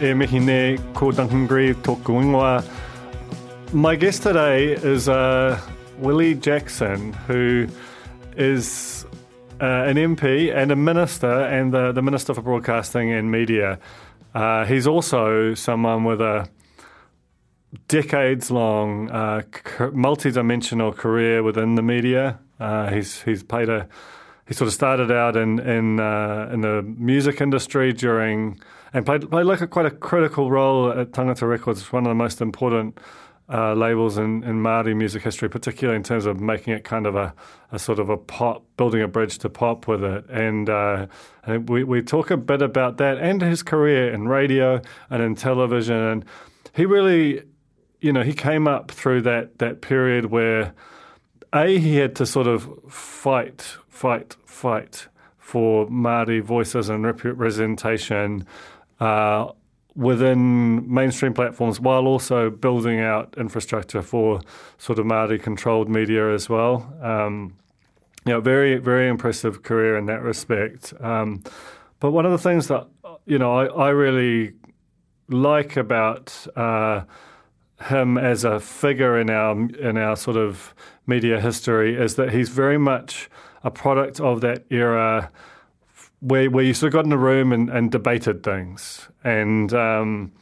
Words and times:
e 0.00 0.12
mihi 0.12 0.40
ne 0.40 0.76
ko 0.94 1.10
Duncan 1.10 1.46
Greive 1.46 1.76
tōku 1.76 2.20
ingoa. 2.22 2.62
My 3.72 3.96
guest 3.96 4.22
today 4.22 4.72
is 4.72 5.08
uh, 5.08 5.58
Willie 5.98 6.34
Jackson, 6.34 7.14
who 7.26 7.66
is 8.36 9.06
uh, 9.60 9.64
an 9.64 9.96
MP 9.96 10.54
and 10.54 10.70
a 10.70 10.76
minister 10.76 11.44
and 11.44 11.72
the, 11.72 11.92
the 11.92 12.02
Minister 12.02 12.34
for 12.34 12.42
Broadcasting 12.42 13.10
and 13.10 13.30
Media. 13.30 13.78
Uh, 14.34 14.66
he's 14.66 14.86
also 14.86 15.54
someone 15.54 16.04
with 16.04 16.20
a 16.20 16.46
decades 17.88 18.50
long 18.50 19.10
uh, 19.10 19.42
multi 19.92 20.30
dimensional 20.30 20.92
career 20.92 21.42
within 21.42 21.74
the 21.74 21.82
media. 21.82 22.38
Uh, 22.60 22.90
he's, 22.90 23.22
he's 23.22 23.42
played 23.42 23.70
a 23.70 23.88
he 24.46 24.54
sort 24.54 24.68
of 24.68 24.74
started 24.74 25.10
out 25.10 25.36
in 25.36 25.58
in 25.58 25.98
uh, 25.98 26.50
in 26.52 26.60
the 26.60 26.82
music 26.82 27.40
industry 27.40 27.92
during 27.92 28.60
and 28.92 29.04
played 29.04 29.30
played 29.30 29.46
like 29.46 29.60
a, 29.60 29.66
quite 29.66 29.86
a 29.86 29.90
critical 29.90 30.50
role 30.50 30.90
at 30.90 31.12
Tangata 31.12 31.48
Records, 31.48 31.92
one 31.92 32.04
of 32.04 32.10
the 32.10 32.14
most 32.14 32.40
important 32.40 32.98
uh, 33.48 33.74
labels 33.74 34.18
in, 34.18 34.42
in 34.42 34.60
Maori 34.60 34.94
music 34.94 35.22
history, 35.22 35.48
particularly 35.48 35.96
in 35.96 36.02
terms 36.02 36.26
of 36.26 36.40
making 36.40 36.74
it 36.74 36.84
kind 36.84 37.06
of 37.06 37.14
a, 37.14 37.32
a 37.70 37.78
sort 37.78 37.98
of 37.98 38.08
a 38.08 38.16
pop, 38.16 38.64
building 38.76 39.02
a 39.02 39.08
bridge 39.08 39.38
to 39.38 39.48
pop 39.48 39.86
with 39.86 40.02
it. 40.02 40.28
And, 40.28 40.68
uh, 40.68 41.06
and 41.44 41.68
we 41.68 41.84
we 41.84 42.02
talk 42.02 42.30
a 42.30 42.36
bit 42.36 42.62
about 42.62 42.96
that 42.98 43.18
and 43.18 43.40
his 43.40 43.62
career 43.62 44.12
in 44.12 44.28
radio 44.28 44.80
and 45.10 45.22
in 45.22 45.34
television. 45.34 45.96
And 45.96 46.24
he 46.74 46.86
really, 46.86 47.42
you 48.00 48.12
know, 48.12 48.22
he 48.22 48.32
came 48.32 48.66
up 48.66 48.90
through 48.90 49.22
that 49.22 49.58
that 49.58 49.80
period 49.80 50.26
where 50.26 50.74
a 51.52 51.78
he 51.78 51.96
had 51.96 52.16
to 52.16 52.26
sort 52.26 52.48
of 52.48 52.68
fight 52.88 53.76
fight, 53.88 54.36
fight 54.44 55.06
for 55.38 55.86
Māori 55.86 56.42
voices 56.42 56.88
and 56.88 57.04
representation 57.04 58.44
uh, 59.00 59.52
within 59.94 60.92
mainstream 60.92 61.32
platforms 61.32 61.80
while 61.80 62.06
also 62.06 62.50
building 62.50 63.00
out 63.00 63.34
infrastructure 63.38 64.02
for 64.02 64.40
sort 64.78 64.98
of 64.98 65.06
Māori 65.06 65.42
controlled 65.42 65.88
media 65.88 66.32
as 66.34 66.48
well. 66.48 66.92
Um, 67.00 67.56
you 68.26 68.32
know, 68.32 68.40
very, 68.40 68.76
very 68.76 69.08
impressive 69.08 69.62
career 69.62 69.96
in 69.96 70.06
that 70.06 70.22
respect. 70.22 70.92
Um, 71.00 71.42
but 72.00 72.10
one 72.10 72.26
of 72.26 72.32
the 72.32 72.38
things 72.38 72.68
that, 72.68 72.86
you 73.24 73.38
know, 73.38 73.54
I, 73.54 73.66
I 73.66 73.88
really 73.90 74.52
like 75.28 75.76
about 75.76 76.46
uh, 76.56 77.02
him 77.84 78.18
as 78.18 78.44
a 78.44 78.60
figure 78.60 79.18
in 79.18 79.30
our 79.30 79.52
in 79.52 79.96
our 79.96 80.16
sort 80.16 80.36
of 80.36 80.74
media 81.06 81.40
history 81.40 81.94
is 81.96 82.16
that 82.16 82.32
he's 82.32 82.48
very 82.48 82.78
much 82.78 83.30
a 83.62 83.70
product 83.70 84.20
of 84.20 84.40
that 84.40 84.64
era 84.70 85.30
where 86.26 86.50
where 86.50 86.64
you 86.64 86.74
sort 86.74 86.88
of 86.88 86.92
got 86.92 87.04
in 87.04 87.12
a 87.12 87.16
room 87.16 87.52
and, 87.52 87.70
and 87.70 87.90
debated 87.90 88.42
things. 88.42 89.08
And 89.22 89.72
um, 89.72 90.32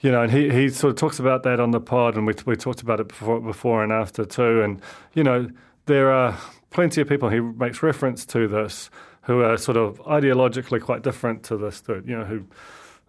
you 0.00 0.10
know 0.10 0.22
and 0.22 0.32
he, 0.32 0.50
he 0.50 0.68
sort 0.68 0.92
of 0.92 0.96
talks 0.96 1.18
about 1.18 1.42
that 1.42 1.58
on 1.58 1.72
the 1.72 1.80
pod 1.80 2.16
and 2.16 2.26
we, 2.26 2.34
we 2.44 2.56
talked 2.56 2.82
about 2.82 3.00
it 3.00 3.08
before 3.08 3.40
before 3.40 3.82
and 3.82 3.92
after 3.92 4.24
too. 4.24 4.62
And 4.62 4.80
you 5.14 5.24
know 5.24 5.48
there 5.86 6.12
are 6.12 6.38
plenty 6.70 7.00
of 7.00 7.08
people 7.08 7.28
he 7.28 7.40
makes 7.40 7.82
reference 7.82 8.24
to 8.26 8.46
this 8.46 8.90
who 9.22 9.42
are 9.42 9.56
sort 9.56 9.76
of 9.76 9.98
ideologically 10.00 10.80
quite 10.80 11.02
different 11.02 11.42
to 11.42 11.56
this 11.56 11.82
you 11.88 12.16
know 12.16 12.24
who 12.24 12.44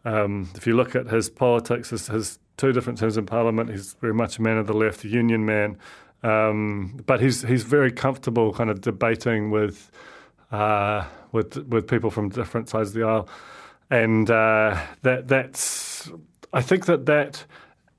um, 0.05 0.49
if 0.55 0.65
you 0.65 0.75
look 0.75 0.95
at 0.95 1.07
his 1.07 1.29
politics 1.29 1.89
his, 1.89 2.07
his 2.07 2.39
two 2.55 2.71
different 2.71 2.97
terms 2.97 3.17
in 3.17 3.25
parliament 3.25 3.69
he's 3.69 3.93
very 4.01 4.13
much 4.13 4.39
a 4.39 4.41
man 4.41 4.57
of 4.57 4.65
the 4.65 4.73
left 4.73 5.03
a 5.03 5.07
union 5.07 5.45
man. 5.45 5.77
Um, 6.23 6.99
but 7.05 7.21
he's 7.21 7.43
he's 7.43 7.63
very 7.63 7.91
comfortable 7.91 8.51
kind 8.51 8.71
of 8.71 8.81
debating 8.81 9.51
with 9.51 9.91
uh, 10.51 11.05
with 11.31 11.57
with 11.67 11.87
people 11.87 12.09
from 12.09 12.29
different 12.29 12.69
sides 12.69 12.89
of 12.89 12.95
the 12.95 13.03
aisle, 13.03 13.29
and 13.89 14.29
uh, 14.29 14.79
that 15.01 15.27
that's 15.27 16.11
I 16.53 16.61
think 16.61 16.85
that 16.85 17.05
that 17.05 17.45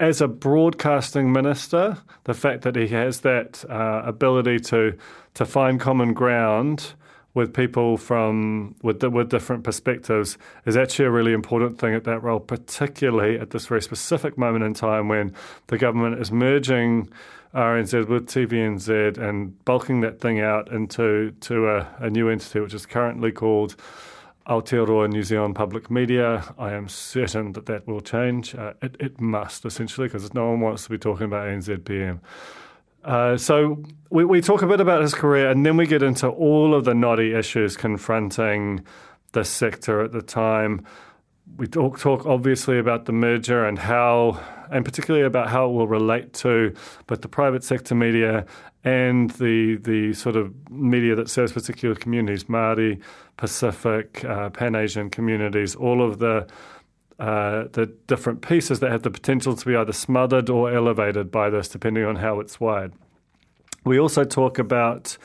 as 0.00 0.20
a 0.20 0.28
broadcasting 0.28 1.32
minister, 1.32 1.98
the 2.24 2.34
fact 2.34 2.62
that 2.62 2.76
he 2.76 2.88
has 2.88 3.20
that 3.20 3.64
uh, 3.68 4.02
ability 4.04 4.60
to 4.60 4.96
to 5.34 5.44
find 5.44 5.80
common 5.80 6.12
ground 6.14 6.94
with 7.34 7.52
people 7.52 7.96
from 7.96 8.74
with 8.82 9.02
with 9.02 9.28
different 9.30 9.64
perspectives 9.64 10.38
is 10.66 10.76
actually 10.76 11.04
a 11.04 11.10
really 11.10 11.32
important 11.32 11.78
thing 11.78 11.94
at 11.94 12.04
that 12.04 12.22
role, 12.22 12.40
particularly 12.40 13.38
at 13.38 13.50
this 13.50 13.66
very 13.66 13.82
specific 13.82 14.38
moment 14.38 14.64
in 14.64 14.74
time 14.74 15.08
when 15.08 15.32
the 15.68 15.78
government 15.78 16.20
is 16.20 16.32
merging 16.32 17.08
RNZ 17.54 18.08
with 18.08 18.26
TVNZ 18.26 19.16
and 19.18 19.64
bulking 19.64 20.00
that 20.02 20.20
thing 20.20 20.40
out 20.40 20.70
into 20.70 21.32
to 21.40 21.68
a, 21.68 21.88
a 21.98 22.10
new 22.10 22.28
entity, 22.28 22.60
which 22.60 22.74
is 22.74 22.84
currently 22.84 23.32
called 23.32 23.74
Aotearoa 24.46 25.10
New 25.10 25.22
Zealand 25.22 25.54
Public 25.54 25.90
Media. 25.90 26.54
I 26.58 26.72
am 26.72 26.88
certain 26.88 27.52
that 27.52 27.66
that 27.66 27.86
will 27.86 28.00
change. 28.00 28.54
Uh, 28.54 28.74
it, 28.82 28.96
it, 29.00 29.20
must, 29.20 29.64
essentially, 29.64 30.08
because 30.08 30.32
no 30.34 30.50
one 30.50 30.60
wants 30.60 30.84
to 30.84 30.90
be 30.90 30.98
talking 30.98 31.26
about 31.26 31.46
NZPM. 31.48 32.20
Uh, 33.04 33.36
so 33.36 33.82
we, 34.10 34.24
we 34.24 34.40
talk 34.40 34.62
a 34.62 34.66
bit 34.66 34.80
about 34.80 35.00
his 35.00 35.14
career, 35.14 35.50
and 35.50 35.64
then 35.64 35.76
we 35.76 35.86
get 35.86 36.02
into 36.02 36.28
all 36.28 36.74
of 36.74 36.84
the 36.84 36.94
knotty 36.94 37.34
issues 37.34 37.76
confronting 37.76 38.84
the 39.32 39.44
sector 39.44 40.02
at 40.02 40.12
the 40.12 40.22
time 40.22 40.84
we 41.56 41.66
talk, 41.66 41.98
talk 41.98 42.26
obviously 42.26 42.78
about 42.78 43.06
the 43.06 43.12
merger 43.12 43.64
and 43.64 43.78
how, 43.78 44.40
and 44.70 44.84
particularly 44.84 45.26
about 45.26 45.48
how 45.48 45.68
it 45.68 45.72
will 45.72 45.88
relate 45.88 46.32
to 46.34 46.74
both 47.06 47.22
the 47.22 47.28
private 47.28 47.64
sector 47.64 47.94
media 47.94 48.46
and 48.84 49.30
the 49.32 49.76
the 49.76 50.12
sort 50.14 50.36
of 50.36 50.54
media 50.70 51.14
that 51.14 51.28
serves 51.28 51.52
particular 51.52 51.94
communities, 51.94 52.44
Māori, 52.44 53.00
Pacific, 53.36 54.24
uh, 54.24 54.50
Pan 54.50 54.74
Asian 54.74 55.10
communities, 55.10 55.74
all 55.74 56.02
of 56.02 56.18
the 56.18 56.46
uh, 57.18 57.64
the 57.72 57.86
different 58.06 58.40
pieces 58.42 58.78
that 58.80 58.92
have 58.92 59.02
the 59.02 59.10
potential 59.10 59.56
to 59.56 59.66
be 59.66 59.74
either 59.74 59.92
smothered 59.92 60.48
or 60.48 60.72
elevated 60.72 61.30
by 61.30 61.50
this, 61.50 61.68
depending 61.68 62.04
on 62.04 62.16
how 62.16 62.38
it's 62.38 62.60
wired. 62.60 62.92
We 63.84 63.98
also 63.98 64.24
talk 64.24 64.58
about 64.58 65.18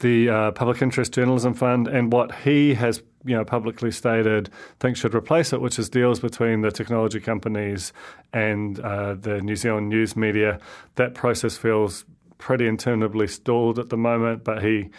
the 0.00 0.28
uh, 0.28 0.50
Public 0.52 0.82
Interest 0.82 1.12
Journalism 1.12 1.54
Fund 1.54 1.88
and 1.88 2.12
what 2.12 2.34
he 2.36 2.74
has 2.74 3.02
you 3.24 3.36
know 3.36 3.44
publicly 3.44 3.90
stated 3.90 4.48
thinks 4.80 5.00
should 5.00 5.14
replace 5.14 5.52
it, 5.52 5.60
which 5.60 5.78
is 5.78 5.88
deals 5.88 6.20
between 6.20 6.62
the 6.62 6.70
technology 6.70 7.20
companies 7.20 7.92
and 8.32 8.80
uh, 8.80 9.14
the 9.14 9.40
New 9.40 9.56
Zealand 9.56 9.88
news 9.88 10.16
media. 10.16 10.60
That 10.94 11.14
process 11.14 11.56
feels 11.56 12.04
pretty 12.38 12.66
interminably 12.66 13.26
stalled 13.26 13.78
at 13.78 13.90
the 13.90 13.96
moment, 13.96 14.44
but 14.44 14.62
he 14.62 14.90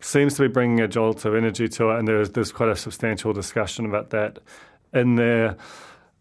seems 0.00 0.34
to 0.34 0.42
be 0.42 0.48
bringing 0.48 0.80
a 0.80 0.88
jolt 0.88 1.24
of 1.24 1.34
energy 1.34 1.68
to 1.68 1.90
it, 1.90 1.98
and 1.98 2.08
there's 2.08 2.30
there's 2.30 2.52
quite 2.52 2.68
a 2.68 2.76
substantial 2.76 3.32
discussion 3.32 3.86
about 3.86 4.10
that 4.10 4.38
in 4.92 5.16
there. 5.16 5.56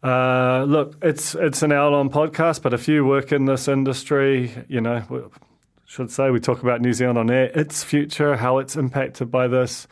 Uh, 0.04 0.63
look, 0.63 0.97
it's 1.04 1.36
it's 1.36 1.62
an 1.62 1.71
hour 1.71 1.92
long 1.92 2.09
podcast, 2.09 2.62
but 2.63 2.74
if 2.74 2.88
you 2.88 3.06
work 3.06 3.31
in 3.31 3.45
this 3.45 3.68
industry, 3.68 4.51
you 4.68 4.81
know, 4.81 5.30
should 5.91 6.09
say 6.09 6.29
we 6.29 6.39
talk 6.39 6.63
about 6.63 6.79
New 6.79 6.93
Zealand 6.93 7.17
on 7.17 7.29
air, 7.29 7.51
its 7.53 7.83
future, 7.83 8.38
how 8.38 8.59
it's 8.59 8.77
impacted 8.77 9.29
by 9.29 9.47
this 9.47 9.88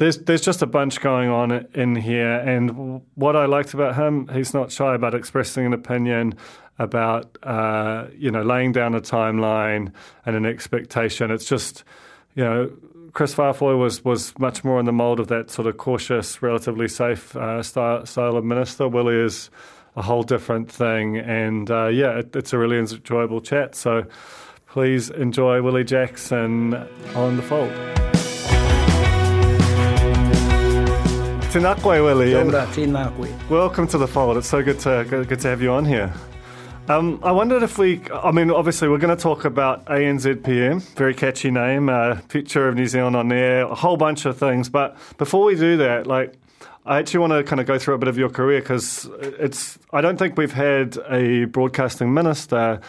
there's 0.00 0.16
there's 0.16 0.40
just 0.40 0.62
a 0.62 0.66
bunch 0.66 0.98
going 1.02 1.28
on 1.28 1.66
in 1.74 1.94
here, 1.94 2.36
and 2.36 3.02
what 3.16 3.36
I 3.36 3.44
liked 3.44 3.74
about 3.74 3.96
him, 3.96 4.28
he's 4.28 4.54
not 4.54 4.72
shy 4.72 4.94
about 4.94 5.14
expressing 5.14 5.66
an 5.66 5.74
opinion 5.74 6.36
about 6.78 7.36
uh, 7.42 8.06
you 8.16 8.30
know 8.30 8.40
laying 8.40 8.72
down 8.72 8.94
a 8.94 9.02
timeline 9.02 9.92
and 10.24 10.36
an 10.36 10.46
expectation. 10.46 11.30
It's 11.30 11.44
just 11.44 11.84
you 12.34 12.42
know 12.42 12.70
Chris 13.12 13.34
Faafoi 13.34 13.78
was 13.78 14.02
was 14.02 14.36
much 14.38 14.64
more 14.64 14.80
in 14.80 14.86
the 14.86 14.92
mould 14.92 15.20
of 15.20 15.28
that 15.28 15.50
sort 15.50 15.68
of 15.68 15.76
cautious, 15.76 16.40
relatively 16.40 16.88
safe 16.88 17.36
uh, 17.36 17.62
style, 17.62 18.06
style 18.06 18.38
of 18.38 18.44
minister. 18.44 18.88
Willie 18.88 19.22
is 19.22 19.50
a 19.96 20.02
whole 20.02 20.22
different 20.22 20.72
thing, 20.72 21.18
and 21.18 21.70
uh, 21.70 21.88
yeah, 21.88 22.20
it, 22.20 22.34
it's 22.34 22.54
a 22.54 22.58
really 22.58 22.78
enjoyable 22.78 23.42
chat. 23.42 23.74
So 23.74 24.06
please 24.70 25.10
enjoy 25.10 25.60
Willie 25.60 25.84
Jackson 25.84 26.74
on 27.14 27.36
the 27.36 27.42
fold. 27.42 27.70
Tēnā 31.50 31.74
koe, 31.82 32.04
Willie. 32.04 32.30
Kia 32.30 32.44
ora, 32.44 32.66
tēnā 32.76 33.08
koe. 33.16 33.54
Welcome 33.54 33.88
to 33.88 33.98
the 33.98 34.06
fold. 34.06 34.36
It's 34.36 34.48
so 34.48 34.62
good 34.62 34.78
to 34.80 35.04
good 35.08 35.40
to 35.40 35.48
have 35.48 35.60
you 35.60 35.72
on 35.72 35.84
here. 35.84 36.12
Um, 36.88 37.20
I 37.22 37.30
wondered 37.30 37.62
if 37.62 37.78
we, 37.78 38.00
I 38.12 38.32
mean, 38.32 38.50
obviously, 38.50 38.88
we're 38.88 38.98
going 38.98 39.16
to 39.16 39.22
talk 39.22 39.44
about 39.44 39.84
ANZPM, 39.84 40.82
very 40.96 41.14
catchy 41.14 41.50
name, 41.50 41.88
uh, 41.88 42.20
picture 42.28 42.66
of 42.68 42.74
New 42.74 42.86
Zealand 42.86 43.14
on 43.14 43.28
there, 43.28 43.62
a 43.62 43.74
whole 43.76 43.96
bunch 43.96 44.24
of 44.24 44.38
things. 44.38 44.68
But 44.68 44.96
before 45.16 45.44
we 45.44 45.54
do 45.54 45.76
that, 45.76 46.08
like, 46.08 46.34
I 46.86 46.98
actually 46.98 47.20
want 47.20 47.32
to 47.32 47.44
kind 47.44 47.60
of 47.60 47.66
go 47.66 47.78
through 47.78 47.94
a 47.94 47.98
bit 47.98 48.08
of 48.08 48.18
your 48.18 48.30
career 48.30 48.60
because 48.60 49.08
it's, 49.20 49.78
I 49.92 50.00
don't 50.00 50.16
think 50.16 50.36
we've 50.36 50.52
had 50.52 50.98
a 51.08 51.44
broadcasting 51.44 52.12
minister 52.12 52.80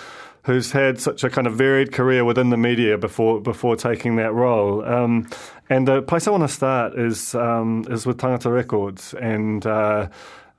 who's 0.43 0.71
had 0.71 0.99
such 0.99 1.23
a 1.23 1.29
kind 1.29 1.47
of 1.47 1.53
varied 1.53 1.91
career 1.91 2.25
within 2.25 2.49
the 2.49 2.57
media 2.57 2.97
before 2.97 3.41
before 3.41 3.75
taking 3.75 4.15
that 4.15 4.33
role. 4.33 4.83
Um, 4.85 5.29
and 5.69 5.87
the 5.87 6.01
place 6.01 6.27
I 6.27 6.31
want 6.31 6.43
to 6.43 6.47
start 6.49 6.97
is 6.97 7.35
um, 7.35 7.85
is 7.89 8.05
with 8.05 8.17
Tangata 8.17 8.51
Records 8.51 9.13
and. 9.13 9.65
Uh, 9.65 10.09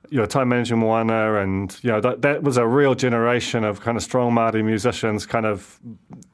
you 0.09 0.19
know, 0.19 0.27
time 0.27 0.49
managing 0.49 0.77
Moana, 0.77 1.41
and 1.41 1.75
you 1.81 1.89
know 1.89 1.99
that 1.99 2.21
that 2.21 2.43
was 2.43 2.57
a 2.57 2.67
real 2.67 2.93
generation 2.93 3.63
of 3.63 3.81
kind 3.81 3.97
of 3.97 4.03
strong 4.03 4.31
Māori 4.31 4.63
musicians, 4.63 5.25
kind 5.25 5.45
of 5.45 5.79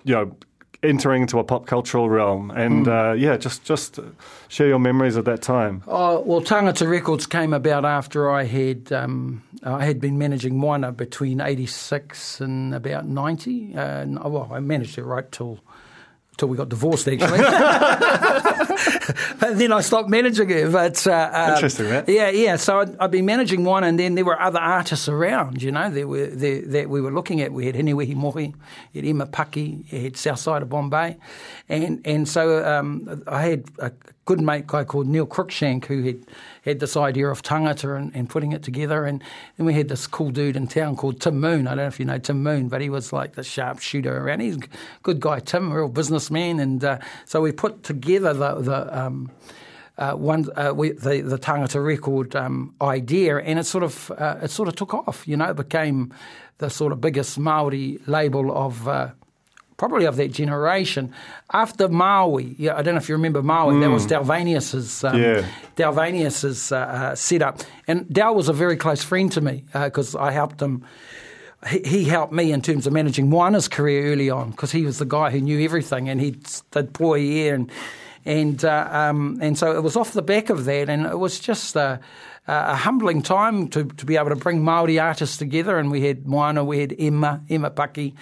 you 0.03 0.13
know 0.13 0.35
entering 0.81 1.23
into 1.23 1.39
a 1.39 1.43
pop 1.43 1.65
cultural 1.65 2.09
realm. 2.09 2.51
And 2.51 2.85
mm. 2.85 3.11
uh, 3.11 3.13
yeah, 3.13 3.37
just 3.37 3.63
just 3.63 3.99
share 4.47 4.67
your 4.67 4.79
memories 4.79 5.15
of 5.15 5.25
that 5.25 5.41
time. 5.41 5.83
Oh 5.87 6.21
well, 6.21 6.41
Tangata 6.41 6.89
Records 6.89 7.25
came 7.25 7.53
about 7.53 7.85
after 7.85 8.29
I 8.29 8.43
had 8.43 8.91
um, 8.91 9.43
I 9.63 9.85
had 9.85 9.99
been 9.99 10.17
managing 10.17 10.57
Moana 10.57 10.91
between 10.91 11.41
'86 11.41 12.41
and 12.41 12.73
about 12.73 13.07
'90. 13.07 13.75
Uh, 13.75 14.05
well, 14.29 14.49
I 14.51 14.59
managed 14.59 14.97
it 14.97 15.03
right 15.03 15.29
till 15.31 15.59
till 16.39 16.47
we 16.47 16.57
got 16.57 16.69
divorced, 16.69 17.07
actually. 17.07 17.37
but 19.39 19.57
then 19.57 19.71
I 19.71 19.81
stopped 19.81 20.09
managing 20.09 20.49
it. 20.49 20.71
But 20.71 21.05
uh, 21.05 21.31
um, 21.33 21.53
interesting, 21.53 21.89
right? 21.89 22.07
Yeah, 22.07 22.29
yeah. 22.29 22.55
So 22.55 22.79
I'd, 22.79 22.97
I'd, 22.97 23.11
been 23.11 23.25
managing 23.25 23.63
one, 23.63 23.83
and 23.83 23.99
then 23.99 24.15
there 24.15 24.25
were 24.25 24.41
other 24.41 24.59
artists 24.59 25.07
around. 25.07 25.61
You 25.61 25.71
know, 25.71 25.91
there 25.91 26.07
were 26.07 26.27
there, 26.27 26.61
that 26.61 26.89
we 26.89 27.01
were 27.01 27.11
looking 27.11 27.41
at. 27.41 27.51
We 27.51 27.65
had 27.65 27.75
Hinewehi 27.75 28.15
Mohi, 28.15 28.55
had 28.95 29.05
Emma 29.05 29.27
Paki, 29.27 29.85
had 29.87 30.17
South 30.17 30.39
Side 30.39 30.61
of 30.61 30.69
Bombay, 30.69 31.17
and 31.67 32.01
and 32.05 32.27
so 32.27 32.65
um, 32.65 33.23
I 33.27 33.41
had 33.43 33.65
a 33.79 33.91
good 34.29 34.41
mate 34.41 34.67
guy 34.67 34.83
called 34.83 35.07
Neil 35.07 35.25
Cruikshank 35.25 35.85
who 35.85 36.03
had 36.03 36.23
had 36.61 36.79
this 36.79 36.95
idea 36.95 37.29
of 37.29 37.41
tangata 37.41 37.97
and, 37.97 38.13
and, 38.13 38.29
putting 38.29 38.51
it 38.51 38.61
together. 38.61 39.03
And 39.03 39.23
then 39.57 39.65
we 39.65 39.73
had 39.73 39.87
this 39.87 40.05
cool 40.05 40.29
dude 40.29 40.55
in 40.55 40.67
town 40.67 40.97
called 40.97 41.19
Tim 41.19 41.39
Moon. 41.39 41.65
I 41.65 41.71
don't 41.71 41.77
know 41.77 41.87
if 41.87 41.99
you 41.99 42.05
know 42.05 42.19
Tim 42.19 42.43
Moon, 42.43 42.69
but 42.69 42.79
he 42.79 42.91
was 42.91 43.11
like 43.11 43.33
the 43.33 43.43
sharpshooter 43.43 44.15
around. 44.15 44.41
He's 44.41 44.57
a 44.57 44.61
good 45.01 45.19
guy, 45.19 45.39
Tim, 45.39 45.73
real 45.73 45.87
businessman. 45.87 46.59
And 46.59 46.83
uh, 46.83 46.99
so 47.25 47.41
we 47.41 47.51
put 47.51 47.81
together 47.81 48.31
the, 48.35 48.61
the 48.61 48.99
um, 48.99 49.31
uh, 49.97 50.13
one 50.13 50.45
uh, 50.55 50.73
we, 50.75 50.91
the 50.91 51.21
the 51.21 51.39
tangata 51.39 51.83
record 51.83 52.35
um, 52.35 52.75
idea, 52.83 53.39
and 53.39 53.57
it 53.57 53.65
sort 53.65 53.83
of 53.83 54.11
uh, 54.11 54.37
it 54.43 54.51
sort 54.51 54.67
of 54.67 54.75
took 54.75 54.93
off. 54.93 55.27
You 55.27 55.37
know, 55.37 55.49
it 55.49 55.57
became 55.57 56.13
the 56.59 56.69
sort 56.69 56.91
of 56.91 57.01
biggest 57.01 57.39
Maori 57.39 57.97
label 58.05 58.55
of 58.55 58.87
uh, 58.87 59.09
probably 59.79 60.05
of 60.05 60.17
that 60.17 60.31
generation. 60.31 61.11
After 61.51 61.87
Maui, 61.87 62.55
yeah, 62.59 62.75
I 62.75 62.83
don't 62.83 62.93
know 62.93 62.99
if 62.99 63.09
you 63.09 63.15
remember 63.15 63.41
Maui, 63.41 63.75
mm. 63.75 63.81
that 63.81 63.89
was 63.89 64.05
mm. 64.05 64.09
Dalvanius's, 64.09 65.03
um, 65.03 65.19
yeah. 65.19 65.45
Dalvanius's 65.75 66.71
uh, 66.71 66.77
uh, 66.77 67.15
setup. 67.15 67.61
And 67.87 68.07
Dal 68.13 68.35
was 68.35 68.49
a 68.49 68.53
very 68.53 68.77
close 68.77 69.03
friend 69.03 69.31
to 69.31 69.41
me 69.41 69.63
because 69.73 70.13
uh, 70.13 70.19
I 70.19 70.31
helped 70.31 70.61
him. 70.61 70.85
He, 71.67 71.79
he 71.79 72.03
helped 72.03 72.33
me 72.33 72.51
in 72.51 72.61
terms 72.61 72.85
of 72.87 72.93
managing 72.93 73.29
Moana's 73.29 73.67
career 73.67 74.11
early 74.11 74.29
on 74.29 74.51
because 74.51 74.71
he 74.71 74.83
was 74.83 74.99
the 74.99 75.05
guy 75.05 75.31
who 75.31 75.41
knew 75.41 75.63
everything 75.63 76.07
and 76.07 76.21
he 76.21 76.31
did 76.71 76.93
Poie 76.93 77.53
and 77.53 77.71
and 78.25 78.63
uh, 78.65 78.87
um, 78.91 79.39
and 79.41 79.57
so 79.57 79.75
it 79.75 79.81
was 79.81 79.95
off 79.95 80.11
the 80.11 80.21
back 80.21 80.49
of 80.49 80.65
that, 80.65 80.89
and 80.89 81.05
it 81.05 81.17
was 81.17 81.39
just 81.39 81.77
a, 81.77 82.01
a 82.47 82.75
humbling 82.75 83.21
time 83.21 83.69
to, 83.69 83.85
to 83.85 84.05
be 84.05 84.17
able 84.17 84.29
to 84.29 84.35
bring 84.35 84.61
Maori 84.61 84.99
artists 84.99 85.37
together. 85.37 85.79
And 85.79 85.89
we 85.89 86.01
had 86.01 86.27
Moana, 86.27 86.63
we 86.65 86.79
had 86.79 86.93
Emma, 86.99 87.41
Emma 87.49 87.71
Paki, 87.71 88.13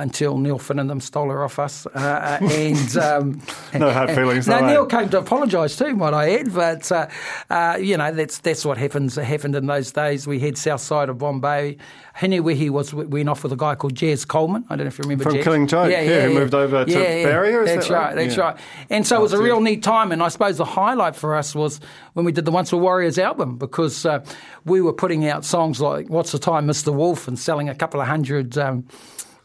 until 0.00 0.38
Neil 0.38 0.58
Finn 0.58 0.78
and 0.78 0.88
them 0.88 1.00
stole 1.00 1.28
her 1.28 1.44
off 1.44 1.58
us. 1.58 1.86
Uh, 1.86 1.98
uh 1.98 2.38
and 2.50 2.96
um, 2.96 3.42
no 3.74 3.92
hard 3.92 4.10
feelings. 4.10 4.48
no, 4.48 4.66
Neil 4.66 4.86
came 4.86 5.08
to 5.10 5.18
apologise 5.18 5.76
too, 5.76 5.94
might 5.94 6.14
I 6.14 6.38
add. 6.38 6.52
But 6.52 6.90
uh, 6.90 7.08
uh, 7.50 7.78
you 7.80 7.96
know 7.96 8.12
that's 8.12 8.38
that's 8.38 8.64
what 8.64 8.78
happens 8.78 9.16
happened 9.16 9.54
in 9.54 9.66
those 9.66 9.92
days. 9.92 10.26
We 10.26 10.40
had 10.40 10.56
south 10.56 10.80
side 10.80 11.08
of 11.08 11.18
Bombay. 11.18 11.76
Hinewehi 12.18 12.68
was 12.70 12.92
We 12.92 13.04
went 13.04 13.28
off 13.28 13.42
with 13.42 13.52
a 13.52 13.56
guy 13.56 13.74
called 13.74 13.94
Jaz 13.94 14.26
Coleman. 14.26 14.64
I 14.68 14.76
don't 14.76 14.84
know 14.84 14.88
if 14.88 14.98
you 14.98 15.02
remember 15.02 15.24
from 15.24 15.34
Jazz. 15.34 15.44
Killing 15.44 15.66
Joke. 15.66 15.90
Yeah, 15.90 16.02
yeah, 16.02 16.10
yeah, 16.10 16.26
who 16.26 16.34
moved 16.34 16.54
over 16.54 16.84
to 16.84 16.90
yeah, 16.90 17.24
Barrier. 17.24 17.64
that's 17.64 17.88
that 17.88 17.94
right? 17.94 18.06
right? 18.06 18.14
That's 18.14 18.36
right. 18.36 18.56
And 18.90 19.06
so 19.06 19.18
it 19.18 19.22
was 19.22 19.32
a 19.32 19.40
real 19.40 19.60
neat 19.60 19.82
time. 19.82 20.12
And 20.12 20.22
I 20.22 20.28
suppose 20.28 20.58
the 20.58 20.64
highlight 20.64 21.16
for 21.16 21.34
us 21.34 21.54
was 21.54 21.80
when 22.12 22.26
we 22.26 22.32
did 22.32 22.44
the 22.44 22.50
Once 22.50 22.72
Were 22.72 22.78
Warriors 22.78 23.18
album 23.18 23.56
because 23.56 24.04
uh, 24.04 24.24
we 24.64 24.82
were 24.82 24.92
putting 24.92 25.26
out 25.26 25.44
songs 25.44 25.80
like 25.80 26.08
"What's 26.08 26.32
the 26.32 26.38
Time, 26.38 26.66
Mr. 26.66 26.94
Wolf" 26.94 27.28
and 27.28 27.38
selling 27.38 27.68
a 27.68 27.74
couple 27.74 28.00
of 28.00 28.06
hundred. 28.06 28.58
Um, 28.58 28.86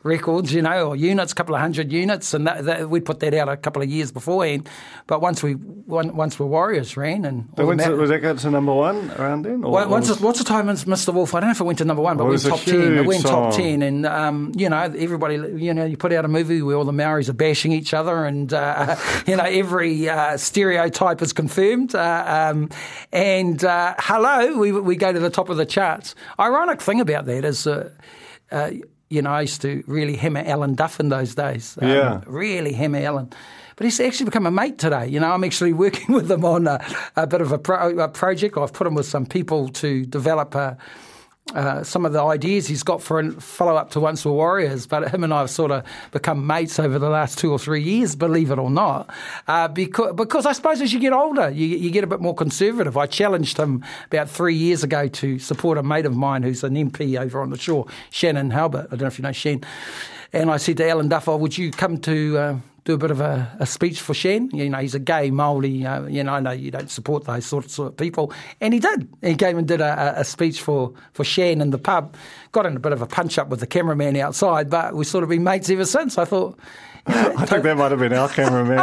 records, 0.08 0.54
you 0.54 0.62
know, 0.62 0.90
or 0.90 0.96
units, 0.96 1.32
a 1.32 1.36
couple 1.36 1.54
of 1.54 1.62
hundred 1.62 1.92
units, 1.92 2.34
and 2.34 2.48
that, 2.48 2.66
that, 2.66 2.90
we 2.90 3.00
put 3.00 3.20
that 3.20 3.34
out 3.34 3.50
a 3.50 3.58
couple 3.58 3.82
of 3.82 3.90
years 3.90 4.12
beforehand. 4.12 4.68
But 5.06 5.22
once 5.22 5.44
we 5.44 5.56
once 5.56 6.40
we 6.40 6.46
Warriors 6.46 6.98
ran 6.98 7.26
and 7.26 7.50
so 7.56 7.66
went 7.66 7.82
to, 7.82 7.96
was 7.96 8.10
that 8.10 8.20
got 8.20 8.40
to 8.40 8.50
number 8.50 8.74
one 8.74 9.12
around 9.12 9.44
then? 9.44 9.64
Or, 9.64 9.72
well, 9.72 9.90
once, 9.90 10.20
what's 10.20 10.40
the 10.40 10.46
time, 10.46 10.68
Mr. 10.68 11.14
Wolf? 11.14 11.36
I 11.36 11.40
don't 11.40 11.50
know 11.50 11.52
if 11.52 11.60
it 11.60 11.64
went 11.64 11.78
to 11.80 11.86
number 11.86 12.02
one, 12.02 12.18
but 12.18 12.26
it, 12.26 12.30
went 12.30 12.42
top 12.44 12.60
ten. 12.62 12.98
It 12.98 13.06
went 13.06 13.24
top 13.24 13.54
ten, 13.54 13.82
and 13.82 14.06
um, 14.06 14.52
you 14.56 14.70
know, 14.70 14.78
everybody, 14.78 15.36
you 15.36 15.74
know, 15.74 15.86
you 15.86 15.98
put 15.98 16.14
out 16.14 16.26
a 16.26 16.30
movie 16.30 16.62
where 16.62 16.76
all 16.76 16.86
the 16.86 16.94
Maoris 16.94 17.30
are 17.30 17.34
bashing 17.34 17.72
each 17.72 17.94
other, 17.94 18.26
and 18.26 18.52
uh, 18.54 18.96
you 19.28 19.36
know, 19.36 19.44
every 19.44 20.10
uh, 20.10 20.38
stereotype 20.38 21.22
is 21.22 21.34
confirmed. 21.34 21.94
Uh, 21.94 22.52
um, 22.52 22.70
and 23.12 23.64
uh, 23.64 23.96
hello, 24.00 24.58
we 24.58 24.72
we 24.72 24.96
go 24.96 25.12
to 25.12 25.20
the 25.20 25.30
top 25.30 25.50
of 25.50 25.58
the 25.58 25.66
charts. 25.66 26.16
Ironic 26.40 26.82
thing 26.82 27.02
about 27.02 27.26
that 27.26 27.46
is. 27.46 27.68
Uh, 27.68 27.92
uh, 28.52 28.72
you 29.10 29.22
know, 29.22 29.32
I 29.32 29.42
used 29.42 29.62
to 29.62 29.84
really 29.88 30.16
hammer 30.16 30.44
Alan 30.46 30.76
Duff 30.76 31.00
in 31.00 31.10
those 31.10 31.36
days. 31.36 31.78
Um, 31.82 31.88
yeah. 31.88 32.22
Really 32.26 32.74
hammer 32.74 33.00
Alan. 33.00 33.30
But 33.76 33.86
he's 33.86 34.00
actually 34.00 34.26
become 34.26 34.48
a 34.48 34.52
mate 34.52 34.80
today. 34.80 35.08
You 35.08 35.20
know, 35.20 35.32
I'm 35.32 35.44
actually 35.44 35.74
working 35.86 36.14
with 36.14 36.30
him 36.30 36.44
on 36.44 36.68
a, 36.68 36.84
a 37.16 37.28
bit 37.28 37.42
of 37.42 37.52
a, 37.52 37.58
pro, 37.58 37.98
a 38.00 38.08
project. 38.08 38.58
I've 38.58 38.74
put 38.74 38.88
him 38.88 38.96
with 38.96 39.06
some 39.06 39.26
people 39.26 39.70
to 39.70 40.06
develop 40.06 40.56
a 40.56 40.78
uh, 41.56 41.84
some 41.84 42.06
of 42.06 42.14
the 42.14 42.22
ideas 42.22 42.68
he's 42.68 42.84
got 42.84 43.02
for 43.02 43.20
a 43.20 43.32
follow 43.40 43.76
up 43.76 43.92
to 43.92 44.00
Once 44.00 44.26
Were 44.26 44.34
Warriors, 44.34 44.86
but 44.86 45.10
him 45.14 45.24
and 45.24 45.34
I 45.34 45.40
have 45.40 45.50
sort 45.50 45.72
of 45.72 45.84
become 46.12 46.46
mates 46.46 46.80
over 46.80 47.00
the 47.00 47.10
last 47.10 47.38
two 47.38 47.52
or 47.52 47.60
three 47.60 47.82
years, 47.82 48.16
believe 48.16 48.52
it 48.52 48.60
or 48.60 48.70
not. 48.70 49.10
Uh, 49.48 49.68
because, 49.68 50.14
because 50.16 50.46
I 50.46 50.52
suppose 50.52 50.82
as 50.82 50.92
you 50.94 51.00
get 51.00 51.14
older, 51.14 51.50
you, 51.50 51.66
you 51.66 51.90
get 51.90 52.04
a 52.04 52.08
bit 52.08 52.20
more 52.20 52.36
conservative. 52.36 52.98
I 52.98 53.06
challenged 53.06 53.58
him 53.58 53.84
about 54.08 54.30
three 54.30 54.56
years 54.56 54.84
ago 54.84 55.08
to 55.08 55.40
support 55.40 55.78
a 55.78 55.84
mate 55.84 56.06
of 56.06 56.16
mine 56.16 56.44
who's 56.44 56.64
an 56.64 56.76
MP 56.76 57.20
over 57.20 57.42
on 57.42 57.50
the 57.50 57.58
shore, 57.58 57.86
Shanan 58.12 58.52
Halbert. 58.52 58.88
I 58.88 58.90
don't 58.92 59.02
know 59.02 59.08
if 59.08 59.18
you 59.18 59.24
know 59.24 59.32
Shan. 59.32 59.64
And 60.34 60.52
I 60.52 60.58
said 60.58 60.78
to 60.78 60.90
Alan 60.90 61.08
Duffer, 61.08 61.38
would 61.38 61.58
you 61.58 61.72
come 61.72 61.98
to 62.00 62.38
uh, 62.38 62.58
do 62.88 62.94
a 62.94 62.98
bit 62.98 63.12
of 63.12 63.20
a, 63.20 63.52
a 63.60 63.66
speech 63.66 64.00
for 64.00 64.14
Shen. 64.14 64.50
You 64.54 64.70
know, 64.70 64.78
he's 64.78 64.96
a 64.96 65.00
gay 65.00 65.30
Maori. 65.30 65.86
Uh, 65.86 66.06
you 66.06 66.24
know, 66.24 66.34
I 66.34 66.40
know 66.40 66.52
you 66.52 66.72
don't 66.72 66.90
support 66.90 67.26
those 67.26 67.46
sorts 67.46 67.78
of 67.78 67.98
people, 67.98 68.32
and 68.62 68.74
he 68.74 68.80
did. 68.80 69.10
He 69.22 69.36
came 69.36 69.58
and 69.58 69.68
did 69.68 69.82
a, 69.82 70.22
a 70.22 70.24
speech 70.24 70.62
for 70.62 70.94
for 71.12 71.26
Shen 71.26 71.60
in 71.60 71.72
the 71.72 71.78
pub. 71.78 72.16
Got 72.54 72.66
in 72.66 72.78
a 72.78 72.80
bit 72.80 72.94
of 72.94 73.02
a 73.02 73.06
punch 73.06 73.38
up 73.38 73.50
with 73.50 73.60
the 73.60 73.68
cameraman 73.68 74.16
outside, 74.16 74.70
but 74.70 74.96
we've 74.96 75.06
sort 75.06 75.24
of 75.24 75.30
been 75.30 75.44
mates 75.44 75.70
ever 75.70 75.86
since. 75.86 76.18
I 76.18 76.24
thought. 76.24 76.58
You 77.10 77.16
know, 77.16 77.34
I 77.38 77.46
think 77.46 77.64
that 77.64 77.78
might 77.78 77.92
have 77.92 78.00
been 78.00 78.14
our 78.14 78.30
cameraman. 78.40 78.80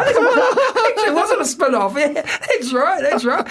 It 0.99 1.15
wasn't 1.15 1.41
a 1.41 1.45
spin 1.45 1.75
off. 1.75 1.97
Yeah, 1.97 2.13
that's 2.13 2.73
right. 2.73 3.03
That's 3.03 3.25
right. 3.25 3.47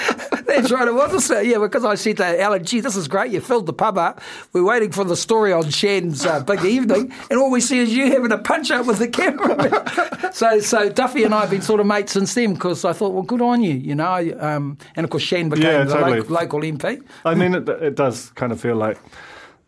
That's 0.45 0.71
right. 0.71 0.87
It 0.87 0.93
was 0.93 1.13
a 1.13 1.21
spin 1.21 1.49
Yeah, 1.49 1.59
because 1.59 1.85
I 1.85 1.95
said 1.95 2.17
to 2.17 2.41
Alan, 2.41 2.63
gee, 2.63 2.79
this 2.79 2.95
is 2.95 3.07
great. 3.07 3.31
You 3.31 3.41
filled 3.41 3.65
the 3.65 3.73
pub 3.73 3.97
up. 3.97 4.21
We're 4.51 4.63
waiting 4.63 4.91
for 4.91 5.03
the 5.03 5.15
story 5.15 5.53
on 5.53 5.69
Shen's 5.69 6.25
uh, 6.25 6.43
big 6.43 6.63
evening, 6.63 7.13
and 7.29 7.39
all 7.39 7.51
we 7.51 7.61
see 7.61 7.79
is 7.79 7.93
you 7.93 8.11
having 8.11 8.31
a 8.31 8.37
punch 8.37 8.71
up 8.71 8.85
with 8.85 8.99
the 8.99 9.07
camera. 9.07 10.31
so, 10.33 10.59
so 10.59 10.89
Duffy 10.89 11.23
and 11.23 11.33
I 11.33 11.41
have 11.41 11.49
been 11.49 11.61
sort 11.61 11.79
of 11.79 11.85
mates 11.85 12.13
since 12.13 12.33
then 12.33 12.53
because 12.53 12.85
I 12.85 12.93
thought, 12.93 13.13
well, 13.13 13.23
good 13.23 13.41
on 13.41 13.63
you, 13.63 13.73
you 13.73 13.95
know. 13.95 14.35
Um, 14.39 14.77
and 14.95 15.03
of 15.03 15.09
course, 15.09 15.23
Shen 15.23 15.49
became 15.49 15.65
yeah, 15.65 15.83
totally. 15.85 16.21
the 16.21 16.33
local, 16.33 16.59
local 16.59 16.59
MP. 16.61 17.03
I 17.25 17.35
mean, 17.35 17.55
it, 17.55 17.67
it 17.69 17.95
does 17.95 18.31
kind 18.31 18.51
of 18.51 18.59
feel 18.59 18.75
like 18.75 18.97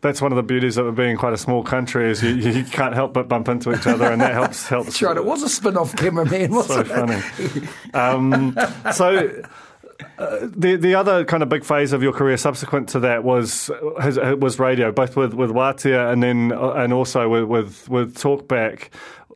that's 0.00 0.20
one 0.20 0.32
of 0.32 0.36
the 0.36 0.42
beauties 0.42 0.76
of 0.76 0.94
being 0.94 1.16
quite 1.16 1.32
a 1.32 1.38
small 1.38 1.62
country 1.62 2.10
is 2.10 2.22
you, 2.22 2.34
you 2.34 2.64
can't 2.64 2.94
help 2.94 3.12
but 3.12 3.28
bump 3.28 3.48
into 3.48 3.74
each 3.74 3.86
other, 3.86 4.10
and 4.10 4.20
that 4.20 4.32
helps. 4.32 4.66
helps. 4.68 4.86
That's 4.86 5.02
right. 5.02 5.16
It 5.16 5.24
was 5.24 5.42
a 5.42 5.48
spin-off 5.48 5.96
cameraman, 5.96 6.52
wasn't 6.52 6.86
so 6.86 6.94
it? 6.94 7.22
funny. 7.22 7.68
Um, 7.94 8.56
so 8.92 9.42
the 10.18 10.76
the 10.76 10.94
other 10.94 11.24
kind 11.24 11.42
of 11.42 11.48
big 11.48 11.64
phase 11.64 11.92
of 11.92 12.02
your 12.02 12.12
career 12.12 12.36
subsequent 12.36 12.88
to 12.90 13.00
that 13.00 13.24
was 13.24 13.70
has, 14.00 14.18
was 14.18 14.58
radio, 14.58 14.92
both 14.92 15.16
with 15.16 15.34
with 15.34 15.50
Wātea 15.50 16.12
and 16.12 16.22
then 16.22 16.52
uh, 16.52 16.72
and 16.72 16.92
also 16.92 17.28
with 17.28 17.44
with, 17.44 17.88
with 17.88 18.16
Talkback. 18.16 18.88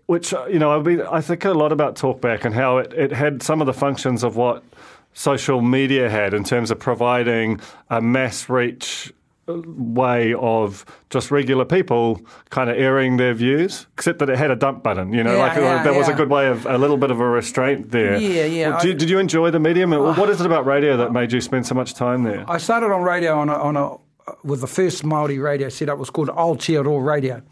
Which 0.06 0.32
you 0.50 0.58
know, 0.58 0.76
I've 0.76 0.82
been, 0.82 1.02
I 1.02 1.20
think 1.20 1.44
a 1.44 1.52
lot 1.52 1.70
about 1.70 1.94
Talkback 1.94 2.44
and 2.44 2.52
how 2.52 2.78
it, 2.78 2.92
it 2.94 3.12
had 3.12 3.42
some 3.44 3.60
of 3.60 3.66
the 3.66 3.72
functions 3.72 4.24
of 4.24 4.34
what 4.34 4.64
social 5.12 5.60
media 5.60 6.10
had 6.10 6.34
in 6.34 6.42
terms 6.42 6.72
of 6.72 6.80
providing 6.80 7.60
a 7.90 8.00
mass 8.00 8.48
reach 8.48 9.12
way 9.58 10.34
of 10.34 10.84
just 11.10 11.30
regular 11.30 11.64
people 11.64 12.20
kind 12.50 12.70
of 12.70 12.76
airing 12.76 13.16
their 13.16 13.34
views, 13.34 13.86
except 13.94 14.18
that 14.20 14.30
it 14.30 14.38
had 14.38 14.50
a 14.50 14.56
dump 14.56 14.82
button. 14.82 15.12
You 15.12 15.22
know, 15.24 15.36
Yeah, 15.36 15.42
like 15.42 15.56
uh, 15.56 15.60
yeah, 15.60 15.82
that 15.82 15.94
was 15.94 16.08
a 16.08 16.14
good 16.14 16.30
way 16.30 16.48
of 16.48 16.66
a 16.66 16.78
little 16.78 16.96
bit 16.96 17.10
of 17.10 17.20
a 17.20 17.28
restraint 17.28 17.90
there. 17.90 18.18
Yeah, 18.18 18.44
yeah, 18.44 18.68
Well, 18.70 18.80
did, 18.80 18.98
did 18.98 19.10
you 19.10 19.18
enjoy 19.18 19.50
the 19.50 19.60
medium? 19.60 19.90
what 19.90 20.30
is 20.30 20.40
it 20.40 20.46
about 20.46 20.66
radio 20.66 20.96
that 20.96 21.12
made 21.12 21.32
you 21.32 21.40
spend 21.40 21.66
so 21.66 21.74
much 21.74 21.94
time 21.94 22.22
there? 22.24 22.44
I 22.48 22.58
started 22.58 22.92
on 22.92 23.02
radio 23.02 23.38
on 23.38 23.48
a, 23.48 23.54
on 23.54 23.76
a 23.76 23.96
with 24.44 24.60
the 24.60 24.66
first 24.66 25.04
Maori 25.04 25.38
radio 25.38 25.68
setup 25.68 25.98
was 25.98 26.10
called 26.10 26.28
Aotearoa 26.28 27.04
Radio, 27.04 27.42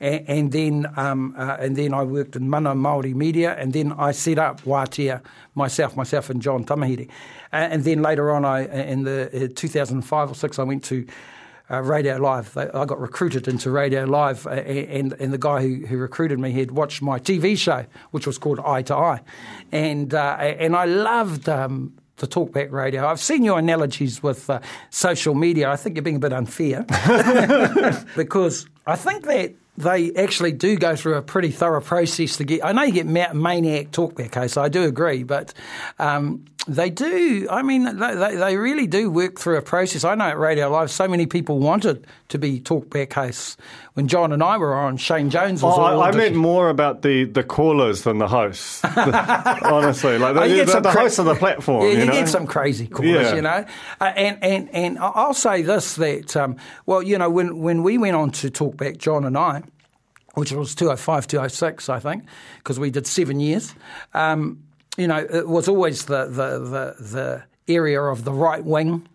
and, 0.00 0.28
and 0.28 0.52
then 0.52 0.86
um, 0.96 1.34
uh, 1.36 1.56
and 1.58 1.76
then 1.76 1.94
I 1.94 2.02
worked 2.02 2.36
in 2.36 2.48
Mana 2.48 2.74
Maori 2.74 3.14
Media, 3.14 3.54
and 3.58 3.72
then 3.72 3.92
I 3.92 4.12
set 4.12 4.38
up 4.38 4.62
Wātea 4.62 5.22
myself, 5.54 5.96
myself 5.96 6.30
and 6.30 6.42
John 6.42 6.64
Tamihere, 6.64 7.08
uh, 7.52 7.56
and 7.56 7.84
then 7.84 8.02
later 8.02 8.30
on, 8.30 8.44
I 8.44 8.64
in 8.66 9.04
the 9.04 9.44
uh, 9.44 9.48
2005 9.54 10.30
or 10.30 10.34
six, 10.34 10.58
I 10.58 10.62
went 10.64 10.84
to. 10.84 11.06
Uh, 11.70 11.82
Radio 11.82 12.16
Live. 12.16 12.54
They, 12.54 12.62
I 12.70 12.84
got 12.86 12.98
recruited 12.98 13.46
into 13.46 13.70
Radio 13.70 14.04
Live, 14.04 14.46
uh, 14.46 14.50
and 14.50 15.12
and 15.14 15.32
the 15.32 15.38
guy 15.38 15.60
who, 15.60 15.86
who 15.86 15.98
recruited 15.98 16.38
me 16.38 16.52
had 16.52 16.70
watched 16.70 17.02
my 17.02 17.18
TV 17.18 17.58
show, 17.58 17.84
which 18.10 18.26
was 18.26 18.38
called 18.38 18.58
Eye 18.60 18.82
to 18.82 18.94
Eye, 18.96 19.20
and 19.70 20.14
uh, 20.14 20.36
and 20.38 20.74
I 20.74 20.86
loved 20.86 21.46
um, 21.48 21.92
the 22.16 22.26
talkback 22.26 22.72
radio. 22.72 23.06
I've 23.06 23.20
seen 23.20 23.44
your 23.44 23.58
analogies 23.58 24.22
with 24.22 24.48
uh, 24.48 24.60
social 24.90 25.34
media. 25.34 25.70
I 25.70 25.76
think 25.76 25.96
you're 25.96 26.02
being 26.02 26.16
a 26.16 26.20
bit 26.20 26.32
unfair 26.32 26.84
because 28.16 28.66
I 28.86 28.96
think 28.96 29.24
that 29.26 29.54
they 29.76 30.12
actually 30.14 30.52
do 30.52 30.76
go 30.76 30.96
through 30.96 31.14
a 31.14 31.22
pretty 31.22 31.50
thorough 31.50 31.80
process 31.80 32.36
to 32.38 32.44
get. 32.44 32.64
I 32.64 32.72
know 32.72 32.82
you 32.82 32.92
get 32.92 33.06
ma- 33.06 33.32
maniac 33.32 33.92
talkback 33.92 34.36
okay, 34.36 34.48
so 34.48 34.60
I 34.62 34.68
do 34.68 34.84
agree, 34.84 35.22
but 35.22 35.54
um, 35.98 36.44
they 36.68 36.90
do. 36.90 37.48
I 37.50 37.62
mean, 37.62 37.84
they, 37.98 38.36
they, 38.36 38.56
really 38.56 38.86
do 38.86 39.10
work 39.10 39.38
through 39.38 39.56
a 39.56 39.62
process. 39.62 40.04
I 40.04 40.14
know 40.14 40.26
at 40.26 40.38
Radio 40.38 40.70
Live, 40.70 40.90
so 40.90 41.08
many 41.08 41.24
people 41.26 41.58
wanted 41.58 42.06
to 42.28 42.38
be 42.38 42.60
talkback 42.60 43.12
hosts. 43.14 43.56
When 43.94 44.06
John 44.06 44.32
and 44.32 44.42
I 44.42 44.58
were 44.58 44.74
on, 44.74 44.98
Shane 44.98 45.30
Jones 45.30 45.62
was. 45.62 45.76
Oh, 45.76 45.82
I, 45.82 46.08
I 46.08 46.12
meant 46.12 46.36
more 46.36 46.68
about 46.68 47.02
the, 47.02 47.24
the 47.24 47.42
callers 47.42 48.02
than 48.02 48.18
the 48.18 48.28
hosts. 48.28 48.84
Honestly, 48.84 50.18
like 50.18 50.34
the, 50.34 50.42
Oh, 50.42 50.44
you 50.44 50.56
get 50.56 50.66
the, 50.66 50.72
some 50.72 50.82
the 50.82 50.90
cra- 50.90 51.00
hosts 51.00 51.18
of 51.18 51.24
the 51.24 51.34
platform. 51.34 51.84
Yeah, 51.86 51.92
you, 51.92 51.98
you, 52.00 52.04
know? 52.06 52.12
get 52.12 52.28
some 52.28 52.46
crazy 52.46 52.86
callers, 52.86 53.10
Yeah. 53.10 53.34
you 53.34 53.42
know. 53.42 53.64
Uh, 54.00 54.04
and 54.04 54.44
and 54.44 54.68
and 54.74 54.98
I'll 54.98 55.34
say 55.34 55.62
this 55.62 55.94
that 55.96 56.36
um, 56.36 56.56
well, 56.86 57.02
you 57.02 57.16
know, 57.18 57.30
when 57.30 57.58
when 57.58 57.82
we 57.82 57.96
went 57.98 58.14
on 58.14 58.30
to 58.32 58.50
talkback, 58.50 58.98
John 58.98 59.24
and 59.24 59.36
I. 59.36 59.62
Which 60.34 60.52
was 60.52 60.76
205, 60.76 61.26
206, 61.26 61.88
I 61.88 61.98
think, 61.98 62.22
because 62.58 62.78
we 62.78 62.90
did 62.92 63.08
seven 63.08 63.40
years. 63.40 63.74
Um, 64.14 64.62
you 64.98 65.06
know, 65.06 65.26
it 65.30 65.48
was 65.48 65.68
always 65.68 66.06
the, 66.06 66.26
the, 66.26 66.58
the, 66.58 67.02
the 67.02 67.42
area 67.72 68.02
of 68.02 68.24
the 68.24 68.32
right 68.32 68.64
wing, 68.64 69.08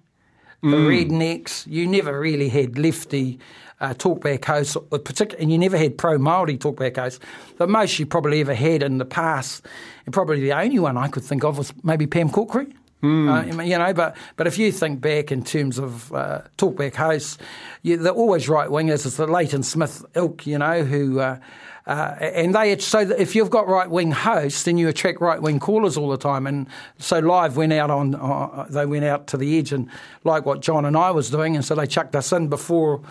the 0.62 0.78
rednecks. 0.78 1.68
You 1.68 1.86
never 1.88 2.18
really 2.18 2.48
had 2.48 2.80
lefty 2.80 3.38
uh, 3.82 3.94
talkback 3.94 4.46
hosts, 4.46 4.78
or 4.78 4.98
particular, 4.98 5.42
and 5.42 5.52
you 5.52 5.58
never 5.58 5.78
had 5.78 5.98
pro 5.98 6.18
Maori 6.18 6.58
talkback 6.58 6.96
hosts. 6.96 7.20
The 7.58 7.68
most 7.68 8.00
you 8.00 8.06
probably 8.06 8.40
ever 8.40 8.54
had 8.54 8.82
in 8.82 8.98
the 8.98 9.06
past, 9.06 9.66
and 10.06 10.14
probably 10.14 10.40
the 10.40 10.54
only 10.54 10.80
one 10.80 10.96
I 10.96 11.10
could 11.10 11.24
think 11.24 11.44
of 11.44 11.58
was 11.58 11.74
maybe 11.84 12.08
Pam 12.08 12.30
Corkery. 12.30 12.74
Uh, 13.04 13.64
you 13.64 13.78
know, 13.78 13.94
but 13.94 14.16
but 14.38 14.48
if 14.48 14.58
you 14.58 14.72
think 14.72 15.02
back 15.02 15.34
in 15.34 15.44
terms 15.44 15.78
of 15.78 16.14
uh, 16.14 16.44
talkback 16.58 16.96
hosts, 16.96 17.38
you, 17.82 17.98
they're 17.98 18.14
always 18.14 18.48
right 18.48 18.70
wingers. 18.70 19.06
It's 19.06 19.18
the 19.18 19.28
Leighton 19.28 19.64
Smith 19.64 20.06
ilk, 20.16 20.48
you 20.48 20.58
know, 20.58 20.86
who. 20.86 21.20
Uh, 21.20 21.40
uh, 21.86 22.16
and 22.20 22.56
they 22.56 22.78
so 22.78 23.00
if 23.00 23.36
you've 23.36 23.50
got 23.50 23.68
right 23.68 23.90
wing 23.90 24.12
hosts, 24.12 24.64
then 24.64 24.78
you 24.78 24.88
attract 24.88 25.20
right 25.20 25.42
wing 25.42 25.60
callers 25.60 25.98
all 25.98 26.10
the 26.10 26.18
time. 26.18 26.48
And 26.48 26.68
so 26.98 27.20
live 27.20 27.58
went 27.58 27.74
out 27.74 27.92
on 27.92 28.16
uh, 28.16 28.66
they 28.70 28.86
went 28.86 29.06
out 29.06 29.28
to 29.28 29.38
the 29.38 29.58
edge 29.58 29.74
and 29.74 29.90
like 30.24 30.46
what 30.46 30.62
John 30.62 30.86
and 30.86 30.96
I 30.96 31.12
was 31.12 31.30
doing, 31.30 31.56
and 31.56 31.66
so 31.66 31.76
they 31.76 31.88
chucked 31.88 32.16
us 32.16 32.32
in 32.32 32.48
before. 32.48 33.02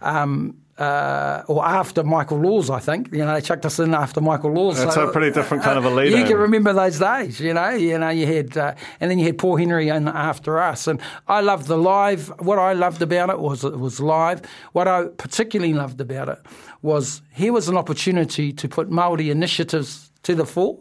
Um, 0.00 0.56
uh, 0.80 1.44
or 1.46 1.64
after 1.64 2.02
Michael 2.02 2.38
Laws, 2.38 2.70
I 2.70 2.78
think. 2.78 3.12
You 3.12 3.18
know, 3.18 3.34
they 3.34 3.42
chucked 3.42 3.66
us 3.66 3.78
in 3.78 3.94
after 3.94 4.22
Michael 4.22 4.52
Laws. 4.52 4.78
That's 4.78 4.96
a 4.96 5.08
pretty 5.08 5.30
different 5.30 5.62
kind 5.62 5.78
of 5.78 5.84
a 5.84 5.90
lead 5.90 6.10
You 6.10 6.24
can 6.24 6.38
remember 6.38 6.72
those 6.72 6.98
days, 6.98 7.38
you 7.38 7.52
know. 7.52 7.70
You 7.70 7.98
know, 7.98 8.08
you 8.08 8.26
had, 8.26 8.56
uh, 8.56 8.74
and 8.98 9.10
then 9.10 9.18
you 9.18 9.26
had 9.26 9.36
Paul 9.36 9.56
Henry 9.56 9.88
in 9.88 10.08
after 10.08 10.58
us. 10.58 10.86
And 10.86 10.98
I 11.28 11.42
loved 11.42 11.66
the 11.66 11.76
live. 11.76 12.28
What 12.40 12.58
I 12.58 12.72
loved 12.72 13.02
about 13.02 13.28
it 13.28 13.38
was 13.38 13.62
it 13.62 13.78
was 13.78 14.00
live. 14.00 14.40
What 14.72 14.88
I 14.88 15.04
particularly 15.18 15.74
loved 15.74 16.00
about 16.00 16.30
it 16.30 16.38
was 16.80 17.20
here 17.30 17.52
was 17.52 17.68
an 17.68 17.76
opportunity 17.76 18.50
to 18.50 18.66
put 18.66 18.90
Maori 18.90 19.28
initiatives 19.28 20.10
to 20.22 20.34
the 20.34 20.46
fore. 20.46 20.78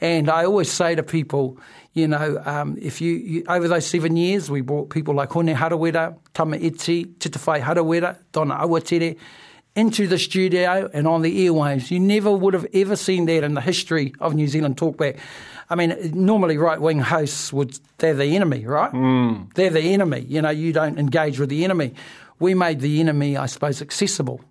And 0.00 0.28
I 0.28 0.44
always 0.44 0.70
say 0.70 0.94
to 0.94 1.02
people, 1.02 1.58
you 1.94 2.08
know, 2.08 2.40
um, 2.44 2.78
if 2.80 3.00
you, 3.00 3.12
you 3.14 3.44
over 3.48 3.68
those 3.68 3.86
seven 3.86 4.16
years, 4.16 4.50
we 4.50 4.62
brought 4.62 4.90
people 4.90 5.14
like 5.14 5.30
Hone 5.30 5.48
Harawira, 5.48 6.16
Tama 6.32 6.56
Iti, 6.56 7.04
Titewhai 7.04 7.60
Harawira, 7.60 8.18
Donna 8.32 8.56
Awatere 8.56 9.18
into 9.74 10.06
the 10.06 10.18
studio 10.18 10.90
and 10.92 11.06
on 11.06 11.22
the 11.22 11.46
airwaves. 11.46 11.90
You 11.90 12.00
never 12.00 12.30
would 12.30 12.54
have 12.54 12.66
ever 12.74 12.96
seen 12.96 13.26
that 13.26 13.44
in 13.44 13.54
the 13.54 13.60
history 13.60 14.14
of 14.20 14.34
New 14.34 14.48
Zealand 14.48 14.76
Talkback. 14.76 15.18
I 15.70 15.74
mean, 15.74 16.12
normally 16.14 16.58
right 16.58 16.80
wing 16.80 17.00
hosts 17.00 17.52
would, 17.52 17.78
they're 17.98 18.14
the 18.14 18.36
enemy, 18.36 18.66
right? 18.66 18.92
Mm. 18.92 19.54
They're 19.54 19.70
the 19.70 19.80
enemy. 19.80 20.20
You 20.20 20.42
know, 20.42 20.50
you 20.50 20.72
don't 20.72 20.98
engage 20.98 21.38
with 21.38 21.48
the 21.48 21.64
enemy. 21.64 21.94
We 22.38 22.54
made 22.54 22.80
the 22.80 23.00
enemy, 23.00 23.36
I 23.36 23.46
suppose, 23.46 23.80
accessible. 23.80 24.42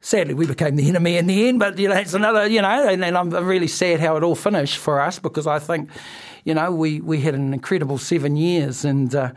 Sadly, 0.00 0.34
we 0.34 0.46
became 0.46 0.76
the 0.76 0.88
enemy 0.88 1.16
in 1.16 1.26
the 1.26 1.48
end, 1.48 1.58
but 1.58 1.76
you 1.76 1.88
know 1.88 1.96
it's 1.96 2.14
another. 2.14 2.46
You 2.46 2.62
know, 2.62 2.88
and, 2.88 3.04
and 3.04 3.18
I'm 3.18 3.30
really 3.30 3.66
sad 3.66 3.98
how 3.98 4.16
it 4.16 4.22
all 4.22 4.36
finished 4.36 4.78
for 4.78 5.00
us 5.00 5.18
because 5.18 5.48
I 5.48 5.58
think, 5.58 5.90
you 6.44 6.54
know, 6.54 6.72
we 6.72 7.00
we 7.00 7.20
had 7.20 7.34
an 7.34 7.52
incredible 7.52 7.98
seven 7.98 8.36
years, 8.36 8.84
and 8.84 9.14
uh, 9.14 9.32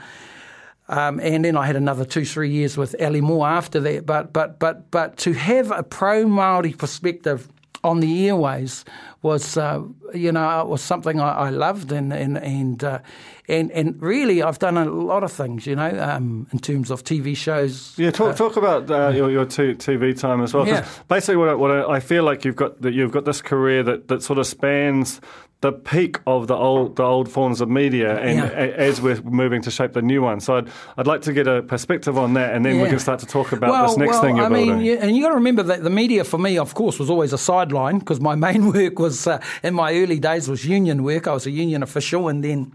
um, 0.88 1.20
and 1.20 1.46
then 1.46 1.56
I 1.58 1.66
had 1.66 1.76
another 1.76 2.06
two 2.06 2.26
three 2.26 2.50
years 2.50 2.78
with 2.78 2.96
Ali 3.02 3.22
Moore 3.22 3.48
after 3.48 3.80
that. 3.80 4.06
But 4.06 4.34
but 4.34 4.60
but 4.60 4.92
but 4.92 5.18
to 5.18 5.34
have 5.34 5.72
a 5.72 5.84
pro 5.84 6.28
Maori 6.28 6.74
perspective 6.74 7.48
on 7.84 8.00
the 8.00 8.28
airways 8.28 8.86
was 9.22 9.58
uh, 9.58 9.82
you 10.14 10.32
know 10.32 10.66
was 10.66 10.82
something 10.82 11.20
I, 11.20 11.32
I 11.32 11.50
loved 11.50 11.92
and 11.92 12.12
and 12.14 12.38
and, 12.38 12.84
uh, 12.84 13.00
and 13.48 13.72
and 13.72 14.02
really 14.02 14.42
I've 14.42 14.60
done 14.60 14.78
a 14.78 14.86
lot 14.86 15.24
of 15.24 15.32
things 15.32 15.66
you 15.66 15.76
know 15.76 16.00
um, 16.00 16.48
in 16.52 16.60
terms 16.60 16.92
of 16.92 17.04
TV 17.04 17.36
shows. 17.36 17.94
Yeah, 17.98 18.12
talk 18.12 18.36
talk 18.36 18.58
about 18.58 18.90
uh, 18.90 19.10
your 19.10 19.30
your 19.32 19.46
t- 19.46 19.76
TV 19.76 20.18
time 20.18 20.42
as 20.42 20.54
well. 20.54 20.68
Yeah. 20.68 20.88
Basically, 21.08 21.38
what 21.38 21.50
I, 21.50 21.56
what 21.56 21.72
I 21.72 22.00
feel 22.00 22.24
like 22.24 22.46
you've 22.46 22.56
got 22.56 22.82
that 22.82 22.94
you've 22.94 23.12
got 23.12 23.26
this 23.26 23.42
career 23.42 23.84
that, 23.84 24.08
that 24.08 24.24
sort 24.24 24.40
of 24.40 24.48
spans 24.48 25.22
the 25.62 25.72
peak 25.72 26.20
of 26.26 26.48
the 26.48 26.56
old 26.56 26.96
the 26.96 27.04
old 27.04 27.30
forms 27.30 27.62
of 27.62 27.70
media, 27.70 28.18
and 28.18 28.40
Yeah. 28.40 28.50
a, 28.64 28.74
as 28.90 29.00
we're 29.02 29.22
moving 29.22 29.62
to 29.62 29.72
shape 29.72 29.94
the 29.94 30.02
new 30.02 30.22
one. 30.22 30.40
So 30.40 30.58
I'd 30.58 30.68
I'd 30.98 31.08
like 31.08 31.22
to 31.22 31.34
get 31.34 31.48
a 31.48 31.62
perspective 31.62 32.18
on 32.18 32.34
that, 32.34 32.54
and 32.56 32.66
then 32.66 32.82
we 32.82 32.90
can 32.90 33.00
start 33.00 33.20
to 33.20 33.28
talk 33.28 33.52
about 33.52 33.70
well, 33.70 33.88
this 33.88 33.98
next 33.98 34.12
well, 34.14 34.22
thing 34.24 34.38
you're 34.38 34.46
I 34.46 34.50
mean, 34.50 34.68
building. 34.68 34.86
you, 34.86 34.98
and 34.98 35.16
you 35.16 35.22
got 35.22 35.30
to 35.30 35.36
remember 35.36 35.64
that 35.64 35.84
the 35.84 35.90
media 35.90 36.24
for 36.24 36.40
me, 36.40 36.58
of 36.58 36.74
course, 36.74 36.98
was 37.00 37.10
always 37.10 37.32
a 37.32 37.38
sideline 37.38 38.00
because 38.00 38.20
my 38.20 38.36
main 38.48 38.74
work 38.74 38.98
was 39.00 39.28
uh, 39.28 39.40
in 39.64 39.76
my 39.76 39.94
early 39.94 40.20
days 40.20 40.50
was 40.50 40.66
union 40.66 41.04
work. 41.04 41.28
I 41.28 41.34
was 41.34 41.46
a 41.46 41.52
union 41.52 41.84
official, 41.84 42.28
and 42.28 42.44
then. 42.44 42.74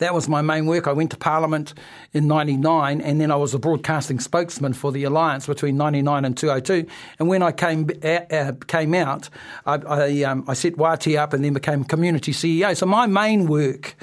That 0.00 0.14
was 0.14 0.28
my 0.28 0.42
main 0.42 0.66
work. 0.66 0.86
I 0.86 0.92
went 0.92 1.10
to 1.12 1.16
Parliament 1.16 1.74
in 2.12 2.26
'99, 2.26 3.00
and 3.00 3.20
then 3.20 3.30
I 3.30 3.36
was 3.36 3.54
a 3.54 3.58
broadcasting 3.58 4.18
spokesman 4.18 4.72
for 4.72 4.92
the 4.92 5.04
alliance 5.04 5.46
between 5.46 5.76
'99 5.76 6.24
and 6.24 6.36
202. 6.36 6.86
And 7.18 7.28
when 7.28 7.42
I 7.42 7.52
came 7.52 7.88
uh, 8.02 8.52
came 8.66 8.94
out, 8.94 9.28
I 9.64 9.74
I, 9.74 10.22
um, 10.24 10.44
I 10.48 10.54
set 10.54 10.74
Wātea 10.74 11.18
up, 11.18 11.32
and 11.32 11.44
then 11.44 11.54
became 11.54 11.84
community 11.84 12.32
CEO. 12.32 12.76
So 12.76 12.86
my 12.86 13.06
main 13.06 13.46
work 13.46 13.94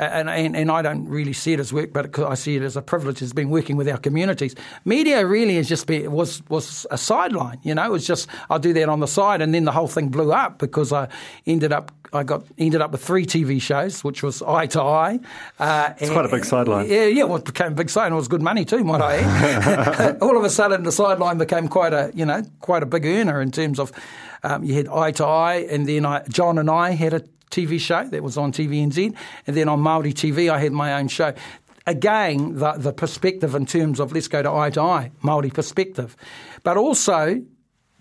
and, 0.00 0.30
and, 0.30 0.56
and 0.56 0.70
I 0.70 0.82
don't 0.82 1.06
really 1.08 1.32
see 1.32 1.52
it 1.52 1.60
as 1.60 1.72
work, 1.72 1.92
but 1.92 2.18
I 2.18 2.34
see 2.34 2.56
it 2.56 2.62
as 2.62 2.76
a 2.76 2.82
privilege. 2.82 3.20
Has 3.20 3.32
been 3.32 3.50
working 3.50 3.76
with 3.76 3.88
our 3.88 3.98
communities. 3.98 4.54
Media 4.84 5.26
really 5.26 5.56
has 5.56 5.68
just 5.68 5.86
been 5.86 6.10
was 6.12 6.42
was 6.48 6.86
a 6.90 6.98
sideline. 6.98 7.58
You 7.62 7.74
know, 7.74 7.84
it 7.84 7.90
was 7.90 8.06
just 8.06 8.28
I'll 8.48 8.58
do 8.58 8.72
that 8.72 8.88
on 8.88 9.00
the 9.00 9.06
side, 9.06 9.42
and 9.42 9.54
then 9.54 9.64
the 9.64 9.72
whole 9.72 9.88
thing 9.88 10.08
blew 10.08 10.32
up 10.32 10.58
because 10.58 10.92
I 10.92 11.08
ended 11.46 11.72
up 11.72 11.92
I 12.12 12.22
got 12.22 12.44
ended 12.58 12.80
up 12.80 12.92
with 12.92 13.04
three 13.04 13.26
TV 13.26 13.60
shows, 13.60 14.02
which 14.02 14.22
was 14.22 14.42
Eye 14.42 14.66
to 14.66 14.82
Eye. 14.82 15.20
Uh, 15.58 15.92
It's 15.98 16.10
quite 16.10 16.24
a 16.24 16.28
big 16.28 16.44
sideline. 16.44 16.88
Yeah, 16.88 17.04
yeah. 17.04 17.24
Well, 17.24 17.38
it 17.38 17.44
became 17.44 17.68
a 17.72 17.76
big 17.76 17.90
sideline. 17.90 18.12
It 18.12 18.16
was 18.16 18.28
good 18.28 18.42
money 18.42 18.64
too, 18.64 18.82
might 18.84 19.00
I 19.00 19.16
add. 19.16 20.18
All 20.22 20.36
of 20.36 20.44
a 20.44 20.50
sudden, 20.50 20.82
the 20.82 20.92
sideline 20.92 21.38
became 21.38 21.68
quite 21.68 21.92
a 21.92 22.10
you 22.14 22.24
know 22.24 22.42
quite 22.60 22.82
a 22.82 22.86
big 22.86 23.06
earner 23.06 23.40
in 23.40 23.50
terms 23.50 23.78
of 23.78 23.92
um, 24.42 24.64
you 24.64 24.74
had 24.74 24.88
Eye 24.88 25.12
to 25.12 25.24
Eye, 25.26 25.66
and 25.70 25.86
then 25.86 26.06
I, 26.06 26.22
John 26.28 26.58
and 26.58 26.70
I 26.70 26.92
had 26.92 27.14
a 27.14 27.22
TV 27.50 27.80
show 27.80 28.04
that 28.04 28.22
was 28.22 28.36
on 28.36 28.52
TVNZ, 28.52 29.14
and 29.46 29.56
then 29.56 29.68
on 29.68 29.80
Maori 29.80 30.12
TV 30.12 30.50
I 30.50 30.58
had 30.58 30.72
my 30.72 30.94
own 30.94 31.08
show. 31.08 31.34
Again, 31.86 32.56
the, 32.56 32.72
the 32.72 32.92
perspective 32.92 33.54
in 33.54 33.66
terms 33.66 34.00
of 34.00 34.12
let's 34.12 34.28
go 34.28 34.42
to 34.42 34.50
eye 34.52 34.70
to 34.70 34.80
eye, 34.80 35.10
Maori 35.22 35.50
perspective, 35.50 36.16
but 36.62 36.76
also 36.76 37.42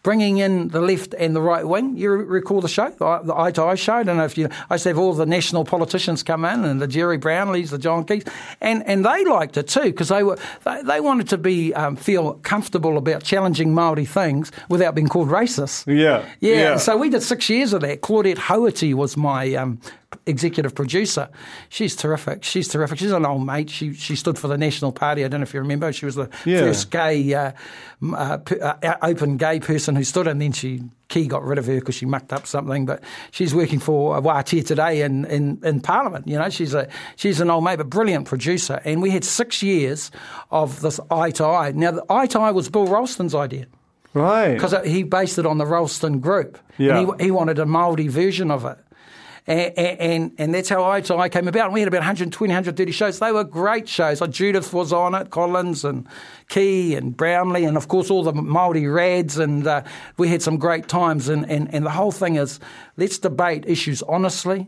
bringing 0.03 0.37
in 0.37 0.69
the 0.69 0.81
left 0.81 1.13
and 1.17 1.35
the 1.35 1.41
right 1.41 1.67
wing. 1.67 1.97
You 1.97 2.11
recall 2.11 2.61
the 2.61 2.69
show, 2.69 2.89
the, 2.89 3.33
Eye 3.35 3.51
to 3.51 3.63
Eye 3.63 3.75
show. 3.75 3.93
I 3.95 4.03
don't 4.03 4.17
know 4.17 4.25
if 4.25 4.37
you. 4.37 4.49
I 4.69 4.75
used 4.75 4.83
to 4.83 4.89
have 4.89 4.97
all 4.99 5.13
the 5.13 5.25
national 5.25 5.65
politicians 5.65 6.23
come 6.23 6.45
in, 6.45 6.63
and 6.63 6.81
the 6.81 6.87
Gerry 6.87 7.17
Brownlees, 7.17 7.69
the 7.69 7.77
John 7.77 8.03
Keys, 8.05 8.23
and 8.61 8.83
and 8.87 9.05
they 9.05 9.25
liked 9.25 9.57
it 9.57 9.67
too 9.67 9.81
because 9.83 10.09
they 10.09 10.23
were 10.23 10.37
they, 10.65 10.81
they 10.83 10.99
wanted 10.99 11.29
to 11.29 11.37
be 11.37 11.73
um, 11.73 11.95
feel 11.95 12.33
comfortable 12.35 12.97
about 12.97 13.23
challenging 13.23 13.73
Maori 13.73 14.05
things 14.05 14.51
without 14.69 14.95
being 14.95 15.07
called 15.07 15.29
racist. 15.29 15.85
Yeah, 15.87 16.25
yeah. 16.39 16.53
yeah. 16.55 16.77
So 16.77 16.97
we 16.97 17.09
did 17.09 17.23
six 17.23 17.49
years 17.49 17.73
of 17.73 17.81
that. 17.81 18.01
Claudette 18.01 18.37
Hauiti 18.37 18.93
was 18.93 19.17
my 19.17 19.53
um, 19.55 19.79
executive 20.25 20.73
producer. 20.75 21.29
She's 21.69 21.95
terrific. 21.95 22.43
She's 22.43 22.67
terrific. 22.67 22.99
She's 22.99 23.11
an 23.11 23.25
old 23.25 23.45
mate. 23.45 23.69
She 23.69 23.93
she 23.93 24.15
stood 24.15 24.37
for 24.39 24.47
the 24.47 24.57
National 24.57 24.91
Party. 24.91 25.23
I 25.25 25.27
don't 25.27 25.41
know 25.41 25.43
if 25.43 25.53
you 25.53 25.59
remember. 25.59 25.91
She 25.93 26.05
was 26.05 26.15
the 26.15 26.29
Yeah. 26.45 26.59
first 26.61 26.89
gay, 26.91 27.33
uh, 27.33 27.51
uh, 28.13 28.37
uh, 28.61 28.95
open 29.01 29.37
gay 29.37 29.59
person 29.59 29.88
who 29.95 30.03
stood, 30.03 30.27
and 30.27 30.41
then 30.41 30.51
she 30.51 30.81
Key 31.07 31.27
got 31.27 31.43
rid 31.43 31.57
of 31.57 31.65
her 31.65 31.75
because 31.75 31.95
she 31.95 32.05
mucked 32.05 32.31
up 32.31 32.45
something. 32.45 32.85
But 32.85 33.03
she's 33.31 33.55
working 33.55 33.79
for 33.79 34.19
Wātea 34.21 34.65
today 34.65 35.01
in, 35.01 35.25
in, 35.25 35.59
in 35.63 35.81
Parliament. 35.81 36.27
You 36.27 36.37
know, 36.37 36.49
she's 36.49 36.73
a 36.73 36.87
she's 37.15 37.41
an 37.41 37.49
old 37.49 37.63
mate, 37.63 37.77
but 37.77 37.89
brilliant 37.89 38.27
producer. 38.27 38.79
And 38.85 39.01
we 39.01 39.09
had 39.09 39.23
six 39.23 39.63
years 39.63 40.11
of 40.51 40.81
this 40.81 40.99
eye 41.09 41.31
to 41.31 41.45
eye. 41.45 41.71
Now, 41.71 41.91
the 41.91 42.05
eye 42.09 42.27
to 42.27 42.39
eye 42.39 42.51
was 42.51 42.69
Bill 42.69 42.85
Ralston's 42.85 43.33
idea 43.33 43.65
right. 44.13 44.53
because 44.53 44.75
he 44.85 45.03
based 45.03 45.39
it 45.39 45.45
on 45.45 45.57
the 45.57 45.65
Ralston 45.65 46.19
Group. 46.19 46.59
Yeah. 46.77 46.99
And 46.99 47.19
he, 47.19 47.25
he 47.25 47.31
wanted 47.31 47.59
a 47.59 47.65
Maori 47.65 48.07
version 48.07 48.51
of 48.51 48.65
it. 48.65 48.77
And, 49.47 49.77
and, 49.77 50.31
and 50.37 50.53
that's 50.53 50.69
how 50.69 50.89
I, 50.89 51.01
to 51.01 51.15
Eye 51.17 51.29
came 51.29 51.47
about. 51.47 51.71
We 51.71 51.79
had 51.81 51.87
about 51.87 51.99
120, 51.99 52.51
130 52.51 52.91
shows. 52.91 53.19
They 53.19 53.31
were 53.31 53.43
great 53.43 53.87
shows. 53.87 54.21
Like 54.21 54.31
Judith 54.31 54.73
was 54.73 54.93
on 54.93 55.15
it, 55.15 55.31
Collins 55.31 55.83
and 55.83 56.07
Key 56.49 56.95
and 56.95 57.15
Brownlee, 57.15 57.65
and 57.65 57.77
of 57.77 57.87
course 57.87 58.09
all 58.11 58.23
the 58.23 58.33
Maori 58.33 58.87
Rads. 58.87 59.37
And 59.37 59.65
uh, 59.65 59.83
we 60.17 60.27
had 60.27 60.41
some 60.41 60.57
great 60.57 60.87
times. 60.87 61.29
And, 61.29 61.49
and, 61.49 61.73
and 61.73 61.85
the 61.85 61.91
whole 61.91 62.11
thing 62.11 62.35
is 62.35 62.59
let's 62.97 63.17
debate 63.17 63.65
issues 63.67 64.01
honestly. 64.03 64.67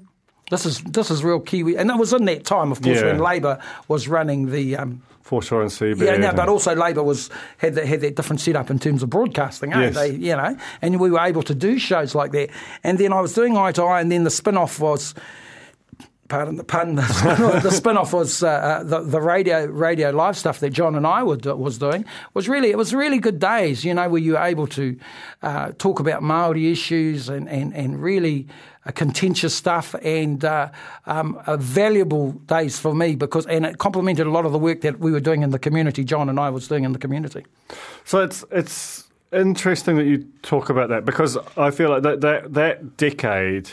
This 0.50 0.66
is 0.66 0.82
this 0.82 1.10
is 1.10 1.24
real 1.24 1.40
Kiwi, 1.40 1.78
and 1.78 1.90
it 1.90 1.96
was 1.96 2.12
in 2.12 2.26
that 2.26 2.44
time, 2.44 2.74
of 2.74 2.82
course, 2.82 2.98
Yeah. 2.98 3.06
when 3.06 3.20
Labor 3.20 3.58
was 3.88 4.10
running 4.10 4.52
the 4.52 4.76
um, 4.76 5.02
Foreshore 5.32 5.62
and 5.62 5.72
Seabed. 5.72 6.06
yeah, 6.06 6.18
no, 6.18 6.34
but 6.34 6.50
also 6.50 6.76
Labor 6.76 7.04
was 7.04 7.30
had 7.58 7.76
that, 7.76 7.86
had 7.86 8.02
that 8.02 8.18
different 8.18 8.42
setup 8.42 8.70
in 8.70 8.80
terms 8.80 9.02
of 9.02 9.10
broadcasting, 9.10 9.72
eh? 9.72 9.80
Yes. 9.80 9.96
They, 9.96 10.12
you 10.12 10.36
know, 10.36 10.58
and 10.82 11.00
we 11.00 11.10
were 11.10 11.22
able 11.22 11.42
to 11.44 11.56
do 11.56 11.80
shows 11.80 12.14
like 12.14 12.34
that. 12.34 12.50
And 12.84 12.98
then 12.98 13.14
I 13.14 13.22
was 13.22 13.34
doing 13.34 13.56
Eye 13.56 13.72
to 13.72 13.84
Eye, 13.84 14.02
and 14.02 14.12
then 14.12 14.26
the 14.26 14.30
spin 14.30 14.58
off 14.58 14.78
was. 14.82 15.16
Pardon 16.28 16.56
the 16.56 16.64
pun. 16.64 16.96
The 17.62 17.72
spin-off, 17.72 18.14
was 18.14 18.42
uh, 18.42 18.48
uh, 18.48 18.84
the, 18.84 19.02
the 19.02 19.20
radio 19.22 19.66
radio 19.66 20.12
live 20.12 20.38
stuff 20.38 20.60
that 20.62 20.70
John 20.70 20.96
and 20.96 21.06
I 21.06 21.24
were, 21.24 21.36
do- 21.36 21.58
was 21.58 21.78
doing. 21.78 22.06
Was 22.34 22.48
really 22.48 22.70
it 22.72 22.78
was 22.78 22.94
really 22.94 23.20
good 23.20 23.38
days, 23.38 23.84
you 23.84 23.94
know, 23.94 24.08
where 24.08 24.22
you 24.22 24.34
were 24.34 24.44
able 24.44 24.68
to 24.68 24.98
uh, 25.44 25.74
talk 25.78 26.00
about 26.00 26.24
Maori 26.24 26.72
issues 26.72 27.28
and 27.28 27.50
and 27.50 27.76
and 27.76 28.02
really 28.02 28.48
contentious 28.92 29.54
stuff 29.54 29.94
and 30.02 30.44
uh, 30.44 30.70
um, 31.06 31.40
valuable 31.58 32.32
days 32.32 32.80
for 32.80 32.96
me 32.96 33.16
because 33.16 33.46
and 33.46 33.66
it 33.66 33.78
complemented 33.78 34.26
a 34.26 34.32
lot 34.32 34.46
of 34.46 34.52
the 34.52 34.60
work 34.60 34.82
that 34.82 35.00
we 35.00 35.12
were 35.12 35.20
doing 35.20 35.44
in 35.44 35.52
the 35.52 35.60
community. 35.60 36.04
John 36.04 36.30
and 36.30 36.40
I 36.40 36.50
was 36.50 36.68
doing 36.68 36.84
in 36.84 36.94
the 36.94 37.00
community. 37.00 37.46
So 38.06 38.24
it's 38.24 38.44
it's 38.52 39.08
interesting 39.32 39.98
that 39.98 40.06
you 40.06 40.26
talk 40.42 40.70
about 40.70 40.90
that 40.90 41.06
because 41.06 41.38
I 41.58 41.72
feel 41.72 41.90
like 41.90 42.04
that 42.04 42.22
that, 42.22 42.54
that 42.54 42.98
decade 42.98 43.70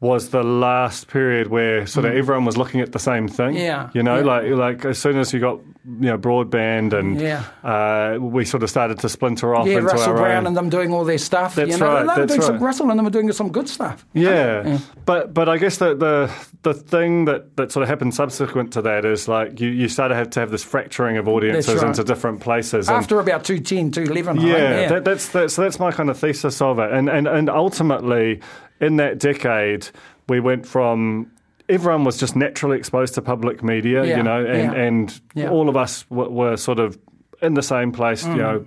was 0.00 0.30
the 0.30 0.42
last 0.42 1.08
period 1.08 1.48
where 1.48 1.86
sort 1.86 2.06
of 2.06 2.14
everyone 2.14 2.46
was 2.46 2.56
looking 2.56 2.80
at 2.80 2.90
the 2.92 2.98
same 2.98 3.28
thing. 3.28 3.54
Mm. 3.54 3.58
Yeah, 3.58 3.90
You 3.92 4.02
know, 4.02 4.16
yeah. 4.20 4.24
like 4.24 4.44
like 4.50 4.84
as 4.86 4.98
soon 4.98 5.18
as 5.18 5.30
you 5.34 5.40
got 5.40 5.60
you 5.84 6.08
know 6.08 6.16
broadband 6.16 6.94
and 6.94 7.20
Yeah. 7.20 7.44
uh, 7.62 8.16
we 8.18 8.46
sort 8.46 8.62
of 8.62 8.70
started 8.70 8.98
to 9.00 9.10
splinter 9.10 9.54
off 9.54 9.66
Yeah, 9.66 9.74
into 9.78 9.88
Russell 9.88 10.14
Brown 10.14 10.38
own. 10.38 10.46
and 10.46 10.56
them 10.56 10.70
doing 10.70 10.94
all 10.94 11.04
their 11.04 11.18
stuff. 11.18 11.54
That's 11.54 11.70
you 11.72 11.76
know, 11.76 11.86
right, 11.86 12.06
were 12.06 12.14
that's 12.16 12.32
doing 12.32 12.40
some, 12.40 12.54
right. 12.54 12.62
Russell 12.62 12.88
and 12.88 12.98
them 12.98 13.04
were 13.04 13.10
doing 13.10 13.30
some 13.32 13.52
good 13.52 13.68
stuff. 13.68 14.06
Yeah. 14.14 14.78
but 15.04 15.34
but 15.34 15.50
I 15.50 15.58
guess 15.58 15.76
the, 15.76 15.94
the 15.94 16.30
the 16.62 16.72
thing 16.72 17.26
that, 17.26 17.56
that 17.58 17.70
sort 17.70 17.82
of 17.82 17.88
happened 17.90 18.14
subsequent 18.14 18.72
to 18.74 18.82
that 18.82 19.04
is 19.04 19.28
like 19.28 19.60
you, 19.60 19.68
you 19.68 19.88
started 19.88 20.14
to 20.14 20.18
have 20.18 20.30
to 20.30 20.40
have 20.40 20.50
this 20.50 20.64
fracturing 20.64 21.18
of 21.18 21.28
audiences 21.28 21.74
right. 21.76 21.86
into 21.88 22.04
different 22.04 22.40
places. 22.40 22.88
and- 22.88 22.96
After 22.96 23.20
about 23.20 23.44
210, 23.44 23.90
211, 23.92 24.38
I 24.38 24.46
yeah, 24.46 24.80
yeah. 24.80 24.88
That, 24.88 25.04
that's 25.04 25.28
that's 25.28 25.54
so 25.54 25.62
that's 25.62 25.78
my 25.78 25.92
kind 25.92 26.08
of 26.08 26.18
thesis 26.18 26.62
of 26.62 26.78
it, 26.78 26.90
and 26.90 27.10
and 27.10 27.26
and 27.28 27.50
ultimately, 27.50 28.40
in 28.80 28.96
that 28.96 29.18
decade, 29.18 29.88
we 30.28 30.40
went 30.40 30.66
from 30.66 31.30
everyone 31.68 32.02
was 32.04 32.16
just 32.16 32.34
naturally 32.34 32.76
exposed 32.78 33.14
to 33.14 33.22
public 33.22 33.62
media, 33.62 34.04
Yeah, 34.04 34.16
you 34.16 34.22
know, 34.22 34.44
and 34.44 34.72
yeah. 34.72 34.82
and 34.86 35.20
Yeah. 35.34 35.46
Mm. 35.46 35.52
all 35.52 35.68
of 35.68 35.76
us 35.76 36.04
w- 36.10 36.30
were 36.30 36.56
sort 36.56 36.78
of 36.80 36.98
in 37.42 37.54
the 37.54 37.62
same 37.62 37.92
place, 37.92 38.26
you 38.26 38.34
know, 38.36 38.64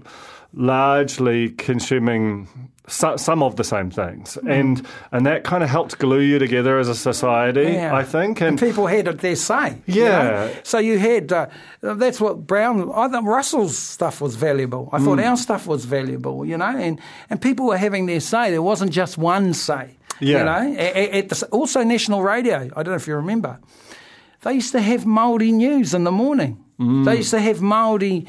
largely 0.53 1.49
consuming. 1.49 2.47
So, 2.85 3.15
some 3.15 3.41
of 3.41 3.55
the 3.55 3.63
same 3.63 3.89
things, 3.89 4.37
Mm. 4.43 4.51
and 4.59 4.87
and 5.13 5.25
that 5.25 5.45
kind 5.45 5.63
of 5.63 5.69
helped 5.69 5.97
glue 5.99 6.19
you 6.19 6.37
together 6.37 6.77
as 6.79 6.89
a 6.89 6.95
society, 6.95 7.71
Yeah. 7.73 7.95
I 7.95 8.03
think. 8.03 8.41
And 8.41 8.49
And, 8.49 8.59
people 8.59 8.87
had 8.87 9.05
their 9.19 9.37
say. 9.37 9.77
you 9.85 10.03
Yeah. 10.03 10.23
know. 10.23 10.49
So 10.63 10.79
you 10.79 10.99
had, 10.99 11.31
uh, 11.31 11.45
that's 11.81 12.19
what 12.19 12.45
Brown, 12.45 12.91
I 12.93 13.07
think 13.07 13.25
Russell's 13.25 13.77
stuff 13.77 14.19
was 14.19 14.35
valuable. 14.35 14.89
I 14.91 14.97
Mm. 14.99 15.03
thought 15.05 15.19
our 15.21 15.37
stuff 15.37 15.65
was 15.65 15.85
valuable, 15.85 16.43
you 16.45 16.57
know, 16.57 16.73
and, 16.77 16.99
and 17.29 17.39
people 17.41 17.67
were 17.67 17.77
having 17.77 18.05
their 18.05 18.19
say. 18.19 18.51
There 18.51 18.61
wasn't 18.61 18.91
just 18.91 19.17
one 19.17 19.53
say. 19.53 19.97
Yeah. 20.19 20.39
You 20.39 20.43
know, 20.45 20.79
A- 20.79 20.97
a- 20.97 21.19
at 21.19 21.29
the, 21.29 21.45
also 21.51 21.83
National 21.83 22.21
Radio, 22.21 22.69
I 22.75 22.83
don't 22.83 22.87
know 22.93 22.95
if 22.95 23.07
you 23.07 23.15
remember, 23.15 23.59
they 24.41 24.53
used 24.53 24.71
to 24.73 24.81
have 24.81 25.03
Māori 25.05 25.51
news 25.53 25.93
in 25.93 26.03
the 26.03 26.11
morning. 26.11 26.63
Mm. 26.79 27.05
They 27.05 27.17
used 27.17 27.31
to 27.31 27.39
have 27.39 27.57
Māori 27.59 28.27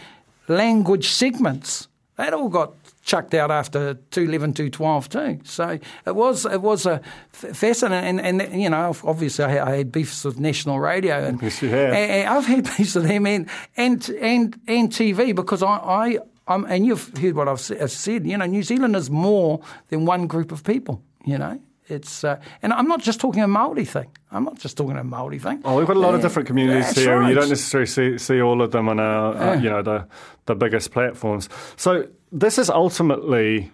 language 0.49 1.09
segments. 1.09 1.89
That 2.17 2.33
all 2.33 2.49
got 2.49 2.73
chucked 3.03 3.35
out 3.35 3.51
after 3.51 3.95
211, 4.13 4.55
212 4.55 5.09
too. 5.09 5.41
So 5.45 5.79
it 6.07 6.15
was 6.15 6.47
it 6.47 6.63
was 6.63 6.87
a 6.87 7.01
f- 7.33 7.57
fascinating, 7.57 8.21
and, 8.21 8.41
and 8.41 8.63
you 8.63 8.71
know, 8.71 8.95
obviously 9.05 9.45
I 9.45 9.49
had, 9.49 9.61
I 9.69 9.77
had 9.79 9.93
beefs 9.93 10.25
with 10.25 10.39
National 10.39 10.79
Radio, 10.79 11.17
and, 11.25 11.43
Yes, 11.43 11.61
you 11.61 11.69
have. 11.71 11.93
and- 11.93 12.29
I've 12.29 12.47
had 12.47 12.65
beefs 12.77 12.95
with 12.95 13.09
them 13.09 13.27
and 13.27 13.49
and 13.77 14.09
and, 14.21 14.61
and 14.69 14.91
TV 14.91 15.35
because 15.35 15.63
I. 15.63 15.77
I 15.77 16.19
I'm, 16.47 16.67
and 16.67 16.85
you've 16.85 17.09
heard 17.17 17.37
what 17.37 17.49
I've, 17.49 17.73
I've 17.81 17.91
said. 17.91 18.27
You 18.27 18.37
know, 18.37 18.45
New 18.45 18.63
Zealand 18.63 18.95
is 18.97 19.09
more 19.11 19.63
than 19.89 20.05
one 20.05 20.27
group 20.27 20.53
of 20.53 20.63
people. 20.63 21.01
You 21.25 21.39
know, 21.39 21.59
it's 21.87 22.25
uh, 22.25 22.41
and 22.63 22.73
I'm 22.73 22.89
not 22.89 23.01
just 23.01 23.21
talking 23.21 23.43
a 23.43 23.49
Maori 23.49 23.85
thing. 23.85 24.09
I'm 24.31 24.45
not 24.45 24.59
just 24.59 24.77
talking 24.77 24.97
a 24.97 25.05
Maori 25.05 25.39
thing. 25.39 25.61
Oh, 25.65 25.77
we've 25.77 25.87
got 25.87 25.97
a 25.97 26.01
lot 26.01 26.15
of 26.15 26.23
different 26.23 26.47
communities 26.49 26.95
here. 26.97 27.21
and 27.21 27.29
You 27.29 27.35
don't 27.35 27.49
necessarily 27.49 27.87
see, 27.87 28.19
see 28.19 28.41
all 28.41 28.63
of 28.63 28.71
them 28.71 28.89
on 28.89 28.99
our, 29.01 29.37
uh, 29.37 29.55
you 29.61 29.69
know, 29.71 29.83
the 29.83 30.07
the 30.47 30.55
biggest 30.55 30.93
platforms. 30.93 31.49
So 31.77 32.09
this 32.33 32.59
is 32.59 32.71
ultimately, 32.71 33.71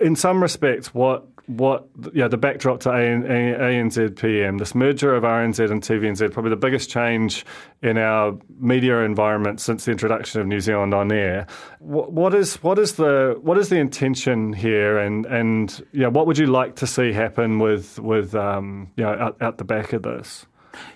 in 0.00 0.16
some 0.16 0.42
respects, 0.42 0.94
what 0.94 1.26
what 1.46 1.88
yeah 2.12 2.26
the 2.26 2.36
backdrop 2.36 2.80
to 2.80 2.90
AN, 2.90 3.22
ANZ 3.22 4.16
PM, 4.16 4.58
this 4.58 4.74
merger 4.74 5.14
of 5.14 5.22
RNZ 5.22 5.70
and 5.70 5.82
TVNZ, 5.82 6.32
probably 6.32 6.50
the 6.50 6.56
biggest 6.56 6.90
change 6.90 7.44
in 7.82 7.98
our 7.98 8.36
media 8.58 9.00
environment 9.00 9.60
since 9.60 9.84
the 9.84 9.92
introduction 9.92 10.40
of 10.40 10.46
New 10.46 10.60
Zealand 10.60 10.92
on 10.92 11.12
air. 11.12 11.46
What, 11.78 12.12
what 12.12 12.34
is 12.34 12.56
what 12.62 12.78
is 12.78 12.94
the 12.94 13.38
what 13.40 13.58
is 13.58 13.68
the 13.68 13.76
intention 13.76 14.52
here, 14.52 14.98
and 14.98 15.24
and 15.26 15.84
yeah, 15.92 16.08
what 16.08 16.26
would 16.26 16.38
you 16.38 16.46
like 16.46 16.76
to 16.76 16.86
see 16.86 17.12
happen 17.12 17.58
with 17.58 17.98
with 18.00 18.34
um, 18.34 18.90
you 18.96 19.04
know 19.04 19.12
out, 19.12 19.40
out 19.40 19.58
the 19.58 19.64
back 19.64 19.92
of 19.92 20.02
this? 20.02 20.46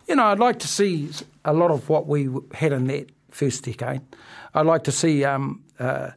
You 0.09 0.17
know, 0.17 0.25
I'd 0.25 0.41
like 0.41 0.59
to 0.61 0.69
see 0.69 1.11
a 1.45 1.53
lot 1.53 1.71
of 1.71 1.89
what 1.89 2.07
we 2.07 2.29
had 2.53 2.73
in 2.73 2.87
that 2.89 3.11
first 3.31 3.65
decade. 3.65 4.03
I'd 4.53 4.67
like 4.67 4.85
to 4.85 4.93
see 4.93 5.25
um, 5.25 5.63
uh, 5.79 6.11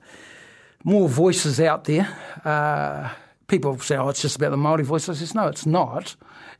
more 0.84 1.08
voices 1.08 1.60
out 1.60 1.84
there. 1.86 2.08
Uh, 2.43 3.10
people 3.47 3.77
say, 3.79 3.95
"Oh, 3.95 4.10
it's 4.10 4.21
just 4.21 4.36
about 4.36 4.51
the 4.51 4.58
Maori 4.58 4.84
voice." 4.84 5.10
I 5.10 5.13
says, 5.13 5.36
"No, 5.36 5.47
it's 5.47 5.65
not. 5.65 6.15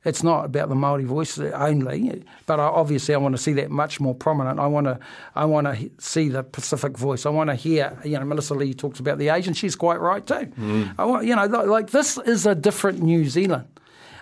It's 0.05 0.21
not 0.21 0.45
about 0.45 0.69
the 0.69 0.75
Maori 0.75 1.05
voice 1.05 1.39
only. 1.39 2.23
But 2.45 2.59
I, 2.59 2.63
obviously, 2.63 3.15
I 3.15 3.17
want 3.17 3.35
to 3.35 3.41
see 3.41 3.53
that 3.53 3.71
much 3.71 3.99
more 4.01 4.13
prominent. 4.13 4.59
I 4.59 4.67
want 4.67 4.85
to, 4.87 4.99
I 5.33 5.45
want 5.45 5.67
to 5.67 5.89
see 5.97 6.27
the 6.27 6.43
Pacific 6.43 6.97
voice. 6.97 7.25
I 7.25 7.29
want 7.29 7.49
to 7.49 7.55
hear. 7.55 7.97
You 8.03 8.19
know, 8.19 8.25
Melissa 8.25 8.53
Lee 8.53 8.73
talks 8.73 8.99
about 8.99 9.17
the 9.17 9.29
Asian. 9.29 9.53
She's 9.53 9.75
quite 9.75 10.01
right 10.01 10.25
too. 10.25 10.51
Mm. 10.59 10.95
I 10.97 11.05
want, 11.05 11.25
you 11.25 11.35
know, 11.35 11.45
like, 11.45 11.67
like 11.67 11.89
this 11.91 12.17
is 12.17 12.45
a 12.45 12.53
different 12.53 13.01
New 13.01 13.29
Zealand. 13.29 13.67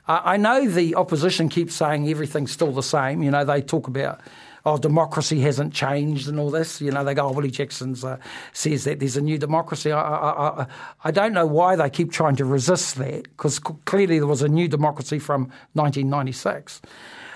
I 0.07 0.37
know 0.37 0.67
the 0.67 0.95
opposition 0.95 1.47
keeps 1.47 1.75
saying 1.75 2.09
everything's 2.09 2.51
still 2.51 2.71
the 2.71 2.83
same. 2.83 3.23
You 3.23 3.31
know, 3.31 3.45
they 3.45 3.61
talk 3.61 3.87
about, 3.87 4.19
oh, 4.65 4.77
democracy 4.77 5.39
hasn't 5.41 5.73
changed 5.73 6.27
and 6.27 6.39
all 6.39 6.49
this. 6.51 6.81
You 6.81 6.91
know, 6.91 7.03
they 7.03 7.13
go, 7.13 7.27
oh, 7.27 7.31
Willie 7.31 7.51
Jackson 7.51 7.95
uh, 8.03 8.17
says 8.53 8.83
that 8.83 8.99
there's 8.99 9.17
a 9.17 9.21
new 9.21 9.37
democracy. 9.37 9.91
I, 9.91 9.99
I, 10.01 10.61
I, 10.63 10.67
I 11.05 11.11
don't 11.11 11.33
know 11.33 11.45
why 11.45 11.75
they 11.75 11.89
keep 11.89 12.11
trying 12.11 12.35
to 12.37 12.45
resist 12.45 12.95
that 12.97 13.23
because 13.23 13.59
clearly 13.59 14.19
there 14.19 14.27
was 14.27 14.41
a 14.41 14.47
new 14.49 14.67
democracy 14.67 15.19
from 15.19 15.51
1996. 15.73 16.81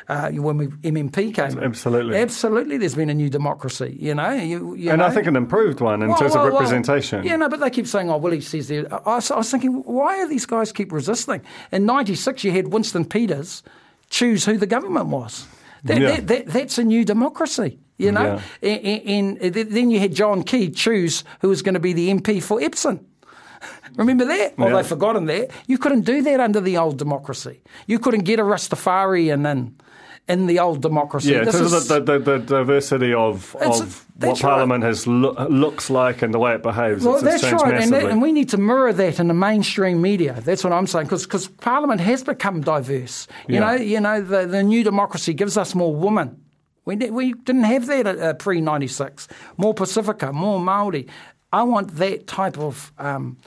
Uh, 0.07 0.29
when 0.33 0.57
we, 0.57 0.67
MMP 0.67 1.33
came 1.33 1.57
in. 1.57 1.63
Absolutely. 1.63 2.15
Absolutely, 2.15 2.77
there's 2.77 2.93
been 2.93 3.09
a 3.09 3.13
new 3.15 3.27
democracy, 3.27 3.97
you 3.99 4.13
know. 4.13 4.33
You, 4.33 4.75
you 4.75 4.91
And 4.91 4.99
know. 4.99 5.07
I 5.07 5.09
think 5.09 5.25
an 5.25 5.35
improved 5.35 5.79
one 5.79 6.03
in 6.03 6.09
Well, 6.09 6.17
terms 6.19 6.35
well, 6.35 6.45
of 6.45 6.51
well, 6.53 6.61
representation. 6.61 7.23
yeah, 7.23 7.37
no, 7.37 7.49
but 7.49 7.59
they 7.59 7.71
keep 7.71 7.87
saying, 7.87 8.11
oh, 8.11 8.17
Willie 8.17 8.39
says 8.41 8.67
there. 8.67 8.85
I 9.07 9.15
was, 9.15 9.31
I 9.31 9.37
was 9.37 9.49
thinking, 9.49 9.81
why 9.81 10.21
are 10.21 10.27
these 10.27 10.45
guys 10.45 10.71
keep 10.71 10.91
resisting? 10.91 11.41
In 11.71 11.87
96, 11.87 12.43
you 12.43 12.51
had 12.51 12.67
Winston 12.67 13.03
Peters 13.03 13.63
choose 14.11 14.45
who 14.45 14.57
the 14.59 14.67
government 14.67 15.07
was. 15.07 15.47
That, 15.85 16.01
Yeah. 16.01 16.11
that, 16.15 16.27
that, 16.27 16.45
that's 16.47 16.77
a 16.77 16.83
new 16.83 17.05
democracy, 17.05 17.79
you 17.97 18.11
know? 18.11 18.41
And, 18.61 18.77
uh, 18.85 18.99
and, 19.11 19.37
and 19.41 19.53
then 19.71 19.89
you 19.91 19.99
had 19.99 20.13
John 20.13 20.43
Key 20.43 20.69
choose 20.71 21.23
who 21.41 21.49
was 21.49 21.61
going 21.61 21.75
to 21.75 21.79
be 21.79 21.93
the 21.93 22.09
MP 22.09 22.41
for 22.43 22.59
Epsom. 22.61 23.05
Remember 23.95 24.25
that? 24.25 24.55
Or 24.57 24.69
Yeah. 24.69 24.75
they've 24.77 24.87
forgotten 24.87 25.25
that. 25.27 25.51
You 25.67 25.77
couldn't 25.77 26.01
do 26.01 26.21
that 26.23 26.39
under 26.39 26.59
the 26.59 26.77
old 26.77 26.97
democracy. 26.97 27.61
You 27.87 27.99
couldn't 27.99 28.23
get 28.25 28.39
a 28.39 28.43
Rastafarian 28.43 29.49
in, 29.51 29.75
in 30.27 30.47
the 30.47 30.59
old 30.59 30.81
democracy. 30.81 31.31
Yeah, 31.31 31.39
in 31.39 31.45
This 31.45 31.55
terms 31.55 31.73
is- 31.73 31.91
of 31.91 32.05
the, 32.05 32.17
the, 32.19 32.37
the 32.37 32.37
diversity 32.39 33.13
of, 33.13 33.55
of 33.57 33.61
what 33.69 33.89
that's 34.17 34.43
right. 34.43 34.49
Parliament 34.49 34.83
has 34.83 35.05
loo- 35.05 35.33
looks 35.49 35.89
like 35.89 36.21
and 36.21 36.33
the 36.33 36.39
way 36.39 36.55
it 36.55 36.63
behaves. 36.63 37.05
Well, 37.05 37.21
that's 37.21 37.43
right, 37.43 37.75
and, 37.75 37.91
that, 37.93 38.05
and 38.05 38.21
we 38.21 38.31
need 38.31 38.49
to 38.49 38.57
mirror 38.57 38.91
that 38.93 39.19
in 39.19 39.27
the 39.27 39.33
mainstream 39.33 40.01
media. 40.01 40.41
That's 40.41 40.63
what 40.63 40.73
I'm 40.73 40.87
saying, 40.87 41.07
because 41.07 41.47
Parliament 41.47 42.01
has 42.01 42.23
become 42.23 42.61
diverse. 42.61 43.27
You 43.47 43.55
Yeah. 43.55 43.59
know, 43.59 43.73
you 43.73 43.99
know, 43.99 44.21
the, 44.21 44.45
the 44.47 44.63
new 44.63 44.83
democracy 44.83 45.33
gives 45.33 45.57
us 45.57 45.75
more 45.75 45.93
women. 45.95 46.41
We 46.85 46.95
we 46.95 47.33
didn't 47.33 47.63
have 47.65 47.87
that 47.87 48.07
uh, 48.07 48.33
pre 48.35 48.61
ninety 48.61 48.87
six. 48.87 49.27
More 49.57 49.73
Pacifica, 49.73 50.31
more 50.31 50.59
Maori. 50.59 51.07
I 51.51 51.63
want 51.63 51.95
that 51.97 52.27
type 52.27 52.57
of. 52.59 52.91
Um, 52.97 53.37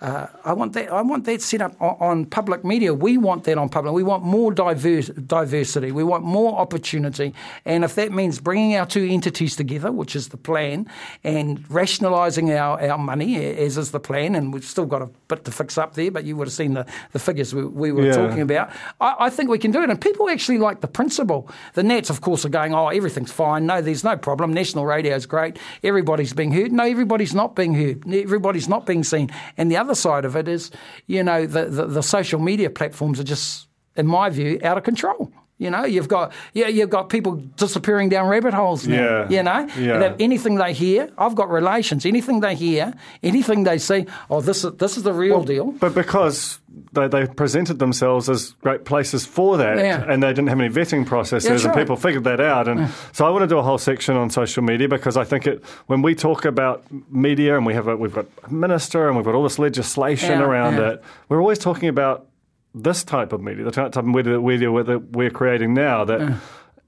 uh, 0.00 0.26
I 0.44 0.52
want 0.52 0.72
that. 0.72 0.92
I 0.92 1.00
want 1.02 1.24
that 1.24 1.40
set 1.40 1.62
up 1.62 1.80
on, 1.80 1.96
on 2.00 2.26
public 2.26 2.64
media. 2.64 2.92
We 2.92 3.16
want 3.16 3.44
that 3.44 3.56
on 3.56 3.68
public. 3.68 3.94
We 3.94 4.02
want 4.02 4.24
more 4.24 4.52
diverse, 4.52 5.06
diversity. 5.08 5.92
We 5.92 6.02
want 6.04 6.24
more 6.24 6.58
opportunity. 6.58 7.32
And 7.64 7.84
if 7.84 7.94
that 7.94 8.12
means 8.12 8.40
bringing 8.40 8.76
our 8.76 8.86
two 8.86 9.04
entities 9.08 9.54
together, 9.56 9.92
which 9.92 10.16
is 10.16 10.28
the 10.28 10.36
plan, 10.36 10.90
and 11.22 11.64
rationalising 11.70 12.52
our, 12.52 12.80
our 12.82 12.98
money, 12.98 13.36
as 13.36 13.78
is 13.78 13.92
the 13.92 14.00
plan, 14.00 14.34
and 14.34 14.52
we've 14.52 14.64
still 14.64 14.84
got 14.84 15.00
a 15.00 15.08
bit 15.28 15.44
to 15.44 15.52
fix 15.52 15.78
up 15.78 15.94
there. 15.94 16.10
But 16.10 16.24
you 16.24 16.36
would 16.36 16.48
have 16.48 16.52
seen 16.54 16.74
the, 16.74 16.86
the 17.12 17.18
figures 17.20 17.54
we, 17.54 17.64
we 17.64 17.92
were 17.92 18.06
Yeah. 18.06 18.12
talking 18.16 18.40
about. 18.40 18.70
I, 19.00 19.14
I 19.20 19.30
think 19.30 19.48
we 19.48 19.58
can 19.58 19.70
do 19.70 19.80
it, 19.82 19.90
and 19.90 20.00
people 20.00 20.28
actually 20.28 20.58
like 20.58 20.80
the 20.80 20.88
principle. 20.88 21.48
The 21.74 21.84
Nats, 21.84 22.10
of 22.10 22.20
course, 22.20 22.44
are 22.44 22.48
going, 22.50 22.74
"Oh, 22.74 22.88
everything's 22.88 23.32
fine. 23.32 23.64
No, 23.64 23.80
there's 23.80 24.02
no 24.04 24.16
problem. 24.16 24.52
National 24.52 24.84
radio's 24.86 25.24
great. 25.24 25.56
Everybody's 25.84 26.32
being 26.32 26.50
heard." 26.52 26.72
No, 26.72 26.82
everybody's 26.84 27.32
not 27.34 27.54
being 27.54 27.74
heard. 27.74 28.02
Everybody's 28.12 28.68
not 28.68 28.86
being 28.86 29.04
seen. 29.04 29.30
And 29.56 29.70
the 29.70 29.76
other 29.84 29.94
side 29.94 30.24
of 30.24 30.34
it 30.36 30.48
is, 30.48 30.70
you 31.06 31.22
know, 31.22 31.46
the, 31.46 31.66
the, 31.66 31.86
the 31.86 32.02
social 32.02 32.40
media 32.40 32.70
platforms 32.70 33.20
are 33.20 33.24
just, 33.24 33.68
in 33.96 34.06
my 34.06 34.30
view, 34.30 34.58
out 34.64 34.78
of 34.78 34.84
control. 34.84 35.30
You 35.56 35.70
know, 35.70 35.84
you've 35.84 36.08
got 36.08 36.32
yeah, 36.52 36.66
you've 36.66 36.90
got 36.90 37.08
people 37.10 37.36
disappearing 37.56 38.08
down 38.08 38.26
rabbit 38.28 38.54
holes 38.54 38.88
now. 38.88 38.96
Yeah. 38.96 39.28
You 39.28 39.42
know, 39.44 39.68
Yeah. 39.78 40.14
anything 40.18 40.56
they 40.56 40.72
hear, 40.72 41.10
I've 41.16 41.36
got 41.36 41.48
relations. 41.48 42.04
Anything 42.04 42.40
they 42.40 42.56
hear, 42.56 42.92
anything 43.22 43.62
they 43.62 43.78
see, 43.78 44.06
oh, 44.28 44.40
this 44.40 44.64
is 44.64 44.72
this 44.78 44.96
is 44.96 45.04
the 45.04 45.12
real 45.12 45.44
deal. 45.44 45.66
But 45.70 45.94
because 45.94 46.58
they, 46.92 47.06
they 47.06 47.26
presented 47.26 47.78
themselves 47.78 48.28
as 48.28 48.50
great 48.62 48.84
places 48.84 49.24
for 49.26 49.56
that, 49.58 49.78
Yeah. 49.78 50.04
and 50.08 50.20
they 50.24 50.30
didn't 50.30 50.48
have 50.48 50.58
any 50.60 50.68
vetting 50.74 51.06
processes, 51.06 51.48
That's 51.48 51.64
and 51.64 51.72
right. 51.74 51.82
people 51.82 51.94
figured 51.96 52.24
that 52.24 52.40
out. 52.40 52.66
And 52.66 52.90
so 53.12 53.24
I 53.24 53.30
want 53.30 53.42
to 53.42 53.46
do 53.46 53.58
a 53.58 53.62
whole 53.62 53.78
section 53.78 54.16
on 54.16 54.30
social 54.30 54.64
media 54.64 54.88
because 54.88 55.16
I 55.16 55.22
think 55.22 55.46
it 55.46 55.62
when 55.86 56.02
we 56.02 56.16
talk 56.16 56.44
about 56.46 56.82
media 57.12 57.56
and 57.56 57.64
we 57.64 57.74
have 57.74 57.86
a, 57.86 57.96
we've 57.96 58.12
got 58.14 58.26
a 58.42 58.52
minister 58.52 59.06
and 59.06 59.16
we've 59.16 59.24
got 59.24 59.36
all 59.36 59.44
this 59.44 59.60
legislation 59.60 60.40
Yeah, 60.40 60.46
around 60.46 60.74
yeah. 60.78 60.88
it, 60.94 61.04
we're 61.28 61.40
always 61.40 61.60
talking 61.60 61.88
about 61.88 62.26
this 62.74 63.04
type 63.04 63.32
of 63.32 63.40
media, 63.40 63.64
the 63.64 63.70
type 63.70 63.96
of 63.96 64.04
media 64.04 64.32
that 64.32 64.40
we're, 64.40 64.70
we're, 64.70 64.98
we're 64.98 65.30
creating 65.30 65.74
now. 65.74 66.04
That, 66.04 66.38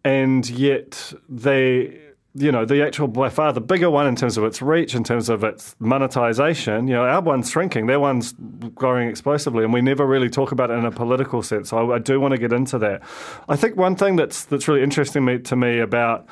and 0.04 0.48
yet 0.48 1.12
they 1.28 2.00
you 2.38 2.52
know, 2.52 2.66
the 2.66 2.84
actual 2.84 3.08
by 3.08 3.30
far 3.30 3.52
the 3.52 3.62
bigger 3.62 3.90
one 3.90 4.06
in 4.06 4.14
terms 4.14 4.36
of 4.36 4.44
its 4.44 4.60
reach, 4.60 4.94
in 4.94 5.02
terms 5.02 5.30
of 5.30 5.42
its 5.42 5.74
monetization, 5.78 6.86
you 6.86 6.94
know, 6.94 7.04
our 7.04 7.22
one's 7.22 7.50
shrinking, 7.50 7.86
their 7.86 7.98
one's 7.98 8.34
growing 8.74 9.08
explosively, 9.08 9.64
and 9.64 9.72
we 9.72 9.80
never 9.80 10.06
really 10.06 10.28
talk 10.28 10.52
about 10.52 10.70
it 10.70 10.74
in 10.74 10.84
a 10.84 10.90
political 10.90 11.42
sense. 11.42 11.70
So 11.70 11.92
I, 11.92 11.96
I 11.96 11.98
do 11.98 12.20
want 12.20 12.32
to 12.32 12.38
get 12.38 12.52
into 12.52 12.78
that. 12.78 13.02
I 13.48 13.56
think 13.56 13.76
one 13.76 13.96
thing 13.96 14.16
that's 14.16 14.44
that's 14.44 14.68
really 14.68 14.82
interesting 14.82 15.42
to 15.42 15.56
me 15.56 15.78
about 15.78 16.26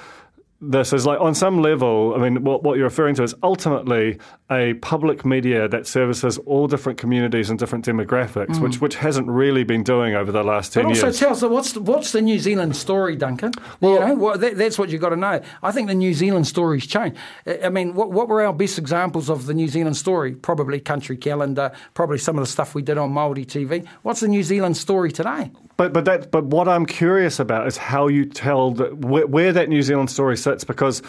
this 0.71 0.93
is 0.93 1.07
like 1.07 1.21
on 1.21 1.35
some 1.35 1.61
level, 1.61 2.15
I 2.17 2.19
mean, 2.19 2.45
what, 2.45 2.63
what 2.63 2.77
you're 2.77 2.87
referring 2.87 3.15
to 3.17 3.23
is 3.23 3.35
ultimately 3.43 4.19
a 4.51 4.75
public 4.75 5.25
media 5.25 5.69
that 5.69 5.87
services 5.87 6.39
all 6.39 6.67
different 6.67 6.99
communities 6.99 7.51
and 7.51 7.59
different 7.59 7.85
demographics, 7.85 8.61
which 8.61 8.75
mm. 8.75 8.81
which 8.81 8.97
hasn't 8.97 9.29
really 9.29 9.65
been 9.65 9.83
doing 9.83 10.15
over 10.15 10.33
the 10.33 10.43
last 10.43 10.73
ten 10.73 10.89
years. 10.89 11.01
But 11.01 11.07
also 11.07 11.07
years. 11.07 11.19
tell 11.19 11.49
us 11.49 11.53
what's 11.53 11.73
the, 11.73 11.81
what's 11.81 12.13
the 12.13 12.23
New 12.23 12.39
Zealand 12.39 12.77
story, 12.77 13.17
Duncan? 13.17 13.53
you 13.81 13.99
know, 13.99 14.15
what, 14.15 14.41
that, 14.41 14.57
that's 14.57 14.79
what 14.79 14.91
you've 14.91 15.01
got 15.01 15.11
to 15.11 15.17
know. 15.17 15.41
I 15.63 15.73
think 15.73 15.89
the 15.89 15.95
New 15.95 16.15
Zealand 16.15 16.47
story's 16.47 16.87
changed. 16.87 17.17
I 17.47 17.69
mean, 17.69 17.95
what, 17.95 18.11
what 18.11 18.29
were 18.29 18.43
our 18.43 18.53
best 18.53 18.79
examples 18.79 19.29
of 19.31 19.47
the 19.47 19.55
New 19.55 19.69
Zealand 19.69 19.97
story? 19.97 20.33
Probably 20.35 20.81
Country 20.81 21.17
Calendar, 21.17 21.73
probably 21.95 22.19
some 22.19 22.39
of 22.39 22.45
the 22.45 22.51
stuff 22.51 22.75
we 22.75 22.83
did 22.83 22.99
on 22.99 23.13
Māori 23.13 23.47
TV. 23.47 23.87
What's 24.03 24.21
the 24.21 24.29
New 24.29 24.43
Zealand 24.43 24.77
story 24.77 25.13
today? 25.13 25.51
But 25.77 25.93
but 25.93 26.05
that 26.05 26.31
but 26.31 26.45
what 26.45 26.69
I'm 26.69 26.87
curious 26.87 27.41
about 27.41 27.67
is 27.67 27.77
how 27.77 28.07
you 28.09 28.25
tell 28.25 28.71
the, 28.73 28.95
where, 28.95 29.27
where 29.27 29.53
that 29.53 29.69
New 29.69 29.83
Zealand 29.83 30.11
story 30.11 30.37
sits 30.37 30.63
because 30.65 31.03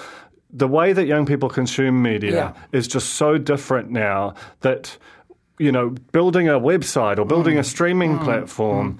the 0.52 0.68
way 0.68 0.94
that 0.94 1.06
young 1.06 1.26
people 1.26 1.50
consume 1.50 2.02
media 2.02 2.32
Yeah. 2.34 2.54
is 2.72 2.88
just 2.88 3.14
so 3.16 3.38
different 3.38 3.90
now 3.92 4.34
that 4.62 4.98
you 5.60 5.72
know 5.72 5.90
building 6.12 6.48
a 6.50 6.60
website 6.60 7.20
or 7.20 7.26
building 7.26 7.58
a 7.58 7.62
Mm. 7.62 7.66
streaming 7.66 8.20
platform. 8.20 8.98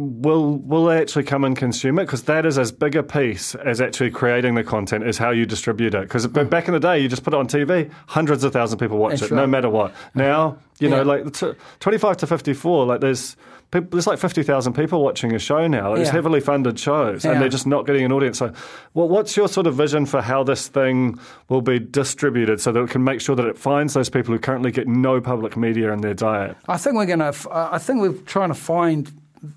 Will 0.00 0.58
will 0.58 0.86
they 0.86 0.98
actually 1.00 1.24
come 1.24 1.42
and 1.42 1.56
consume 1.56 1.98
it? 1.98 2.04
Because 2.04 2.22
that 2.24 2.46
is 2.46 2.56
as 2.56 2.70
big 2.70 2.94
a 2.94 3.02
piece 3.02 3.56
as 3.56 3.80
actually 3.80 4.12
creating 4.12 4.54
the 4.54 4.62
content 4.62 5.04
is 5.04 5.18
how 5.18 5.30
you 5.30 5.44
distribute 5.44 5.92
it. 5.92 6.02
Because 6.02 6.24
back 6.28 6.68
in 6.68 6.74
the 6.74 6.78
day, 6.78 7.00
you 7.00 7.08
just 7.08 7.24
put 7.24 7.34
it 7.34 7.36
on 7.36 7.48
TV, 7.48 7.90
hundreds 8.06 8.44
of 8.44 8.52
thousands 8.52 8.74
of 8.74 8.78
people 8.78 8.98
watch 8.98 9.14
Mm. 9.14 9.20
That's 9.20 9.32
it, 9.32 9.34
no 9.34 9.46
matter 9.48 9.68
what. 9.68 9.92
Now, 10.14 10.58
you 10.78 10.88
know, 10.88 11.02
like 11.02 11.32
t- 11.32 11.50
twenty-five 11.80 12.16
to 12.18 12.28
fifty-four, 12.28 12.86
like 12.86 13.00
there's 13.00 13.34
people, 13.70 13.88
there's 13.90 14.06
like 14.06 14.18
fifty 14.18 14.42
thousand 14.42 14.72
people 14.74 15.02
watching 15.02 15.34
a 15.34 15.38
show 15.38 15.66
now. 15.66 15.94
It's 15.94 16.08
Yeah. 16.08 16.12
heavily 16.12 16.40
funded 16.40 16.78
shows, 16.78 17.24
and 17.24 17.40
they're 17.40 17.48
just 17.48 17.66
not 17.66 17.86
getting 17.86 18.04
an 18.04 18.12
audience. 18.12 18.38
So, 18.38 18.52
well, 18.94 19.08
what's 19.08 19.36
your 19.36 19.48
sort 19.48 19.66
of 19.66 19.74
vision 19.74 20.06
for 20.06 20.20
how 20.22 20.42
this 20.44 20.68
thing 20.68 21.18
will 21.48 21.62
be 21.62 21.78
distributed 21.78 22.60
so 22.60 22.72
that 22.72 22.80
it 22.80 22.90
can 22.90 23.04
make 23.04 23.20
sure 23.20 23.36
that 23.36 23.46
it 23.46 23.58
finds 23.58 23.94
those 23.94 24.08
people 24.08 24.32
who 24.32 24.38
currently 24.38 24.70
get 24.70 24.88
no 24.88 25.20
public 25.20 25.56
media 25.56 25.92
in 25.92 26.00
their 26.00 26.14
diet? 26.14 26.56
I 26.68 26.76
think 26.76 26.96
we're 26.96 27.06
going 27.06 27.18
to. 27.20 27.34
I 27.52 27.78
think 27.78 28.00
we're 28.00 28.12
trying 28.24 28.48
to 28.48 28.54
find 28.54 29.10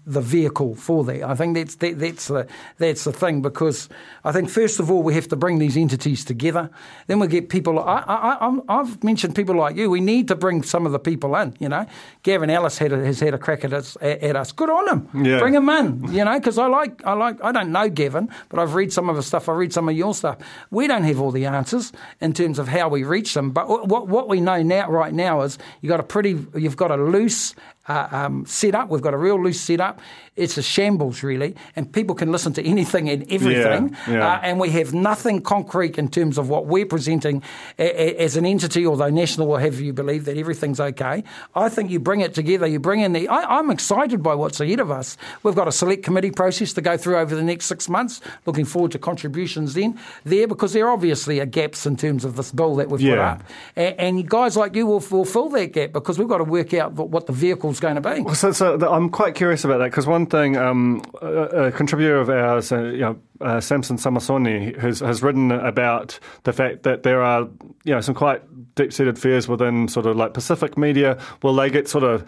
the 0.06 0.22
vehicle 0.22 0.76
for 0.76 1.04
that. 1.06 1.24
I 1.24 1.36
think 1.36 1.56
that's 1.56 1.76
that, 1.76 2.00
that's 2.00 2.28
the 2.28 2.48
that's 2.78 3.04
the 3.04 3.12
thing 3.12 3.41
because 3.41 3.89
I 4.24 4.32
think 4.32 4.50
first 4.50 4.80
of 4.80 4.91
all 4.91 5.04
we 5.04 5.13
have 5.15 5.28
to 5.30 5.36
bring 5.36 5.60
these 5.60 5.78
entities 5.78 6.24
together. 6.24 6.70
Then 7.08 7.20
we 7.20 7.28
get 7.28 7.50
people. 7.50 7.80
I, 7.80 8.54
I've 8.70 9.04
mentioned 9.04 9.36
people 9.36 9.56
like 9.56 9.76
you. 9.76 9.89
We 9.89 10.02
need 10.02 10.28
to 10.28 10.36
bring 10.36 10.63
some 10.63 10.86
of 10.86 10.91
the 10.91 11.00
people 11.00 11.36
in. 11.36 11.56
You 11.60 11.70
know, 11.70 11.86
Gavin 12.24 12.50
Ellis 12.50 12.78
had 12.78 12.91
a, 12.91 13.04
has 13.04 13.20
had 13.20 13.34
a 13.34 13.38
crack 13.38 13.63
at 13.63 13.74
us. 13.74 13.98
At 14.02 14.36
us. 14.36 14.52
Good 14.52 14.70
on 14.70 14.88
him. 14.88 15.26
Yeah. 15.26 15.39
Bring 15.39 15.54
him 15.54 15.70
in. 15.70 16.13
You 16.13 16.26
know, 16.26 16.38
because 16.38 16.58
I 16.58 16.67
like 16.67 17.06
I 17.06 17.13
like 17.13 17.44
I 17.44 17.52
don't 17.52 17.72
know 17.72 17.89
Gavin, 17.89 18.30
but 18.50 18.60
I've 18.60 18.76
read 18.76 18.94
some 18.94 19.10
of 19.10 19.15
his 19.15 19.26
stuff. 19.26 19.50
I 19.50 19.54
read 19.54 19.74
some 19.74 19.89
of 19.89 19.96
your 19.96 20.13
stuff. 20.13 20.38
We 20.70 20.88
don't 20.88 21.04
have 21.04 21.20
all 21.20 21.32
the 21.32 21.46
answers 21.46 21.91
in 22.20 22.34
terms 22.34 22.60
of 22.60 22.67
how 22.67 22.89
we 22.89 23.04
reach 23.04 23.34
them. 23.34 23.52
But 23.52 23.88
what 23.88 24.08
what 24.08 24.28
we 24.28 24.41
know 24.41 24.62
now 24.62 24.89
right 24.89 25.13
now 25.13 25.41
is 25.41 25.58
you 25.82 25.89
got 25.89 26.00
a 26.00 26.04
pretty 26.04 26.46
you've 26.56 26.78
got 26.78 26.91
a 26.91 26.98
loose 26.98 27.56
uh, 27.91 28.08
um, 28.12 28.45
set 28.45 28.73
up. 28.75 28.89
We've 28.89 29.01
got 29.01 29.13
a 29.13 29.17
real 29.17 29.41
loose 29.41 29.60
setup. 29.60 29.99
It's 30.38 30.58
a 30.58 30.62
shambles, 30.62 31.23
really, 31.23 31.56
and 31.75 31.91
people 31.91 32.15
can 32.15 32.32
listen 32.32 32.54
to 32.54 32.63
anything 32.63 33.10
and 33.10 33.23
everything. 33.30 33.95
Yeah, 34.08 34.13
yeah. 34.13 34.27
Uh, 34.27 34.39
and 34.43 34.60
we 34.62 34.69
have 34.69 34.93
nothing 34.93 35.41
concrete 35.41 35.97
in 35.97 36.08
terms 36.08 36.38
of 36.38 36.47
what 36.47 36.67
we're 36.67 36.86
presenting 36.86 37.43
a, 37.77 37.84
a, 37.84 38.23
as 38.23 38.38
an 38.38 38.45
entity, 38.45 38.88
although 38.88 39.10
National 39.10 39.47
will 39.47 39.58
have 39.58 39.82
you 39.82 39.91
believe 39.91 40.23
that 40.25 40.38
everything's 40.38 40.80
okay. 40.80 41.25
I 41.54 41.67
think 41.67 41.91
you 41.91 41.99
bring 41.99 42.21
it 42.21 42.34
together, 42.34 42.65
you 42.65 42.80
bring 42.80 43.01
in 43.01 43.12
the. 43.12 43.27
I, 43.27 43.58
I'm 43.58 43.69
excited 43.69 44.23
by 44.23 44.36
what's 44.36 44.62
ahead 44.62 44.80
of 44.80 44.89
us. 44.89 45.17
We've 45.43 45.56
got 45.56 45.67
a 45.67 45.71
select 45.71 46.04
committee 46.04 46.32
process 46.32 46.71
to 46.73 46.82
go 46.82 46.95
through 46.95 47.17
over 47.17 47.36
the 47.36 47.43
next 47.43 47.65
six 47.65 47.89
months. 47.89 48.21
Looking 48.45 48.65
forward 48.65 48.93
to 48.93 48.99
contributions 48.99 49.73
then 49.73 49.99
there 50.23 50.47
because 50.47 50.71
there 50.71 50.89
obviously 50.89 51.41
are 51.41 51.45
gaps 51.45 51.86
in 51.86 51.97
terms 51.97 52.23
of 52.23 52.38
this 52.38 52.54
bill 52.54 52.75
that 52.77 52.88
we've 52.88 53.01
put 53.01 53.19
up. 53.19 53.43
And, 53.75 53.99
and 53.99 54.30
guys 54.30 54.56
like 54.56 54.75
you 54.75 54.88
will, 54.88 55.04
will 55.12 55.25
fill 55.25 55.49
that 55.49 55.73
gap 55.73 55.91
because 55.91 56.17
we've 56.17 56.30
got 56.30 56.38
to 56.38 56.45
work 56.45 56.73
out 56.73 56.93
what 56.93 57.25
the 57.25 57.34
vehicle's 57.34 57.81
going 57.82 57.96
to 57.96 58.02
be. 58.02 58.34
So, 58.34 58.54
so 58.54 58.80
I'm 58.89 59.10
quite 59.10 59.36
curious 59.36 59.65
about 59.65 59.80
that 59.80 59.91
because 59.91 60.08
one 60.08 60.26
thing, 60.26 60.56
um, 60.56 61.04
a, 61.22 61.67
a 61.67 61.72
contributor 61.72 62.17
of 62.17 62.30
ours, 62.30 62.72
uh, 62.72 62.84
you 62.84 63.00
know, 63.00 63.20
uh, 63.41 63.60
Samson 63.60 63.98
Samasoni, 63.98 64.78
has, 64.80 65.00
has 65.00 65.22
written 65.22 65.52
about 65.52 66.17
the 66.44 66.54
fact 66.54 66.84
that 66.84 67.04
there 67.04 67.22
are, 67.22 67.50
you 67.84 67.94
know, 67.94 68.00
some 68.00 68.15
quite 68.15 68.44
deep-seated 68.76 69.20
fears 69.20 69.50
within 69.50 69.88
sort 69.89 70.06
of 70.06 70.15
like 70.15 70.34
Pacific 70.34 70.78
media. 70.78 71.17
Will 71.44 71.56
they 71.56 71.70
get 71.70 71.89
sort 71.89 72.06
of 72.06 72.24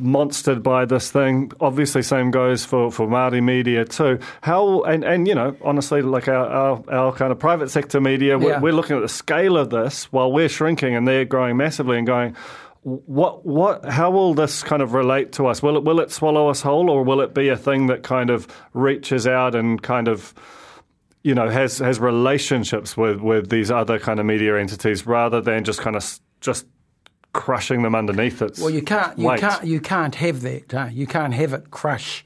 monstered 0.00 0.62
by 0.62 0.84
this 0.84 1.10
thing? 1.10 1.50
Obviously, 1.60 2.02
same 2.02 2.30
goes 2.30 2.64
for, 2.64 2.92
for 2.92 3.08
Maori 3.08 3.40
media 3.40 3.84
too. 3.84 4.20
How 4.42 4.82
and, 4.82 5.02
and 5.02 5.26
you 5.26 5.34
know, 5.34 5.56
honestly, 5.62 6.02
like 6.02 6.28
our, 6.28 6.46
our, 6.46 6.84
our 6.90 7.12
kind 7.12 7.32
of 7.32 7.38
private 7.38 7.70
sector 7.70 8.00
media, 8.00 8.38
we're, 8.38 8.60
we're 8.60 8.72
looking 8.72 8.96
at 8.96 9.02
the 9.02 9.08
scale 9.08 9.56
of 9.56 9.70
this 9.70 10.04
while 10.12 10.30
we're 10.30 10.48
shrinking 10.48 10.94
and 10.94 11.08
they're 11.08 11.24
growing 11.24 11.56
massively 11.56 11.98
and 11.98 12.06
going. 12.06 12.36
What 12.82 13.46
what? 13.46 13.84
How 13.84 14.10
will 14.10 14.34
this 14.34 14.62
kind 14.64 14.82
of 14.82 14.92
relate 14.92 15.32
to 15.32 15.46
us? 15.46 15.62
Will 15.62 15.76
it 15.76 15.84
will 15.84 16.00
it 16.00 16.10
swallow 16.10 16.48
us 16.48 16.60
whole, 16.62 16.90
or 16.90 17.04
will 17.04 17.20
it 17.20 17.32
be 17.32 17.48
a 17.48 17.56
thing 17.56 17.86
that 17.86 18.02
kind 18.02 18.28
of 18.28 18.48
reaches 18.74 19.24
out 19.26 19.54
and 19.54 19.80
kind 19.80 20.08
of, 20.08 20.34
you 21.22 21.32
know, 21.34 21.48
has 21.48 21.78
has 21.78 22.00
relationships 22.00 22.96
with 22.96 23.20
with 23.20 23.50
these 23.50 23.70
other 23.70 24.00
kind 24.00 24.18
of 24.18 24.26
media 24.26 24.58
entities 24.58 25.06
rather 25.06 25.40
than 25.40 25.62
just 25.62 25.80
kind 25.80 25.94
of 25.94 26.18
just 26.40 26.66
crushing 27.32 27.82
them 27.82 27.94
underneath 27.94 28.42
its 28.42 28.58
Well, 28.58 28.70
you 28.70 28.82
can't, 28.82 29.16
you 29.18 29.28
weight? 29.28 29.40
can't, 29.40 29.64
you 29.64 29.80
can't 29.80 30.14
have 30.16 30.42
that. 30.42 30.74
Uh, 30.74 30.88
you 30.92 31.06
can't 31.06 31.32
have 31.34 31.52
it 31.52 31.70
crush 31.70 32.24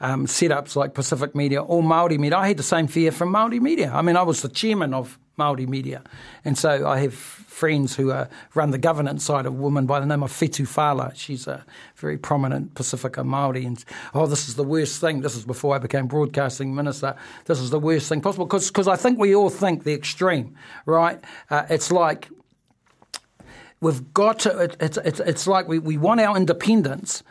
um, 0.00 0.26
setups 0.26 0.76
like 0.76 0.94
Pacific 0.94 1.34
Media 1.34 1.62
or 1.62 1.82
Maori 1.82 2.18
Media. 2.18 2.38
I 2.38 2.48
had 2.48 2.56
the 2.56 2.62
same 2.62 2.86
fear 2.86 3.12
from 3.12 3.30
Maori 3.30 3.60
Media. 3.60 3.90
I 3.92 4.02
mean, 4.02 4.16
I 4.16 4.22
was 4.22 4.42
the 4.42 4.48
chairman 4.48 4.94
of 4.94 5.18
Maori 5.36 5.66
media, 5.66 6.02
and 6.44 6.56
so 6.56 6.86
I 6.86 7.00
have 7.00 7.14
friends 7.14 7.96
who 7.96 8.12
run 8.54 8.70
the 8.70 8.78
governance 8.78 9.24
side 9.24 9.46
of 9.46 9.54
a 9.54 9.56
woman 9.56 9.86
by 9.86 10.00
the 10.00 10.06
name 10.06 10.22
of 10.22 10.32
Fetu 10.32 10.66
Fala. 10.66 11.12
She's 11.14 11.46
a 11.46 11.64
very 11.96 12.18
prominent 12.18 12.74
Pacifica 12.74 13.22
Maori, 13.22 13.64
and 13.64 13.82
oh, 14.14 14.26
this 14.26 14.48
is 14.48 14.54
the 14.56 14.64
worst 14.64 15.00
thing. 15.00 15.20
This 15.20 15.36
is 15.36 15.44
before 15.44 15.74
I 15.74 15.78
became 15.78 16.06
broadcasting 16.06 16.74
minister. 16.74 17.16
This 17.44 17.60
is 17.60 17.70
the 17.70 17.78
worst 17.78 18.08
thing 18.08 18.20
possible 18.20 18.46
because 18.46 18.88
I 18.88 18.96
think 18.96 19.18
we 19.18 19.34
all 19.34 19.50
think 19.50 19.84
the 19.84 19.92
extreme, 19.92 20.54
right? 20.86 21.22
Uh, 21.50 21.64
it's 21.68 21.92
like 21.92 22.28
we've 23.80 24.12
got 24.14 24.38
to. 24.40 24.58
It, 24.58 24.76
it's 24.80 24.98
it's 24.98 25.20
it's 25.20 25.46
like 25.46 25.68
we, 25.68 25.78
we 25.78 25.98
want 25.98 26.20
our 26.20 26.36
independence 26.36 27.22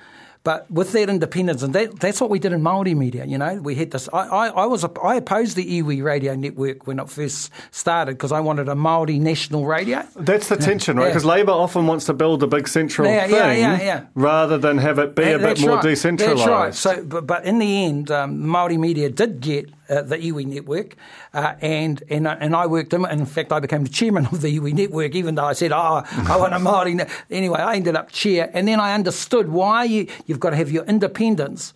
but 0.45 0.69
with 0.69 0.91
that 0.91 1.09
independence, 1.09 1.63
and 1.63 1.73
that, 1.73 1.99
that's 1.99 2.21
what 2.21 2.29
we 2.29 2.37
did 2.37 2.53
in 2.53 2.61
Maori 2.61 2.93
media. 2.93 3.25
You 3.25 3.39
know, 3.39 3.55
we 3.55 3.73
had 3.73 3.89
this. 3.89 4.07
I, 4.13 4.27
I, 4.27 4.47
I 4.49 4.65
was 4.67 4.85
I 5.03 5.15
opposed 5.15 5.55
the 5.55 5.81
iwi 5.81 6.03
radio 6.03 6.35
network 6.35 6.85
when 6.85 6.99
it 6.99 7.09
first 7.09 7.51
started 7.71 8.11
because 8.11 8.31
I 8.31 8.41
wanted 8.41 8.69
a 8.69 8.75
Maori 8.75 9.17
national 9.17 9.65
radio. 9.65 10.07
That's 10.15 10.49
the 10.49 10.55
tension, 10.55 10.97
right? 10.97 11.07
Because 11.07 11.23
yeah. 11.23 11.31
Labor 11.31 11.51
often 11.51 11.87
wants 11.87 12.05
to 12.05 12.13
build 12.13 12.43
a 12.43 12.47
big 12.47 12.67
central 12.67 13.07
yeah, 13.09 13.25
thing, 13.25 13.59
yeah, 13.59 14.05
rather 14.13 14.59
than 14.59 14.77
have 14.77 14.99
it 14.99 15.15
be 15.15 15.23
a 15.23 15.39
bit 15.39 15.59
more 15.61 15.77
right. 15.77 15.83
decentralised. 15.83 16.17
That's 16.19 16.47
right. 16.47 16.75
So, 16.75 17.03
but, 17.03 17.25
but 17.25 17.43
in 17.43 17.57
the 17.57 17.85
end, 17.85 18.11
um, 18.11 18.45
Maori 18.45 18.77
media 18.77 19.09
did 19.09 19.41
get 19.41 19.71
uh, 19.89 20.01
the 20.01 20.17
iwi 20.17 20.45
network, 20.45 20.95
uh, 21.33 21.55
and 21.61 22.03
and 22.09 22.27
and 22.27 22.55
I 22.55 22.67
worked 22.67 22.93
in. 22.93 23.05
In 23.05 23.25
fact, 23.25 23.51
I 23.51 23.59
became 23.59 23.83
the 23.83 23.89
chairman 23.89 24.25
of 24.27 24.41
the 24.41 24.59
iwi 24.59 24.73
network, 24.73 25.15
even 25.15 25.35
though 25.35 25.45
I 25.45 25.53
said, 25.53 25.71
"Oh, 25.71 26.03
I 26.05 26.37
want 26.37 26.53
a 26.53 26.59
Maori." 26.59 26.99
anyway, 27.31 27.59
I 27.59 27.75
ended 27.75 27.95
up 27.95 28.11
chair, 28.11 28.49
and 28.53 28.67
then 28.67 28.79
I 28.79 28.93
understood 28.93 29.49
why 29.49 29.83
you 29.83 30.07
you've 30.25 30.39
got 30.39 30.51
to 30.51 30.55
have 30.55 30.71
your 30.71 30.85
independence. 30.85 31.73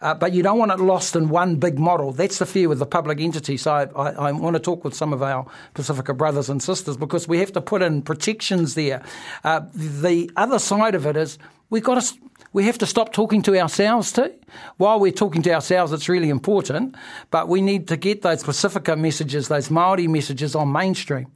Uh, 0.00 0.14
but 0.14 0.32
you 0.32 0.44
don't 0.44 0.58
want 0.58 0.70
it 0.70 0.78
lost 0.78 1.16
in 1.16 1.28
one 1.28 1.56
big 1.56 1.76
model. 1.76 2.12
That's 2.12 2.38
the 2.38 2.46
fear 2.46 2.68
with 2.68 2.78
the 2.78 2.86
public 2.86 3.20
entity. 3.20 3.56
So 3.56 3.72
I, 3.72 3.84
I, 3.96 4.28
I, 4.28 4.32
want 4.32 4.54
to 4.54 4.60
talk 4.60 4.84
with 4.84 4.94
some 4.94 5.12
of 5.12 5.24
our 5.24 5.44
Pacifica 5.74 6.14
brothers 6.14 6.48
and 6.48 6.62
sisters 6.62 6.96
because 6.96 7.26
we 7.26 7.38
have 7.40 7.52
to 7.54 7.60
put 7.60 7.82
in 7.82 8.02
protections 8.02 8.74
there. 8.74 9.02
Uh, 9.42 9.62
the 9.74 10.30
other 10.36 10.60
side 10.60 10.94
of 10.94 11.04
it 11.04 11.16
is 11.16 11.36
we've 11.70 11.82
got 11.82 12.00
to 12.00 12.14
we 12.52 12.64
have 12.64 12.78
to 12.78 12.86
stop 12.86 13.12
talking 13.12 13.42
to 13.42 13.58
ourselves 13.58 14.12
too. 14.12 14.32
While 14.76 15.00
we're 15.00 15.12
talking 15.12 15.42
to 15.42 15.52
ourselves, 15.52 15.92
it's 15.92 16.08
really 16.08 16.30
important, 16.30 16.94
but 17.30 17.48
we 17.48 17.60
need 17.60 17.88
to 17.88 17.96
get 17.96 18.22
those 18.22 18.42
Pacifica 18.42 18.96
messages, 18.96 19.48
those 19.48 19.70
Maori 19.70 20.08
messages 20.08 20.54
on 20.54 20.72
mainstream. 20.72 21.26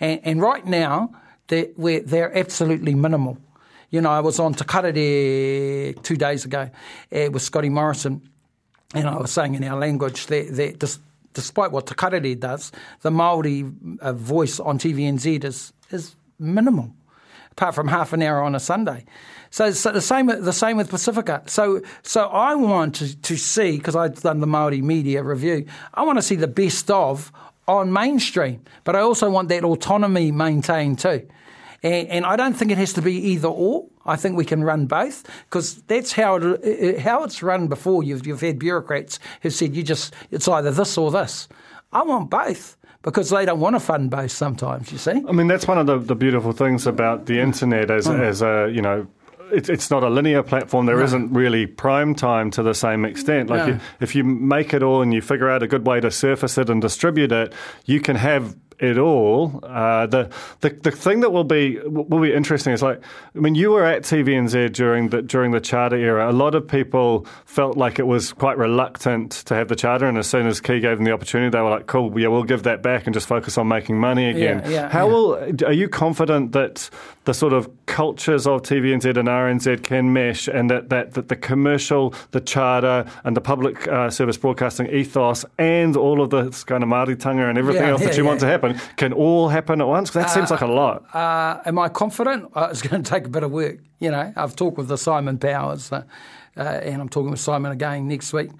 And, 0.00 0.20
and 0.24 0.42
right 0.42 0.64
now, 0.66 1.14
they're, 1.48 1.68
they're 1.76 2.36
absolutely 2.36 2.94
minimal. 2.94 3.38
You 3.90 4.02
know, 4.02 4.10
I 4.10 4.20
was 4.20 4.38
on 4.38 4.52
Te 4.52 4.64
Karere 4.64 5.94
two 6.02 6.16
days 6.16 6.44
ago 6.44 6.70
uh, 7.12 7.30
with 7.30 7.40
Scotty 7.40 7.70
Morrison, 7.70 8.28
and 8.94 9.08
I 9.08 9.16
was 9.16 9.30
saying 9.30 9.54
in 9.54 9.64
our 9.64 9.78
language 9.78 10.26
that, 10.26 10.54
that 10.56 10.98
despite 11.32 11.72
what 11.72 11.86
Te 11.86 11.94
Karere 11.94 12.38
does, 12.38 12.70
the 13.00 13.10
Maori 13.10 13.64
uh, 14.00 14.12
voice 14.12 14.60
on 14.60 14.78
TVNZ 14.78 15.44
is, 15.44 15.72
is 15.90 16.14
minimal, 16.38 16.92
apart 17.52 17.74
from 17.74 17.88
half 17.88 18.12
an 18.12 18.20
hour 18.20 18.42
on 18.42 18.54
a 18.54 18.60
Sunday. 18.60 19.06
So, 19.50 19.70
so 19.70 19.92
the 19.92 20.00
same 20.00 20.26
the 20.26 20.52
same 20.52 20.76
with 20.76 20.90
Pacifica. 20.90 21.42
So 21.46 21.82
so 22.02 22.26
I 22.26 22.54
want 22.54 22.96
to, 22.96 23.16
to 23.16 23.36
see 23.36 23.78
because 23.78 23.96
I've 23.96 24.20
done 24.20 24.40
the 24.40 24.46
Maori 24.46 24.82
media 24.82 25.22
review. 25.22 25.66
I 25.94 26.02
want 26.02 26.18
to 26.18 26.22
see 26.22 26.36
the 26.36 26.48
best 26.48 26.90
of 26.90 27.32
on 27.66 27.92
mainstream, 27.92 28.62
but 28.84 28.96
I 28.96 29.00
also 29.00 29.30
want 29.30 29.48
that 29.50 29.64
autonomy 29.64 30.32
maintained 30.32 30.98
too. 30.98 31.28
And, 31.82 32.08
and 32.08 32.26
I 32.26 32.34
don't 32.36 32.54
think 32.54 32.70
it 32.72 32.78
has 32.78 32.92
to 32.94 33.02
be 33.02 33.14
either 33.14 33.48
or. 33.48 33.86
I 34.04 34.16
think 34.16 34.36
we 34.36 34.44
can 34.44 34.64
run 34.64 34.86
both 34.86 35.24
because 35.44 35.82
that's 35.82 36.12
how 36.12 36.36
it, 36.36 36.98
how 37.00 37.24
it's 37.24 37.42
run 37.42 37.68
before. 37.68 38.02
You've 38.02 38.26
you've 38.26 38.40
had 38.40 38.58
bureaucrats 38.58 39.18
who 39.42 39.50
said 39.50 39.76
you 39.76 39.82
just 39.82 40.14
it's 40.30 40.48
either 40.48 40.70
this 40.70 40.96
or 40.96 41.10
this. 41.10 41.48
I 41.92 42.02
want 42.02 42.30
both 42.30 42.76
because 43.02 43.30
they 43.30 43.44
don't 43.44 43.60
want 43.60 43.76
to 43.76 43.80
fund 43.80 44.10
both 44.10 44.30
sometimes, 44.30 44.90
you 44.92 44.98
see. 44.98 45.22
I 45.28 45.32
mean, 45.32 45.46
that's 45.46 45.68
one 45.68 45.78
of 45.78 45.86
the, 45.86 45.98
the 45.98 46.14
beautiful 46.14 46.52
things 46.52 46.86
about 46.86 47.26
the 47.26 47.38
internet 47.38 47.90
as, 47.90 48.06
mm. 48.06 48.20
as 48.20 48.42
a, 48.42 48.70
you 48.72 48.82
know, 48.82 49.06
it, 49.52 49.68
it's 49.68 49.90
not 49.90 50.02
a 50.02 50.08
linear 50.08 50.42
platform. 50.42 50.86
There 50.86 50.96
no. 50.96 51.18
not 51.18 51.34
really 51.34 51.66
prime 51.66 52.14
time 52.14 52.50
to 52.52 52.62
the 52.62 52.74
same 52.74 53.04
extent. 53.04 53.50
Like 53.50 53.66
no. 53.66 53.74
you, 53.74 53.80
if 54.00 54.14
you 54.14 54.24
make 54.24 54.74
it 54.74 54.82
all 54.82 55.02
and 55.02 55.12
you 55.12 55.22
figure 55.22 55.48
out 55.48 55.62
a 55.62 55.66
good 55.66 55.86
way 55.86 56.00
to 56.00 56.10
surface 56.10 56.58
it 56.58 56.70
and 56.70 56.80
distribute 56.80 57.32
it, 57.32 57.52
you 57.84 58.00
can 58.00 58.16
have 58.16 58.56
it 58.78 58.98
all. 58.98 59.60
Uh, 59.62 60.06
the, 60.06 60.30
the 60.60 60.70
the 60.70 60.90
thing 60.90 61.20
that 61.20 61.30
will 61.30 61.44
be 61.44 61.78
will 61.84 62.20
be 62.20 62.32
interesting 62.32 62.72
is 62.72 62.82
like 62.82 63.00
I 63.34 63.38
mean 63.38 63.54
you 63.54 63.70
were 63.70 63.84
at 63.84 64.02
TVNZ 64.02 64.72
during 64.72 65.08
the 65.08 65.22
during 65.22 65.50
the 65.50 65.60
charter 65.60 65.96
era. 65.96 66.30
A 66.30 66.32
lot 66.32 66.54
of 66.54 66.66
people 66.66 67.26
felt 67.44 67.76
like 67.76 67.98
it 67.98 68.06
was 68.06 68.32
quite 68.32 68.56
reluctant 68.56 69.32
to 69.46 69.54
have 69.54 69.68
the 69.68 69.76
charter, 69.76 70.06
and 70.06 70.16
as 70.18 70.28
soon 70.28 70.46
as 70.46 70.60
Key 70.60 70.80
gave 70.80 70.98
them 70.98 71.04
the 71.04 71.12
opportunity, 71.12 71.50
they 71.50 71.60
were 71.60 71.70
like, 71.70 71.86
"Cool, 71.86 72.18
yeah, 72.18 72.28
we'll 72.28 72.44
give 72.44 72.64
that 72.64 72.82
back 72.82 73.06
and 73.06 73.14
just 73.14 73.26
focus 73.26 73.58
on 73.58 73.68
making 73.68 73.98
money 73.98 74.30
again." 74.30 74.62
Yeah, 74.64 74.70
yeah, 74.70 74.88
How 74.88 75.06
yeah. 75.06 75.12
will 75.12 75.64
are 75.66 75.72
you 75.72 75.88
confident 75.88 76.52
that 76.52 76.88
the 77.28 77.34
sort 77.34 77.52
of 77.52 77.68
cultures 77.84 78.46
of 78.46 78.62
TVNZ 78.62 79.04
and 79.18 79.28
RNZ 79.28 79.82
can 79.82 80.14
mesh, 80.14 80.48
and 80.48 80.70
that 80.70 80.88
that, 80.88 81.12
that 81.12 81.28
the 81.28 81.36
commercial, 81.36 82.14
the 82.30 82.40
charter, 82.40 83.04
and 83.24 83.36
the 83.36 83.40
public 83.42 83.86
uh, 83.86 84.08
service 84.08 84.38
broadcasting 84.38 84.86
ethos, 84.86 85.44
and 85.58 85.94
all 85.94 86.22
of 86.22 86.30
this 86.30 86.64
kind 86.64 86.82
of 86.82 86.88
Māoritanga 86.88 87.46
and 87.50 87.58
everything 87.58 87.82
else 87.82 88.02
that 88.02 88.16
you 88.16 88.24
want 88.24 88.40
to 88.40 88.46
happen 88.46 88.80
can 88.96 89.12
all 89.12 89.48
happen 89.48 89.82
at 89.82 89.86
once? 89.86 90.10
That 90.12 90.28
uh, 90.28 90.28
seems 90.28 90.50
like 90.50 90.62
a 90.62 90.66
lot. 90.66 91.14
Uh, 91.14 91.60
am 91.66 91.78
I 91.78 91.90
confident? 91.90 92.50
Uh, 92.54 92.68
it's 92.70 92.80
going 92.80 93.02
to 93.04 93.10
take 93.10 93.26
a 93.26 93.28
bit 93.28 93.42
of 93.42 93.50
work. 93.50 93.80
You 93.98 94.10
know, 94.10 94.32
I've 94.34 94.56
talked 94.56 94.78
with 94.78 94.88
the 94.88 94.96
Simon 94.96 95.36
Powers. 95.36 95.92
Uh, 96.58 96.62
and 96.62 97.00
I'm 97.00 97.08
talking 97.08 97.30
with 97.30 97.40
Simon 97.40 97.70
again 97.70 98.08
next 98.08 98.32
week. 98.32 98.50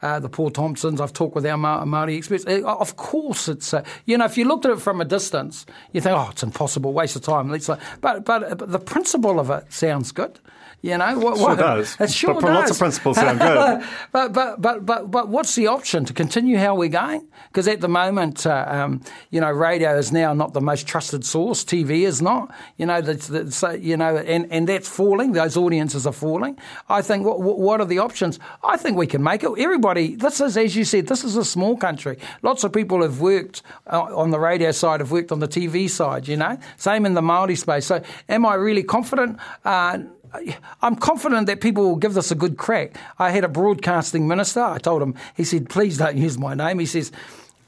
Uh, 0.00 0.20
the 0.20 0.28
Paul 0.28 0.50
Thompsons. 0.50 1.00
I've 1.00 1.12
talked 1.12 1.34
with 1.34 1.44
our 1.44 1.58
Ma- 1.58 1.84
Maori 1.84 2.16
experts. 2.16 2.46
Uh, 2.46 2.62
of 2.64 2.96
course, 2.96 3.48
it's 3.48 3.74
uh, 3.74 3.84
you 4.06 4.16
know 4.16 4.24
if 4.24 4.38
you 4.38 4.44
looked 4.44 4.64
at 4.64 4.72
it 4.72 4.80
from 4.80 5.00
a 5.00 5.04
distance, 5.04 5.66
you 5.92 6.00
think, 6.00 6.16
oh, 6.16 6.28
it's 6.30 6.42
impossible, 6.42 6.92
waste 6.92 7.16
of 7.16 7.22
time. 7.22 7.48
But, 7.48 7.80
but 8.00 8.24
but 8.24 8.70
the 8.70 8.78
principle 8.78 9.40
of 9.40 9.50
it 9.50 9.72
sounds 9.72 10.12
good. 10.12 10.38
You 10.80 10.96
know, 10.96 11.18
what, 11.18 11.38
sure 11.38 11.48
what, 11.48 11.58
does. 11.58 11.96
It 11.98 12.10
sure 12.10 12.34
but, 12.34 12.42
does. 12.42 12.54
Lots 12.54 12.70
of 12.70 12.78
principles 12.78 13.16
sound 13.16 13.40
good. 13.40 13.84
but, 14.12 14.32
but, 14.32 14.60
but, 14.60 14.86
but, 14.86 15.10
but 15.10 15.28
what's 15.28 15.56
the 15.56 15.66
option 15.66 16.04
to 16.04 16.12
continue 16.12 16.56
how 16.56 16.76
we're 16.76 16.88
going? 16.88 17.26
Because 17.48 17.66
at 17.66 17.80
the 17.80 17.88
moment, 17.88 18.46
uh, 18.46 18.64
um, 18.68 19.00
you 19.30 19.40
know, 19.40 19.50
radio 19.50 19.98
is 19.98 20.12
now 20.12 20.32
not 20.34 20.52
the 20.52 20.60
most 20.60 20.86
trusted 20.86 21.24
source. 21.24 21.64
TV 21.64 22.06
is 22.06 22.22
not. 22.22 22.54
You 22.76 22.86
know, 22.86 23.00
that's, 23.00 23.26
that's, 23.26 23.64
you 23.80 23.96
know, 23.96 24.18
and, 24.18 24.46
and 24.52 24.68
that's 24.68 24.88
falling. 24.88 25.32
Those 25.32 25.56
audiences 25.56 26.06
are 26.06 26.12
falling. 26.12 26.56
I 26.88 27.02
think 27.02 27.26
what, 27.26 27.40
what 27.40 27.80
are 27.80 27.86
the 27.86 27.98
options? 27.98 28.38
I 28.62 28.76
think 28.76 28.96
we 28.96 29.08
can 29.08 29.22
make 29.22 29.42
it. 29.42 29.50
Everybody, 29.58 30.14
this 30.14 30.40
is, 30.40 30.56
as 30.56 30.76
you 30.76 30.84
said, 30.84 31.08
this 31.08 31.24
is 31.24 31.36
a 31.36 31.44
small 31.44 31.76
country. 31.76 32.18
Lots 32.42 32.62
of 32.62 32.72
people 32.72 33.02
have 33.02 33.20
worked 33.20 33.62
uh, 33.88 34.02
on 34.14 34.30
the 34.30 34.38
radio 34.38 34.70
side, 34.70 35.00
have 35.00 35.10
worked 35.10 35.32
on 35.32 35.40
the 35.40 35.48
TV 35.48 35.90
side, 35.90 36.28
you 36.28 36.36
know. 36.36 36.56
Same 36.76 37.04
in 37.04 37.14
the 37.14 37.22
Maori 37.22 37.56
space. 37.56 37.86
So 37.86 38.00
am 38.28 38.46
I 38.46 38.54
really 38.54 38.84
confident? 38.84 39.40
Uh, 39.64 39.98
I'm 40.82 40.96
confident 40.96 41.46
that 41.46 41.60
people 41.60 41.84
will 41.84 41.96
give 41.96 42.14
this 42.14 42.30
a 42.30 42.34
good 42.34 42.56
crack. 42.56 42.96
I 43.18 43.30
had 43.30 43.44
a 43.44 43.48
broadcasting 43.48 44.28
minister. 44.28 44.62
I 44.62 44.78
told 44.78 45.02
him, 45.02 45.14
he 45.36 45.44
said, 45.44 45.68
please 45.68 45.98
don't 45.98 46.16
use 46.16 46.38
my 46.38 46.54
name. 46.54 46.78
He 46.78 46.86
says, 46.86 47.12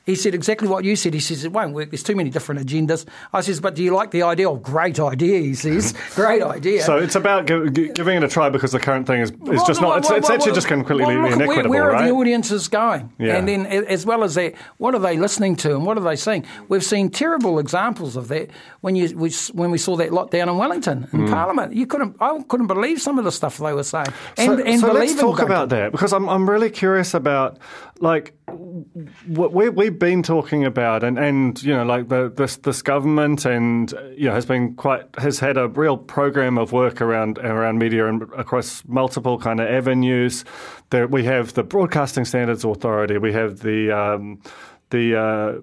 he 0.07 0.15
said 0.15 0.35
exactly 0.35 0.69
what 0.69 0.85
you 0.85 0.97
said. 0.97 1.15
He 1.15 1.21
says, 1.21 1.45
it 1.45 1.53
won't 1.53 1.75
work. 1.75 1.91
There's 1.91 2.03
too 2.03 2.17
many 2.17 2.31
different 2.31 2.67
agendas. 2.67 3.07
I 3.33 3.43
says, 3.43 3.61
but 3.61 3.75
do 3.75 3.83
you 3.83 3.95
like 3.95 4.11
the 4.11 4.23
idea? 4.23 4.51
Oh, 4.51 4.57
great 4.57 4.99
idea, 4.99 5.41
he 5.41 5.55
says. 5.55 5.95
great 6.15 6.43
idea. 6.43 6.83
So 6.83 6.97
it's 6.97 7.15
about 7.15 7.47
giving 7.47 8.17
it 8.17 8.25
a 8.25 8.29
try 8.29 8.49
because 8.49 8.73
the 8.73 8.81
current 8.81 9.07
thing 9.07 9.21
is, 9.21 9.31
is 9.31 9.39
well, 9.39 9.67
just 9.67 9.81
not, 9.81 9.99
it's, 9.99 10.09
well, 10.09 10.19
it's 10.19 10.29
well, 10.29 10.37
actually 10.37 10.53
just 10.53 10.69
completely 10.69 11.17
look, 11.17 11.33
inequitable, 11.33 11.71
where, 11.71 11.83
where 11.83 11.93
right? 11.93 12.05
are 12.05 12.09
the 12.09 12.15
audiences 12.15 12.69
going? 12.69 13.13
Yeah. 13.19 13.37
And 13.37 13.47
then 13.47 13.67
as 13.67 14.07
well 14.07 14.25
as 14.25 14.35
that, 14.35 14.55
what 14.79 14.95
are 14.95 15.01
they 15.01 15.17
listening 15.17 15.57
to 15.57 15.75
and 15.75 15.85
what 15.85 15.99
are 15.99 16.05
they 16.05 16.17
seeing? 16.17 16.45
We've 16.69 16.85
seen 16.85 17.11
terrible 17.11 17.59
examples 17.59 18.17
of 18.17 18.29
that 18.29 18.51
when 18.81 18.97
you 18.97 19.17
we, 19.17 19.31
when 19.53 19.71
we 19.71 19.79
saw 19.79 19.97
that 19.97 20.11
lockdown 20.11 20.49
in 20.49 20.57
Wellington 20.57 21.09
in 21.13 21.21
mm. 21.21 21.31
Parliament. 21.31 21.75
You 21.75 21.87
couldn't, 21.87 22.17
I 22.21 22.43
couldn't 22.49 22.67
believe 22.67 23.01
some 23.01 23.19
of 23.19 23.25
the 23.25 23.33
stuff 23.33 23.59
they 23.59 23.73
were 23.73 23.83
saying. 23.83 24.07
And, 24.39 24.59
so, 24.59 24.65
and 24.65 24.81
so 24.81 24.93
let's 24.93 25.15
talk 25.15 25.41
about 25.41 25.69
that 25.71 25.93
because 25.93 26.13
I'm, 26.13 26.29
I'm 26.29 26.49
really 26.49 26.71
curious 26.71 27.15
about, 27.15 27.59
like, 28.01 28.35
what 29.27 29.53
we, 29.53 29.89
been 29.98 30.22
talking 30.22 30.64
about, 30.64 31.03
and, 31.03 31.18
and 31.18 31.62
you 31.62 31.74
know, 31.74 31.85
like 31.85 32.09
the, 32.09 32.33
this 32.35 32.57
this 32.57 32.83
government, 32.83 33.44
and 33.44 33.92
you 34.16 34.26
know, 34.26 34.35
has 34.35 34.46
been 34.46 34.74
quite 34.74 35.03
has 35.18 35.38
had 35.38 35.57
a 35.57 35.68
real 35.68 35.96
program 35.96 36.59
of 36.59 36.72
work 36.72 37.00
around 37.00 37.38
around 37.38 37.79
media 37.79 38.07
and 38.09 38.22
across 38.37 38.83
multiple 38.87 39.38
kind 39.38 39.61
of 39.61 39.68
avenues. 39.68 40.44
There, 40.90 41.07
we 41.07 41.24
have 41.24 41.55
the 41.55 41.62
Broadcasting 41.62 42.24
Standards 42.24 42.64
Authority, 42.64 43.18
we 43.18 43.33
have 43.33 43.61
the 43.61 43.90
um, 43.90 44.40
the 44.90 45.18
uh, 45.18 45.61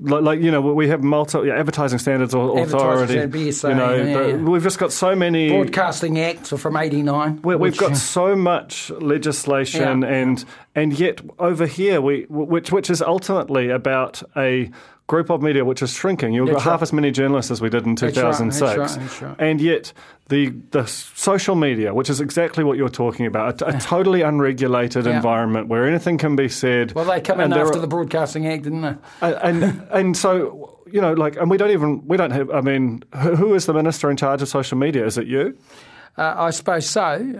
like, 0.00 0.22
like, 0.22 0.40
you 0.40 0.50
know 0.50 0.60
we 0.60 0.88
have 0.88 1.02
multi 1.02 1.38
yeah, 1.46 1.58
advertising 1.58 1.98
standards 1.98 2.34
authority. 2.34 3.16
BSA, 3.16 3.68
you 3.68 3.74
know, 3.74 3.94
yeah, 3.94 4.26
yeah. 4.28 4.36
we've 4.36 4.62
just 4.62 4.78
got 4.78 4.92
so 4.92 5.14
many 5.14 5.50
broadcasting 5.50 6.18
acts 6.18 6.50
from 6.50 6.76
'89. 6.76 7.42
We, 7.42 7.68
have 7.68 7.76
got 7.76 7.96
so 7.96 8.34
much 8.34 8.90
legislation, 8.90 10.02
and 10.04 10.44
and 10.74 10.98
yet 10.98 11.20
over 11.38 11.66
here 11.66 12.00
we 12.00 12.26
which 12.28 12.72
which 12.72 12.88
is 12.88 13.02
ultimately 13.02 13.70
about 13.70 14.22
a 14.36 14.70
group 15.10 15.28
of 15.28 15.42
media 15.42 15.64
which 15.64 15.82
is 15.82 15.92
shrinking. 15.92 16.32
You've 16.32 16.46
got 16.46 16.52
That's 16.52 16.64
half 16.64 16.82
as 16.82 16.92
many 16.92 17.10
journalists 17.10 17.50
as 17.50 17.60
we 17.60 17.68
did 17.68 17.84
in 17.84 17.96
That's 17.96 18.16
right, 18.16 18.30
2006. 18.32 18.60
that's 18.60 18.78
right, 18.78 19.00
that's 19.00 19.22
right. 19.22 19.36
And 19.40 19.60
yet, 19.60 19.92
the, 20.28 20.50
the 20.70 20.86
social 20.86 21.56
media, 21.56 21.92
which 21.92 22.08
is 22.08 22.20
exactly 22.20 22.62
what 22.62 22.78
you're 22.78 22.88
talking 22.88 23.26
about, 23.26 23.60
a, 23.60 23.76
a 23.76 23.80
totally 23.80 24.22
unregulated 24.22 25.06
Yeah. 25.06 25.16
environment 25.16 25.66
where 25.66 25.84
anything 25.88 26.16
can 26.16 26.36
be 26.36 26.48
said. 26.48 26.92
Well, 26.92 27.06
they 27.06 27.20
come 27.20 27.40
in 27.40 27.52
after 27.52 27.78
are- 27.78 27.80
the 27.80 27.88
Broadcasting 27.88 28.46
Act, 28.46 28.62
didn't 28.62 28.82
they? 28.82 28.94
and 29.20 29.64
and, 29.64 29.88
and 29.90 30.16
so 30.16 30.78
you 30.92 31.00
know, 31.00 31.12
like, 31.12 31.36
and 31.36 31.50
we 31.50 31.56
don't 31.56 31.70
even 31.72 32.06
we 32.06 32.16
don't 32.16 32.30
have. 32.30 32.48
I 32.50 32.60
mean, 32.60 33.02
who, 33.16 33.34
who 33.34 33.54
is 33.54 33.66
the 33.66 33.74
minister 33.74 34.10
in 34.12 34.16
charge 34.16 34.42
of 34.42 34.48
social 34.48 34.78
media? 34.78 35.04
Is 35.06 35.18
it 35.18 35.26
you? 35.26 35.58
Uh, 36.18 36.34
I 36.36 36.50
suppose 36.50 36.86
so, 36.90 37.32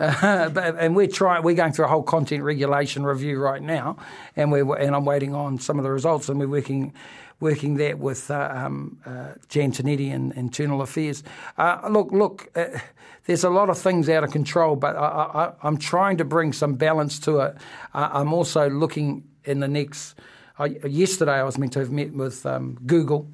but, 0.55 0.77
and 0.79 0.95
we're 0.97 1.09
trying. 1.09 1.43
We're 1.43 1.57
going 1.57 1.73
through 1.73 1.87
a 1.87 1.89
whole 1.89 2.03
content 2.05 2.43
regulation 2.45 3.05
review 3.05 3.39
right 3.41 3.61
now, 3.63 3.97
and 4.37 4.51
we're 4.53 4.75
and 4.77 4.95
I'm 4.97 5.05
waiting 5.05 5.35
on 5.35 5.59
some 5.59 5.79
of 5.79 5.85
the 5.85 5.91
results, 5.91 6.29
and 6.29 6.39
we're 6.39 6.49
working 6.49 6.93
working 7.41 7.77
that 7.77 7.99
with 7.99 8.31
uh, 8.31 8.51
um, 8.55 8.99
uh, 9.05 9.33
Jan 9.49 9.73
Tinetti 9.73 10.11
in 10.13 10.33
Internal 10.33 10.83
Affairs. 10.83 11.23
Uh, 11.59 11.81
look, 11.91 12.13
look. 12.13 12.49
Uh, 12.57 12.79
there's 13.27 13.45
a 13.45 13.51
lot 13.51 13.69
of 13.71 13.79
things 13.79 14.09
out 14.09 14.25
of 14.25 14.31
control, 14.33 14.77
but 14.77 14.97
I, 14.97 15.01
I, 15.01 15.53
I'm 15.63 15.77
trying 15.79 16.17
to 16.19 16.25
bring 16.25 16.53
some 16.53 16.75
balance 16.75 17.19
to 17.21 17.41
it. 17.41 17.57
Uh, 17.95 18.09
I'm 18.13 18.33
also 18.33 18.69
looking 18.71 19.25
in 19.45 19.61
the 19.61 19.69
next. 19.69 20.15
I, 20.59 20.67
yesterday, 20.87 21.33
I 21.33 21.43
was 21.45 21.57
meant 21.57 21.73
to 21.75 21.79
have 21.79 21.91
met 21.91 22.13
with 22.13 22.45
um, 22.45 22.79
Google. 22.87 23.29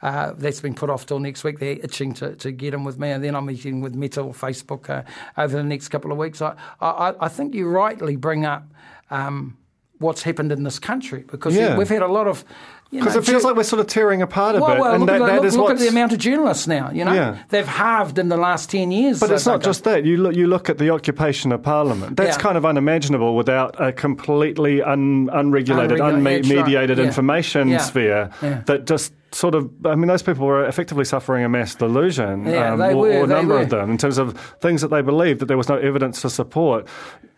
Uh, 0.00 0.32
that's 0.36 0.60
been 0.60 0.74
put 0.74 0.90
off 0.90 1.06
till 1.06 1.18
next 1.18 1.42
week. 1.42 1.58
They're 1.58 1.78
itching 1.82 2.12
to, 2.14 2.36
to 2.36 2.52
get 2.52 2.72
in 2.74 2.84
with 2.84 2.98
me, 2.98 3.10
and 3.10 3.22
then 3.24 3.34
I'm 3.34 3.46
meeting 3.46 3.80
with 3.80 3.94
Meta 3.96 4.20
or 4.20 4.32
Facebook 4.32 4.88
uh, 4.88 5.02
over 5.36 5.56
the 5.56 5.64
next 5.64 5.88
couple 5.88 6.12
of 6.12 6.18
weeks. 6.18 6.40
I, 6.40 6.54
I, 6.80 7.14
I 7.20 7.28
think 7.28 7.54
you 7.54 7.68
rightly 7.68 8.14
bring 8.16 8.44
up 8.44 8.64
um, 9.10 9.56
what's 9.98 10.22
happened 10.22 10.52
in 10.52 10.62
this 10.62 10.78
country 10.78 11.24
because 11.26 11.56
Yeah. 11.56 11.76
we've 11.76 11.88
had 11.88 12.02
a 12.02 12.06
lot 12.08 12.28
of. 12.28 12.44
Because 12.90 13.16
it 13.16 13.24
feels 13.24 13.42
ju- 13.42 13.48
like 13.48 13.56
we're 13.56 13.64
sort 13.64 13.80
of 13.80 13.86
tearing 13.86 14.22
apart 14.22 14.56
a 14.56 14.60
well, 14.60 14.70
bit, 14.70 14.80
well, 14.80 14.94
and 14.94 15.00
look, 15.00 15.08
that, 15.08 15.20
at, 15.20 15.42
that 15.42 15.52
look, 15.58 15.70
at 15.70 15.78
the 15.78 15.88
amount 15.88 16.12
of 16.12 16.18
journalists 16.18 16.66
now. 16.66 16.90
You 16.90 17.04
know, 17.04 17.12
Yeah. 17.12 17.38
they've 17.50 17.66
halved 17.66 18.18
in 18.18 18.30
the 18.30 18.38
last 18.38 18.70
ten 18.70 18.90
years. 18.90 19.20
But 19.20 19.30
it's 19.30 19.44
not 19.44 19.62
just 19.62 19.84
that. 19.84 20.06
You 20.06 20.16
look, 20.16 20.34
you 20.34 20.46
look 20.46 20.70
at 20.70 20.78
the 20.78 20.88
occupation 20.90 21.52
of 21.52 21.62
Parliament. 21.62 22.16
That's 22.16 22.36
Yeah. 22.38 22.42
kind 22.42 22.56
of 22.56 22.64
unimaginable 22.64 23.36
without 23.36 23.76
a 23.78 23.92
completely 23.92 24.82
un, 24.82 25.28
unregulated, 25.32 25.98
that's 25.98 26.00
right. 26.00 26.14
unmediated 26.14 26.96
Yeah. 26.96 27.04
information 27.04 27.78
sphere 27.78 28.30
that 28.40 28.86
just 28.86 29.12
sort 29.32 29.54
of. 29.54 29.70
I 29.84 29.94
mean, 29.94 30.08
those 30.08 30.22
people 30.22 30.46
were 30.46 30.64
effectively 30.66 31.04
suffering 31.04 31.44
a 31.44 31.48
mass 31.48 31.74
delusion, 31.74 32.46
Yeah, 32.46 32.72
um, 32.74 32.80
or, 32.80 32.96
were, 32.96 33.08
or 33.20 33.24
a 33.24 33.26
number 33.26 33.54
were. 33.54 33.60
of 33.62 33.70
them, 33.70 33.90
in 33.90 33.98
terms 33.98 34.18
of 34.18 34.38
things 34.60 34.80
that 34.82 34.88
they 34.88 35.02
believed 35.02 35.40
that 35.40 35.46
there 35.46 35.56
was 35.56 35.68
no 35.68 35.76
evidence 35.76 36.22
to 36.22 36.30
support. 36.30 36.86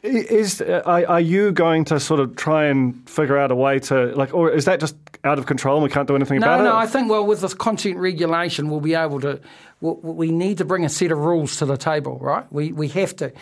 Is 0.02 0.62
are, 0.62 1.06
are 1.06 1.20
you 1.20 1.52
going 1.52 1.84
to 1.86 2.00
sort 2.00 2.20
of 2.20 2.34
try 2.36 2.64
and 2.66 3.06
figure 3.08 3.36
out 3.36 3.50
a 3.50 3.54
way 3.54 3.78
to 3.80 4.06
like, 4.16 4.32
or 4.32 4.50
is 4.50 4.64
that 4.64 4.80
just 4.80 4.96
out 5.24 5.38
of 5.38 5.44
control 5.44 5.76
and 5.76 5.84
we 5.84 5.90
can't 5.90 6.08
do 6.08 6.16
anything 6.16 6.40
No, 6.40 6.46
about 6.46 6.64
no. 6.64 6.70
it? 6.70 6.74
I 6.82 6.86
think 6.86 7.10
well, 7.10 7.26
with 7.26 7.42
this 7.42 7.52
content 7.52 7.98
regulation, 7.98 8.70
we'll 8.70 8.80
be 8.80 8.94
able 8.94 9.20
to. 9.20 9.40
We 9.82 9.92
we 10.02 10.30
need 10.30 10.56
to 10.58 10.64
bring 10.64 10.84
a 10.86 10.88
set 10.88 11.12
of 11.12 11.18
rules 11.18 11.56
to 11.58 11.66
the 11.66 11.76
table, 11.76 12.18
right? 12.18 12.50
We 12.50 12.72
we 12.72 12.88
have 12.88 13.14
to. 13.16 13.32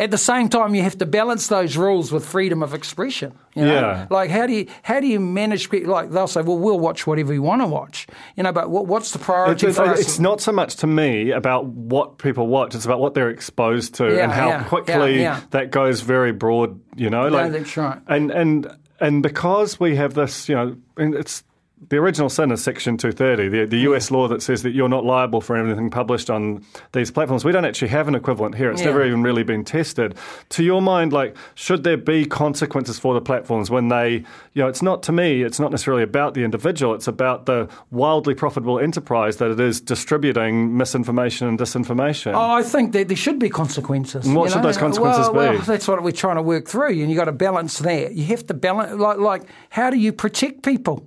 At 0.00 0.10
the 0.10 0.18
same 0.18 0.48
time, 0.48 0.74
you 0.74 0.82
have 0.82 0.96
to 0.98 1.06
balance 1.06 1.48
those 1.48 1.76
rules 1.76 2.10
with 2.10 2.24
freedom 2.24 2.62
of 2.62 2.72
expression. 2.72 3.34
You 3.54 3.66
know? 3.66 3.74
Yeah. 3.74 4.06
Like 4.08 4.30
how 4.30 4.46
do 4.46 4.54
you 4.54 4.66
how 4.82 4.98
do 4.98 5.06
you 5.06 5.20
manage? 5.20 5.70
Like 5.70 6.10
they'll 6.10 6.26
say, 6.26 6.40
well, 6.40 6.56
we'll 6.56 6.80
watch 6.80 7.06
whatever 7.06 7.34
you 7.34 7.42
want 7.42 7.60
to 7.60 7.66
watch. 7.66 8.06
You 8.34 8.42
know, 8.44 8.52
but 8.52 8.70
what, 8.70 8.86
what's 8.86 9.12
the 9.12 9.18
priority 9.18 9.66
It's, 9.66 9.76
for 9.76 9.84
us? 9.84 10.00
it's 10.00 10.18
not 10.18 10.40
so 10.40 10.52
much 10.52 10.76
to 10.76 10.86
me 10.86 11.32
about 11.32 11.66
what 11.66 12.16
people 12.18 12.46
watch; 12.46 12.74
it's 12.74 12.86
about 12.86 12.98
what 12.98 13.12
they're 13.12 13.28
exposed 13.30 13.94
to 13.96 14.06
Yeah, 14.06 14.24
and 14.24 14.32
how 14.32 14.48
yeah, 14.48 14.64
quickly 14.64 15.20
yeah. 15.20 15.42
that 15.50 15.70
goes 15.70 16.00
very 16.00 16.32
broad. 16.32 16.80
You 16.96 17.10
know, 17.10 17.28
like 17.28 17.52
that's 17.52 17.76
right. 17.76 18.00
And 18.08 18.30
and 18.30 18.74
and 19.00 19.22
because 19.22 19.78
we 19.78 19.96
have 19.96 20.14
this, 20.14 20.48
you 20.48 20.54
know, 20.54 20.76
and 20.96 21.14
it's. 21.14 21.44
The 21.88 21.96
original 21.96 22.28
sin 22.28 22.52
is 22.52 22.62
Section 22.62 22.98
230, 22.98 23.48
the, 23.48 23.64
the 23.64 23.78
US 23.90 24.08
mm. 24.08 24.12
law 24.12 24.28
that 24.28 24.42
says 24.42 24.62
that 24.64 24.72
you're 24.72 24.88
not 24.88 25.04
liable 25.04 25.40
for 25.40 25.56
anything 25.56 25.88
published 25.88 26.28
on 26.28 26.62
these 26.92 27.10
platforms. 27.10 27.42
We 27.42 27.52
don't 27.52 27.64
actually 27.64 27.88
have 27.88 28.06
an 28.06 28.14
equivalent 28.14 28.54
here. 28.54 28.70
It's 28.70 28.82
Yeah. 28.82 28.88
never 28.88 29.04
even 29.04 29.22
really 29.22 29.44
been 29.44 29.64
tested. 29.64 30.14
To 30.50 30.62
your 30.62 30.82
mind, 30.82 31.14
like, 31.14 31.34
should 31.54 31.82
there 31.82 31.96
be 31.96 32.26
consequences 32.26 32.98
for 32.98 33.14
the 33.14 33.22
platforms 33.22 33.70
when 33.70 33.88
they, 33.88 34.24
you 34.52 34.62
know, 34.62 34.68
it's 34.68 34.82
not 34.82 35.02
to 35.04 35.12
me, 35.12 35.42
it's 35.42 35.58
not 35.58 35.70
necessarily 35.70 36.02
about 36.02 36.34
the 36.34 36.44
individual, 36.44 36.92
it's 36.94 37.08
about 37.08 37.46
the 37.46 37.66
wildly 37.90 38.34
profitable 38.34 38.78
enterprise 38.78 39.38
that 39.38 39.50
it 39.50 39.58
is 39.58 39.80
distributing 39.80 40.76
misinformation 40.76 41.48
and 41.48 41.58
disinformation. 41.58 42.34
Oh, 42.34 42.50
I 42.50 42.62
think 42.62 42.92
that 42.92 43.08
there 43.08 43.16
should 43.16 43.38
be 43.38 43.48
consequences. 43.48 44.26
And 44.26 44.36
what 44.36 44.50
should 44.50 44.58
know? 44.58 44.64
those 44.64 44.76
consequences 44.76 45.30
well, 45.30 45.52
be? 45.52 45.56
Well, 45.56 45.64
that's 45.64 45.88
what 45.88 46.02
we're 46.02 46.12
trying 46.12 46.36
to 46.36 46.42
work 46.42 46.68
through, 46.68 47.00
and 47.00 47.10
you 47.10 47.16
got 47.16 47.24
to 47.24 47.32
balance 47.32 47.78
that. 47.78 48.12
You 48.12 48.24
have 48.24 48.46
to 48.48 48.54
balance, 48.54 49.00
like, 49.00 49.18
like 49.18 49.42
how 49.70 49.88
do 49.88 49.96
you 49.96 50.12
protect 50.12 50.62
people? 50.62 51.06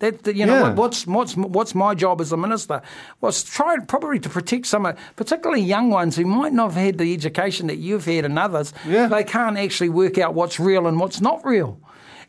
That, 0.00 0.22
that, 0.24 0.34
you 0.34 0.44
know 0.46 0.54
Yeah. 0.54 0.62
what, 0.62 0.76
what's 0.76 1.06
what's 1.06 1.36
what's 1.36 1.74
my 1.74 1.94
job 1.94 2.20
as 2.20 2.32
a 2.32 2.36
minister? 2.36 2.82
Was 3.20 3.44
try 3.44 3.76
probably 3.86 4.18
to 4.20 4.28
protect 4.28 4.66
some, 4.66 4.86
of- 4.86 4.96
particularly 5.16 5.62
young 5.62 5.90
ones 5.90 6.16
who 6.16 6.24
might 6.24 6.52
not 6.52 6.72
have 6.72 6.82
had 6.82 6.98
the 6.98 7.12
education 7.14 7.66
that 7.68 7.76
you've 7.76 8.06
had 8.06 8.24
and 8.24 8.38
others. 8.38 8.72
Yeah. 8.86 9.06
They 9.08 9.24
can't 9.24 9.56
actually 9.58 9.90
work 9.90 10.18
out 10.18 10.34
what's 10.34 10.58
real 10.58 10.86
and 10.86 10.98
what's 10.98 11.20
not 11.20 11.44
real. 11.44 11.78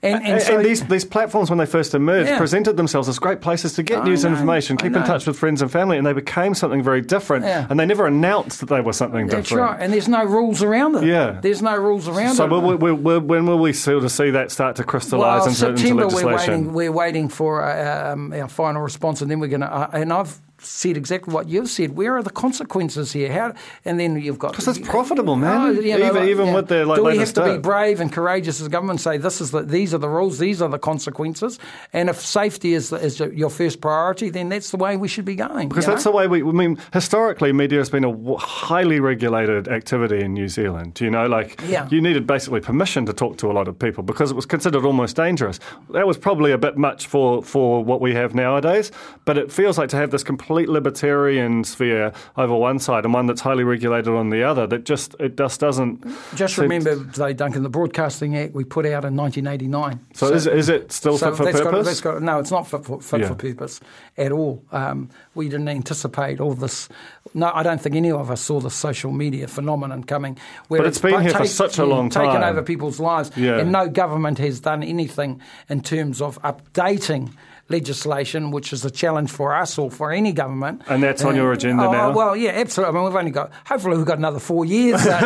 And, 0.03 0.15
and, 0.15 0.33
And, 0.33 0.41
so 0.41 0.55
and 0.57 0.65
these, 0.65 0.83
these 0.87 1.05
platforms, 1.05 1.51
when 1.51 1.59
they 1.59 1.65
first 1.67 1.93
emerged, 1.93 2.29
Yeah. 2.29 2.37
presented 2.39 2.75
themselves 2.75 3.07
as 3.07 3.19
great 3.19 3.39
places 3.39 3.73
to 3.73 3.83
get 3.83 4.01
I 4.01 4.05
news 4.05 4.23
and 4.23 4.33
information, 4.33 4.75
keep 4.77 4.95
in 4.95 5.03
touch 5.03 5.27
with 5.27 5.37
friends 5.37 5.61
and 5.61 5.71
family, 5.71 5.97
and 5.97 6.07
they 6.07 6.13
became 6.13 6.55
something 6.55 6.81
very 6.81 7.01
different. 7.01 7.45
Yeah. 7.45 7.67
And 7.69 7.79
they 7.79 7.85
never 7.85 8.07
announced 8.07 8.61
that 8.61 8.65
they 8.69 8.81
were 8.81 8.93
something 8.93 9.27
that's 9.27 9.49
different. 9.49 9.69
That's 9.69 9.79
right. 9.79 9.83
And 9.83 9.93
there's 9.93 10.07
no 10.07 10.23
rules 10.23 10.63
around 10.63 10.95
it. 10.95 11.03
Yeah. 11.03 11.39
There's 11.39 11.61
no 11.61 11.75
rules 11.75 12.07
around 12.07 12.33
So 12.33 12.45
it. 12.45 12.49
will 12.49 12.61
we, 12.61 12.75
will 12.75 12.95
we, 12.95 13.17
when 13.19 13.45
will 13.45 13.59
we 13.59 13.73
sort 13.73 14.03
of 14.03 14.11
see 14.11 14.31
that 14.31 14.51
start 14.51 14.75
to 14.77 14.83
crystallise 14.83 15.41
well, 15.41 15.49
into, 15.49 15.67
into 15.67 15.77
September 15.81 16.07
we're 16.07 16.35
waiting. 16.35 16.73
We're 16.73 16.91
waiting 16.91 17.29
for 17.29 17.63
uh, 17.63 18.13
um, 18.13 18.33
our 18.33 18.47
final 18.47 18.81
response, 18.81 19.21
and 19.21 19.29
then 19.29 19.39
we're 19.39 19.47
going 19.49 19.61
to. 19.61 19.71
Uh, 19.71 19.89
and 19.93 20.11
I've 20.11 20.39
said 20.63 20.97
exactly 20.97 21.33
what 21.33 21.49
you've 21.49 21.69
said. 21.69 21.95
Where 21.95 22.15
are 22.15 22.23
the 22.23 22.29
consequences 22.29 23.13
here? 23.13 23.31
How? 23.31 23.53
And 23.85 23.99
then 23.99 24.19
you've 24.21 24.39
got 24.39 24.51
because 24.51 24.67
it's 24.67 24.87
profitable, 24.87 25.35
man. 25.35 25.61
Oh, 25.61 25.71
you 25.71 25.97
know, 25.97 26.05
Even- 26.05 26.15
like, 26.15 26.29
even 26.29 26.53
with 26.53 26.67
the, 26.67 26.85
like, 26.85 26.97
do 26.97 27.03
we 27.03 27.17
have 27.17 27.33
to 27.33 27.53
be 27.53 27.57
brave 27.57 27.99
and 27.99 28.11
courageous 28.11 28.61
as 28.61 28.67
government? 28.67 29.01
Say 29.01 29.17
this 29.17 29.41
is 29.41 29.51
the, 29.51 29.61
these 29.61 29.93
are 29.93 29.97
the 29.97 30.09
rules, 30.09 30.37
these 30.39 30.61
are 30.61 30.69
the 30.69 30.79
consequences, 30.79 31.59
and 31.93 32.09
if 32.09 32.19
safety 32.19 32.73
is, 32.73 32.91
is 32.91 33.19
your 33.19 33.49
first 33.49 33.81
priority, 33.81 34.29
then 34.29 34.49
that's 34.49 34.71
the 34.71 34.77
way 34.77 34.97
we 34.97 35.07
should 35.07 35.25
be 35.25 35.35
going. 35.35 35.69
Because 35.69 35.85
that's 35.85 36.05
know? 36.05 36.11
the 36.11 36.17
way 36.17 36.27
we. 36.27 36.41
I 36.41 36.51
mean, 36.51 36.77
historically, 36.93 37.51
media 37.53 37.79
has 37.79 37.89
been 37.89 38.03
a 38.03 38.37
highly 38.37 38.99
regulated 38.99 39.67
activity 39.67 40.21
in 40.21 40.33
New 40.33 40.47
Zealand. 40.47 40.99
You 41.01 41.09
know, 41.09 41.27
like 41.27 41.59
Yeah. 41.67 41.87
you 41.89 42.01
needed 42.01 42.27
basically 42.27 42.61
permission 42.61 43.05
to 43.07 43.13
talk 43.13 43.37
to 43.37 43.49
a 43.49 43.53
lot 43.53 43.67
of 43.67 43.77
people 43.79 44.03
because 44.03 44.31
it 44.31 44.35
was 44.35 44.45
considered 44.45 44.85
almost 44.85 45.15
dangerous. 45.15 45.59
That 45.91 46.05
was 46.05 46.17
probably 46.17 46.51
a 46.51 46.57
bit 46.57 46.77
much 46.77 47.07
for 47.07 47.41
for 47.43 47.83
what 47.83 48.01
we 48.01 48.13
have 48.13 48.35
nowadays. 48.35 48.91
But 49.25 49.37
it 49.37 49.51
feels 49.51 49.77
like 49.77 49.89
to 49.89 49.97
have 49.97 50.11
this 50.11 50.23
complete 50.23 50.50
libertarian 50.51 51.63
sphere 51.63 52.11
over 52.37 52.55
one 52.55 52.79
side 52.79 53.05
and 53.05 53.13
one 53.13 53.25
that's 53.27 53.41
highly 53.41 53.63
regulated 53.63 54.13
on 54.13 54.29
the 54.29 54.43
other. 54.43 54.67
That 54.67 54.83
just 54.85 55.15
it 55.19 55.37
just 55.37 55.59
doesn't. 55.59 56.05
Just 56.35 56.57
remember, 56.57 56.95
today, 57.05 57.33
Duncan, 57.33 57.63
the 57.63 57.69
Broadcasting 57.69 58.37
Act 58.37 58.53
we 58.53 58.63
put 58.63 58.85
out 58.85 59.05
in 59.05 59.15
1989. 59.15 59.99
So, 60.13 60.27
is, 60.33 60.47
is 60.47 60.69
it 60.69 60.91
still 60.91 61.17
So 61.17 61.33
fit 61.35 61.37
for 61.37 61.43
purpose? 61.45 61.61
Got, 61.61 61.83
that's 61.85 62.01
got, 62.01 62.21
no, 62.21 62.39
it's 62.39 62.51
not 62.51 62.67
fit 62.67 62.85
for, 62.85 63.01
fit 63.01 63.21
Yeah. 63.21 63.27
for 63.29 63.35
purpose 63.35 63.79
at 64.17 64.31
all. 64.31 64.63
Um, 64.71 65.09
we 65.35 65.47
didn't 65.49 65.69
anticipate 65.69 66.39
all 66.39 66.53
this. 66.53 66.89
No, 67.33 67.51
I 67.53 67.63
don't 67.63 67.79
think 67.81 67.95
any 67.95 68.11
of 68.11 68.29
us 68.29 68.41
saw 68.41 68.59
the 68.59 68.69
social 68.69 69.11
media 69.11 69.47
phenomenon 69.47 70.03
coming. 70.03 70.37
Where 70.67 70.81
But 70.81 70.87
it's 70.87 70.99
been 70.99 71.11
bu- 71.13 71.19
here 71.19 71.33
for 71.33 71.45
such 71.45 71.77
a 71.77 71.85
long 71.85 72.09
Taken 72.09 72.41
time. 72.41 72.43
over 72.43 72.61
people's 72.61 72.99
lives, 72.99 73.31
Yeah. 73.35 73.57
and 73.59 73.71
no 73.71 73.87
government 73.87 74.37
has 74.39 74.59
done 74.59 74.83
anything 74.83 75.41
in 75.69 75.81
terms 75.81 76.21
of 76.21 76.41
updating 76.41 77.31
legislation, 77.71 78.51
which 78.51 78.73
is 78.73 78.85
a 78.85 78.91
challenge 78.91 79.31
for 79.31 79.55
us 79.55 79.77
or 79.77 79.89
for 79.89 80.11
any 80.11 80.33
government. 80.33 80.81
And 80.87 81.01
that's 81.01 81.23
on 81.23 81.35
your 81.35 81.51
agenda 81.53 81.85
oh, 81.85 81.91
now? 81.91 82.11
Well, 82.11 82.35
yeah, 82.35 82.51
absolutely. 82.51 82.91
I 82.91 82.95
mean, 82.95 83.05
we've 83.05 83.15
only 83.15 83.31
got, 83.31 83.51
hopefully, 83.65 83.97
we've 83.97 84.05
got 84.05 84.17
another 84.17 84.39
four 84.39 84.65
years. 84.65 85.05
Uh, 85.05 85.19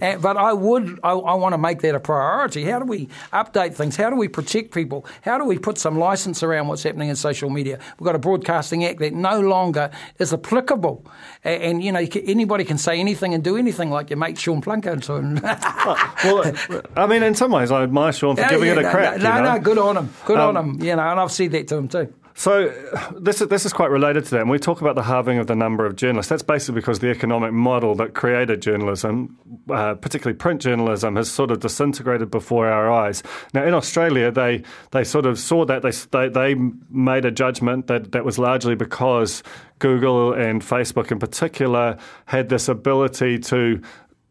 Uh, 0.00 0.16
but 0.20 0.36
I 0.36 0.52
would, 0.52 0.98
I, 1.02 1.12
I 1.12 1.34
want 1.34 1.52
to 1.52 1.58
make 1.58 1.80
that 1.82 1.94
a 1.94 2.00
priority. 2.00 2.64
How 2.64 2.78
do 2.78 2.84
we 2.84 3.08
update 3.32 3.74
things? 3.74 3.96
How 3.96 4.10
do 4.10 4.16
we 4.16 4.28
protect 4.28 4.72
people? 4.72 5.06
How 5.22 5.38
do 5.38 5.44
we 5.44 5.58
put 5.58 5.78
some 5.78 5.98
license 5.98 6.42
around 6.42 6.68
what's 6.68 6.82
happening 6.82 7.08
in 7.08 7.16
social 7.16 7.50
media? 7.50 7.78
We've 7.98 8.06
got 8.06 8.14
a 8.14 8.18
Broadcasting 8.18 8.84
Act 8.84 8.98
that 9.00 9.12
no 9.12 9.40
longer 9.40 9.90
is 10.18 10.32
applicable. 10.32 11.04
And, 11.44 11.62
and 11.62 11.84
you 11.84 11.92
know, 11.92 12.00
you 12.00 12.08
can, 12.08 12.22
anybody 12.22 12.64
can 12.64 12.78
say 12.78 12.98
anything 12.98 13.34
and 13.34 13.42
do 13.44 13.56
anything, 13.56 13.90
like 13.90 14.10
your 14.10 14.18
mate 14.18 14.38
Sean 14.38 14.60
Plunket. 14.60 15.08
well, 16.24 16.86
I 16.96 17.06
mean, 17.06 17.22
in 17.22 17.34
some 17.34 17.52
ways, 17.52 17.70
I 17.70 17.82
admire 17.82 18.12
Sean 18.12 18.36
for 18.36 18.48
giving 18.48 18.68
it 18.68 18.78
a 18.78 18.82
no, 18.82 18.90
crack. 18.90 19.18
No, 19.18 19.36
you 19.36 19.42
know? 19.42 19.54
no, 19.54 19.60
good 19.60 19.78
on 19.78 19.96
him. 19.96 20.10
Good 20.24 20.38
Um, 20.38 20.56
on 20.56 20.64
him. 20.64 20.82
You 20.82 20.96
know, 20.96 21.02
and 21.02 21.20
I've 21.20 21.32
said 21.32 21.52
that 21.52 21.68
to 21.68 21.75
too. 21.84 22.12
So 22.38 22.68
this 23.18 23.40
is 23.40 23.48
this 23.48 23.64
is 23.64 23.72
quite 23.72 23.90
related 23.90 24.24
to 24.26 24.30
that. 24.32 24.42
And 24.42 24.50
we 24.50 24.58
talk 24.58 24.82
about 24.82 24.94
the 24.94 25.02
halving 25.02 25.38
of 25.38 25.46
the 25.46 25.56
number 25.56 25.86
of 25.86 25.96
journalists. 25.96 26.28
That's 26.28 26.42
basically 26.42 26.74
because 26.74 26.98
the 26.98 27.08
economic 27.10 27.54
model 27.54 27.94
that 27.94 28.12
created 28.12 28.60
journalism, 28.60 29.38
uh, 29.70 29.94
particularly 29.94 30.36
print 30.36 30.60
journalism, 30.60 31.16
has 31.16 31.30
sort 31.30 31.50
of 31.50 31.60
disintegrated 31.60 32.30
before 32.30 32.68
our 32.68 32.92
eyes. 32.92 33.22
Now 33.54 33.64
in 33.64 33.72
Australia, 33.72 34.30
they 34.30 34.62
they 34.90 35.02
sort 35.02 35.24
of 35.24 35.38
saw 35.38 35.64
that 35.64 35.80
they 35.80 35.92
they, 36.10 36.28
they 36.28 36.60
made 36.90 37.24
a 37.24 37.30
judgment 37.30 37.86
that 37.86 38.12
that 38.12 38.26
was 38.26 38.38
largely 38.38 38.74
because 38.74 39.42
Google 39.78 40.34
and 40.34 40.60
Facebook 40.60 41.10
in 41.10 41.18
particular 41.18 41.96
had 42.26 42.50
this 42.50 42.68
ability 42.68 43.38
to 43.38 43.80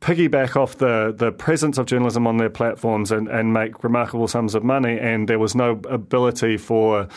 piggyback 0.06 0.56
off 0.56 0.78
the, 0.78 1.14
the 1.18 1.32
presence 1.32 1.80
of 1.80 1.88
journalism 1.88 2.28
on 2.28 2.38
their 2.38 2.49
platforms 2.49 3.12
and, 3.12 3.28
and 3.28 3.53
make 3.53 3.84
remarkable 3.84 4.28
sums 4.28 4.53
of 4.53 4.64
money, 4.64 4.99
and 4.99 5.28
there 5.28 5.39
was 5.39 5.56
no 5.56 5.82
ability 5.89 6.58
for 6.58 7.08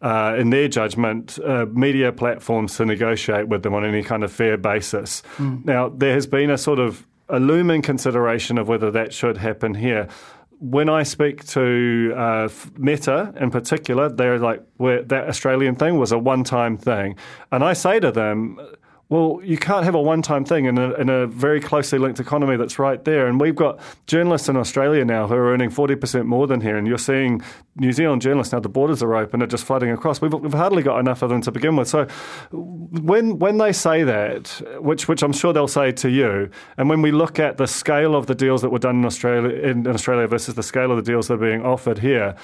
uh, 0.00 0.34
in 0.38 0.50
their 0.50 0.68
judgment, 0.68 1.38
uh, 1.44 1.66
media 1.72 2.12
platforms 2.12 2.76
to 2.76 2.86
negotiate 2.86 3.48
with 3.48 3.62
them 3.64 3.74
on 3.74 3.84
any 3.84 4.02
kind 4.02 4.22
of 4.22 4.32
fair 4.32 4.56
basis. 4.56 5.22
Now, 5.64 5.88
there 5.88 6.14
has 6.14 6.26
been 6.26 6.50
a 6.50 6.56
sort 6.56 6.78
of 6.78 7.04
a 7.28 7.40
looming 7.40 7.82
consideration 7.82 8.58
of 8.58 8.68
whether 8.68 8.90
that 8.92 9.12
should 9.12 9.36
happen 9.36 9.74
here. 9.74 10.08
When 10.60 10.88
I 10.88 11.02
speak 11.04 11.44
to 11.48 12.12
uh, 12.16 12.48
Meta 12.76 13.34
in 13.40 13.50
particular, 13.50 14.08
they're 14.08 14.38
like, 14.38 14.62
that 14.78 15.24
Australian 15.28 15.74
thing 15.76 15.98
was 15.98 16.12
a 16.12 16.18
one 16.18 16.44
time 16.44 16.76
thing. 16.78 17.16
And 17.50 17.64
I 17.64 17.74
say 17.74 18.00
to 18.00 18.12
them, 18.12 18.58
well, 19.10 19.40
you 19.42 19.58
can't 19.58 19.84
have 19.84 19.96
a 19.96 20.00
one 20.00 20.22
time 20.22 20.44
thing 20.44 20.66
in 20.66 20.78
a, 20.78 20.92
in 20.94 21.08
a 21.08 21.26
very 21.26 21.60
closely 21.60 21.98
linked 21.98 22.20
economy 22.20 22.56
that's 22.56 22.78
right 22.78 23.04
there. 23.04 23.26
And 23.26 23.40
we've 23.40 23.56
got 23.56 23.80
journalists 24.06 24.48
in 24.48 24.56
Australia 24.56 25.04
now 25.04 25.26
who 25.26 25.34
are 25.34 25.52
earning 25.52 25.68
40% 25.68 26.26
more 26.26 26.46
than 26.46 26.60
here. 26.60 26.78
And 26.78 26.86
you're 26.86 26.96
seeing 26.96 27.42
New 27.74 27.90
Zealand 27.90 28.22
journalists 28.22 28.52
now, 28.52 28.60
the 28.60 28.68
borders 28.68 29.02
are 29.02 29.16
open, 29.16 29.42
are 29.42 29.48
just 29.48 29.64
flooding 29.64 29.90
across. 29.90 30.20
We've, 30.20 30.32
we've 30.32 30.52
hardly 30.52 30.84
got 30.84 31.00
enough 31.00 31.22
of 31.22 31.28
them 31.28 31.42
to 31.42 31.50
begin 31.50 31.74
with. 31.74 31.88
So 31.88 32.06
when, 32.52 33.40
when 33.40 33.58
they 33.58 33.72
say 33.72 34.04
that, 34.04 34.62
which, 34.78 35.08
which 35.08 35.24
I'm 35.24 35.32
sure 35.32 35.52
they'll 35.52 35.66
say 35.66 35.90
to 35.90 36.08
you, 36.08 36.48
and 36.78 36.88
when 36.88 37.02
we 37.02 37.10
look 37.10 37.40
at 37.40 37.56
the 37.56 37.66
scale 37.66 38.14
of 38.14 38.28
the 38.28 38.36
deals 38.36 38.62
that 38.62 38.70
were 38.70 38.78
done 38.78 39.00
in 39.00 39.04
Australia, 39.04 39.56
in, 39.56 39.88
Australia 39.88 40.28
versus 40.28 40.54
the 40.54 40.62
scale 40.62 40.92
of 40.92 40.96
the 40.96 41.10
deals 41.10 41.26
that 41.26 41.34
are 41.34 41.36
being 41.38 41.66
offered 41.66 41.98
here, 41.98 42.36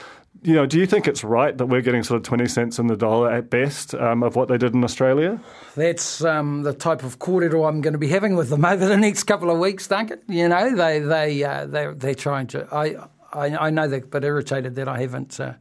you 0.43 0.55
know, 0.55 0.67
do 0.67 0.79
you 0.79 0.87
think 0.87 1.09
it's 1.09 1.25
right 1.25 1.57
that 1.59 1.67
we're 1.67 1.81
getting 1.81 2.03
sort 2.03 2.19
of 2.19 2.23
20 2.23 2.47
cents 2.47 2.79
in 2.79 2.87
the 2.87 2.97
dollar 2.97 3.33
at 3.33 3.51
best 3.51 3.95
um, 3.95 4.23
of 4.23 4.37
what 4.37 4.49
they 4.49 4.59
did 4.59 4.75
in 4.75 4.85
Australia? 4.85 5.41
That's 5.75 6.23
um, 6.23 6.56
the 6.63 6.73
type 6.73 7.03
of 7.03 7.19
corridor 7.19 7.65
I'm 7.65 7.81
going 7.81 7.93
to 7.93 7.99
be 7.99 8.09
having 8.09 8.37
with 8.37 8.49
them 8.49 8.65
over 8.65 8.87
the 8.87 8.97
next 8.97 9.25
couple 9.25 9.51
of 9.51 9.59
weeks, 9.59 9.87
Duncan. 9.87 10.21
You 10.29 10.49
know, 10.49 10.75
they 10.75 11.01
they 11.01 11.45
uh, 11.45 11.67
they 11.67 11.87
they're 11.95 12.15
trying 12.15 12.47
to. 12.49 12.67
I, 12.73 12.97
I 13.33 13.67
I 13.67 13.71
know 13.71 13.89
they're 13.89 14.01
a 14.01 14.07
bit 14.07 14.25
irritated 14.25 14.75
that 14.77 14.89
I 14.89 15.01
haven't 15.01 15.39
uh, 15.41 15.55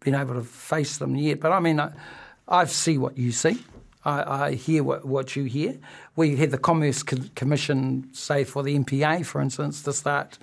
been 0.00 0.14
able 0.14 0.34
to 0.34 0.42
face 0.42 0.98
them 0.98 1.16
yet, 1.16 1.40
but 1.40 1.52
I 1.52 1.60
mean, 1.60 1.80
I, 1.80 1.92
I 2.46 2.64
see 2.66 2.98
what 2.98 3.16
you 3.18 3.32
see. 3.32 3.58
I, 4.04 4.46
I 4.48 4.52
hear 4.54 4.82
what, 4.84 5.04
what 5.06 5.34
you 5.34 5.44
hear. 5.44 5.76
We 6.16 6.36
had 6.36 6.50
the 6.50 6.58
Commerce 6.58 7.02
Co- 7.02 7.16
Commission 7.34 8.08
say 8.12 8.44
for 8.44 8.62
the 8.62 8.78
NPA, 8.78 9.24
for 9.24 9.40
instance, 9.40 9.82
to 9.84 9.92
start 9.92 10.38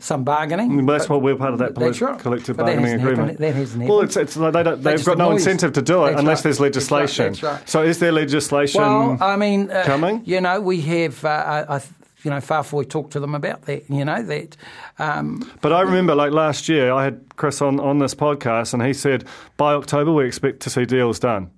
some 0.00 0.24
bargaining. 0.24 0.84
Well, 0.84 0.98
that's 0.98 1.08
what 1.08 1.22
we're 1.22 1.36
part 1.36 1.52
of 1.52 1.58
that 1.60 1.74
That's 1.74 1.98
polit- 1.98 2.12
right. 2.12 2.20
collective 2.20 2.56
But 2.56 2.64
bargaining 2.66 2.94
agreement. 2.94 3.18
happened. 3.18 3.38
That 3.38 3.54
hasn't 3.54 3.88
Well, 3.88 4.00
it's, 4.00 4.16
it's, 4.16 4.34
they 4.34 4.50
don't, 4.62 4.82
they've 4.82 5.04
got 5.04 5.18
no 5.18 5.30
noise. 5.30 5.42
incentive 5.46 5.72
to 5.74 5.82
do 5.82 6.04
it 6.04 6.10
That's 6.10 6.20
unless 6.20 6.38
right. 6.38 6.42
there's 6.42 6.58
That's 6.58 6.60
right. 6.60 7.00
legislation. 7.00 7.26
That's 7.34 7.42
right. 7.42 7.68
So 7.68 7.82
is 7.82 7.98
there 8.00 8.12
legislation 8.12 8.80
Well, 8.82 9.18
I 9.20 9.36
mean, 9.36 9.70
uh, 9.70 9.84
coming? 9.86 10.22
You 10.24 10.40
know, 10.40 10.60
we 10.60 10.80
have. 10.82 11.24
Uh, 11.24 11.28
I, 11.68 11.76
I, 11.76 11.82
you 12.24 12.30
know, 12.30 12.38
Faafoi 12.38 12.88
talked 12.88 13.12
to 13.12 13.20
them 13.20 13.34
about 13.34 13.62
that. 13.66 13.88
You 13.90 14.04
know 14.04 14.22
that. 14.22 14.56
Um, 14.98 15.48
But 15.60 15.72
I 15.74 15.82
remember, 15.82 16.14
like 16.14 16.32
last 16.32 16.68
year, 16.70 16.90
I 16.92 17.04
had 17.04 17.20
Kris 17.36 17.60
on, 17.60 17.78
on 17.80 17.98
this 17.98 18.14
podcast, 18.14 18.72
and 18.74 18.82
he 18.82 18.92
said 18.94 19.24
by 19.58 19.74
October 19.74 20.10
we 20.12 20.24
expect 20.26 20.60
to 20.60 20.70
see 20.70 20.84
deals 20.86 21.18
done. 21.18 21.50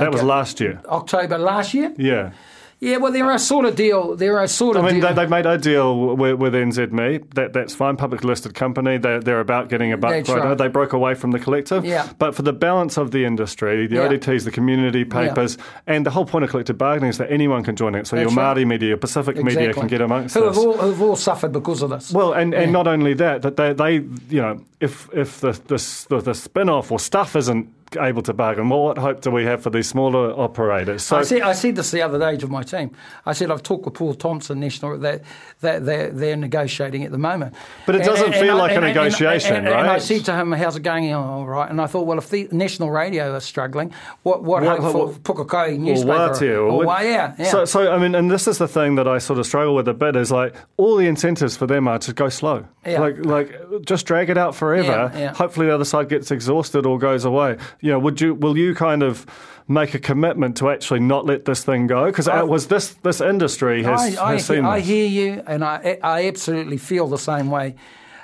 That 0.00 0.12
was 0.12 0.22
last 0.22 0.60
year. 0.60 0.80
October 0.86 1.38
last 1.38 1.74
year. 1.74 1.92
Yeah. 1.96 2.32
Yeah, 2.78 2.98
well, 2.98 3.10
there 3.10 3.24
are 3.24 3.32
a 3.32 3.38
sort 3.38 3.64
of 3.64 3.74
deal. 3.74 4.16
There 4.16 4.36
are 4.36 4.42
a 4.42 4.48
sort 4.48 4.76
of. 4.76 4.84
I 4.84 4.90
mean, 4.90 5.00
deal, 5.00 5.08
they, 5.08 5.14
they've 5.14 5.30
made 5.30 5.46
a 5.46 5.56
deal 5.56 6.14
with, 6.14 6.34
with 6.34 6.52
NZME. 6.52 7.32
That, 7.32 7.54
that's 7.54 7.74
fine. 7.74 7.96
Public 7.96 8.22
listed 8.22 8.54
company. 8.54 8.98
They're, 8.98 9.18
they're 9.18 9.40
about 9.40 9.70
getting 9.70 9.92
a 9.92 9.96
buck 9.96 10.10
That's 10.10 10.28
right 10.28 10.44
right. 10.44 10.58
They 10.58 10.68
broke 10.68 10.92
away 10.92 11.14
from 11.14 11.30
the 11.30 11.38
collective. 11.38 11.86
Yeah. 11.86 12.06
But 12.18 12.34
for 12.34 12.42
the 12.42 12.52
balance 12.52 12.98
of 12.98 13.12
the 13.12 13.24
industry, 13.24 13.86
the 13.86 13.96
Yeah. 13.96 14.08
ODTs, 14.08 14.44
the 14.44 14.50
community 14.50 15.06
papers, 15.06 15.56
and 15.86 16.04
the 16.04 16.10
whole 16.10 16.26
point 16.26 16.44
of 16.44 16.50
collective 16.50 16.76
bargaining 16.76 17.08
is 17.08 17.16
that 17.16 17.32
anyone 17.32 17.64
can 17.64 17.76
join 17.76 17.94
it. 17.94 18.06
So 18.06 18.16
That's 18.16 18.30
your 18.30 18.36
right. 18.44 18.54
Māori 18.58 18.66
media, 18.66 18.88
your 18.88 18.98
Pacific 18.98 19.42
media 19.42 19.72
can 19.72 19.86
get 19.86 20.02
amongst 20.02 20.34
who 20.34 20.44
have 20.44 20.58
all 20.58 20.76
who've 20.76 21.00
all 21.00 21.16
suffered 21.16 21.52
because 21.52 21.80
of 21.80 21.88
this. 21.88 22.12
Well, 22.12 22.34
and, 22.34 22.52
and 22.52 22.72
not 22.72 22.86
only 22.86 23.14
that, 23.14 23.40
that 23.40 23.56
they, 23.56 23.72
they 23.72 23.94
you 24.28 24.42
know, 24.42 24.62
if 24.80 25.08
if 25.14 25.40
the 25.40 25.52
the, 25.52 26.06
the, 26.10 26.20
the 26.20 26.34
spin 26.34 26.68
off 26.68 26.92
or 26.92 26.98
stuff 26.98 27.34
isn't 27.36 27.72
able 27.96 28.22
to 28.22 28.32
bargain, 28.32 28.68
well, 28.68 28.82
what 28.82 28.98
hope 28.98 29.20
do 29.20 29.30
we 29.30 29.44
have 29.44 29.62
for 29.62 29.70
these 29.70 29.88
smaller 29.88 30.30
operators? 30.38 31.02
So 31.02 31.16
I 31.18 31.22
see, 31.22 31.40
I 31.40 31.52
said 31.52 31.76
this 31.76 31.90
the 31.90 32.02
other 32.02 32.18
day 32.18 32.36
to 32.38 32.46
my 32.48 32.62
team. 32.62 32.90
I 33.24 33.32
said 33.32 33.50
I've 33.50 33.62
talked 33.62 33.84
with 33.84 33.94
Paul 33.94 34.14
Thompson, 34.14 34.60
national 34.60 34.98
that 34.98 35.22
that 35.60 35.84
they're, 35.86 36.10
they're 36.10 36.36
negotiating 36.36 37.04
at 37.04 37.10
the 37.12 37.18
moment. 37.18 37.54
But 37.86 37.94
it 37.96 38.04
doesn't 38.04 38.32
feel 38.34 38.56
like 38.56 38.76
a 38.76 38.80
negotiation, 38.80 39.56
and, 39.56 39.68
and 39.68 39.86
I 39.88 39.98
said 39.98 40.24
to 40.26 40.34
him, 40.36 40.52
"How's 40.52 40.76
it 40.76 40.82
going?" 40.82 41.12
Oh, 41.12 41.20
all 41.22 41.46
right. 41.46 41.70
And 41.70 41.80
I 41.80 41.86
thought, 41.86 42.06
well, 42.06 42.18
if 42.18 42.30
the 42.30 42.48
national 42.52 42.90
radio 42.90 43.34
are 43.34 43.40
struggling, 43.40 43.92
what 44.22 44.42
what, 44.42 44.62
What- 44.62 44.80
hope 44.80 44.94
what- 44.94 45.14
for 45.14 45.20
Pukekohe 45.44 45.74
or 45.74 45.78
newspaper? 45.78 46.12
Wātea, 46.12 46.54
or 46.54 46.58
Or 46.68 46.84
what- 46.86 47.04
yeah, 47.04 47.34
yeah. 47.38 47.44
So, 47.50 47.64
so 47.64 47.92
I 47.92 47.98
mean, 47.98 48.14
and 48.14 48.30
this 48.30 48.46
is 48.46 48.58
the 48.58 48.68
thing 48.68 48.96
that 48.96 49.08
I 49.08 49.18
sort 49.18 49.38
of 49.38 49.46
struggle 49.46 49.74
with 49.74 49.88
a 49.88 49.94
bit 49.94 50.16
is 50.16 50.30
like 50.30 50.54
all 50.76 50.96
the 50.96 51.06
incentives 51.06 51.56
for 51.56 51.66
them 51.66 51.88
are 51.88 51.98
to 52.00 52.12
go 52.12 52.28
slow, 52.28 52.64
Yeah. 52.86 53.00
like 53.00 53.24
like 53.24 53.60
just 53.84 54.06
drag 54.06 54.30
it 54.30 54.38
out 54.38 54.54
forever. 54.54 55.10
Yeah, 55.14 55.18
yeah. 55.18 55.34
Hopefully, 55.34 55.66
the 55.66 55.74
other 55.74 55.84
side 55.84 56.08
gets 56.08 56.30
exhausted 56.30 56.86
or 56.86 56.98
goes 56.98 57.24
away. 57.24 57.56
You 57.86 57.92
know, 57.92 57.98
would 58.00 58.20
you 58.20 58.34
will 58.34 58.58
you 58.58 58.74
kind 58.74 59.02
of 59.04 59.24
make 59.68 59.94
a 59.94 59.98
commitment 59.98 60.56
to 60.56 60.70
actually 60.70 61.00
not 61.00 61.24
let 61.24 61.44
this 61.44 61.64
thing 61.64 61.86
go 61.86 62.06
because 62.06 62.26
it 62.26 62.48
was 62.48 62.66
this 62.66 62.94
this 62.94 63.20
industry 63.20 63.84
has, 63.84 64.18
I, 64.18 64.32
I, 64.32 64.36
seen 64.38 64.64
I 64.64 64.78
this. 64.78 64.88
hear 64.88 65.06
you, 65.06 65.42
and 65.46 65.64
I, 65.64 65.98
I 66.02 66.26
absolutely 66.26 66.78
feel 66.78 67.06
the 67.06 67.18
same 67.18 67.48
way. 67.48 67.76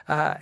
Uh, 0.08 0.34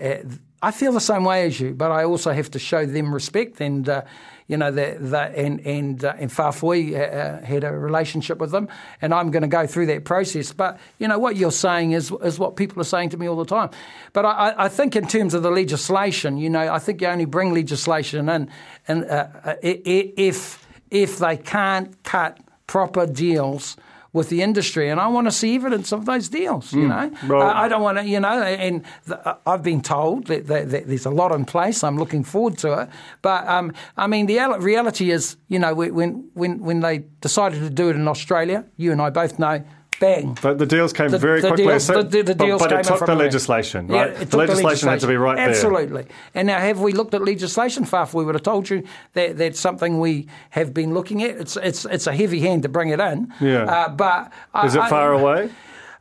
I 0.63 0.71
feel 0.71 0.93
the 0.93 1.01
same 1.01 1.25
way 1.25 1.47
as 1.47 1.61
you, 1.61 1.75
but 1.75 1.91
I 1.91 2.05
also 2.05 2.33
have 2.33 2.51
to 2.53 2.59
show 2.59 2.87
them 2.87 3.13
respect, 3.13 3.61
and 3.61 3.89
uh, 3.89 4.03
you 4.51 4.57
know, 4.57 4.73
that 4.73 5.35
and 5.37 5.65
and 5.65 6.05
uh, 6.05 6.15
and 6.19 6.29
Faafoi 6.29 6.93
uh, 6.95 7.45
had 7.47 7.63
a 7.63 7.71
relationship 7.71 8.39
with 8.39 8.51
them, 8.51 8.67
and 9.01 9.15
I'm 9.15 9.31
going 9.31 9.43
to 9.43 9.49
go 9.49 9.65
through 9.65 9.87
that 9.87 10.05
process. 10.05 10.53
But 10.53 10.81
you 10.99 11.07
know, 11.07 11.21
what 11.21 11.37
you're 11.37 11.53
saying 11.53 11.93
is 11.93 12.11
is 12.25 12.37
what 12.41 12.57
people 12.57 12.81
are 12.83 12.85
saying 12.85 13.11
to 13.11 13.17
me 13.17 13.29
all 13.29 13.37
the 13.37 13.45
time. 13.45 13.71
But 14.13 14.25
I, 14.27 14.55
I- 14.59 14.69
think 14.69 14.97
in 14.97 15.07
terms 15.07 15.35
of 15.35 15.43
the 15.45 15.51
legislation, 15.51 16.37
you 16.37 16.51
know, 16.51 16.73
I 16.73 16.79
think 16.81 17.01
you 17.01 17.07
only 17.07 17.27
bring 17.27 17.55
legislation 17.55 18.29
in, 18.29 18.51
and 18.89 19.05
uh, 19.05 19.29
uh, 19.45 19.55
if 19.63 20.67
if 20.91 21.19
they 21.19 21.37
can't 21.37 22.03
cut 22.03 22.39
proper 22.67 23.07
deals 23.07 23.77
with 24.13 24.29
the 24.29 24.43
industry, 24.43 24.89
and 24.91 24.99
I 25.01 25.07
want 25.07 25.27
to 25.29 25.31
see 25.33 25.55
evidence 25.55 25.93
of 25.93 26.05
those 26.05 26.29
deals. 26.29 26.73
You 26.73 26.89
know, 26.89 27.11
well- 27.29 27.43
I, 27.43 27.65
I 27.65 27.69
don't 27.69 27.83
want 27.83 27.99
to. 27.99 28.05
You 28.05 28.21
know, 28.21 28.43
and 28.43 28.85
the, 29.07 29.39
I've 29.47 29.63
been 29.63 29.83
told 29.83 30.27
that, 30.27 30.47
that, 30.49 30.71
that 30.71 30.87
there's 30.89 31.07
a 31.07 31.11
lot 31.11 31.31
in 31.33 31.45
place. 31.45 31.85
I'm 31.85 31.97
looking 31.97 32.25
forward 32.25 32.59
to 32.59 32.81
it. 32.83 32.89
But 33.23 33.47
um, 33.47 33.73
I 33.97 34.07
mean, 34.07 34.27
the 34.27 34.39
reality 34.59 35.11
is, 35.11 35.37
you 35.49 35.59
know, 35.59 35.75
when 35.75 36.29
when 36.35 36.59
when 36.61 36.81
they 36.81 37.05
decided 37.21 37.61
to 37.61 37.71
do 37.71 37.89
it 37.91 37.97
in 37.97 38.09
Australia, 38.09 38.65
you 38.77 38.91
and 38.93 39.01
I 39.01 39.11
both 39.11 39.39
know, 39.39 39.63
bang. 40.01 40.37
But 40.43 40.59
the 40.59 40.67
deals 40.67 40.93
came 40.93 41.11
The- 41.11 41.19
very 41.19 41.41
the 41.41 41.49
quickly. 41.49 41.67
deals- 41.67 41.85
so- 41.85 42.03
the- 42.03 42.09
the- 42.09 42.23
the 42.25 42.35
but- 42.35 42.45
deals 42.47 42.61
but, 42.63 42.71
came 42.71 42.81
it 42.81 42.85
took 42.87 43.07
the 43.07 43.15
legislation, 43.15 43.87
Yeah, 43.89 43.97
right? 44.01 44.11
it 44.11 44.19
took 44.21 44.31
the 44.31 44.37
legislation 44.39 44.89
had 44.89 45.01
to 45.01 45.07
be 45.07 45.17
right 45.17 45.37
there. 45.37 45.49
Absolutely. 45.51 46.07
And 46.35 46.49
now, 46.49 46.59
have 46.59 46.81
we 46.81 46.93
looked 46.93 47.15
at 47.15 47.23
legislation, 47.25 47.85
Faf? 47.85 48.13
We 48.15 48.25
would 48.25 48.35
have 48.35 48.43
told 48.43 48.69
you 48.71 48.83
that 49.15 49.39
that's 49.39 49.61
something 49.61 50.01
we 50.01 50.27
have 50.51 50.75
been 50.75 50.93
looking 50.95 51.23
at. 51.23 51.37
It's 51.43 51.57
it's 51.57 51.85
it's 51.85 52.07
a 52.09 52.13
heavy 52.15 52.41
hand 52.41 52.63
to 52.65 52.69
bring 52.69 52.89
it 52.89 52.99
in. 53.01 53.33
Yeah. 53.41 53.65
Uh, 53.65 53.89
but 53.91 54.33
I- 54.55 54.67
Is 54.67 54.75
it 54.75 54.81
I- 54.83 54.89
far 54.89 55.13
away? 55.13 55.51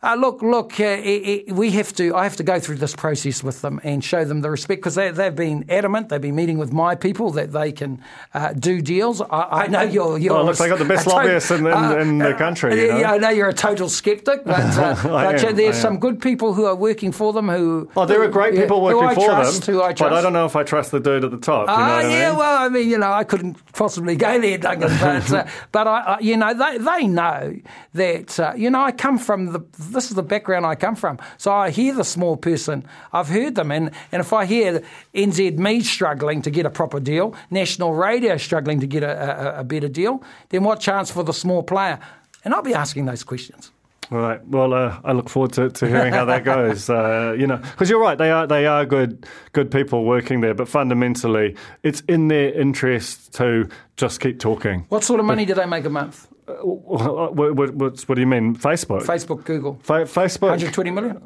Uh, 0.02 0.16
look, 0.16 0.42
look. 0.42 0.80
Uh, 0.80 0.84
it, 0.84 1.46
it, 1.48 1.52
we 1.52 1.72
have 1.72 1.94
to. 1.96 2.16
I 2.16 2.24
have 2.24 2.36
to 2.38 2.44
go 2.44 2.60
through 2.60 2.78
this 2.78 2.96
process 2.96 3.44
with 3.44 3.62
them 3.62 3.80
and 3.84 4.04
show 4.04 4.24
them 4.26 4.42
the 4.42 4.50
respect 4.50 4.80
because 4.82 4.96
they, 4.96 5.12
they've 5.12 5.36
been 5.36 5.66
adamant. 5.70 6.10
They've 6.10 6.22
been 6.22 6.36
meeting 6.36 6.58
with 6.58 6.72
my 6.72 6.96
people 6.96 7.32
that 7.32 7.52
they 7.52 7.72
can 7.72 8.02
uh, 8.34 8.54
do 8.54 8.82
deals. 8.82 9.22
I, 9.22 9.64
I 9.64 9.68
know 9.68 9.82
you're. 9.82 10.18
you're 10.18 10.34
Well, 10.34 10.46
look, 10.46 10.58
they 10.58 10.70
got 10.70 10.80
the 10.80 10.86
best 10.86 11.06
lobbyists 11.08 11.52
in- 11.52 11.68
in- 11.68 12.00
in 12.00 12.18
the 12.20 12.34
country, 12.34 12.80
you 12.80 12.88
know. 12.88 13.00
Yeah, 13.00 13.12
I 13.14 13.18
know 13.18 13.30
you're 13.30 13.50
a 13.50 13.54
total 13.54 13.90
skeptic, 13.90 14.46
but, 14.46 14.60
uh, 14.78 14.96
but 15.04 15.44
am, 15.44 15.56
there's 15.56 15.78
some 15.78 16.00
good 16.00 16.22
people 16.22 16.54
who 16.54 16.66
are 16.66 16.76
working 16.76 17.12
for 17.12 17.34
them. 17.34 17.50
Who 17.50 17.90
Oh, 17.98 18.06
there 18.06 18.22
are 18.22 18.28
great 18.28 18.54
yeah, 18.54 18.62
people 18.62 18.78
who 18.80 18.96
working 18.96 19.10
I 19.10 19.14
for 19.16 19.26
trust, 19.26 19.66
them, 19.66 19.76
Who 19.76 19.82
I 19.82 19.94
trust. 19.94 20.00
but. 20.12 20.14
I 20.14 20.22
don't 20.22 20.34
know 20.34 20.46
if 20.46 20.56
I 20.56 20.64
trust 20.64 20.92
the 20.92 21.00
dude 21.00 21.24
at 21.26 21.32
the 21.32 21.38
top. 21.38 21.68
You 21.68 21.76
know 21.76 21.82
Ah, 21.82 21.96
what 21.98 22.06
I 22.06 22.10
yeah, 22.10 22.30
mean? 22.30 22.38
well, 22.40 22.58
I 22.66 22.70
mean, 22.70 22.90
you 22.90 22.98
know, 22.98 23.12
I 23.12 23.24
couldn't 23.24 23.58
possibly 23.74 24.16
go 24.16 24.40
there, 24.40 24.58
Duncan, 24.58 24.90
but, 25.00 25.32
uh, 25.34 25.48
but 25.72 25.88
I, 25.88 26.18
you 26.22 26.38
know, 26.38 26.54
they, 26.54 26.78
they 26.78 27.08
know 27.08 27.56
that, 27.94 28.40
uh, 28.40 28.54
you 28.56 28.70
know, 28.70 28.82
I 28.82 28.92
come 28.92 29.18
from 29.18 29.48
the, 29.54 29.60
this 29.92 30.10
is 30.10 30.16
the 30.16 30.24
background 30.24 30.66
I 30.66 30.76
come 30.76 30.96
from. 30.96 31.20
So 31.38 31.52
I 31.52 31.70
hear 31.70 31.94
the 31.94 32.04
small 32.04 32.38
person, 32.38 32.86
I've 33.14 33.28
heard 33.28 33.56
them, 33.56 33.72
and, 33.72 33.92
and 34.12 34.20
if 34.20 34.34
I 34.34 34.46
hear 34.46 34.84
NZME 35.14 35.84
struggling 35.84 36.42
to 36.44 36.50
get 36.50 36.66
a 36.66 36.70
proper 36.70 37.00
deal, 37.00 37.36
National 37.50 37.94
Radio 37.94 38.38
struggling 38.38 38.80
to 38.80 38.88
get 38.88 39.04
a, 39.04 39.58
a, 39.58 39.60
a 39.62 39.64
better 39.64 39.88
deal, 39.88 40.24
then 40.50 40.64
what 40.64 40.80
chance 40.80 41.12
for 41.12 41.24
the 41.24 41.34
small 41.34 41.64
player? 41.64 42.00
And 42.44 42.54
I'll 42.54 42.62
be 42.62 42.74
asking 42.74 43.06
those 43.06 43.24
questions. 43.24 43.72
All 44.12 44.18
right. 44.18 44.46
Well, 44.48 44.74
uh, 44.74 45.00
I 45.04 45.12
look 45.12 45.30
forward 45.30 45.54
to, 45.54 45.70
to 45.70 45.88
hearing 45.88 46.14
how 46.14 46.26
that 46.26 46.44
goes. 46.44 46.90
Uh, 46.90 47.36
you 47.38 47.46
know, 47.46 47.58
because 47.58 47.90
you're 47.90 48.02
right. 48.02 48.18
They 48.18 48.32
are 48.32 48.48
they 48.48 48.66
are 48.66 48.86
good 48.86 49.28
good 49.52 49.70
people 49.70 50.04
working 50.04 50.42
there, 50.42 50.56
but 50.56 50.68
fundamentally, 50.68 51.56
it's 51.84 52.02
in 52.08 52.28
their 52.28 52.52
interest 52.54 53.34
to 53.36 53.70
just 53.98 54.20
keep 54.20 54.40
talking. 54.40 54.86
What 54.90 55.04
sort 55.04 55.20
of 55.20 55.26
money 55.28 55.46
do 55.46 55.54
they 55.54 55.66
make 55.68 55.86
a 55.86 55.90
month? 55.90 56.28
What, 56.64 57.36
what, 57.36 57.76
what, 57.76 58.10
what 58.10 58.16
do 58.16 58.22
you 58.22 58.26
mean? 58.26 58.56
Facebook. 58.56 59.04
Facebook, 59.04 59.44
Google. 59.46 59.80
Fa- 59.84 60.06
Facebook. 60.06 60.50
120 60.50 60.90
million? 60.90 61.22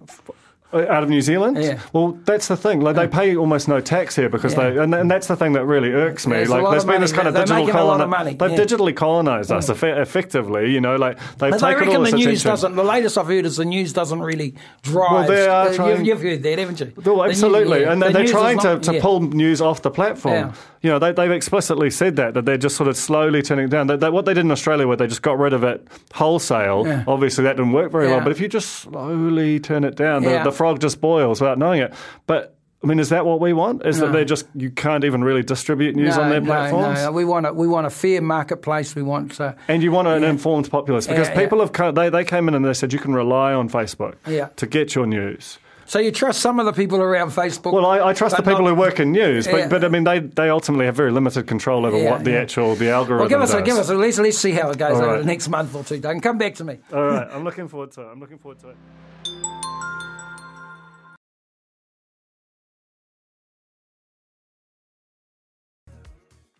Out 0.73 1.03
of 1.03 1.09
New 1.09 1.21
Zealand? 1.21 1.57
Yeah. 1.61 1.79
Well, 1.93 2.17
that's 2.25 2.47
the 2.47 2.57
thing. 2.57 2.81
Like 2.81 2.95
they 2.95 3.07
pay 3.07 3.35
almost 3.35 3.67
no 3.67 3.79
tax 3.79 4.15
here 4.15 4.29
because 4.29 4.53
Yeah. 4.55 4.69
they, 4.71 4.77
and, 4.79 4.93
and 4.95 5.09
that's 5.11 5.27
the 5.27 5.35
thing 5.35 5.53
that 5.53 5.65
really 5.65 5.91
irks 5.91 6.25
me. 6.27 6.37
There's 6.37 6.49
like 6.49 6.69
there's 6.71 6.85
been 6.85 7.01
this 7.01 7.11
kind 7.13 7.27
of 7.27 7.33
digital 7.35 7.57
making 7.65 7.75
a 7.79 7.83
lot 7.83 7.99
coloni- 7.99 8.03
of 8.03 8.09
money, 8.09 8.33
They've 8.33 8.51
yeah. 8.51 8.57
digitally 8.57 8.95
colonized 8.95 9.51
us 9.51 9.69
effe- 9.69 9.97
effectively. 10.01 10.71
You 10.71 10.81
know, 10.81 10.95
like 10.95 11.17
they've 11.37 11.51
But 11.51 11.51
they 11.51 11.57
taken 11.57 11.79
reckon 11.79 11.95
all 11.97 12.03
the 12.03 12.11
news 12.11 12.25
attention. 12.25 12.49
doesn't. 12.49 12.75
The 12.75 12.83
latest 12.83 13.17
I've 13.17 13.27
heard 13.27 13.45
is 13.45 13.57
the 13.57 13.65
news 13.65 13.93
doesn't 13.93 14.19
really 14.21 14.55
drive. 14.81 15.11
Well, 15.11 15.27
they 15.27 15.47
are 15.47 15.67
uh, 15.67 15.73
trying- 15.73 15.97
you've, 16.05 16.07
you've 16.07 16.21
heard 16.21 16.43
that, 16.43 16.59
haven't 16.59 16.79
you? 16.79 16.91
Well, 16.95 17.17
The 17.17 17.23
news- 17.27 17.43
absolutely, 17.43 17.81
yeah, 17.81 17.91
and 17.91 18.01
the 18.01 18.09
they're, 18.09 18.25
trying 18.27 18.57
not- 18.57 18.83
to, 18.83 18.91
to 18.91 18.95
yeah. 18.95 19.01
pull 19.01 19.21
news 19.21 19.61
off 19.61 19.81
the 19.81 19.91
platform. 19.91 20.33
Yeah. 20.33 20.53
You 20.81 20.89
know, 20.89 20.99
they, 20.99 21.13
they've 21.13 21.31
explicitly 21.31 21.89
said 21.89 22.17
that 22.17 22.33
that 22.33 22.43
they're 22.43 22.57
just 22.57 22.75
sort 22.75 22.89
of 22.89 22.97
slowly 22.97 23.41
turning 23.41 23.65
it 23.65 23.71
down. 23.71 23.87
That, 23.87 24.01
that 24.01 24.11
what 24.11 24.25
they 24.25 24.33
did 24.33 24.41
in 24.43 24.51
Australia, 24.51 24.85
where 24.85 24.97
they 24.97 25.07
just 25.07 25.21
got 25.21 25.39
rid 25.39 25.53
of 25.53 25.63
it 25.63 25.87
wholesale. 26.13 26.83
Yeah. 26.85 27.03
Obviously, 27.07 27.43
that 27.45 27.55
didn't 27.55 27.71
work 27.71 27.91
very 27.91 28.07
well. 28.07 28.19
But 28.21 28.31
if 28.33 28.41
you 28.41 28.49
just 28.49 28.69
slowly 28.69 29.59
turn 29.61 29.83
it 29.85 29.95
down, 29.95 30.23
the, 30.23 30.31
Yeah. 30.31 30.43
the 30.43 30.51
frog 30.63 30.79
just 30.79 31.01
boils 31.01 31.41
without 31.41 31.57
knowing 31.57 31.81
it. 31.81 31.93
But 32.25 32.55
I 32.83 32.87
mean, 32.87 32.99
is 32.99 33.09
that 33.09 33.25
what 33.25 33.39
we 33.39 33.53
want? 33.53 33.85
Is 33.85 33.99
that 33.99 34.11
they're 34.13 34.25
just 34.25 34.45
you 34.55 34.69
can't 34.69 35.03
even 35.05 35.23
really 35.23 35.43
distribute 35.43 35.95
news 35.95 36.17
on 36.17 36.29
their 36.29 36.41
platforms? 36.41 36.99
No, 36.99 37.05
no, 37.05 37.11
we 37.11 37.25
want 37.25 37.45
a, 37.45 37.53
we 37.53 37.67
want 37.67 37.85
a 37.87 37.89
fair 37.89 38.21
marketplace. 38.21 38.93
We 38.95 39.03
want 39.03 39.39
uh, 39.39 39.53
And 39.67 39.81
you 39.83 39.91
want 39.91 40.07
an 40.07 40.23
informed 40.23 40.69
populace 40.69 41.07
because 41.07 41.29
Yeah, 41.29 41.39
people 41.41 41.57
yeah. 41.59 41.63
have 41.65 41.71
come, 41.73 41.95
they 41.95 42.09
they 42.09 42.23
came 42.25 42.47
in 42.49 42.53
and 42.55 42.63
they 42.65 42.73
said 42.73 42.91
you 42.93 42.99
can 42.99 43.13
rely 43.13 43.53
on 43.53 43.69
Facebook 43.69 44.15
Yeah. 44.27 44.47
to 44.57 44.65
get 44.67 44.95
your 44.95 45.05
news. 45.05 45.59
so 45.85 45.99
you 45.99 46.11
trust 46.11 46.39
some 46.41 46.59
of 46.61 46.65
the 46.65 46.73
people 46.81 46.99
around 47.01 47.29
Facebook. 47.31 47.71
Well, 47.73 47.85
I, 47.85 48.09
I 48.09 48.13
trust 48.13 48.35
the 48.37 48.43
people 48.43 48.63
not- 48.63 48.69
who 48.69 48.75
work 48.87 48.99
in 48.99 49.11
news, 49.11 49.47
but, 49.47 49.57
Yeah. 49.59 49.67
but 49.73 49.83
I 49.83 49.89
mean, 49.89 50.03
they, 50.05 50.19
they 50.19 50.49
ultimately 50.49 50.85
have 50.89 50.95
very 51.03 51.11
limited 51.11 51.43
control 51.47 51.85
over 51.85 51.97
Yeah, 51.97 52.11
what 52.11 52.23
the 52.23 52.31
yeah. 52.31 52.43
actual 52.45 52.75
the 52.75 52.89
algorithm 52.89 53.19
Well, 53.23 53.29
give 53.35 53.41
us 53.47 53.53
a, 53.53 53.61
give 53.69 53.77
us 53.77 53.89
a, 53.89 53.95
let's 53.95 54.17
let's 54.19 54.37
see 54.45 54.51
how 54.59 54.67
it 54.71 54.77
goes 54.77 54.95
All 54.97 55.03
over 55.03 55.13
right. 55.13 55.19
the 55.19 55.31
next 55.33 55.47
month 55.49 55.73
or 55.75 55.83
two. 55.89 55.99
Duncan, 55.99 56.21
come 56.21 56.37
back 56.37 56.55
to 56.55 56.63
me. 56.69 56.75
All 56.91 57.05
right, 57.15 57.27
I'm 57.33 57.43
looking 57.47 57.67
forward 57.69 57.91
to 57.95 58.01
it. 58.01 58.07
I'm 58.11 58.19
looking 58.23 58.39
forward 58.43 58.59
to 58.63 58.69
it. 58.71 58.77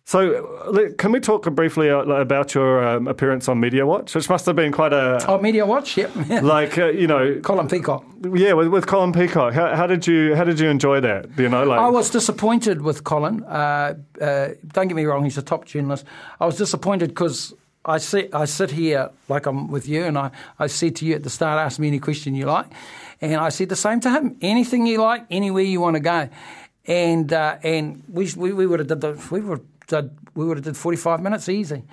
So, 0.06 0.44
uh, 0.66 0.92
can 0.98 1.12
we 1.12 1.20
talk 1.20 1.50
briefly 1.54 1.88
uh, 1.88 2.00
about 2.02 2.54
your 2.54 2.86
um, 2.86 3.08
appearance 3.08 3.48
on 3.48 3.58
Media 3.58 3.86
Watch, 3.86 4.14
which 4.14 4.28
must 4.28 4.44
have 4.44 4.54
been 4.54 4.70
quite 4.70 4.92
a 4.92 5.24
Oh, 5.26 5.38
Media 5.40 5.64
Watch, 5.64 5.96
yep. 5.96 6.14
like 6.42 6.76
uh, 6.76 6.88
you 6.88 7.06
know, 7.06 7.40
Colin 7.40 7.68
Peacock. 7.68 8.04
yeah, 8.34 8.52
with, 8.52 8.68
with 8.68 8.86
Colin 8.86 9.12
Peacock. 9.14 9.54
How, 9.54 9.74
how 9.74 9.86
did 9.86 10.06
you 10.06 10.34
how 10.34 10.44
did 10.44 10.60
you 10.60 10.68
enjoy 10.68 11.00
that? 11.00 11.38
You 11.38 11.48
know, 11.48 11.64
like 11.64 11.80
I 11.80 11.88
was 11.88 12.10
disappointed 12.10 12.82
with 12.82 13.02
Colin. 13.04 13.44
Uh, 13.44 13.94
uh, 14.20 14.48
don't 14.74 14.88
get 14.88 14.94
me 14.94 15.06
wrong; 15.06 15.24
he's 15.24 15.38
a 15.38 15.42
top 15.42 15.64
journalist. 15.64 16.04
I 16.38 16.44
was 16.44 16.58
disappointed 16.58 17.08
because 17.08 17.54
I 17.86 17.96
sit 17.96 18.34
I 18.34 18.44
sit 18.44 18.72
here 18.72 19.08
like 19.30 19.46
I'm 19.46 19.68
with 19.70 19.88
you, 19.88 20.04
and 20.04 20.18
I, 20.18 20.32
I 20.58 20.66
said 20.66 20.96
to 20.96 21.06
you 21.06 21.14
at 21.14 21.22
the 21.22 21.30
start, 21.30 21.58
ask 21.58 21.78
me 21.78 21.88
any 21.88 21.98
question 21.98 22.34
you 22.34 22.44
like, 22.44 22.66
and 23.22 23.36
I 23.36 23.48
said 23.48 23.70
the 23.70 23.76
same 23.76 24.00
to 24.00 24.10
him: 24.10 24.36
anything 24.42 24.86
you 24.86 25.00
like, 25.00 25.24
anywhere 25.30 25.62
you 25.64 25.80
want 25.80 25.94
to 25.96 26.00
go, 26.00 26.28
and 26.86 27.32
uh, 27.32 27.56
and 27.62 28.02
we, 28.12 28.30
we 28.36 28.52
we 28.52 28.66
would 28.66 28.80
have 28.80 28.88
did 28.88 29.00
the, 29.00 29.18
we 29.30 29.40
would 29.40 29.66
did, 30.02 30.18
we 30.34 30.44
would 30.44 30.56
have 30.56 30.64
did 30.64 30.76
45 30.76 31.20
minutes 31.20 31.48
easy. 31.48 31.84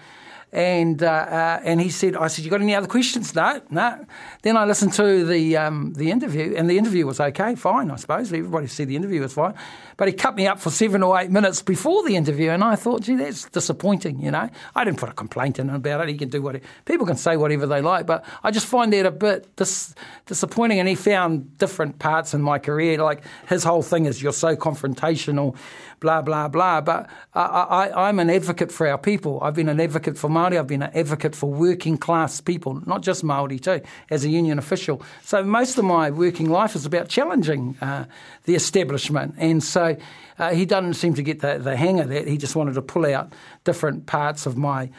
And 0.54 1.02
uh, 1.02 1.08
uh, 1.08 1.62
and 1.64 1.80
he 1.80 1.89
said, 1.89 2.18
I 2.18 2.28
said, 2.28 2.43
you 2.43 2.52
got 2.52 2.60
any 2.60 2.76
other 2.76 2.88
questions? 2.88 3.34
No, 3.34 3.62
no. 3.70 4.06
Then 4.41 4.58
I 4.58 4.66
listened 4.66 4.91
to 4.93 5.26
the 5.26 5.56
um, 5.56 5.93
the 5.93 6.12
interview, 6.12 6.56
and 6.58 6.70
the 6.70 6.78
interview 6.78 7.06
was 7.06 7.22
okay, 7.22 7.56
fine, 7.56 7.89
I 7.89 7.95
suppose. 7.95 8.34
Everybody 8.34 8.68
said 8.68 8.89
the 8.89 8.97
interview 8.97 9.22
was 9.22 9.32
fine, 9.32 9.54
but 9.95 10.10
he 10.10 10.14
cut 10.14 10.36
me 10.36 10.47
up 10.47 10.60
for 10.60 10.70
seven 10.70 11.04
or 11.04 11.18
eight 11.18 11.32
minutes 11.32 11.62
before 11.62 12.04
the 12.04 12.18
interview, 12.18 12.49
and 12.49 12.66
I 12.66 12.76
thought, 12.76 13.04
gee, 13.04 13.16
that's 13.16 13.49
disappointing. 13.49 14.22
You 14.22 14.32
know, 14.32 14.49
I 14.76 14.84
didn't 14.84 14.99
put 14.99 15.08
a 15.08 15.14
complaint 15.14 15.58
in 15.58 15.70
about 15.70 16.02
it. 16.02 16.10
He 16.10 16.18
can 16.18 16.28
do 16.28 16.41
what 16.41 16.60
people 16.84 17.06
can 17.06 17.16
say 17.16 17.38
whatever 17.38 17.66
they 17.66 17.80
like, 17.82 18.06
but 18.06 18.26
I 18.43 18.52
just 18.52 18.66
find 18.66 18.91
that 18.91 19.06
a 19.06 19.12
bit 19.12 19.56
dis, 19.56 19.95
disappointing. 20.26 20.80
And 20.80 20.89
he 20.89 20.95
found 20.95 21.58
different 21.60 21.97
parts 21.97 22.34
in 22.34 22.41
my 22.41 22.60
career, 22.60 22.97
like 22.97 23.24
his 23.47 23.64
whole 23.64 23.84
thing 23.84 24.06
is 24.06 24.22
you're 24.22 24.34
so 24.34 24.58
confrontational, 24.58 25.56
blah 26.02 26.22
blah 26.22 26.49
blah. 26.49 26.82
But 26.82 27.10
I, 27.34 27.41
I, 27.41 28.08
I'm 28.10 28.20
an 28.20 28.30
advocate 28.30 28.72
for 28.74 28.86
our 28.86 28.97
people. 28.97 29.39
I've 29.41 29.54
been 29.54 29.70
an 29.70 29.80
advocate 29.80 30.18
for 30.18 30.30
Māori. 30.30 30.60
I've 30.60 30.68
been 30.68 30.82
an 30.82 30.91
advocate 30.93 31.34
for 31.34 31.49
working 31.49 31.97
class 31.97 32.41
people, 32.41 32.82
not 32.86 33.02
just 33.02 33.24
Māori 33.24 33.62
too, 33.62 33.80
as 34.10 34.26
a 34.26 34.30
union 34.30 34.60
official. 34.60 35.02
So 35.24 35.41
most 35.43 35.78
of 35.78 35.86
my 35.86 36.12
working 36.12 36.49
life 36.49 36.76
is 36.76 36.86
about 36.86 37.08
challenging 37.08 37.78
uh, 37.80 38.06
the 38.43 38.56
establishment, 38.56 39.36
and 39.38 39.64
so 39.64 39.95
uh, 40.38 40.54
he 40.54 40.66
doesn't 40.66 40.95
seem 40.95 41.14
to 41.14 41.24
get 41.24 41.39
the, 41.39 41.60
the 41.60 41.78
hang 41.78 42.02
of 42.02 42.10
that. 42.10 42.28
He 42.28 42.38
just 42.38 42.56
wanted 42.56 42.74
to 42.74 42.82
pull 42.82 43.06
out 43.06 43.32
different 43.64 44.08
parts 44.08 44.45
of 44.45 44.58
my. 44.58 44.89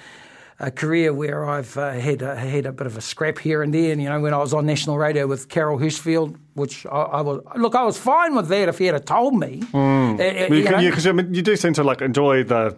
A 0.65 0.71
career 0.71 1.13
where 1.13 1.45
I've 1.45 1.77
uh, 1.77 1.91
had 1.91 2.23
a, 2.23 2.37
had 2.37 2.67
a 2.67 2.73
bit 2.73 2.87
of 2.87 2.97
a 2.97 3.01
scrap 3.01 3.39
here 3.39 3.63
and 3.65 3.75
there, 3.75 3.91
and 3.91 4.01
you 4.01 4.09
know 4.09 4.21
when 4.21 4.33
I 4.33 4.39
was 4.39 4.55
on 4.55 4.65
national 4.65 4.97
radio 4.97 5.27
with 5.27 5.49
Carol 5.49 5.77
Hirschfeld, 5.77 6.37
which 6.55 6.87
I, 6.87 6.91
I 7.19 7.21
was 7.21 7.43
look, 7.57 7.75
I 7.75 7.83
was 7.83 7.99
fine 7.99 8.37
with 8.37 8.47
that 8.49 8.69
if 8.69 8.79
he 8.79 8.87
had 8.87 9.05
told 9.05 9.35
me. 9.35 9.63
Uh, 9.75 9.77
uh, 9.77 10.17
Well, 10.17 10.49
you, 10.51 10.55
you 10.57 10.63
can- 10.63 10.73
know. 10.75 10.79
you, 10.79 10.93
'cause, 10.93 11.05
I 11.09 11.13
mean, 11.13 11.35
you 11.35 11.43
do 11.43 11.57
seem 11.57 11.73
to 11.75 11.83
like 11.83 12.01
enjoy 12.01 12.45
the 12.45 12.77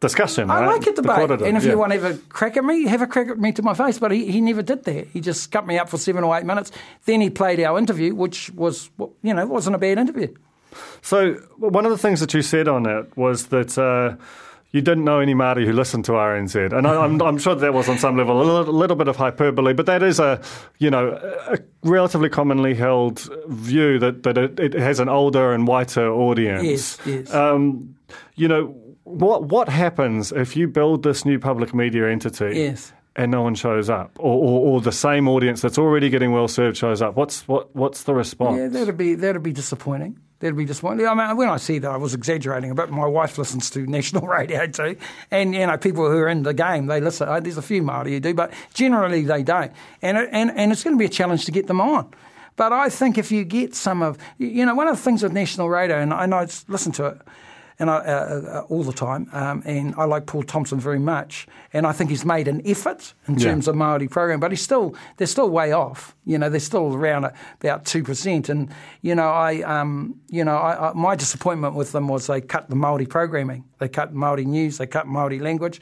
discussion. 0.00 0.50
I 0.50 0.60
right? 0.60 0.66
like 0.78 0.86
a 0.86 0.92
The 0.92 1.02
debate. 1.02 1.42
And 1.42 1.56
if 1.58 1.64
yeah. 1.64 1.72
you 1.72 1.78
want 1.78 1.92
to 1.92 2.00
have 2.00 2.14
a 2.14 2.18
crack 2.30 2.56
at 2.56 2.64
me, 2.64 2.84
have 2.86 3.02
a 3.02 3.06
crack 3.06 3.28
at 3.28 3.38
me 3.38 3.52
to 3.52 3.62
my 3.62 3.74
face. 3.74 3.98
But 3.98 4.12
he, 4.12 4.32
he 4.32 4.40
never 4.40 4.62
did 4.62 4.84
that. 4.84 5.08
He 5.08 5.20
just 5.20 5.52
cut 5.52 5.66
me 5.66 5.78
up 5.78 5.90
for 5.90 5.98
seven 5.98 6.24
or 6.24 6.34
eight 6.38 6.46
minutes. 6.46 6.72
Then 7.04 7.20
he 7.20 7.28
played 7.28 7.60
our 7.60 7.76
interview, 7.78 8.14
which 8.14 8.50
was, 8.54 8.88
you 9.22 9.34
know, 9.34 9.44
wasn't 9.46 9.76
a 9.76 9.78
bad 9.78 9.98
interview. 9.98 10.28
So 11.02 11.34
one 11.58 11.84
of 11.84 11.90
the 11.92 11.98
things 11.98 12.20
that 12.20 12.32
you 12.32 12.40
said 12.40 12.66
on 12.66 12.86
it 12.86 13.14
was 13.14 13.48
that. 13.48 13.76
Uh, 13.76 14.16
you 14.76 14.82
didn't 14.82 15.04
know 15.04 15.20
any 15.20 15.34
Māori 15.34 15.64
who 15.64 15.72
listened 15.72 16.04
to 16.04 16.12
RNZ, 16.12 16.76
and 16.76 16.86
I, 16.86 17.02
I'm, 17.02 17.20
I'm 17.22 17.38
sure 17.38 17.54
that 17.54 17.72
was 17.72 17.88
on 17.88 17.98
some 17.98 18.16
level 18.18 18.42
a 18.42 18.44
little, 18.44 18.74
little 18.74 18.94
bit 18.94 19.08
of 19.08 19.16
hyperbole, 19.16 19.72
but 19.72 19.86
that 19.86 20.02
is 20.02 20.20
a, 20.20 20.38
you 20.78 20.90
know, 20.90 21.18
a 21.48 21.58
relatively 21.82 22.28
commonly 22.28 22.74
held 22.74 23.26
view 23.48 23.98
that, 23.98 24.22
that 24.24 24.36
it, 24.36 24.60
it 24.60 24.74
has 24.74 25.00
an 25.00 25.08
older 25.08 25.54
and 25.54 25.66
whiter 25.66 26.08
audience. 26.12 26.62
Yes, 26.62 26.98
yes. 27.06 27.34
Um, 27.34 27.96
you 28.34 28.48
know, 28.48 28.66
what 29.04 29.44
what 29.44 29.70
happens 29.70 30.30
if 30.30 30.56
you 30.56 30.68
build 30.68 31.04
this 31.04 31.24
new 31.24 31.38
public 31.38 31.74
media 31.74 32.10
entity? 32.10 32.58
Yes. 32.58 32.92
And 33.18 33.32
no 33.32 33.40
one 33.40 33.54
shows 33.54 33.88
up, 33.88 34.10
or, 34.18 34.34
or, 34.34 34.60
or 34.74 34.80
the 34.82 34.92
same 34.92 35.26
audience 35.26 35.62
that's 35.62 35.78
already 35.78 36.10
getting 36.10 36.32
well 36.32 36.48
served 36.48 36.76
shows 36.76 37.00
up. 37.00 37.16
What's 37.16 37.48
what 37.48 37.74
what's 37.74 38.02
the 38.02 38.14
response? 38.14 38.58
Yeah, 38.58 38.68
that'd 38.68 38.98
be 38.98 39.14
that'd 39.14 39.42
be 39.42 39.52
disappointing. 39.52 40.20
That'd 40.40 40.54
be 40.54 40.66
disappointing. 40.66 41.06
I 41.06 41.14
mean, 41.14 41.34
when 41.38 41.48
I 41.48 41.56
see 41.56 41.78
that, 41.78 41.90
I 41.90 41.96
was 41.96 42.12
exaggerating 42.12 42.70
a 42.70 42.74
bit. 42.74 42.90
My 42.90 43.06
wife 43.06 43.38
listens 43.38 43.70
to 43.70 43.86
national 43.86 44.26
radio 44.26 44.66
too, 44.66 44.98
and 45.30 45.54
you 45.54 45.66
know, 45.66 45.78
people 45.78 46.10
who 46.10 46.18
are 46.18 46.28
in 46.28 46.42
the 46.42 46.52
game, 46.52 46.86
they 46.86 47.00
listen. 47.00 47.26
Uh, 47.26 47.40
There's 47.40 47.56
a 47.56 47.62
few 47.62 47.82
Māori 47.82 48.10
who 48.10 48.20
do, 48.20 48.34
but 48.34 48.52
generally 48.74 49.22
they 49.22 49.42
don't. 49.42 49.72
And 50.02 50.18
and 50.18 50.50
and 50.50 50.70
it's 50.70 50.84
going 50.84 50.94
to 50.94 50.98
be 50.98 51.06
a 51.06 51.08
challenge 51.08 51.46
to 51.46 51.52
get 51.52 51.68
them 51.68 51.80
on. 51.80 52.12
But 52.56 52.72
I 52.72 52.90
think 52.90 53.16
if 53.16 53.32
you 53.32 53.44
get 53.44 53.74
some 53.74 54.02
of, 54.02 54.18
you 54.38 54.64
know, 54.64 54.74
one 54.74 54.88
of 54.88 54.96
the 54.96 55.02
things 55.02 55.22
with 55.22 55.32
national 55.32 55.68
radio, 55.70 56.00
and 56.00 56.12
I, 56.12 56.24
and 56.24 56.34
I 56.34 56.48
listen 56.68 56.92
to 56.92 57.06
it, 57.06 57.20
and 57.78 57.90
I, 57.90 57.96
uh, 57.96 58.00
uh, 58.00 58.60
all 58.68 58.82
the 58.82 58.92
time. 58.92 59.28
Um, 59.32 59.62
and 59.66 59.94
I 59.96 60.04
like 60.04 60.26
Paul 60.26 60.42
Thompson 60.42 60.80
very 60.80 60.98
much, 60.98 61.46
and 61.72 61.86
I 61.86 61.92
think 61.92 62.10
he's 62.10 62.24
made 62.24 62.48
an 62.48 62.62
effort 62.64 63.14
in 63.28 63.34
Yeah. 63.38 63.50
terms 63.50 63.68
of 63.68 63.76
Maori 63.76 64.08
program, 64.08 64.40
but 64.40 64.50
he's 64.50 64.62
still 64.62 64.94
they're 65.16 65.26
still 65.26 65.50
way 65.50 65.72
off. 65.72 66.16
You 66.24 66.38
know, 66.38 66.48
they're 66.48 66.60
still 66.60 66.94
around 66.94 67.30
about 67.60 67.84
two 67.84 68.02
percent. 68.02 68.48
And 68.48 68.70
you 69.02 69.14
know, 69.14 69.28
I 69.28 69.60
um, 69.62 70.16
you 70.28 70.44
know, 70.44 70.56
I, 70.56 70.90
I, 70.90 70.92
my 70.94 71.14
disappointment 71.16 71.74
with 71.74 71.92
them 71.92 72.08
was 72.08 72.26
they 72.26 72.40
cut 72.40 72.68
the 72.70 72.76
Maori 72.76 73.06
programming, 73.06 73.64
they 73.78 73.88
cut 73.88 74.12
Maori 74.14 74.44
news, 74.44 74.78
they 74.78 74.86
cut 74.86 75.06
Maori 75.06 75.38
language, 75.38 75.80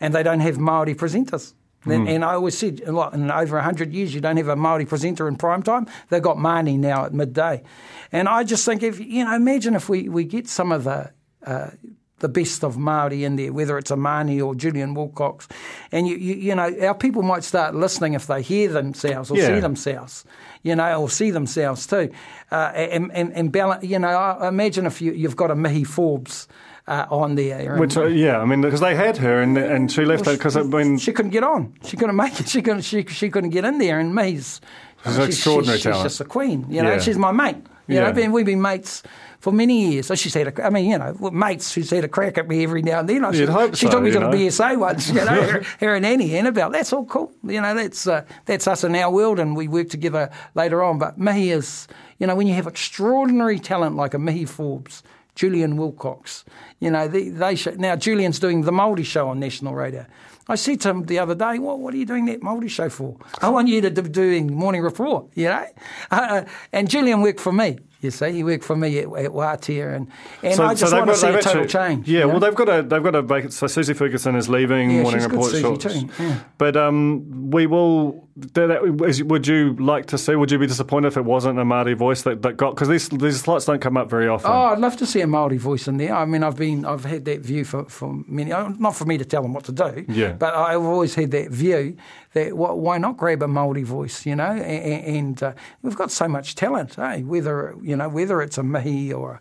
and 0.00 0.14
they 0.14 0.22
don't 0.22 0.40
have 0.40 0.58
Maori 0.58 0.94
presenters. 0.94 1.54
And- 1.88 2.08
And 2.08 2.24
I 2.24 2.34
always 2.34 2.58
said, 2.58 2.80
in 2.80 3.30
over 3.30 3.56
100 3.58 3.92
years, 3.92 4.12
you 4.12 4.20
don't 4.20 4.36
have 4.38 4.48
a 4.48 4.56
Maori 4.56 4.84
presenter 4.84 5.28
in 5.28 5.36
prime 5.36 5.62
time. 5.62 5.86
They've 6.08 6.20
got 6.20 6.36
Māni 6.36 6.76
now 6.76 7.04
at 7.04 7.14
midday. 7.14 7.62
And 8.10 8.28
I 8.28 8.42
just 8.42 8.64
think, 8.64 8.82
if 8.82 8.98
you 8.98 9.24
know, 9.24 9.32
imagine 9.36 9.76
if 9.76 9.88
we, 9.88 10.08
we 10.08 10.24
get 10.24 10.48
some 10.48 10.72
of 10.72 10.82
the 10.82 11.12
uh, 11.46 11.70
the 12.18 12.28
best 12.28 12.64
of 12.64 12.78
Maori 12.78 13.24
in 13.24 13.36
there, 13.36 13.52
whether 13.52 13.76
it's 13.76 13.90
a 13.90 13.94
Māni 13.96 14.42
or 14.44 14.54
Julian 14.54 14.94
Wilcox, 14.94 15.46
and 15.92 16.08
you, 16.08 16.16
you 16.16 16.34
you 16.34 16.54
know 16.54 16.74
our 16.82 16.94
people 16.94 17.22
might 17.22 17.44
start 17.44 17.74
listening 17.74 18.14
if 18.14 18.26
they 18.26 18.40
hear 18.42 18.68
themselves 18.72 19.30
or 19.30 19.36
Yeah. 19.36 19.46
see 19.48 19.60
themselves, 19.60 20.24
you 20.62 20.74
know, 20.74 21.00
or 21.02 21.10
see 21.10 21.30
themselves 21.30 21.86
too, 21.86 22.10
uh, 22.50 22.72
and, 22.74 23.12
and 23.12 23.32
and 23.34 23.52
balance. 23.52 23.84
You 23.84 23.98
know, 23.98 24.08
I 24.08 24.48
imagine 24.48 24.86
if 24.86 25.02
you 25.02 25.12
you've 25.12 25.36
got 25.36 25.50
a 25.50 25.54
Mihi 25.54 25.84
Forbes 25.84 26.48
uh, 26.88 27.04
on 27.10 27.34
there, 27.34 27.72
and- 27.72 27.80
Which, 27.80 27.96
uh, 27.98 28.06
yeah, 28.06 28.38
I 28.40 28.46
mean, 28.46 28.62
because 28.62 28.80
they 28.80 28.94
had 28.94 29.18
her 29.18 29.42
and 29.42 29.58
and 29.58 29.92
she 29.92 30.04
left 30.06 30.26
it 30.26 30.38
because 30.38 30.56
when 30.56 30.96
she 30.98 31.12
couldn't 31.12 31.32
get 31.32 31.44
on. 31.44 31.74
She 31.84 31.96
couldn't 31.98 32.16
make 32.16 32.40
it. 32.40 32.48
She 32.48 32.62
couldn't. 32.62 32.82
She, 32.82 33.04
she 33.04 33.28
couldn't 33.28 33.50
get 33.50 33.64
in 33.66 33.76
there. 33.78 33.98
And 34.00 34.14
me's 34.14 34.60
She's 35.04 35.18
an 35.18 35.24
extraordinary 35.28 35.76
she's, 35.78 35.84
talent. 35.84 35.98
She's 36.02 36.12
just 36.12 36.20
a 36.22 36.24
queen. 36.24 36.64
You 36.70 36.82
know, 36.82 36.92
Yeah. 36.94 36.98
she's 37.00 37.18
my 37.18 37.30
mate. 37.30 37.58
You 37.88 37.96
Yeah. 37.96 38.04
know, 38.06 38.12
been, 38.12 38.32
we've 38.32 38.46
been 38.46 38.62
mates 38.62 39.02
for 39.46 39.52
many 39.52 39.92
years. 39.92 40.08
So 40.08 40.16
she's 40.16 40.34
had 40.34 40.48
a, 40.48 40.66
I 40.66 40.70
mean, 40.70 40.90
you 40.90 40.98
know, 40.98 41.14
mates 41.30 41.72
who's 41.72 41.90
had 41.90 42.02
a 42.02 42.08
crack 42.08 42.36
at 42.36 42.48
me 42.48 42.64
every 42.64 42.82
now 42.82 42.98
and 42.98 43.08
then. 43.08 43.24
I, 43.24 43.30
she, 43.30 43.44
hope 43.44 43.76
she 43.76 43.86
so, 43.86 43.92
took 43.92 44.02
me 44.02 44.10
to 44.10 44.18
know. 44.18 44.32
the 44.32 44.36
BSA 44.36 44.76
once. 44.76 45.08
You 45.08 45.24
know, 45.24 45.26
her, 45.26 45.62
her 45.78 45.94
and 45.94 46.04
Annie 46.04 46.36
Annabelle. 46.36 46.70
That's 46.70 46.92
all 46.92 47.04
cool. 47.04 47.32
You 47.44 47.60
know, 47.60 47.72
that's 47.72 48.08
uh, 48.08 48.24
that's 48.46 48.66
us 48.66 48.82
in 48.82 48.96
our 48.96 49.08
world, 49.08 49.38
and 49.38 49.54
we 49.56 49.68
work 49.68 49.88
together 49.88 50.32
later 50.56 50.82
on. 50.82 50.98
But 50.98 51.16
Mihi 51.16 51.52
is, 51.52 51.86
you 52.18 52.26
know, 52.26 52.34
when 52.34 52.48
you 52.48 52.54
have 52.54 52.66
extraordinary 52.66 53.60
talent 53.60 53.94
like 53.94 54.14
a 54.14 54.18
Mihi 54.18 54.46
Forbes. 54.46 55.04
Julian 55.36 55.76
Wilcox, 55.76 56.46
you 56.80 56.90
know, 56.90 57.06
they, 57.06 57.28
they 57.28 57.56
show, 57.56 57.70
now 57.72 57.94
Julian's 57.94 58.38
doing 58.38 58.62
the 58.62 58.72
Mouldy 58.72 59.02
show 59.02 59.28
on 59.28 59.38
national 59.38 59.74
radio, 59.74 60.06
I 60.48 60.54
said 60.54 60.80
to 60.80 60.88
him 60.88 61.04
the 61.04 61.18
other 61.18 61.34
day, 61.34 61.58
well, 61.58 61.76
what 61.76 61.92
are 61.92 61.96
you 61.98 62.06
doing 62.06 62.24
that 62.24 62.42
Mouldy 62.42 62.68
show 62.68 62.88
for? 62.88 63.18
I 63.42 63.50
want 63.50 63.68
you 63.68 63.82
to 63.82 63.90
be 63.90 64.08
doing 64.08 64.54
morning 64.54 64.80
report, 64.80 65.26
you 65.34 65.44
know? 65.44 65.66
Uh, 66.10 66.44
and 66.72 66.88
Julian 66.88 67.20
worked 67.20 67.40
for 67.40 67.52
me. 67.52 67.78
You 68.06 68.10
see, 68.10 68.32
he 68.32 68.42
worked 68.44 68.64
for 68.64 68.74
me 68.76 68.98
at, 69.00 69.04
at 69.04 69.30
Wātea, 69.32 69.94
and, 69.96 70.08
and 70.42 70.54
So- 70.54 70.64
I 70.64 70.74
just 70.74 70.90
they've 70.92 70.98
want 71.00 71.10
to 71.10 71.16
see 71.16 71.26
a 71.28 71.32
total 71.42 71.62
actually- 71.62 71.66
change. 71.68 72.08
Yeah, 72.08 72.20
you 72.20 72.28
well, 72.28 72.40
they've 72.40 72.54
got 72.54 72.68
a 72.68 72.82
they've 72.82 73.02
got 73.02 73.14
a 73.14 73.50
so 73.50 73.66
Susie 73.66 73.94
Ferguson 73.94 74.34
is 74.36 74.48
leaving 74.48 74.90
Yeah, 74.90 75.02
good, 75.04 75.22
Report 75.30 75.50
Susie, 75.50 75.62
short. 75.62 75.80
too, 75.80 76.08
yeah. 76.18 76.38
But 76.58 76.76
um, 76.76 77.50
we 77.50 77.66
will. 77.66 78.25
That, 78.38 78.66
that- 78.66 79.04
is- 79.08 79.22
would 79.24 79.46
you 79.46 79.74
like 79.76 80.06
to 80.06 80.18
see? 80.18 80.34
Would 80.36 80.50
you 80.50 80.58
be 80.58 80.66
disappointed 80.66 81.08
if 81.08 81.16
it 81.16 81.24
wasn't 81.24 81.58
a 81.58 81.64
Māori 81.64 81.96
voice 81.96 82.20
that, 82.22 82.42
that 82.42 82.58
got? 82.58 82.74
Because 82.74 82.88
these 82.88 83.08
these 83.08 83.40
slots 83.40 83.64
don't 83.64 83.80
come 83.80 83.96
up 83.96 84.10
very 84.10 84.28
often. 84.28 84.50
Oh, 84.50 84.64
I'd 84.72 84.78
love 84.78 84.96
to 84.98 85.06
see 85.06 85.22
a 85.22 85.26
Maori 85.26 85.56
voice 85.56 85.88
in 85.88 85.96
there. 85.96 86.14
I 86.14 86.26
mean, 86.26 86.42
I've 86.42 86.56
been, 86.56 86.84
I've 86.84 87.04
had 87.06 87.24
that 87.24 87.40
view 87.40 87.64
for, 87.64 87.86
for 87.86 88.22
many. 88.28 88.52
uh, 88.52 88.68
Not 88.78 88.94
for 88.94 89.06
me 89.06 89.16
to 89.16 89.24
tell 89.24 89.40
them 89.42 89.54
what 89.54 89.64
to 89.64 89.72
do, 89.72 90.04
Yeah. 90.08 90.32
But 90.32 90.54
I've 90.54 90.82
always 90.82 91.14
had 91.14 91.30
that 91.30 91.50
view 91.50 91.96
that 92.34 92.50
wh- 92.50 92.76
why 92.76 92.98
not 92.98 93.16
grab 93.16 93.42
a 93.42 93.48
Maori 93.48 93.84
voice, 93.84 94.26
you 94.26 94.36
know? 94.36 94.44
And, 94.52 95.16
and 95.16 95.42
uh, 95.42 95.52
we've 95.82 95.96
got 95.96 96.10
so 96.10 96.28
much 96.28 96.54
talent, 96.56 96.98
eh? 96.98 97.22
Whether 97.22 97.74
you 97.82 97.96
know, 97.96 98.08
whether 98.10 98.42
it's 98.42 98.58
a 98.58 98.62
mihi 98.62 99.12
or 99.14 99.40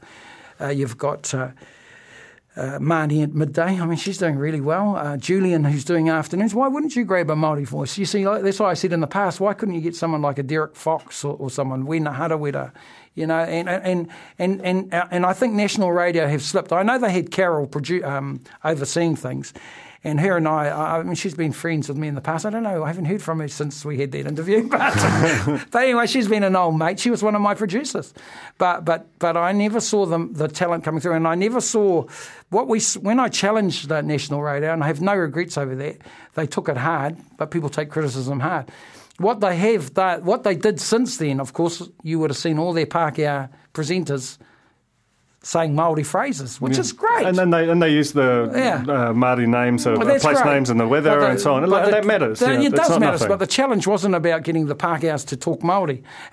uh, 0.62 0.70
you've 0.70 0.98
got. 0.98 1.34
Uh, 1.34 1.50
uh, 2.56 2.80
Māni 2.80 3.24
at 3.24 3.34
midday. 3.34 3.80
I 3.80 3.86
mean, 3.86 3.98
she's 3.98 4.18
doing 4.18 4.38
really 4.38 4.62
well. 4.62 4.96
Uh, 4.96 5.18
Julian, 5.18 5.64
who's 5.64 5.84
doing 5.84 6.10
afternoons. 6.10 6.56
Why 6.56 6.68
wouldn't 6.68 6.96
you 6.96 7.06
grab 7.06 7.30
a 7.30 7.36
Māori 7.36 7.68
voice? 7.68 7.98
You 7.98 8.06
see, 8.06 8.28
like, 8.28 8.44
that's 8.44 8.60
why 8.60 8.72
I 8.72 8.74
said 8.76 8.94
in 8.94 9.02
the 9.02 9.08
past, 9.08 9.40
why 9.40 9.54
couldn't 9.54 9.76
you 9.76 9.82
get 9.82 9.96
someone 9.96 10.22
like 10.22 10.40
a 10.40 10.44
Derek 10.44 10.76
Fox 10.76 11.24
or, 11.24 11.36
or 11.36 11.50
someone, 11.50 11.86
Wena 11.86 12.16
Harawira, 12.16 12.72
you 13.14 13.28
know? 13.28 13.40
And 13.40 13.68
and, 13.68 14.10
and, 14.40 14.62
and, 14.62 14.94
and 14.94 15.26
I 15.26 15.34
think 15.34 15.54
National 15.54 15.92
Radio 15.92 16.28
have 16.28 16.42
slipped. 16.42 16.72
I 16.72 16.84
know 16.84 16.98
they 16.98 17.12
had 17.12 17.32
Carol 17.32 17.68
produ- 17.68 18.06
um, 18.06 18.42
overseeing 18.64 19.16
things. 19.16 19.54
And 20.06 20.20
her 20.20 20.38
and 20.38 20.48
I, 20.48 21.00
I 21.00 21.02
mean, 21.02 21.16
she's 21.16 21.34
been 21.34 21.52
friends 21.52 21.90
with 21.90 21.98
me 21.98 22.08
in 22.08 22.14
the 22.14 22.22
past. 22.22 22.46
I 22.46 22.52
don't 22.52 22.62
know, 22.62 22.84
I 22.84 22.88
haven't 22.88 23.06
heard 23.06 23.24
from 23.24 23.40
her 23.40 23.48
since 23.48 23.84
we 23.84 23.98
had 23.98 24.12
that 24.12 24.28
interview. 24.28 24.70
But, 24.76 24.94
but 25.72 25.82
anyway, 25.82 26.06
she's 26.06 26.28
been 26.28 26.44
an 26.44 26.56
old 26.56 26.78
mate. 26.78 27.00
She 27.00 27.10
was 27.10 27.24
one 27.24 27.34
of 27.34 27.42
my 27.42 27.56
producers. 27.56 28.14
But 28.60 28.86
but 28.86 29.08
but 29.18 29.36
I 29.36 29.52
never 29.52 29.80
saw 29.80 30.06
the, 30.06 30.30
the 30.32 30.48
talent 30.48 30.84
coming 30.84 31.02
through. 31.02 31.14
And 31.14 31.28
I 31.28 31.34
never 31.34 31.60
saw 31.60 32.06
what 32.50 32.68
we, 32.68 32.80
when 33.02 33.20
I 33.20 33.30
challenged 33.30 33.92
uh, 33.92 34.02
National 34.02 34.44
Radio, 34.44 34.74
and 34.74 34.84
I 34.84 34.88
have 34.88 35.02
no 35.02 35.16
regrets 35.16 35.58
over 35.58 35.76
that, 35.76 35.98
they 36.36 36.46
took 36.46 36.70
it 36.70 36.78
hard, 36.78 37.18
but 37.38 37.50
people 37.50 37.70
take 37.70 37.90
criticism 37.90 38.42
hard. 38.42 38.70
What 39.18 39.40
they 39.40 39.56
have, 39.56 39.96
that 39.96 40.22
what 40.22 40.44
they 40.44 40.56
did 40.56 40.80
since 40.80 41.18
then, 41.18 41.40
of 41.40 41.54
course, 41.54 41.82
you 42.04 42.20
would 42.20 42.30
have 42.30 42.38
seen 42.38 42.60
all 42.60 42.74
their 42.74 42.86
Pākehā 42.86 43.50
presenters 43.74 44.38
saying 45.46 45.76
Māori 45.76 46.04
phrases, 46.04 46.60
which 46.60 46.76
is 46.80 46.92
great. 46.92 47.24
And 47.24 47.38
then 47.38 47.52
they 47.52 47.70
and 47.70 47.80
they 47.80 47.90
use 47.92 48.14
the 48.14 48.50
Yeah. 48.52 48.82
uh, 48.82 49.14
Māori 49.14 49.46
names 49.48 49.86
of 49.86 50.00
Well, 50.00 50.08
place 50.08 50.24
great. 50.42 50.46
names 50.54 50.72
and 50.72 50.80
the 50.80 50.88
weather 50.88 51.20
the- 51.20 51.28
and 51.28 51.40
so 51.40 51.54
on. 51.54 51.64
And 51.64 51.72
that- 51.72 51.86
the- 51.86 51.92
that 51.92 52.06
matters. 52.06 52.40
the- 52.40 52.48
know, 52.48 52.62
it 52.62 52.74
does 52.76 52.90
matter, 53.00 53.12
nothing. 53.12 53.28
but 53.28 53.38
the 53.40 53.46
challenge 53.48 53.86
wasn't 53.86 54.16
about 54.16 54.42
getting 54.42 54.66
the 54.66 54.76
Pākehās 54.76 55.24
to 55.28 55.38
talk 55.38 55.62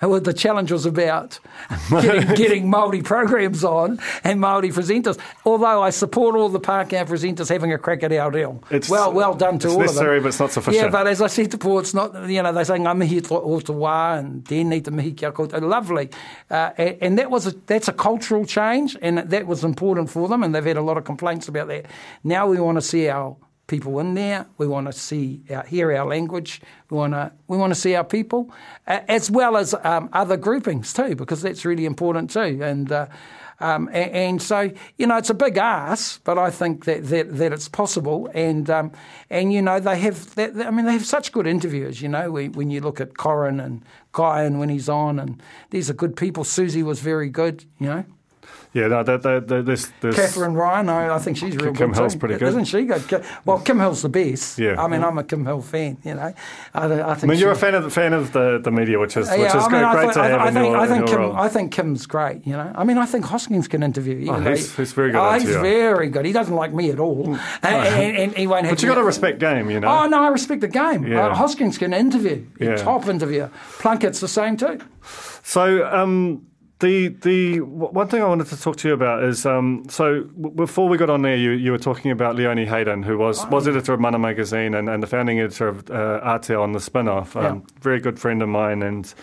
was- 0.01 0.23
The 0.23 0.33
challenge 0.33 0.71
was 0.71 0.87
about 0.87 1.39
getting, 1.91 2.33
getting 2.35 2.71
Māori 2.71 3.03
programs 3.03 3.63
on 3.63 3.99
and 4.23 4.39
Māori 4.41 4.73
presenters. 4.73 5.17
Although 5.45 5.83
I 5.83 5.91
support 5.91 6.35
all 6.35 6.49
the 6.49 6.59
Pākehā 6.59 7.05
presenters 7.07 7.49
having 7.49 7.71
a 7.71 7.77
crack 7.77 8.01
at 8.03 8.11
our 8.13 8.31
deal. 8.31 8.63
It's- 8.71 8.89
well, 8.89 9.13
well 9.13 9.35
done 9.35 9.59
to 9.59 9.67
all 9.67 9.73
of 9.75 9.77
them. 9.79 9.85
necessary, 9.85 10.19
but 10.21 10.29
it's 10.29 10.39
not 10.39 10.51
sufficient. 10.51 10.85
Yeah, 10.85 10.89
but 10.89 11.05
as 11.07 11.21
I 11.21 11.27
said 11.27 11.51
to 11.51 11.57
Paul, 11.59 11.79
it's 11.79 11.93
not, 11.93 12.27
you 12.27 12.41
know, 12.41 12.51
they're 12.51 12.65
saying, 12.65 12.87
I'm 12.87 13.01
here 13.01 13.21
to 13.21 13.35
o 13.35 13.59
te 13.59 13.73
wā 13.73 14.17
and 14.17 14.43
tēnei 14.43 14.83
te 14.83 14.89
mihi 14.89 15.11
kia 15.11 15.31
koutou. 15.31 15.61
Lovely. 15.61 16.09
Uh, 16.49 16.71
and, 16.79 16.97
and 17.01 17.17
that 17.19 17.29
was 17.29 17.45
a, 17.47 17.53
that's 17.67 17.87
a 17.87 17.93
cultural 17.93 18.45
change, 18.45 18.97
and 19.03 19.17
that 19.17 19.45
was 19.45 19.63
important 19.63 20.09
for 20.09 20.27
them, 20.27 20.41
and 20.41 20.55
they've 20.55 20.65
had 20.65 20.77
a 20.77 20.81
lot 20.81 20.97
of 20.97 21.03
complaints 21.03 21.47
about 21.49 21.67
that. 21.67 21.85
Now 22.23 22.47
we 22.47 22.59
want 22.59 22.77
to 22.77 22.81
see 22.81 23.09
our 23.09 23.35
people 23.67 23.99
in 23.99 24.13
there. 24.13 24.45
We 24.57 24.65
want 24.65 24.87
to 24.87 24.93
see 24.93 25.41
our, 25.49 25.63
hear 25.63 25.91
our 25.91 26.05
language. 26.05 26.61
We 26.89 26.97
want 26.97 27.13
to 27.13 27.33
we 27.47 27.57
want 27.57 27.73
to 27.73 27.79
see 27.79 27.95
our 27.95 28.03
people, 28.05 28.49
uh, 28.87 29.01
as 29.09 29.29
well 29.29 29.57
as 29.57 29.75
um, 29.83 30.09
other 30.13 30.37
groupings 30.37 30.93
too, 30.93 31.15
because 31.15 31.41
that's 31.41 31.65
really 31.65 31.85
important 31.85 32.31
too. 32.31 32.59
And 32.63 32.91
uh, 32.91 33.07
um, 33.59 33.89
and, 33.89 34.11
and 34.11 34.41
so 34.41 34.71
you 34.97 35.05
know 35.05 35.17
it's 35.17 35.29
a 35.29 35.33
big 35.33 35.57
ask, 35.57 36.23
but 36.23 36.37
I 36.37 36.49
think 36.49 36.85
that 36.85 37.05
that, 37.09 37.37
that 37.37 37.51
it's 37.51 37.67
possible. 37.67 38.29
And 38.33 38.69
um, 38.69 38.93
and 39.29 39.51
you 39.51 39.61
know 39.61 39.81
they 39.81 39.99
have 39.99 40.33
that, 40.35 40.55
I 40.65 40.71
mean 40.71 40.85
they 40.85 40.93
have 40.93 41.05
such 41.05 41.33
good 41.33 41.45
interviewers. 41.45 42.01
You 42.01 42.07
know 42.07 42.31
when, 42.31 42.53
when 42.53 42.69
you 42.71 42.79
look 42.79 43.01
at 43.01 43.17
Corin 43.17 43.59
and 43.59 43.83
Guyon 44.13 44.59
when 44.59 44.69
he's 44.69 44.87
on, 44.87 45.19
and 45.19 45.43
these 45.71 45.89
are 45.89 45.93
good 45.93 46.15
people. 46.15 46.45
Susie 46.45 46.83
was 46.83 47.01
very 47.01 47.29
good. 47.29 47.65
You 47.79 47.87
know. 47.87 48.05
Yeah, 48.73 48.87
no, 48.87 49.03
that, 49.03 49.21
that, 49.21 49.47
that, 49.47 49.65
this, 49.67 49.91
this, 50.01 50.15
Kathryn 50.17 50.55
Ryan, 50.55 50.89
I, 50.89 51.13
I 51.15 51.19
think 51.19 51.37
she's 51.37 51.55
real 51.55 51.73
Kim 51.73 51.91
good. 51.91 51.97
Hill's 51.97 52.13
too. 52.13 52.19
pretty 52.19 52.37
good. 52.37 52.47
Isn't 52.47 52.65
she 52.65 52.85
good? 52.85 53.23
Well, 53.45 53.59
Kim 53.59 53.79
Hill's 53.79 54.01
the 54.01 54.09
best. 54.09 54.57
Yeah. 54.57 54.81
I 54.81 54.87
mean, 54.87 55.03
I'm 55.03 55.15
a 55.19 55.23
Kim 55.23 55.45
Hill 55.45 55.61
fan, 55.61 55.97
you 56.03 56.15
know. 56.15 56.33
I, 56.73 56.85
I 56.85 57.13
think 57.13 57.23
I 57.23 57.27
mean, 57.27 57.39
you're 57.39 57.51
a 57.51 57.55
fan 57.55 57.75
of 57.75 57.83
the 57.83 57.91
fan 57.91 58.13
of 58.13 58.33
the, 58.33 58.57
the 58.57 58.71
media, 58.71 58.97
which 58.97 59.15
is 59.15 59.29
which 59.29 59.39
yeah, 59.39 59.47
is 59.47 59.53
I 59.55 59.57
mean, 59.59 59.69
great, 59.69 59.83
I 59.83 59.91
great 59.93 60.01
think, 60.01 60.13
to 60.13 60.23
have 60.23 60.41
I 60.41 60.47
in 60.47 60.53
think, 60.55 60.65
your, 60.65 60.77
I 60.77 60.87
think 60.87 61.07
Kim, 61.07 61.17
role. 61.19 61.35
I 61.35 61.49
think 61.49 61.71
Kim's 61.71 62.05
great. 62.07 62.47
You 62.47 62.53
know, 62.53 62.71
I 62.73 62.83
mean, 62.83 62.97
I 62.97 63.05
think 63.05 63.25
Hoskins 63.25 63.67
can 63.67 63.83
interview. 63.83 64.17
even 64.17 64.35
Oh, 64.35 64.39
he's- 64.39 64.75
he's 64.75 64.91
very 64.93 65.11
good 65.11 65.19
Oh, 65.19 65.33
he's 65.33 65.43
very 65.43 66.09
good. 66.09 66.25
He 66.25 66.31
doesn't 66.31 66.55
like 66.55 66.73
me 66.73 66.89
at 66.89 66.99
all, 66.99 67.27
and, 67.27 67.37
and, 67.63 68.17
and 68.17 68.35
he 68.35 68.47
won't. 68.47 68.65
Have 68.65 68.71
but 68.77 68.81
you 68.81 68.89
got 68.89 68.95
to 68.95 69.03
respect 69.03 69.37
game, 69.39 69.69
you 69.69 69.79
know. 69.79 69.87
Oh 69.87 70.07
no, 70.07 70.23
I 70.23 70.29
respect 70.29 70.61
the 70.61 70.67
game. 70.67 71.05
Yeah. 71.05 71.27
Uh, 71.27 71.35
Hoskins 71.35 71.77
can 71.77 71.93
interview. 71.93 72.43
Yeah. 72.59 72.77
Top 72.77 73.07
interviewer. 73.07 73.51
Plunket's 73.79 74.19
the 74.19 74.27
same 74.27 74.57
too. 74.57 74.79
So 75.43 75.85
um, 75.87 76.47
the 76.83 77.07
the 77.29 77.59
one 77.61 78.07
thing 78.07 78.21
I 78.21 78.27
wanted 78.27 78.47
to 78.47 78.57
talk 78.61 78.75
to 78.77 78.87
you 78.87 78.93
about 78.93 79.23
is 79.23 79.45
um, 79.45 79.83
so 79.89 80.05
w- 80.23 80.55
before 80.55 80.87
we 80.89 80.97
got 80.97 81.09
on 81.09 81.21
there, 81.23 81.35
you, 81.45 81.51
you 81.51 81.71
were 81.71 81.83
talking 81.89 82.11
about 82.11 82.35
Leonie 82.35 82.65
Hayden, 82.73 83.03
who 83.03 83.17
was 83.17 83.37
was 83.47 83.67
editor 83.67 83.93
of 83.93 83.99
Mana 83.99 84.19
magazine 84.19 84.73
and, 84.77 84.89
and 84.89 85.01
the 85.01 85.07
founding 85.07 85.39
editor 85.39 85.67
of 85.69 85.77
uh, 85.89 86.21
Ātea 86.33 86.59
on 86.61 86.73
the 86.73 86.79
spin-off. 86.79 87.35
Um, 87.35 87.43
Yeah. 87.43 87.81
Very 87.81 87.99
good 87.99 88.19
friend 88.19 88.41
of 88.41 88.49
mine 88.49 88.83
and. 88.83 89.13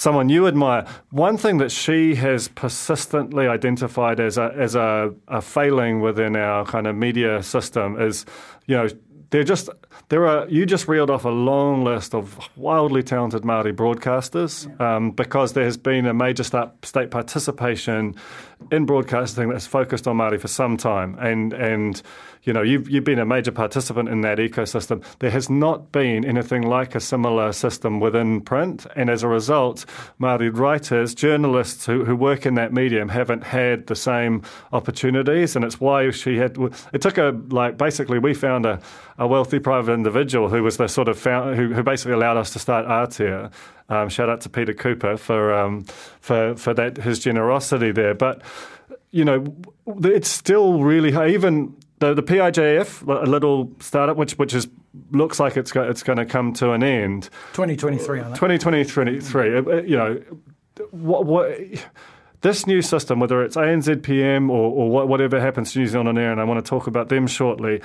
Someone 0.00 0.28
you 0.28 0.46
admire. 0.46 0.86
One 1.10 1.36
thing 1.36 1.58
that 1.58 1.72
she 1.72 2.14
has 2.14 2.46
persistently 2.46 3.48
identified 3.48 4.20
as 4.20 4.38
a 4.38 4.52
as 4.56 4.76
a, 4.76 5.12
a 5.26 5.40
failing 5.42 6.00
within 6.00 6.36
our 6.36 6.64
kind 6.64 6.86
of 6.86 6.94
media 6.94 7.42
system 7.42 8.00
is, 8.00 8.24
you 8.68 8.76
know, 8.76 8.86
they're 9.30 9.44
just 9.44 9.68
there 10.08 10.26
are 10.26 10.48
you 10.48 10.64
just 10.64 10.88
reeled 10.88 11.10
off 11.10 11.24
a 11.24 11.30
long 11.30 11.84
list 11.84 12.14
of 12.14 12.38
wildly 12.56 13.02
talented 13.02 13.44
Maori 13.44 13.72
broadcasters 13.72 14.68
um, 14.80 15.10
because 15.10 15.52
there 15.52 15.64
has 15.64 15.76
been 15.76 16.06
a 16.06 16.14
major 16.14 16.42
state 16.44 17.10
participation 17.10 18.14
in 18.70 18.86
broadcasting 18.86 19.48
that's 19.48 19.66
focused 19.66 20.06
on 20.06 20.16
Maori 20.16 20.38
for 20.38 20.48
some 20.48 20.76
time, 20.76 21.16
and 21.18 21.52
and 21.52 22.02
you 22.42 22.52
know 22.52 22.62
you've 22.62 22.88
you've 22.88 23.04
been 23.04 23.18
a 23.18 23.26
major 23.26 23.52
participant 23.52 24.08
in 24.08 24.20
that 24.22 24.38
ecosystem. 24.38 25.02
There 25.18 25.30
has 25.30 25.48
not 25.48 25.92
been 25.92 26.24
anything 26.24 26.62
like 26.62 26.94
a 26.94 27.00
similar 27.00 27.52
system 27.52 28.00
within 28.00 28.40
print, 28.40 28.86
and 28.96 29.10
as 29.10 29.22
a 29.22 29.28
result, 29.28 29.84
Maori 30.18 30.50
writers, 30.50 31.14
journalists 31.14 31.86
who, 31.86 32.04
who 32.04 32.16
work 32.16 32.46
in 32.46 32.54
that 32.54 32.72
medium 32.72 33.08
haven't 33.08 33.44
had 33.44 33.86
the 33.86 33.96
same 33.96 34.42
opportunities, 34.72 35.56
and 35.56 35.64
it's 35.64 35.80
why 35.80 36.10
she 36.10 36.36
had. 36.36 36.56
It 36.92 37.00
took 37.00 37.18
a 37.18 37.38
like 37.50 37.76
basically 37.78 38.18
we 38.18 38.34
found 38.34 38.66
a, 38.66 38.80
a 39.18 39.26
wealthy 39.26 39.58
private 39.58 39.92
individual 39.92 40.48
who 40.48 40.62
was 40.62 40.76
the 40.76 40.88
sort 40.88 41.08
of 41.08 41.18
found, 41.18 41.56
who, 41.56 41.72
who 41.72 41.82
basically 41.82 42.12
allowed 42.12 42.36
us 42.36 42.52
to 42.52 42.58
start 42.58 42.86
Ātea. 42.86 43.50
Um, 43.88 44.08
shout 44.08 44.28
out 44.28 44.42
to 44.42 44.48
Peter 44.48 44.74
Cooper 44.74 45.16
for 45.16 45.54
um, 45.54 45.84
for 46.20 46.54
for 46.56 46.74
that 46.74 46.98
his 46.98 47.18
generosity 47.18 47.90
there, 47.90 48.14
but 48.14 48.42
you 49.10 49.24
know 49.24 49.56
it's 50.04 50.28
still 50.28 50.82
really 50.82 51.10
even 51.32 51.74
the, 52.00 52.14
the 52.14 52.22
PIJF, 52.22 53.06
a 53.08 53.28
little 53.28 53.72
startup 53.80 54.16
which 54.16 54.32
which 54.32 54.54
is 54.54 54.68
looks 55.10 55.40
like 55.40 55.56
it's 55.56 55.72
go, 55.72 55.88
it's 55.88 56.02
going 56.02 56.18
to 56.18 56.26
come 56.26 56.52
to 56.54 56.72
an 56.72 56.82
end. 56.82 57.24
2023, 57.52 58.20
I 58.20 58.24
think. 58.24 58.34
2023, 58.34 59.56
uh, 59.56 59.62
uh, 59.62 59.82
you 59.82 59.96
know, 59.96 60.22
what, 60.90 61.26
what, 61.26 61.58
this 62.40 62.66
new 62.66 62.82
system, 62.82 63.20
whether 63.20 63.42
it's 63.42 63.56
ANZPM 63.56 64.48
or, 64.48 64.72
or 64.72 65.06
whatever 65.06 65.40
happens 65.40 65.72
to 65.72 65.80
New 65.80 65.86
Zealand 65.86 66.08
on 66.08 66.18
air, 66.18 66.30
and 66.30 66.40
I 66.40 66.44
want 66.44 66.64
to 66.64 66.68
talk 66.68 66.86
about 66.86 67.08
them 67.08 67.26
shortly, 67.26 67.80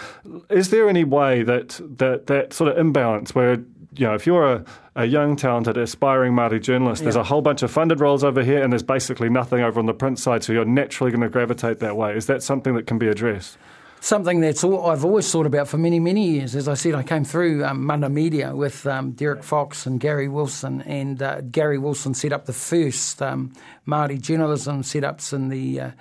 is 0.49 0.70
there 0.70 0.88
any 0.88 1.04
way 1.04 1.43
that 1.43 1.80
that, 1.97 2.28
that 2.28 2.54
sort 2.54 2.72
of 2.72 2.78
imbalance 2.78 3.34
where, 3.34 3.58
you 3.96 4.08
know, 4.08 4.14
if 4.14 4.26
you're 4.26 4.46
a, 4.46 4.66
a 4.96 5.06
young, 5.06 5.36
talented, 5.36 5.78
aspiring 5.78 6.34
Māori 6.34 6.62
journalist, 6.62 7.04
there's 7.04 7.16
a 7.16 7.24
whole 7.24 7.41
bunch 7.41 7.64
of 7.64 7.72
funded 7.72 8.00
roles 8.00 8.24
over 8.24 8.44
here 8.44 8.62
and 8.62 8.72
there's 8.72 8.84
basically 8.84 9.30
nothing 9.30 9.62
over 9.62 9.80
on 9.80 9.86
the 9.86 9.94
print 9.94 10.20
side, 10.20 10.44
so 10.44 10.54
you're 10.54 10.66
naturally 10.66 11.12
going 11.12 11.22
to 11.22 11.30
gravitate 11.30 11.80
that 11.80 11.96
way. 11.96 12.16
Is 12.16 12.26
that 12.28 12.44
something 12.44 12.76
that 12.76 12.88
can 12.88 12.98
be 12.98 13.08
addressed? 13.08 13.58
Something 14.02 14.41
that's 14.41 14.64
all, 14.66 14.89
I've 14.89 15.06
always 15.06 15.32
thought 15.32 15.46
about 15.46 15.70
for 15.70 15.78
many, 15.78 15.98
many 16.00 16.28
years. 16.28 16.56
As 16.56 16.68
I 16.68 16.74
said, 16.74 16.94
I 16.94 17.04
came 17.04 17.24
through 17.24 17.64
um, 17.64 17.86
Mana 17.86 18.10
Media 18.10 18.54
with 18.54 18.86
um, 18.86 19.12
Derek 19.12 19.44
Fox 19.44 19.86
and 19.86 19.98
Gary 19.98 20.28
Wilson, 20.28 20.82
and 20.82 21.24
uh, 21.24 21.39
Gary 21.39 21.78
Wilson 21.78 22.14
set 22.14 22.34
up 22.34 22.46
the 22.46 22.54
first 22.54 23.22
um, 23.22 23.54
Māori 23.88 24.20
journalism 24.20 24.82
setups 24.82 25.32
in 25.32 25.48
the 25.48 25.80
uh, 25.80 25.91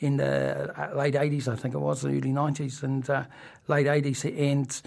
in 0.00 0.16
the 0.16 0.72
uh, 0.76 0.96
late 0.96 1.14
eighties, 1.14 1.46
I 1.46 1.54
think 1.54 1.74
it 1.76 1.78
was, 1.78 2.02
the 2.02 2.08
early 2.08 2.32
nineties 2.32 2.82
and 2.82 3.08
uh, 3.08 3.24
late 3.68 3.86
eighties, 3.86 4.24
and. 4.24 4.82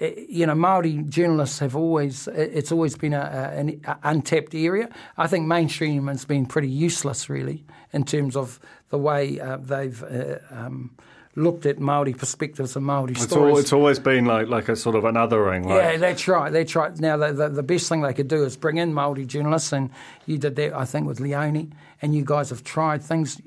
Uh, 0.00 0.06
You 0.28 0.46
know, 0.46 0.54
Maori 0.54 1.04
journalists 1.08 1.58
have 1.58 1.76
always, 1.76 2.28
it's 2.28 2.72
always 2.72 2.96
been 2.96 3.12
a, 3.14 3.52
an 3.54 3.80
untapped 4.02 4.54
area. 4.54 4.88
I 5.18 5.26
think 5.26 5.46
mainstream 5.46 6.06
has 6.08 6.24
been 6.24 6.46
pretty 6.46 6.68
useless, 6.68 7.28
really, 7.28 7.64
in 7.92 8.04
terms 8.04 8.36
of 8.36 8.58
the 8.88 8.98
way 8.98 9.38
uh, 9.40 9.56
they've 9.58 10.02
uh, 10.02 10.38
um, 10.50 10.90
looked 11.36 11.66
at 11.66 11.78
Maori 11.78 12.12
perspectives 12.12 12.76
and 12.76 12.84
Maori 12.84 13.12
It's, 13.12 13.22
stories. 13.22 13.52
all, 13.52 13.58
it's 13.58 13.72
always 13.72 13.98
been 14.00 14.24
like 14.24 14.48
like 14.48 14.68
a 14.68 14.76
sort 14.76 14.96
of 14.96 15.04
an 15.04 15.14
othering. 15.16 15.64
Like, 15.64 15.82
Yeah, 15.82 15.96
that's 15.98 16.26
right. 16.26 16.52
That's 16.52 16.74
right. 16.74 16.98
Now, 16.98 17.16
the, 17.16 17.32
the, 17.32 17.48
the 17.48 17.62
best 17.62 17.88
thing 17.88 18.02
they 18.02 18.14
could 18.14 18.28
do 18.28 18.44
is 18.44 18.56
bring 18.56 18.78
in 18.78 18.92
Maori 18.94 19.26
journalists, 19.26 19.72
and 19.72 19.90
you 20.26 20.38
did 20.38 20.56
that, 20.56 20.72
I 20.74 20.84
think, 20.86 21.06
with 21.06 21.20
Leonie, 21.20 21.70
and 22.02 22.14
you 22.14 22.24
guys 22.24 22.50
have 22.50 22.64
tried 22.64 23.02
things. 23.02 23.40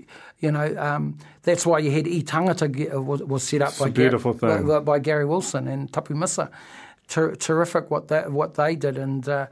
You 0.43 0.51
know, 0.51 0.75
um, 0.77 1.17
that's 1.43 1.65
why 1.65 1.79
you 1.79 1.89
had 1.89 2.05
E 2.05 2.21
Tangata 2.21 2.67
uh, 2.93 3.01
was, 3.01 3.23
was 3.23 3.43
set 3.43 3.61
up 3.61 3.77
by, 3.77 3.87
a 3.87 3.91
beautiful 3.91 4.33
Gary, 4.33 4.57
thing. 4.57 4.67
by, 4.67 4.79
by 4.79 4.99
Gary 4.99 5.25
Wilson 5.25 5.69
and 5.69 5.91
Tapu 5.91 6.15
Misa. 6.15 6.49
Ter- 7.07 7.35
terrific 7.35 7.89
what 7.89 8.09
they, 8.09 8.21
what 8.27 8.55
they 8.55 8.75
did, 8.75 8.97
and. 8.97 9.27
Uh, 9.27 9.47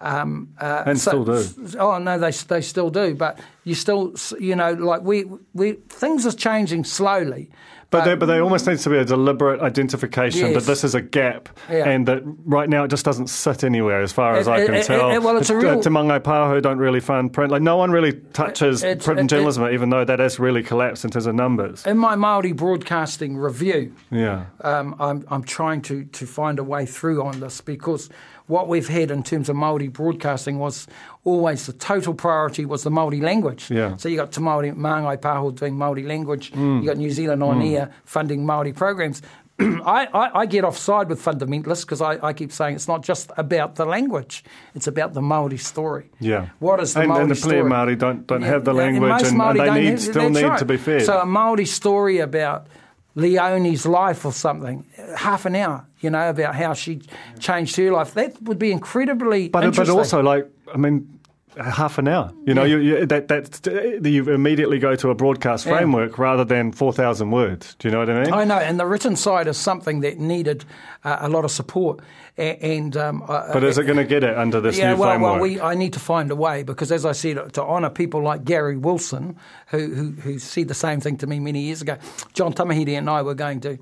um, 0.00 0.52
uh, 0.60 0.82
And 0.84 1.00
still 1.00 1.24
do. 1.24 1.42
Oh 1.78 1.96
no, 1.98 2.18
they 2.18 2.30
they 2.30 2.60
still 2.60 2.90
do, 2.90 3.14
but 3.14 3.38
you 3.62 3.74
still, 3.74 4.12
you 4.38 4.54
know, 4.54 4.72
like 4.72 5.02
we 5.02 5.24
we 5.54 5.72
things 5.88 6.26
are 6.26 6.32
changing 6.32 6.84
slowly. 6.84 7.48
But, 7.94 8.04
there, 8.04 8.16
but 8.16 8.26
there 8.26 8.42
almost 8.42 8.66
needs 8.66 8.82
to 8.84 8.90
be 8.90 8.98
a 8.98 9.04
deliberate 9.04 9.60
identification 9.60 10.50
Yes. 10.50 10.54
that 10.54 10.70
this 10.70 10.82
is 10.84 10.94
a 10.94 11.00
gap, 11.00 11.48
Yeah. 11.70 11.88
and 11.88 12.06
that 12.08 12.22
right 12.44 12.68
now 12.68 12.84
it 12.84 12.88
just 12.88 13.04
doesn't 13.04 13.28
sit 13.28 13.62
anywhere, 13.62 14.02
as 14.02 14.12
far 14.12 14.34
as 14.34 14.46
It- 14.46 14.50
I 14.50 14.58
it- 14.58 14.66
can 14.66 14.74
it- 14.74 14.84
tell. 14.84 15.20
well, 15.22 15.36
it's 15.36 15.48
a 15.50 15.52
The- 15.54 15.58
real- 15.60 15.80
Te 15.80 15.90
Māngai 15.90 16.20
Pāho 16.20 16.60
don't 16.60 16.78
really 16.78 17.00
fund 17.00 17.32
print. 17.32 17.52
Like 17.52 17.62
no 17.62 17.76
one 17.76 17.90
really 17.92 18.12
touches 18.32 18.82
print 18.82 19.20
it- 19.20 19.26
journalism, 19.28 19.68
even 19.72 19.90
though 19.90 20.04
that 20.04 20.18
has 20.18 20.40
really 20.40 20.62
collapsed 20.62 21.04
in 21.04 21.10
terms 21.10 21.26
of 21.26 21.34
numbers. 21.34 21.86
In 21.86 21.96
my 21.98 22.16
Maori 22.16 22.52
broadcasting 22.52 23.36
review, 23.36 23.92
Yeah, 24.10 24.44
um, 24.62 24.94
I'm, 24.98 25.24
I'm 25.30 25.44
trying 25.44 25.80
to, 25.82 26.04
to 26.04 26.26
find 26.26 26.58
a 26.58 26.64
way 26.64 26.86
through 26.86 27.22
on 27.22 27.40
this 27.40 27.60
because 27.60 28.08
what 28.46 28.68
we've 28.68 28.88
had 28.88 29.10
in 29.10 29.22
terms 29.22 29.48
of 29.48 29.56
Maori 29.56 29.88
broadcasting 29.88 30.58
was 30.58 30.86
always 31.24 31.66
the 31.66 31.72
total 31.72 32.14
priority 32.14 32.66
was 32.66 32.82
the 32.82 32.90
Maori 32.90 33.20
language. 33.20 33.70
Yeah. 33.70 33.96
So 33.96 34.08
you 34.08 34.16
got 34.16 34.32
Te 34.32 34.40
Maori 34.40 34.70
Māngai 34.72 35.16
Pāho 35.18 35.54
doing 35.54 35.76
Maori 35.76 36.02
language. 36.02 36.52
Hmm. 36.52 36.80
You 36.80 36.86
got 36.86 36.98
New 36.98 37.10
Zealand 37.10 37.42
on 37.42 37.60
hmm. 37.60 37.66
air 37.66 37.90
funding 38.04 38.44
Maori 38.44 38.72
programs. 38.72 39.22
I, 39.60 40.08
I, 40.12 40.40
I 40.40 40.46
get 40.46 40.64
offside 40.64 41.08
with 41.08 41.22
fundamentalists 41.24 41.82
because 41.82 42.02
I, 42.02 42.18
I 42.26 42.32
keep 42.32 42.50
saying 42.50 42.74
it's 42.74 42.88
not 42.88 43.04
just 43.04 43.30
about 43.36 43.76
the 43.76 43.86
language; 43.86 44.42
it's 44.74 44.88
about 44.88 45.14
the 45.14 45.22
Maori 45.22 45.58
story. 45.58 46.10
yeah. 46.18 46.48
What 46.58 46.80
is 46.80 46.94
the 46.94 47.00
and, 47.00 47.08
Maori 47.08 47.22
and 47.22 47.30
the 47.30 47.36
story? 47.36 47.62
Māori 47.62 47.96
don't 47.96 48.26
don't 48.26 48.40
Yeah, 48.42 48.48
have 48.48 48.64
the 48.64 48.72
yeah, 48.72 48.78
language, 48.78 49.08
most 49.08 49.26
and, 49.26 49.40
and 49.40 49.60
they 49.60 49.70
need 49.70 49.84
have- 49.90 50.00
still 50.00 50.28
need 50.28 50.42
right. 50.42 50.58
to 50.58 50.64
be 50.64 50.76
fed. 50.76 51.02
So 51.02 51.20
a 51.20 51.24
Maori 51.24 51.66
story 51.66 52.18
about 52.18 52.66
Leonie's 53.14 53.86
life 53.86 54.24
or 54.24 54.32
something, 54.32 54.84
half 55.16 55.46
an 55.46 55.54
hour, 55.54 55.86
you 56.00 56.10
know, 56.10 56.30
about 56.30 56.54
how 56.54 56.74
she 56.74 57.00
changed 57.38 57.76
her 57.76 57.90
life. 57.92 58.14
That 58.14 58.40
would 58.42 58.58
be 58.58 58.72
incredibly 58.72 59.48
But 59.48 59.74
but 59.76 59.88
also 59.88 60.22
like 60.22 60.48
I 60.72 60.76
mean. 60.76 61.10
Half 61.56 61.98
an 61.98 62.08
hour, 62.08 62.32
you 62.48 62.52
know, 62.52 62.64
Yeah. 62.64 62.78
you, 62.78 62.96
you, 62.98 63.06
that 63.06 63.28
that 63.28 64.00
you 64.04 64.28
immediately 64.28 64.80
go 64.80 64.96
to 64.96 65.10
a 65.10 65.14
broadcast 65.14 65.64
Yeah. 65.64 65.76
framework 65.76 66.18
rather 66.18 66.44
than 66.44 66.72
four 66.72 66.92
thousand 66.92 67.30
words. 67.30 67.76
Do 67.78 67.86
you 67.86 67.92
know 67.92 68.00
what 68.00 68.10
I 68.10 68.24
mean? 68.24 68.32
I 68.34 68.42
know, 68.44 68.58
and 68.58 68.76
the 68.80 68.86
written 68.86 69.14
side 69.14 69.46
is 69.46 69.56
something 69.56 70.00
that 70.00 70.18
needed 70.18 70.64
uh, 71.04 71.18
a 71.20 71.28
lot 71.28 71.44
of 71.44 71.52
support. 71.52 72.00
And 72.36 72.96
um, 72.96 73.22
but 73.26 73.62
is 73.62 73.78
it 73.78 73.84
going 73.84 73.96
to 73.96 74.04
get 74.04 74.24
it 74.24 74.36
under 74.36 74.60
this 74.60 74.76
yeah, 74.76 74.94
new 74.94 74.98
well, 74.98 75.10
framework? 75.10 75.32
well, 75.34 75.40
we 75.40 75.60
I 75.60 75.76
need 75.76 75.92
to 75.92 76.00
find 76.00 76.32
a 76.32 76.36
way 76.36 76.64
because, 76.64 76.90
as 76.90 77.06
I 77.06 77.12
said, 77.12 77.52
to 77.54 77.62
honour 77.62 77.90
people 77.90 78.22
like 78.22 78.44
Gary 78.44 78.76
Wilson, 78.76 79.36
who, 79.68 79.94
who 79.94 80.10
who 80.10 80.38
said 80.40 80.66
the 80.66 80.74
same 80.74 81.00
thing 81.00 81.16
to 81.18 81.28
me 81.28 81.38
many 81.38 81.60
years 81.60 81.80
ago. 81.80 81.96
John 82.32 82.52
Tamihere 82.52 82.98
and 82.98 83.08
I 83.08 83.22
were 83.22 83.36
going 83.36 83.60
to 83.60 83.78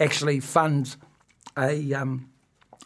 actually 0.00 0.40
fund 0.40 0.96
a 1.56 1.94
um, 1.94 2.28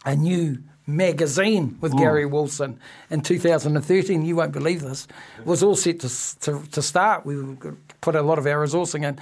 a 0.05 0.15
new 0.15 0.59
magazine 0.85 1.77
with 1.81 1.97
Gary 1.97 2.25
Wilson 2.25 2.79
in 3.09 3.21
2013. 3.21 4.23
You 4.23 4.35
won't 4.35 4.53
believe 4.53 4.81
this. 4.81 5.07
It 5.39 5.47
was 5.47 5.63
all 5.63 5.75
set 5.75 5.99
to 6.01 6.39
to, 6.41 6.63
to 6.73 6.81
start. 6.83 7.25
We 7.25 7.57
put 8.01 8.15
a 8.15 8.21
lot 8.21 8.37
of 8.37 8.45
our 8.45 8.63
resourcing 8.63 9.03
in. 9.03 9.19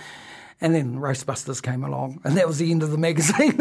And 0.62 0.74
then 0.74 0.96
Roastbusters 0.96 1.62
came 1.62 1.84
along, 1.84 2.22
and 2.24 2.38
that 2.38 2.48
was 2.48 2.60
the 2.60 2.72
end 2.72 2.82
of 2.82 2.90
the 2.92 2.98
magazine. 2.98 3.58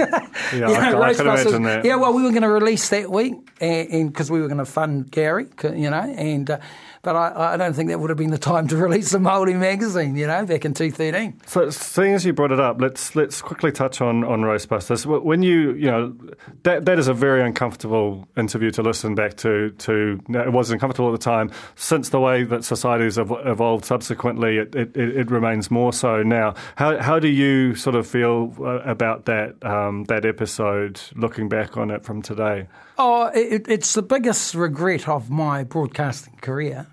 Yeah, 0.54 0.68
I 0.70 0.90
can- 0.92 1.02
I 1.02 1.14
can 1.14 1.26
imagine 1.26 1.62
that. 1.64 1.84
Yeah, 1.84 1.96
well, 1.96 2.12
we 2.14 2.22
were 2.22 2.30
going 2.30 2.42
to 2.42 2.48
release 2.48 2.88
that 2.90 3.10
week, 3.10 3.34
and 3.60 4.12
because 4.12 4.30
we 4.30 4.40
were 4.40 4.46
going 4.46 4.58
to 4.58 4.64
fund 4.64 5.10
Gary, 5.10 5.46
you 5.64 5.90
know, 5.90 6.14
and 6.16 6.50
uh, 6.50 6.58
but 7.04 7.14
I, 7.14 7.54
I 7.54 7.56
don't 7.56 7.74
think 7.74 7.90
that 7.90 8.00
would 8.00 8.10
have 8.10 8.18
been 8.18 8.30
the 8.30 8.38
time 8.38 8.66
to 8.68 8.76
release 8.88 9.12
a 9.14 9.18
Māori 9.18 9.56
magazine, 9.56 10.16
you 10.16 10.26
know, 10.26 10.44
back 10.46 10.64
in 10.64 10.74
2013. 10.74 11.40
So, 11.46 11.70
seeing 11.70 12.14
as 12.14 12.24
you 12.24 12.32
brought 12.32 12.50
it 12.50 12.60
up, 12.60 12.80
let's 12.80 13.14
let's 13.14 13.42
quickly 13.42 13.70
touch 13.70 14.00
on 14.00 14.24
on 14.24 14.40
Roastbusters. 14.40 15.06
When 15.22 15.42
you 15.42 15.72
you 15.74 15.86
know 15.90 16.16
that 16.62 16.86
that 16.86 16.98
is 16.98 17.08
a 17.08 17.14
very 17.14 17.42
uncomfortable 17.42 18.26
interview 18.36 18.70
to 18.72 18.82
listen 18.82 19.14
back 19.14 19.36
to. 19.38 19.70
To 19.70 20.20
it 20.28 20.52
was 20.52 20.70
uncomfortable 20.70 21.12
at 21.12 21.20
the 21.20 21.24
time. 21.24 21.50
Since 21.76 22.08
the 22.08 22.20
way 22.20 22.44
that 22.44 22.64
societies 22.64 23.16
have 23.16 23.32
evolved 23.44 23.84
subsequently, 23.84 24.58
it 24.58 24.74
it, 24.74 24.96
it 24.96 25.16
it 25.16 25.30
remains 25.30 25.70
more 25.70 25.92
so 25.92 26.22
now. 26.22 26.54
How 26.76 26.98
how 26.98 27.18
do 27.18 27.28
you 27.28 27.74
sort 27.74 27.96
of 27.96 28.06
feel 28.06 28.54
uh, 28.60 28.80
about 28.80 29.26
that 29.26 29.64
um, 29.64 30.04
that 30.04 30.24
episode? 30.24 31.00
Looking 31.14 31.48
back 31.48 31.76
on 31.76 31.90
it 31.90 32.04
from 32.04 32.22
today, 32.22 32.66
Oh, 32.96 33.26
it, 33.34 33.66
it's 33.68 33.94
the 33.94 34.02
biggest 34.02 34.54
regret 34.54 35.08
of 35.08 35.28
my 35.28 35.64
broadcasting 35.64 36.36
career. 36.36 36.86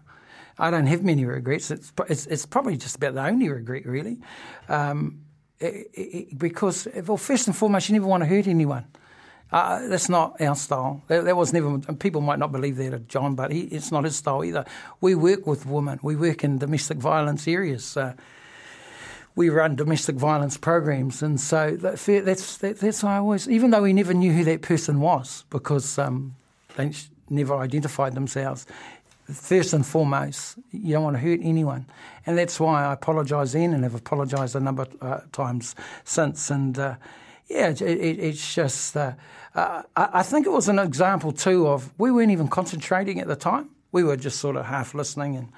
I 0.62 0.70
don't 0.70 0.86
have 0.86 1.04
many 1.04 1.26
regrets. 1.26 1.72
It's, 1.72 1.92
it's, 2.08 2.28
it's 2.28 2.46
probably 2.46 2.78
just 2.78 2.96
about 2.96 3.16
the 3.16 3.26
only 3.26 3.50
regret, 3.50 3.84
really. 3.88 4.20
Um, 4.70 5.22
it, 5.60 5.90
it, 5.94 6.38
because, 6.38 6.88
well, 7.08 7.18
first 7.18 7.48
and 7.48 7.56
foremost, 7.56 7.90
you 7.90 7.94
never 7.94 8.06
want 8.06 8.22
to 8.22 8.28
hurt 8.30 8.48
anyone. 8.48 8.86
Uh, 9.52 9.88
that's 9.88 10.08
not 10.08 10.40
our 10.40 10.56
style. 10.56 11.02
That, 11.08 11.26
that 11.26 11.36
was 11.36 11.52
never. 11.52 11.80
People 11.96 12.22
might 12.22 12.38
not 12.38 12.52
believe 12.52 12.78
that 12.78 12.94
of 12.94 13.08
John, 13.08 13.34
but 13.34 13.52
he, 13.52 13.62
it's 13.62 13.92
not 13.92 14.04
his 14.04 14.16
style 14.16 14.46
either. 14.46 14.64
We 15.02 15.16
work 15.16 15.48
with 15.48 15.66
women. 15.66 16.00
We 16.04 16.16
work 16.16 16.44
in 16.44 16.60
domestic 16.60 17.00
violence 17.00 17.48
areas. 17.48 17.98
Uh, 17.98 18.14
we 19.36 19.50
run 19.50 19.76
domestic 19.76 20.16
violence 20.16 20.58
programs, 20.58 21.24
and 21.24 21.40
so 21.40 21.76
that, 21.78 21.98
that's 22.26 22.58
that, 22.58 22.80
that's 22.80 23.04
why 23.04 23.16
I 23.16 23.18
always, 23.18 23.50
even 23.50 23.72
though 23.72 23.82
we 23.82 23.94
never 23.94 24.14
knew 24.14 24.32
who 24.32 24.44
that 24.44 24.62
person 24.62 25.02
was 25.02 25.44
because 25.50 25.98
um, 25.98 26.36
they 26.76 26.92
never 27.30 27.56
identified 27.56 28.14
themselves. 28.14 28.68
First 29.34 29.74
and 29.74 29.86
foremost, 29.86 30.58
you 30.72 30.94
don't 30.94 31.04
want 31.04 31.16
to 31.16 31.22
hurt 31.22 31.40
anyone, 31.44 31.86
and 32.26 32.38
that's 32.38 32.60
why 32.60 32.86
I 32.86 32.94
apologise 32.94 33.54
then 33.54 33.74
and 33.74 33.84
have 33.84 33.96
apologised 33.96 34.56
a 34.56 34.60
number 34.60 34.84
of 34.84 34.98
uh, 35.02 35.20
times 35.32 35.76
since. 36.04 36.50
And 36.50 36.78
uh, 36.78 36.96
yeah, 37.48 37.70
it, 37.70 37.82
it, 37.82 38.20
it's 38.20 38.56
just 38.56 38.96
uh, 38.96 39.14
uh, 39.56 39.84
I, 39.96 40.10
I 40.14 40.24
think 40.24 40.46
it 40.46 40.52
was 40.52 40.70
an 40.70 40.80
example 40.80 41.32
too 41.32 41.68
of 41.68 41.92
we 41.98 42.12
weren't 42.12 42.32
even 42.32 42.48
concentrating 42.48 43.20
at 43.20 43.28
the 43.28 43.36
time. 43.36 43.70
We 43.92 44.04
were 44.04 44.16
just 44.16 44.40
sort 44.40 44.56
of 44.56 44.66
half 44.66 44.94
listening 44.94 45.36
and 45.36 45.50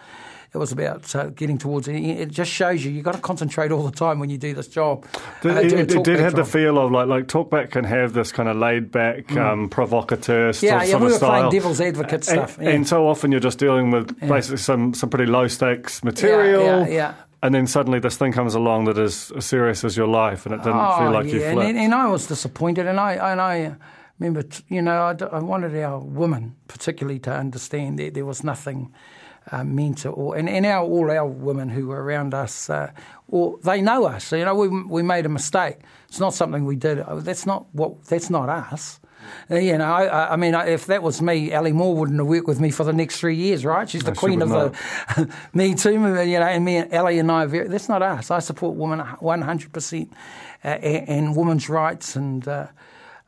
it 0.54 0.58
was 0.58 0.72
about 0.72 1.16
uh, 1.16 1.28
getting 1.30 1.58
towards 1.58 1.88
it. 1.88 1.96
It 1.96 2.30
just 2.30 2.52
shows 2.52 2.86
you 2.86 2.92
you've 2.92 3.04
got 3.06 3.16
to 3.16 3.22
concentrate 3.22 3.72
all 3.72 3.84
the 3.84 3.92
time 4.06 4.20
when 4.20 4.30
you 4.30 4.38
do 4.38 4.54
this 4.54 4.68
job. 4.68 5.06
Did, 5.42 5.52
Uh, 5.58 5.60
it, 5.62 5.92
it 5.92 6.04
did 6.04 6.20
have 6.20 6.36
the 6.36 6.46
feel 6.46 6.78
of 6.78 6.92
like 6.92 7.08
like 7.08 7.28
talkback 7.28 7.72
can 7.72 7.86
have 7.86 8.14
this 8.14 8.32
kind 8.32 8.48
of 8.50 8.56
laid 8.58 8.92
back, 8.92 9.36
um, 9.36 9.68
provocateur 9.70 10.54
sort, 10.54 10.72
Mm. 10.72 10.76
Yeah, 10.78 10.84
yeah, 10.84 10.92
sort 10.92 11.02
we 11.02 11.06
of 11.08 11.12
were 11.14 11.18
style. 11.18 11.30
playing 11.30 11.52
devil's 11.52 11.82
advocate 11.82 12.24
stuff. 12.24 12.58
And, 12.58 12.68
yeah. 12.68 12.74
and 12.76 12.88
so 12.88 13.08
often 13.08 13.32
you're 13.32 13.40
just 13.40 13.58
dealing 13.60 13.92
with 13.92 14.20
basically 14.20 14.58
some, 14.58 14.94
some 14.94 15.10
pretty 15.10 15.26
low 15.32 15.48
stakes 15.48 16.04
material. 16.04 16.64
yeah, 16.64 16.88
yeah. 16.88 17.14
And 17.42 17.54
then 17.54 17.68
suddenly 17.68 18.00
this 18.00 18.16
thing 18.16 18.32
comes 18.32 18.56
along 18.56 18.86
that 18.86 18.98
is 18.98 19.32
as 19.36 19.46
serious 19.46 19.84
as 19.84 19.98
your 19.98 20.08
life, 20.08 20.46
and 20.46 20.56
it 20.56 20.64
didn't 20.64 20.80
Oh, 20.80 20.98
feel 21.00 21.12
like 21.12 21.26
you 21.34 21.40
yeah, 21.42 21.52
flipped. 21.54 21.70
and, 21.70 21.78
and 21.78 21.94
I 21.94 22.08
was 22.08 22.28
disappointed, 22.28 22.88
and 22.88 23.00
I 23.00 23.14
and 23.32 23.42
I 23.42 23.76
remember, 24.20 24.48
you 24.70 24.82
know, 24.82 24.98
I, 25.12 25.38
I 25.38 25.40
wanted 25.40 25.76
our 25.84 26.00
women 26.00 26.56
particularly 26.68 27.20
to 27.20 27.32
understand 27.34 28.00
that 28.00 28.14
there 28.14 28.26
was 28.26 28.44
nothing 28.44 28.94
uh, 29.52 29.64
meant 29.64 30.00
to, 30.00 30.10
or 30.10 30.36
and, 30.38 30.48
and 30.50 30.66
our 30.66 30.84
all 30.86 31.12
our 31.12 31.26
women 31.28 31.70
who 31.70 31.88
were 31.88 32.02
around 32.04 32.34
us, 32.34 32.70
uh, 32.70 32.92
or 33.28 33.58
they 33.64 33.82
know 33.82 34.06
us. 34.06 34.32
You 34.32 34.46
know, 34.46 34.56
we 34.56 34.68
we 34.68 35.04
made 35.04 35.26
a 35.26 35.30
mistake. 35.30 35.78
It's 36.08 36.20
not 36.20 36.34
something 36.34 36.66
we 36.66 36.76
did. 36.76 37.00
Uh, 37.00 37.16
That's 37.16 37.46
not 37.46 37.66
what. 37.74 38.04
That's 38.06 38.30
not 38.30 38.50
us. 38.50 39.00
Uh, 39.50 39.56
You 39.56 39.78
know, 39.78 39.86
I, 39.92 40.34
I- 40.34 40.36
mean, 40.36 40.54
if 40.54 40.86
that 40.88 41.02
was 41.02 41.22
me, 41.22 41.52
Ellie 41.52 41.72
Moore 41.74 41.96
wouldn't 41.96 42.20
have 42.20 42.28
worked 42.28 42.48
with 42.48 42.60
me 42.60 42.72
for 42.72 42.84
the 42.84 42.92
next 42.94 43.20
three 43.20 43.36
years, 43.36 43.64
right? 43.66 43.90
She's 43.90 44.04
the 44.04 44.12
No, 44.12 44.16
she 44.16 44.20
queen 44.20 44.42
of 44.42 44.50
would 44.52 44.74
the 45.16 45.30
Me 45.54 45.76
Too 45.76 45.98
movement, 45.98 46.30
you 46.30 46.40
know, 46.40 46.46
and 46.46 46.64
me 46.66 46.76
and 46.78 46.94
Ellie 46.94 47.20
and 47.20 47.32
I, 47.32 47.44
are 47.44 47.48
very, 47.48 47.68
that's 47.70 47.88
not 47.90 48.02
us. 48.02 48.30
I 48.32 48.40
support 48.40 48.76
women 48.76 49.00
100% 49.00 50.10
uh, 50.12 50.68
and, 50.68 51.10
and 51.10 51.36
women's 51.38 51.70
rights 51.70 52.16
and 52.18 52.46
uh, 52.48 52.68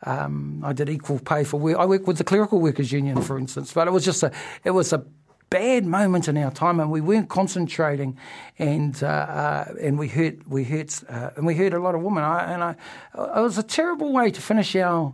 um, 0.05 0.61
I 0.66 0.74
did 0.74 0.89
equal 0.89 1.20
pay 1.20 1.43
for 1.45 1.59
work. 1.59 1.78
I 1.78 1.86
work 1.86 2.05
with 2.07 2.18
the 2.18 2.24
Clerical 2.26 2.59
Workers 2.59 2.91
Union, 2.91 3.22
for 3.22 3.38
instance, 3.39 3.74
but 3.74 3.88
it 3.88 3.91
was 3.91 4.03
just 4.05 4.22
a, 4.24 4.32
it 4.66 4.72
was 4.72 4.91
a 4.93 5.03
bad 5.50 5.86
moment 5.86 6.28
in 6.28 6.38
our 6.38 6.52
time 6.52 6.80
and 6.80 6.91
we 6.91 7.02
weren't 7.02 7.30
concentrating 7.30 8.18
and 8.58 9.04
uh, 9.04 9.08
uh, 9.08 9.74
and 9.82 9.98
we 10.00 10.08
hurt, 10.08 10.48
we 10.48 10.64
hurt, 10.64 11.04
uh, 11.10 11.32
and 11.36 11.46
we 11.46 11.56
hurt 11.56 11.74
a 11.74 11.80
lot 11.80 11.96
of 11.96 12.02
women. 12.02 12.24
I, 12.24 12.54
and 12.54 12.64
I, 12.64 12.72
it 13.38 13.41
was 13.41 13.58
a 13.58 13.64
terrible 13.64 14.12
way 14.14 14.32
to 14.32 14.41
finish 14.41 14.76
our 14.76 15.14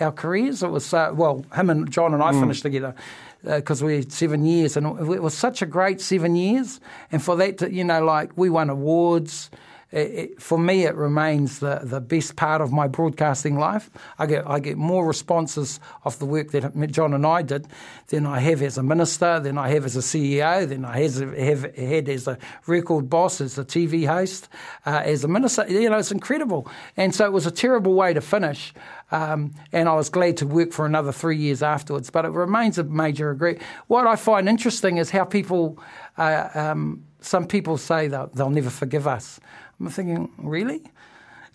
our 0.00 0.12
careers. 0.12 0.62
It 0.62 0.70
was 0.70 0.92
uh, 0.92 1.12
well, 1.14 1.44
him 1.54 1.70
and 1.70 1.90
John 1.90 2.14
and 2.14 2.22
I 2.22 2.32
finished 2.32 2.62
together 2.62 2.94
because 3.42 3.82
we 3.82 3.96
had 3.96 4.12
seven 4.12 4.44
years, 4.44 4.76
and 4.76 4.86
it 4.86 5.22
was 5.22 5.34
such 5.34 5.62
a 5.62 5.66
great 5.66 6.00
seven 6.00 6.36
years. 6.36 6.80
And 7.10 7.22
for 7.22 7.36
that, 7.36 7.58
to, 7.58 7.72
you 7.72 7.84
know, 7.84 8.04
like 8.04 8.36
we 8.36 8.50
won 8.50 8.70
awards. 8.70 9.50
It, 9.92 10.40
for 10.40 10.58
me, 10.58 10.84
it 10.84 10.94
remains 10.94 11.58
the, 11.58 11.80
the 11.82 12.00
best 12.00 12.34
part 12.34 12.62
of 12.62 12.72
my 12.72 12.88
broadcasting 12.88 13.58
life. 13.58 13.90
I 14.18 14.26
get 14.26 14.46
I 14.48 14.58
get 14.58 14.78
more 14.78 15.06
responses 15.06 15.80
off 16.04 16.18
the 16.18 16.24
work 16.24 16.52
that 16.52 16.90
John 16.90 17.12
and 17.12 17.26
I 17.26 17.42
did 17.42 17.68
than 18.08 18.24
I 18.26 18.40
have 18.40 18.62
as 18.62 18.78
a 18.78 18.82
minister, 18.82 19.38
than 19.38 19.58
I 19.58 19.68
have 19.68 19.84
as 19.84 19.94
a 19.94 20.00
CEO, 20.00 20.66
than 20.66 20.86
I 20.86 21.00
have, 21.00 21.36
have 21.36 21.76
had 21.76 22.08
as 22.08 22.26
a 22.26 22.38
record 22.66 23.10
boss, 23.10 23.40
as 23.42 23.58
a 23.58 23.64
TV 23.64 24.06
host, 24.06 24.48
uh, 24.86 25.02
as 25.04 25.24
a 25.24 25.28
minister. 25.28 25.66
You 25.68 25.90
know, 25.90 25.98
it's 25.98 26.12
incredible. 26.12 26.66
And 26.96 27.14
so 27.14 27.26
it 27.26 27.32
was 27.32 27.46
a 27.46 27.50
terrible 27.50 27.92
way 27.92 28.14
to 28.14 28.22
finish. 28.22 28.72
Um, 29.10 29.52
and 29.72 29.90
I 29.90 29.94
was 29.94 30.08
glad 30.08 30.38
to 30.38 30.46
work 30.46 30.72
for 30.72 30.86
another 30.86 31.12
three 31.12 31.36
years 31.36 31.62
afterwards. 31.62 32.08
But 32.08 32.24
it 32.24 32.30
remains 32.30 32.78
a 32.78 32.84
major 32.84 33.28
regret. 33.28 33.60
What 33.88 34.06
I 34.06 34.16
find 34.16 34.48
interesting 34.48 34.96
is 34.96 35.10
how 35.10 35.24
people, 35.24 35.78
uh, 36.16 36.48
um, 36.54 37.04
some 37.20 37.46
people 37.46 37.76
say 37.76 38.08
they'll, 38.08 38.28
they'll 38.28 38.48
never 38.48 38.70
forgive 38.70 39.06
us. 39.06 39.38
I'm 39.82 39.90
thinking, 39.90 40.30
really? 40.38 40.82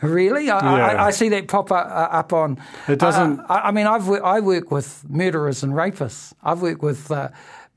Really, 0.02 0.52
I, 0.52 0.78
yeah. 0.78 0.86
I, 0.86 1.06
I, 1.08 1.12
see 1.12 1.30
that 1.30 1.48
pop 1.48 1.72
up, 1.72 1.88
uh, 1.88 2.18
up 2.18 2.32
on. 2.32 2.62
It 2.88 3.00
doesn't. 3.00 3.40
Uh, 3.40 3.46
I, 3.50 3.70
I, 3.70 3.72
mean, 3.72 3.88
I've 3.88 4.08
I 4.08 4.42
work 4.42 4.70
with 4.70 5.04
murderers 5.10 5.64
and 5.64 5.74
rapists. 5.74 6.34
I've 6.44 6.62
worked 6.62 6.84
with 6.84 7.10
uh, 7.10 7.30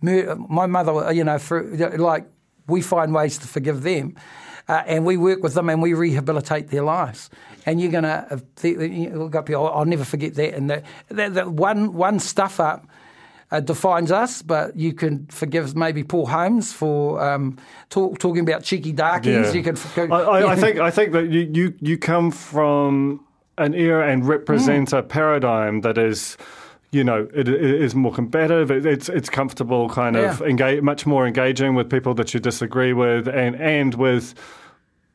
mur- 0.03 0.36
my 0.36 0.66
mother. 0.66 1.11
You 1.14 1.24
know, 1.24 1.38
for 1.38 1.62
like 1.96 2.26
we 2.66 2.82
find 2.82 3.14
ways 3.14 3.38
to 3.38 3.46
forgive 3.48 3.82
them, 3.82 4.16
uh, 4.68 4.82
and 4.86 5.07
we 5.07 5.16
work 5.16 5.42
with 5.42 5.55
them 5.55 5.70
and 5.70 5.80
we 5.80 5.94
rehabilitate 5.94 6.68
their 6.68 6.82
lives. 6.82 7.30
And 7.64 7.80
you're 7.80 7.90
gonna, 7.90 8.26
uh, 8.30 8.68
you 8.68 9.30
I'll 9.57 9.86
never 9.86 10.05
forget 10.05 10.34
that. 10.34 10.55
And 10.55 10.68
that, 10.68 10.84
that, 11.09 11.34
that 11.34 11.51
one 11.53 11.94
one 11.94 12.18
stuff 12.18 12.61
up 12.61 12.86
uh, 13.51 13.61
defines 13.61 14.12
us, 14.12 14.42
but 14.42 14.76
you 14.76 14.92
can 14.92 15.26
forgive 15.26 15.76
maybe 15.76 16.05
Paul 16.05 16.26
Holmes 16.26 16.72
for 16.72 17.20
um, 17.22 17.59
talk, 17.88 18.18
talking 18.18 18.42
about 18.42 18.62
cheeky 18.62 18.92
darkies. 18.92 19.48
Yeah. 19.48 19.53
You 19.53 19.62
can. 19.62 20.12
I, 20.12 20.16
I, 20.16 20.53
I, 20.53 20.57
think 20.61 20.78
I 20.78 20.90
think 20.90 21.12
that 21.12 21.30
you, 21.30 21.51
you 21.53 21.74
you 21.80 21.98
come 21.98 22.30
from 22.30 23.24
an 23.59 23.74
era 23.74 24.11
and 24.11 24.26
represent 24.26 24.90
mm. 24.90 24.98
a 24.98 25.03
paradigm 25.03 25.80
that 25.80 25.98
is 25.98 26.36
you 26.92 27.05
know, 27.05 27.28
it, 27.32 27.48
it 27.48 27.62
is 27.62 27.94
more 27.94 28.12
combative. 28.12 28.70
It, 28.70 28.84
it's 28.84 29.09
it's 29.09 29.30
comfortable, 29.30 29.88
kind 29.88 30.16
of 30.16 30.40
yeah. 30.40 30.46
engage, 30.46 30.82
much 30.82 31.07
more 31.07 31.26
engaging 31.26 31.74
with 31.74 31.88
people 31.88 32.14
that 32.14 32.34
you 32.34 32.40
disagree 32.40 32.92
with, 32.92 33.28
and 33.28 33.55
and 33.57 33.94
with 33.94 34.34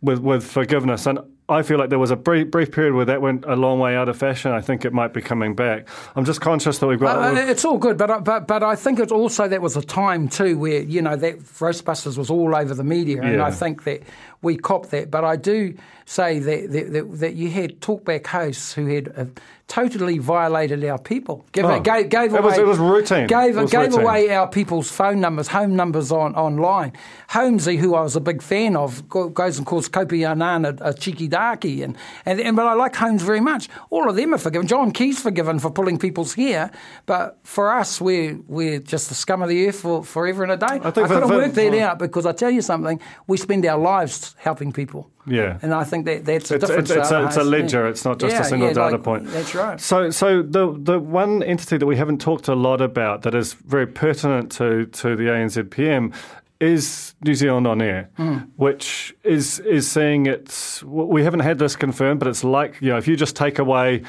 with 0.02 0.20
with 0.20 0.46
forgiveness. 0.46 1.06
And 1.06 1.20
I 1.48 1.62
feel 1.62 1.78
like 1.78 1.90
there 1.90 2.00
was 2.00 2.10
a 2.10 2.16
brief, 2.16 2.50
brief 2.50 2.72
period 2.72 2.96
where 2.96 3.06
that 3.06 3.22
went 3.22 3.46
a 3.46 3.56
long 3.56 3.80
way 3.80 3.96
out 3.96 4.10
of 4.10 4.18
fashion. 4.18 4.52
I 4.52 4.62
think 4.62 4.84
it 4.84 4.94
might 4.94 5.14
be 5.14 5.22
coming 5.22 5.54
back. 5.54 5.88
I'm 6.16 6.26
just 6.26 6.42
conscious 6.42 6.80
that 6.80 6.88
we've 6.88 7.00
got. 7.00 7.38
Uh, 7.38 7.40
it's 7.40 7.64
all 7.64 7.78
good, 7.78 7.98
but 7.98 8.24
but 8.24 8.48
but 8.48 8.64
I 8.64 8.76
think 8.76 9.00
it's 9.00 9.12
also 9.12 9.48
that 9.48 9.62
was 9.62 9.78
a 9.78 9.84
time 9.84 10.28
too 10.28 10.58
where 10.58 10.82
you 10.82 11.04
know 11.04 11.16
that 11.16 11.40
Roastbusters 11.40 12.18
was 12.18 12.32
all 12.32 12.56
over 12.56 12.74
the 12.74 12.84
media, 12.84 13.22
and 13.22 13.42
I 13.44 13.52
think 13.52 13.84
that 13.84 14.02
we 14.46 14.56
copped 14.56 14.92
that. 14.92 15.12
But 15.12 15.26
I 15.26 15.36
do 15.36 15.76
say 16.06 16.40
that 16.40 16.72
that, 16.72 16.94
that, 16.94 17.20
that 17.20 17.36
you 17.36 17.52
had 17.52 17.82
talkback 17.82 18.26
hosts 18.28 18.74
who 18.74 18.86
had. 18.88 19.14
Uh, 19.16 19.26
totally 19.68 20.20
violated 20.20 20.84
our 20.86 21.00
people. 21.00 21.44
Give, 21.52 21.66
oh, 21.66 21.80
gave, 21.80 22.10
gave 22.10 22.34
it 22.34 22.40
away. 22.40 22.50
Was, 22.50 22.58
it 22.58 22.68
was 22.68 22.78
routine. 22.78 23.28
Gave, 23.28 23.56
was 23.56 23.72
gave 23.72 23.88
routine. 23.88 24.02
away 24.02 24.30
our 24.30 24.48
people's 24.48 24.92
phone 24.92 25.20
numbers, 25.20 25.48
home 25.48 25.76
numbers 25.76 26.12
on 26.12 26.36
online. 26.36 26.94
Holmesy, 27.30 27.78
who 27.78 27.96
I 27.96 28.02
was 28.02 28.16
a 28.16 28.22
big 28.22 28.44
fan 28.44 28.76
of, 28.76 29.10
goes 29.10 29.58
and 29.58 29.66
calls 29.66 29.90
Kofi 29.90 30.28
Annan 30.28 30.66
a, 30.66 30.90
a 30.90 30.94
cheeky 30.94 31.28
darky, 31.28 31.82
and, 31.82 31.98
and, 32.26 32.40
and 32.40 32.56
but 32.56 32.68
I 32.68 32.74
like 32.74 32.96
Holmes 32.96 33.24
very 33.24 33.42
much. 33.42 33.68
All 33.90 34.08
of 34.08 34.16
them 34.16 34.34
are 34.34 34.38
forgiven. 34.38 34.68
John 34.68 34.92
Key's 34.92 35.20
forgiven 35.20 35.58
for 35.58 35.72
pulling 35.72 35.98
people's 35.98 36.36
hair, 36.36 36.72
but 37.06 37.40
for 37.44 37.74
us, 37.74 38.00
we're 38.00 38.40
we're 38.48 38.80
just 38.80 39.10
the 39.10 39.16
scum 39.16 39.42
of 39.42 39.50
the 39.50 39.68
earth 39.68 39.80
for 39.80 40.04
forever 40.04 40.44
and 40.44 40.52
a 40.52 40.58
day. 40.58 40.66
I, 40.84 40.92
think 40.92 40.98
I 40.98 41.08
couldn't 41.08 41.30
work 41.30 41.54
that 41.54 41.74
out 41.80 41.98
because 41.98 42.26
I 42.26 42.34
tell 42.34 42.52
you 42.52 42.62
something, 42.62 43.02
we 43.26 43.38
spend 43.38 43.66
our 43.66 43.80
lives 43.80 44.35
helping 44.38 44.72
people. 44.72 45.10
Yeah, 45.26 45.58
and 45.62 45.74
I 45.74 45.84
think 45.84 46.06
that 46.06 46.26
that's 46.26 46.52
a 46.52 46.56
it's, 46.56 46.68
difference. 46.68 46.90
It's, 46.90 47.00
it's, 47.00 47.12
a, 47.12 47.26
it's 47.26 47.38
a, 47.38 47.44
ledger. 47.44 47.88
It's 47.88 48.06
not 48.06 48.20
just 48.20 48.34
yeah, 48.34 48.42
a 48.42 48.44
single 48.44 48.68
yeah, 48.68 48.74
data 48.74 48.96
like, 48.96 49.04
point. 49.04 49.28
That's 49.28 49.56
right. 49.56 49.80
So, 49.82 50.10
so 50.10 50.42
the 50.42 50.78
the 50.78 51.00
one 51.00 51.42
entity 51.44 51.78
that 51.78 51.86
we 51.86 51.98
haven't 51.98 52.22
talked 52.22 52.48
a 52.48 52.56
lot 52.56 52.82
about 52.82 53.24
that 53.24 53.34
is 53.34 53.54
very 53.54 53.88
pertinent 53.88 54.52
to 54.54 54.86
to 54.86 55.16
the 55.16 55.26
ANZPM 55.26 56.14
is 56.60 57.16
New 57.24 57.36
Zealand 57.36 57.68
on 57.68 57.82
air, 57.82 58.10
mm. 58.18 58.48
which 58.56 59.16
is 59.24 59.60
is 59.60 59.90
seeing 59.90 60.26
it. 60.26 60.82
We 60.86 61.24
haven't 61.24 61.42
had 61.42 61.60
this 61.60 61.76
confirmed, 61.76 62.20
but 62.20 62.28
it's 62.28 62.44
like 62.44 62.80
you 62.82 62.90
know, 62.90 62.98
if 62.98 63.08
you 63.08 63.16
just 63.16 63.36
take 63.36 63.60
away 63.60 64.04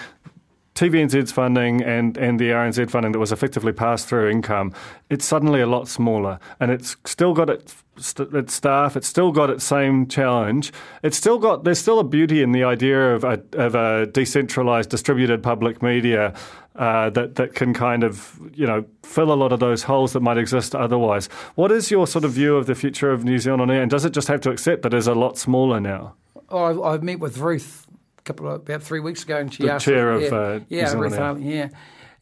TVNZ's 0.77 1.33
funding 1.33 1.83
and, 1.83 2.17
and 2.19 2.39
the 2.39 2.51
RNZ 2.51 2.91
funding 2.91 3.13
that 3.13 3.19
was 3.19 3.33
effectively 3.33 3.73
passed 3.73 4.07
through 4.07 4.31
income, 4.31 4.75
it's 5.09 5.25
suddenly 5.25 5.61
a 5.61 5.67
lot 5.67 5.89
smaller. 5.89 6.39
And 6.61 6.71
it's 6.71 6.97
still 7.07 7.33
got 7.33 7.49
its, 7.49 7.83
its 8.19 8.53
staff, 8.53 8.95
it's 8.95 9.09
still 9.09 9.33
got 9.33 9.49
its 9.49 9.65
same 9.65 10.07
challenge. 10.07 10.73
It's 11.03 11.17
still 11.17 11.39
got, 11.39 11.65
there's 11.65 11.79
still 11.79 11.99
a 11.99 12.05
beauty 12.05 12.43
in 12.43 12.53
the 12.53 12.63
idea 12.63 13.15
of 13.15 13.25
a, 13.25 13.43
of 13.55 13.75
a 13.75 14.07
decentralized, 14.07 14.91
distributed 14.91 15.43
public 15.43 15.83
media 15.83 16.35
uh, 16.77 17.09
that, 17.09 17.37
that 17.37 17.55
can 17.55 17.73
kind 17.73 18.05
of, 18.05 18.39
you 18.55 18.67
know, 18.67 18.85
fill 19.03 19.33
a 19.33 19.35
lot 19.35 19.53
of 19.53 19.61
those 19.61 19.83
holes 19.85 20.13
that 20.13 20.21
might 20.21 20.37
exist 20.37 20.75
otherwise. 20.75 21.29
What 21.55 21.73
is 21.73 21.91
your 21.91 22.07
sort 22.07 22.27
of 22.27 22.33
view 22.33 22.55
of 22.55 22.67
the 22.67 22.75
future 22.75 23.11
of 23.11 23.25
New 23.25 23.39
Zealand 23.39 23.63
on 23.63 23.71
air? 23.71 23.81
And 23.81 23.91
does 23.91 24.05
it 24.05 24.13
just 24.13 24.29
have 24.29 24.43
to 24.43 24.51
accept 24.51 24.83
that 24.83 24.93
it's 24.93 25.07
a 25.07 25.15
lot 25.15 25.39
smaller 25.39 25.81
now? 25.81 26.17
Oh, 26.51 26.85
I've 26.85 27.03
met 27.03 27.19
with 27.19 27.39
Ruth 27.39 27.86
couple 28.27 28.49
of 28.49 28.63
about 28.63 28.83
three 28.83 29.01
weeks 29.01 29.23
ago, 29.23 29.37
and 29.39 29.53
she 29.53 29.63
the 29.63 29.73
asked, 29.73 29.87
chair 29.87 30.13
of 30.13 30.23
yeah, 30.23 30.29
uh, 30.29 30.61
yeah, 30.69 30.93
Ruth 30.93 31.17
Harley, 31.17 31.43
um, 31.43 31.49
yeah. 31.49 31.69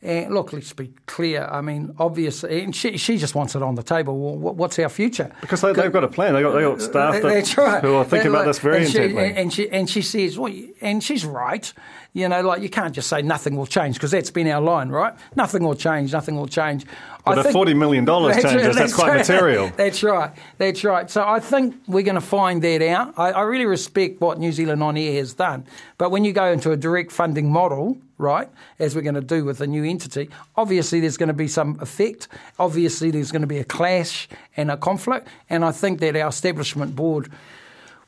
And 0.02 0.34
look, 0.34 0.52
let's 0.52 0.74
be 0.74 0.92
clear. 1.06 1.48
I 1.50 1.62
mean, 1.62 1.94
obviously, 1.98 2.62
and 2.62 2.76
she, 2.76 2.98
she 2.98 3.16
just 3.16 3.34
wants 3.34 3.54
it 3.54 3.62
on 3.62 3.74
the 3.74 3.82
table. 3.82 4.18
Well, 4.18 4.54
what's 4.54 4.78
our 4.78 4.90
future? 4.90 5.34
Because 5.40 5.62
they, 5.62 5.68
have 5.68 5.92
got 5.92 6.04
a 6.04 6.08
plan. 6.08 6.34
They've 6.34 6.42
got, 6.42 6.52
they 6.52 6.60
got 6.60 6.82
staff 6.82 7.14
uh, 7.14 7.26
uh, 7.26 7.32
that, 7.32 7.56
right. 7.56 7.82
who 7.82 7.94
are 7.94 8.04
thinking 8.04 8.28
about 8.28 8.44
this 8.44 8.58
very 8.58 8.84
and 8.84 8.86
intently. 8.86 9.28
She, 9.28 9.34
and, 9.34 9.52
she, 9.52 9.70
and 9.70 9.88
she 9.88 10.02
says, 10.02 10.38
well, 10.38 10.52
and 10.82 11.02
she's 11.02 11.24
right. 11.24 11.72
You 12.14 12.28
know, 12.28 12.42
like 12.42 12.62
you 12.62 12.68
can't 12.68 12.94
just 12.94 13.08
say 13.08 13.22
nothing 13.22 13.56
will 13.56 13.66
change 13.66 13.96
because 13.96 14.12
that's 14.12 14.30
been 14.30 14.46
our 14.46 14.60
line, 14.60 14.88
right? 14.88 15.12
Nothing 15.34 15.64
will 15.64 15.74
change. 15.74 16.12
Nothing 16.12 16.36
will 16.36 16.46
change. 16.46 16.86
But 17.24 17.40
I 17.40 17.46
if 17.48 17.52
forty 17.52 17.74
million 17.74 18.04
dollars 18.04 18.36
changes, 18.36 18.62
that's, 18.62 18.76
that's 18.76 18.94
quite 18.94 19.08
right. 19.08 19.18
material. 19.18 19.72
That's 19.76 20.00
right. 20.04 20.30
That's 20.58 20.84
right. 20.84 21.10
So 21.10 21.26
I 21.26 21.40
think 21.40 21.74
we're 21.88 22.04
going 22.04 22.14
to 22.14 22.20
find 22.20 22.62
that 22.62 22.82
out. 22.82 23.14
I, 23.16 23.32
I 23.32 23.42
really 23.42 23.66
respect 23.66 24.20
what 24.20 24.38
New 24.38 24.52
Zealand 24.52 24.80
On 24.80 24.96
Air 24.96 25.14
has 25.14 25.34
done, 25.34 25.64
but 25.98 26.12
when 26.12 26.24
you 26.24 26.32
go 26.32 26.52
into 26.52 26.70
a 26.70 26.76
direct 26.76 27.10
funding 27.10 27.50
model, 27.50 27.98
right, 28.18 28.48
as 28.78 28.94
we're 28.94 29.02
going 29.02 29.16
to 29.16 29.20
do 29.20 29.44
with 29.44 29.60
a 29.60 29.66
new 29.66 29.82
entity, 29.82 30.30
obviously 30.56 31.00
there's 31.00 31.16
going 31.16 31.28
to 31.28 31.32
be 31.32 31.48
some 31.48 31.80
effect. 31.80 32.28
Obviously 32.60 33.10
there's 33.10 33.32
going 33.32 33.42
to 33.42 33.48
be 33.48 33.58
a 33.58 33.64
clash 33.64 34.28
and 34.56 34.70
a 34.70 34.76
conflict, 34.76 35.26
and 35.50 35.64
I 35.64 35.72
think 35.72 35.98
that 35.98 36.14
our 36.14 36.28
establishment 36.28 36.94
board 36.94 37.32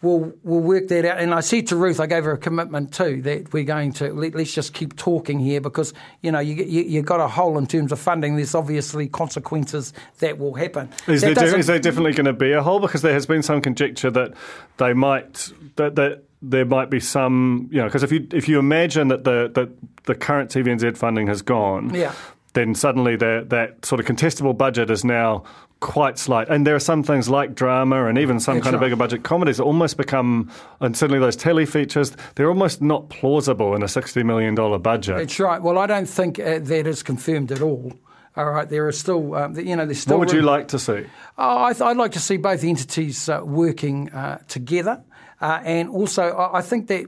we'll 0.06 0.32
we'll 0.42 0.60
work 0.60 0.88
that 0.88 1.04
out. 1.04 1.18
And 1.18 1.34
I 1.34 1.40
said 1.40 1.66
to 1.68 1.76
Ruth, 1.76 2.00
I 2.00 2.06
gave 2.06 2.24
her 2.24 2.32
a 2.32 2.38
commitment 2.38 2.94
too 2.94 3.20
that 3.22 3.52
we're 3.52 3.64
going 3.64 3.92
to 3.94 4.12
let, 4.12 4.34
us 4.36 4.52
just 4.52 4.72
keep 4.72 4.96
talking 4.96 5.40
here 5.40 5.60
because 5.60 5.92
you 6.22 6.30
know 6.30 6.38
you 6.38 6.54
you, 6.54 6.82
you 6.82 7.02
got 7.02 7.20
a 7.20 7.28
hole 7.28 7.58
in 7.58 7.66
terms 7.66 7.92
of 7.92 7.98
funding. 7.98 8.36
There's 8.36 8.54
obviously 8.54 9.08
consequences 9.08 9.92
that 10.18 10.38
will 10.38 10.54
happen. 10.54 10.88
Is, 11.06 11.22
there, 11.22 11.34
de- 11.34 11.56
is 11.56 11.66
there 11.66 11.78
definitely 11.78 12.12
going 12.12 12.26
to 12.26 12.32
be 12.32 12.52
a 12.52 12.62
hole 12.62 12.80
because 12.80 13.02
there 13.02 13.14
has 13.14 13.26
been 13.26 13.42
some 13.42 13.60
conjecture 13.60 14.10
that 14.10 14.34
they 14.76 14.92
might 14.92 15.52
that 15.76 15.96
that 15.96 16.22
there 16.42 16.64
might 16.64 16.90
be 16.90 17.00
some 17.00 17.68
you 17.72 17.78
know 17.78 17.86
because 17.86 18.02
if 18.02 18.12
you 18.12 18.26
if 18.32 18.48
you 18.48 18.58
imagine 18.58 19.08
that 19.08 19.24
the 19.24 19.50
that 19.54 19.70
the 20.04 20.14
current 20.14 20.50
TVNZ 20.50 20.96
funding 20.96 21.26
has 21.26 21.42
gone, 21.42 21.92
yeah. 21.94 22.14
Then 22.56 22.74
suddenly 22.74 23.16
that 23.16 23.50
that 23.50 23.84
sort 23.84 24.00
of 24.00 24.06
contestable 24.06 24.56
budget 24.56 24.88
is 24.88 25.04
now 25.04 25.44
quite 25.80 26.16
slight. 26.16 26.48
And 26.48 26.66
there 26.66 26.74
are 26.74 26.80
some 26.80 27.02
things 27.02 27.28
like 27.28 27.54
drama 27.54 28.06
and 28.06 28.16
even 28.16 28.40
some 28.40 28.62
kind 28.62 28.72
right. 28.72 28.74
of 28.76 28.80
bigger 28.80 28.96
budget 28.96 29.24
comedies 29.24 29.58
that 29.58 29.64
almost 29.64 29.98
become, 29.98 30.50
and 30.80 30.96
certainly 30.96 31.20
those 31.20 31.36
telly 31.36 31.66
features, 31.66 32.16
they're 32.34 32.48
almost 32.48 32.80
not 32.80 33.10
plausible 33.10 33.74
in 33.74 33.82
a 33.82 33.86
$60 33.86 34.24
million 34.24 34.54
budget. 34.54 35.18
That's 35.18 35.38
right. 35.38 35.60
Well, 35.60 35.76
I 35.76 35.86
don't 35.86 36.08
think 36.08 36.38
uh, 36.38 36.60
that 36.60 36.86
is 36.86 37.02
confirmed 37.02 37.52
at 37.52 37.60
all. 37.60 37.92
All 38.38 38.50
right, 38.50 38.66
there 38.66 38.86
are 38.86 38.92
still, 38.92 39.34
um, 39.34 39.58
you 39.58 39.76
know, 39.76 39.84
there's 39.84 40.00
still. 40.00 40.18
What 40.18 40.28
would 40.28 40.34
you 40.34 40.40
like 40.40 40.68
to 40.68 40.78
see? 40.78 41.04
Oh, 41.36 41.58
I 41.58 41.72
would 41.72 41.98
like 41.98 42.12
to 42.12 42.20
see 42.20 42.38
both 42.38 42.64
entities 42.64 43.28
uh, 43.28 43.42
working 43.44 44.10
uh, 44.12 44.38
together, 44.48 45.02
uh, 45.42 45.60
and 45.62 45.90
also 45.90 46.22
I, 46.22 46.58
I 46.58 46.62
think 46.62 46.88
that 46.88 47.06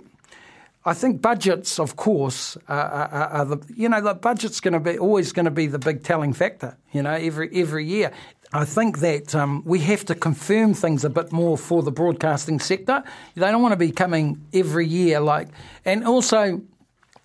I 0.89 0.95
think 0.95 1.21
budgets, 1.21 1.79
of 1.79 1.97
course, 1.97 2.57
are, 2.67 2.81
are, 2.81 3.29
are 3.29 3.45
the 3.45 3.59
you 3.77 3.91
know 3.91 4.01
the 4.01 4.15
budget's 4.15 4.61
going 4.61 4.73
to 4.73 4.81
be 4.81 4.99
always 4.99 5.33
going 5.33 5.45
to 5.45 5.51
be 5.51 5.67
the 5.67 5.79
big 5.79 6.03
telling 6.03 6.33
factor. 6.33 6.79
You 6.93 7.03
know, 7.03 7.13
every 7.13 7.51
every 7.55 7.85
year. 7.85 8.11
I 8.55 8.65
think 8.65 9.01
that 9.01 9.35
um, 9.35 9.63
we 9.67 9.81
have 9.81 10.07
to 10.07 10.15
confirm 10.15 10.73
things 10.73 11.05
a 11.05 11.11
bit 11.11 11.31
more 11.31 11.59
for 11.59 11.83
the 11.83 11.93
broadcasting 11.93 12.59
sector. 12.61 13.05
They 13.35 13.51
don't 13.51 13.61
want 13.61 13.73
to 13.73 13.77
be 13.77 13.91
coming 13.91 14.43
every 14.55 14.87
year 14.87 15.21
like, 15.21 15.49
and 15.85 16.07
also 16.07 16.63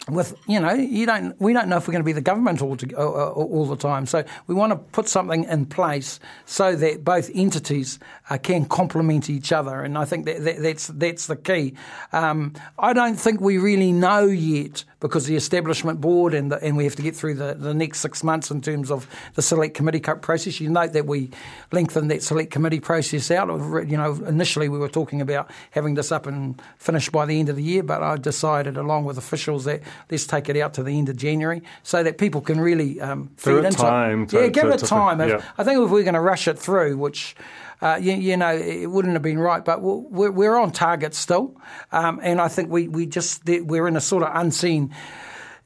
with 0.10 0.36
you 0.48 0.60
know 0.60 0.74
you 0.74 1.06
don't 1.06 1.40
we 1.40 1.54
don't 1.54 1.70
know 1.70 1.78
if 1.78 1.88
we're 1.88 1.94
going 1.94 2.04
to 2.04 2.06
be 2.06 2.12
the 2.12 2.22
government 2.22 2.62
all, 2.62 2.76
to, 2.76 2.98
uh, 2.98 3.30
all 3.32 3.66
the 3.66 3.78
time. 3.78 4.06
So 4.06 4.24
we 4.48 4.56
want 4.56 4.72
to 4.72 4.78
put 4.78 5.08
something 5.08 5.46
in 5.46 5.66
place 5.66 6.20
so 6.46 6.76
that 6.76 7.04
both 7.06 7.30
entities 7.34 8.00
uh, 8.30 8.38
can 8.38 8.66
complement 8.66 9.30
each 9.30 9.52
other. 9.52 9.82
And 9.82 9.98
I 9.98 10.06
think 10.06 10.26
that, 10.26 10.44
that 10.44 10.62
that's 10.62 10.88
that's 10.88 11.28
the 11.28 11.38
key. 11.38 11.76
Um, 12.12 12.54
I 12.78 12.94
don't 12.94 13.16
think 13.16 13.40
we 13.40 13.58
really 13.58 13.92
know 13.92 14.26
yet 14.26 14.84
because 15.04 15.26
the 15.26 15.36
establishment 15.36 16.00
board 16.00 16.34
and 16.34 16.50
the, 16.50 16.64
and 16.64 16.78
we 16.78 16.86
have 16.86 16.96
to 16.96 17.02
get 17.02 17.14
through 17.14 17.34
the, 17.34 17.54
the 17.56 17.74
next 17.74 18.00
six 18.00 18.24
months 18.24 18.50
in 18.50 18.62
terms 18.62 18.90
of 18.90 19.06
the 19.34 19.42
select 19.42 19.74
committee 19.74 20.00
process. 20.00 20.62
You 20.62 20.70
note 20.70 20.94
that 20.94 21.06
we 21.06 21.30
lengthened 21.74 22.10
that 22.10 22.24
select 22.24 22.52
committee 22.52 22.80
process 22.80 23.30
out. 23.30 23.50
You 23.50 23.98
know, 23.98 24.14
initially 24.26 24.70
we 24.70 24.80
were 24.80 24.88
talking 24.88 25.20
about 25.20 25.52
having 25.72 25.96
this 25.96 26.14
up 26.14 26.26
and 26.26 26.60
finished 26.78 27.12
by 27.12 27.26
the 27.26 27.38
end 27.38 27.50
of 27.50 27.58
the 27.58 27.64
year, 27.64 27.84
but 27.84 28.02
I 28.02 28.16
decided, 28.16 28.78
along 28.78 29.04
with 29.04 29.18
officials, 29.18 29.66
that 29.66 29.82
let's 30.10 30.26
take 30.26 30.48
it 30.48 30.56
out 30.56 30.74
to 30.76 30.84
the 30.84 30.98
end 30.98 31.10
of 31.10 31.18
January 31.18 31.64
so 31.84 32.02
that 32.02 32.18
people 32.18 32.40
can 32.40 32.62
really 32.62 33.02
um, 33.02 33.30
feed 33.36 33.66
into 33.66 33.78
time. 33.78 34.26
To, 34.28 34.40
yeah, 34.40 34.48
give 34.48 34.64
to, 34.64 34.72
it 34.72 34.80
time. 34.80 35.20
Yeah. 35.20 35.44
I 35.58 35.66
think 35.66 35.82
if 35.82 35.90
we're 35.90 36.04
going 36.04 36.14
to 36.14 36.22
rush 36.22 36.48
it 36.48 36.58
through, 36.58 36.96
which 36.96 37.36
uh, 37.84 37.98
you, 37.98 38.14
you, 38.14 38.38
know, 38.38 38.56
it 38.56 38.88
wouldn't 38.88 39.14
have 39.14 39.22
been 39.22 39.38
right. 39.38 39.64
But 39.64 39.82
we're, 39.82 40.32
we're 40.32 40.56
on 40.56 40.72
target 40.72 41.14
still, 41.14 41.60
um, 41.92 42.22
and 42.24 42.40
I 42.40 42.48
think 42.48 42.70
we 42.70 42.88
we 42.88 43.06
just 43.06 43.44
we're 43.46 43.88
in 43.88 43.98
a 43.98 44.02
sort 44.02 44.24
of 44.24 44.30
unseen 44.34 44.96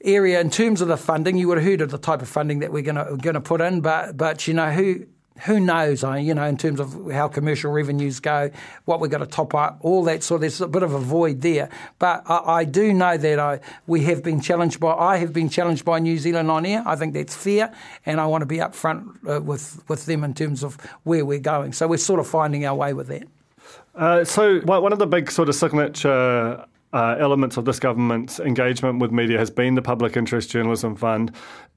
area 0.04 0.42
in 0.42 0.50
terms 0.50 0.82
of 0.82 0.88
the 0.88 0.98
funding. 0.98 1.38
You 1.38 1.48
would 1.50 1.60
have 1.60 1.68
heard 1.68 1.82
of 1.82 1.92
the 1.92 2.00
type 2.00 2.24
of 2.24 2.28
funding 2.28 2.60
that 2.60 2.72
we're 2.72 2.82
going 2.82 2.96
to 2.96 3.18
going 3.18 3.36
to 3.36 3.42
put 3.42 3.62
in, 3.62 3.82
but 3.82 4.18
but 4.18 4.48
you 4.48 4.56
know 4.56 4.72
who 4.72 5.06
who 5.46 5.60
knows, 5.60 6.04
you 6.04 6.34
know, 6.34 6.46
in 6.46 6.58
terms 6.58 6.80
of 6.80 7.12
how 7.12 7.28
commercial 7.28 7.72
revenues 7.72 8.20
go, 8.20 8.52
what 8.86 9.00
we've 9.00 9.12
got 9.12 9.20
to 9.20 9.26
top 9.26 9.54
up, 9.54 9.78
all 9.82 10.04
that 10.06 10.24
sort. 10.24 10.38
Of, 10.38 10.42
there's 10.42 10.62
a 10.62 10.68
bit 10.68 10.84
of 10.84 10.94
a 10.94 11.00
void 11.00 11.42
there, 11.42 11.70
but 12.00 12.24
I, 12.30 12.38
I, 12.60 12.64
do 12.66 12.94
know 12.94 13.18
that 13.18 13.40
I 13.40 13.60
we 13.86 14.04
have 14.04 14.24
been 14.24 14.42
challenged 14.42 14.80
by 14.80 14.94
I 14.94 15.18
have 15.18 15.34
been 15.34 15.50
challenged 15.50 15.86
by 15.86 16.00
New 16.00 16.18
Zealand 16.18 16.50
on 16.50 16.66
air. 16.66 16.84
I 16.86 16.96
think 16.96 17.14
that's 17.14 17.36
fair, 17.36 17.74
and 18.06 18.20
I 18.20 18.26
want 18.28 18.42
to 18.42 18.46
be 18.46 18.58
upfront 18.58 19.18
uh, 19.28 19.42
with 19.42 19.84
with 19.88 20.06
them 20.06 20.24
in 20.24 20.34
terms 20.34 20.64
of 20.64 20.76
where 21.04 21.26
we're 21.26 21.40
going. 21.40 21.74
So 21.74 21.88
we're 21.88 21.98
sort 21.98 22.20
of 22.20 22.28
finding 22.28 22.66
our 22.66 22.76
way 22.76 22.94
with 22.94 23.08
that. 23.08 23.24
Uh, 23.96 24.24
so 24.24 24.60
one 24.62 24.94
of 24.94 25.00
the 25.00 25.08
big 25.08 25.32
sort 25.32 25.50
of 25.50 25.56
signature 25.56 26.66
uh, 26.98 27.16
elements 27.20 27.58
of 27.58 27.66
this 27.66 27.80
government's 27.80 28.40
engagement 28.40 29.00
with 29.00 29.12
media 29.12 29.38
has 29.38 29.52
been 29.52 29.76
the 29.76 29.82
Public 29.82 30.18
Interest 30.18 30.50
Journalism 30.50 30.96
Fund 30.96 31.32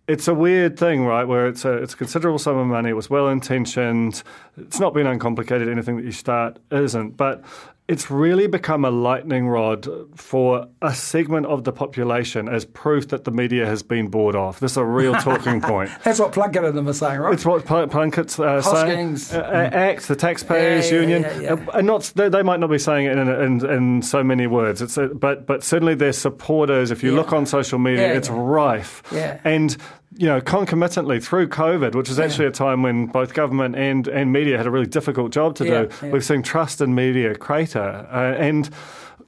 it's 0.08 0.26
a 0.26 0.34
weird 0.34 0.76
thing, 0.76 1.04
right? 1.04 1.22
Where 1.22 1.46
it's 1.46 1.64
a 1.64 1.74
it's 1.74 1.94
a 1.94 1.96
considerable 1.96 2.40
sum 2.40 2.56
of 2.56 2.66
money. 2.66 2.90
It 2.90 2.94
was 2.94 3.08
well 3.08 3.28
intentioned. 3.28 4.24
It's 4.56 4.80
not 4.80 4.92
been 4.92 5.06
uncomplicated. 5.06 5.68
Anything 5.68 5.96
that 5.98 6.04
you 6.04 6.10
start 6.10 6.58
isn't, 6.72 7.16
but 7.16 7.44
it's 7.90 8.08
really 8.08 8.46
become 8.46 8.84
a 8.84 8.90
lightning 8.90 9.48
rod 9.48 9.84
for 10.14 10.68
a 10.80 10.94
segment 10.94 11.44
of 11.46 11.64
the 11.64 11.72
population 11.72 12.48
as 12.48 12.64
proof 12.64 13.08
that 13.08 13.24
the 13.24 13.32
media 13.32 13.66
has 13.66 13.82
been 13.82 14.06
bought 14.06 14.36
off. 14.36 14.60
This 14.60 14.72
is 14.72 14.76
a 14.76 14.84
real 14.84 15.12
talking 15.20 15.60
point. 15.60 15.90
That's 16.04 16.20
what 16.20 16.30
Plunket 16.30 16.68
and 16.68 16.78
them 16.78 16.88
are 16.88 16.92
saying, 16.92 17.18
right? 17.18 17.34
It's 17.34 17.44
what 17.44 17.64
Plunket's 17.64 18.38
uh, 18.38 18.62
saying. 18.62 19.18
Uh, 19.32 19.44
uh, 19.44 19.70
ACT, 19.72 20.06
the 20.06 20.14
Taxpayers 20.14 20.88
yeah, 20.88 20.94
yeah, 20.94 21.00
Union, 21.00 21.42
yeah, 21.42 21.52
uh, 21.54 21.78
and 21.78 21.86
not 21.88 22.12
they, 22.14 22.28
they, 22.28 22.44
might 22.44 22.60
not 22.60 22.70
be 22.70 22.78
saying 22.78 23.06
it 23.06 23.18
in, 23.18 23.28
in, 23.28 23.68
in 23.68 24.02
so 24.02 24.22
many 24.22 24.46
words. 24.46 24.80
It's 24.80 24.96
a, 24.96 25.08
but 25.08 25.48
but 25.48 25.64
certainly 25.64 25.96
their 25.96 26.12
supporters. 26.12 26.92
If 26.92 27.02
you 27.02 27.16
look 27.16 27.32
on 27.32 27.44
social 27.44 27.80
media, 27.80 28.14
it's 28.14 28.30
rife. 28.30 29.02
Yeah. 29.10 29.40
And 29.42 29.76
you 30.16 30.26
know, 30.26 30.40
concomitantly 30.40 31.20
through 31.20 31.48
COVID, 31.48 31.94
which 31.94 32.08
was 32.08 32.18
actually 32.18 32.46
a 32.46 32.50
time 32.50 32.82
when 32.82 33.06
both 33.06 33.32
government 33.32 33.76
and, 33.76 34.08
and 34.08 34.32
media 34.32 34.56
had 34.56 34.66
a 34.66 34.70
really 34.70 34.86
difficult 34.86 35.30
job 35.30 35.54
to 35.56 35.64
yeah, 35.64 35.82
do, 35.82 35.88
yeah. 36.02 36.12
we've 36.12 36.24
seen 36.24 36.42
trust 36.42 36.80
in 36.80 36.94
media 36.94 37.34
crater. 37.36 38.08
Uh, 38.10 38.34
and 38.34 38.70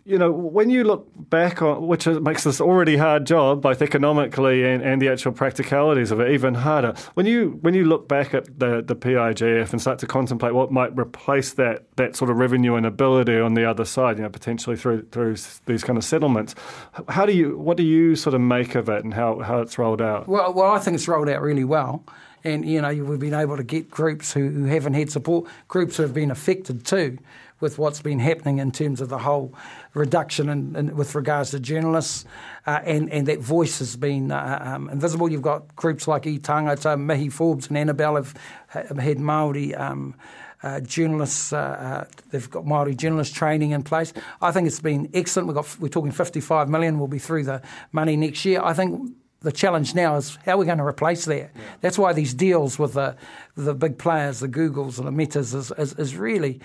you 0.04 0.18
know, 0.18 0.32
when 0.32 0.68
you 0.68 0.82
look 0.82 1.06
back 1.14 1.62
on, 1.62 1.86
which 1.86 2.06
makes 2.06 2.42
this 2.42 2.60
already 2.60 2.96
hard 2.96 3.24
job, 3.24 3.62
both 3.62 3.80
economically 3.80 4.64
and, 4.64 4.82
and 4.82 5.00
the 5.00 5.08
actual 5.08 5.30
practicalities 5.30 6.10
of 6.10 6.18
it, 6.18 6.32
even 6.32 6.54
harder. 6.54 6.94
When 7.14 7.24
you 7.26 7.58
when 7.60 7.74
you 7.74 7.84
look 7.84 8.08
back 8.08 8.34
at 8.34 8.58
the 8.58 8.82
the 8.82 8.96
PIJF 8.96 9.70
and 9.70 9.80
start 9.80 10.00
to 10.00 10.06
contemplate 10.06 10.54
what 10.54 10.72
might 10.72 10.96
replace 10.98 11.52
that 11.54 11.84
that 11.96 12.16
sort 12.16 12.30
of 12.30 12.38
revenue 12.38 12.74
and 12.74 12.84
ability 12.84 13.38
on 13.38 13.54
the 13.54 13.64
other 13.64 13.84
side, 13.84 14.16
you 14.16 14.24
know, 14.24 14.30
potentially 14.30 14.76
through 14.76 15.02
through 15.12 15.36
these 15.66 15.84
kind 15.84 15.96
of 15.96 16.04
settlements, 16.04 16.56
how 17.08 17.24
do 17.24 17.32
you 17.32 17.56
what 17.56 17.76
do 17.76 17.84
you 17.84 18.16
sort 18.16 18.34
of 18.34 18.40
make 18.40 18.74
of 18.74 18.88
it 18.88 19.04
and 19.04 19.14
how, 19.14 19.38
how 19.38 19.60
it's 19.60 19.78
rolled 19.78 20.02
out? 20.02 20.26
Well, 20.26 20.52
well, 20.52 20.72
I 20.72 20.80
think 20.80 20.96
it's 20.96 21.06
rolled 21.06 21.28
out 21.28 21.42
really 21.42 21.64
well 21.64 22.04
and 22.42 22.68
you 22.68 22.80
know 22.80 22.92
we've 23.04 23.20
been 23.20 23.34
able 23.34 23.56
to 23.56 23.62
get 23.62 23.88
groups 23.88 24.32
who, 24.32 24.48
who 24.50 24.64
haven't 24.64 24.94
had 24.94 25.12
support, 25.12 25.48
groups 25.68 25.96
who 25.96 26.02
have 26.02 26.14
been 26.14 26.32
affected 26.32 26.84
too 26.84 27.18
with 27.62 27.78
what's 27.78 28.02
been 28.02 28.18
happening 28.18 28.58
in 28.58 28.72
terms 28.72 29.00
of 29.00 29.08
the 29.08 29.18
whole 29.18 29.54
reduction 29.94 30.48
in, 30.48 30.76
in 30.76 30.96
with 30.96 31.14
regards 31.14 31.52
to 31.52 31.60
journalists, 31.60 32.24
uh, 32.66 32.80
and 32.84 33.10
and 33.10 33.28
that 33.28 33.40
voice 33.40 33.78
has 33.78 33.96
been 33.96 34.30
uh, 34.30 34.58
um, 34.60 34.90
invisible. 34.90 35.30
You've 35.30 35.42
got 35.42 35.74
groups 35.76 36.06
like 36.06 36.26
E 36.26 36.38
Tangata, 36.38 37.00
Mihi 37.00 37.28
Forbes, 37.28 37.68
and 37.68 37.78
Annabelle 37.78 38.16
have, 38.16 38.34
have 38.68 38.98
had 38.98 39.18
Māori. 39.18 39.78
Um, 39.78 40.14
uh, 40.64 40.78
journalists, 40.78 41.52
uh, 41.52 41.58
uh, 41.58 42.04
they've 42.30 42.48
got 42.48 42.64
Māori 42.64 42.96
journalist 42.96 43.34
training 43.34 43.72
in 43.72 43.82
place. 43.82 44.12
I 44.40 44.52
think 44.52 44.68
it's 44.68 44.78
been 44.78 45.10
excellent. 45.12 45.48
We've 45.48 45.56
got, 45.56 45.76
we're 45.80 45.88
talking 45.88 46.12
55 46.12 46.68
million. 46.68 47.00
We'll 47.00 47.08
be 47.08 47.18
through 47.18 47.44
the 47.46 47.62
money 47.90 48.16
next 48.16 48.44
year. 48.44 48.62
I 48.62 48.72
think 48.72 49.10
the 49.42 49.52
challenge 49.52 49.94
now 49.94 50.16
is 50.16 50.38
how 50.46 50.52
are 50.52 50.58
we 50.58 50.66
going 50.66 50.78
to 50.78 50.84
replace 50.84 51.24
that? 51.26 51.50
Yeah. 51.54 51.62
That's 51.80 51.98
why 51.98 52.12
these 52.12 52.32
deals 52.34 52.78
with 52.78 52.94
the 52.94 53.16
the 53.56 53.74
big 53.74 53.98
players, 53.98 54.40
the 54.40 54.48
Googles 54.48 54.98
and 54.98 55.06
the 55.06 55.12
Metas, 55.12 55.52
is, 55.52 55.72
is, 55.72 55.92
is 55.94 56.16
really 56.16 56.60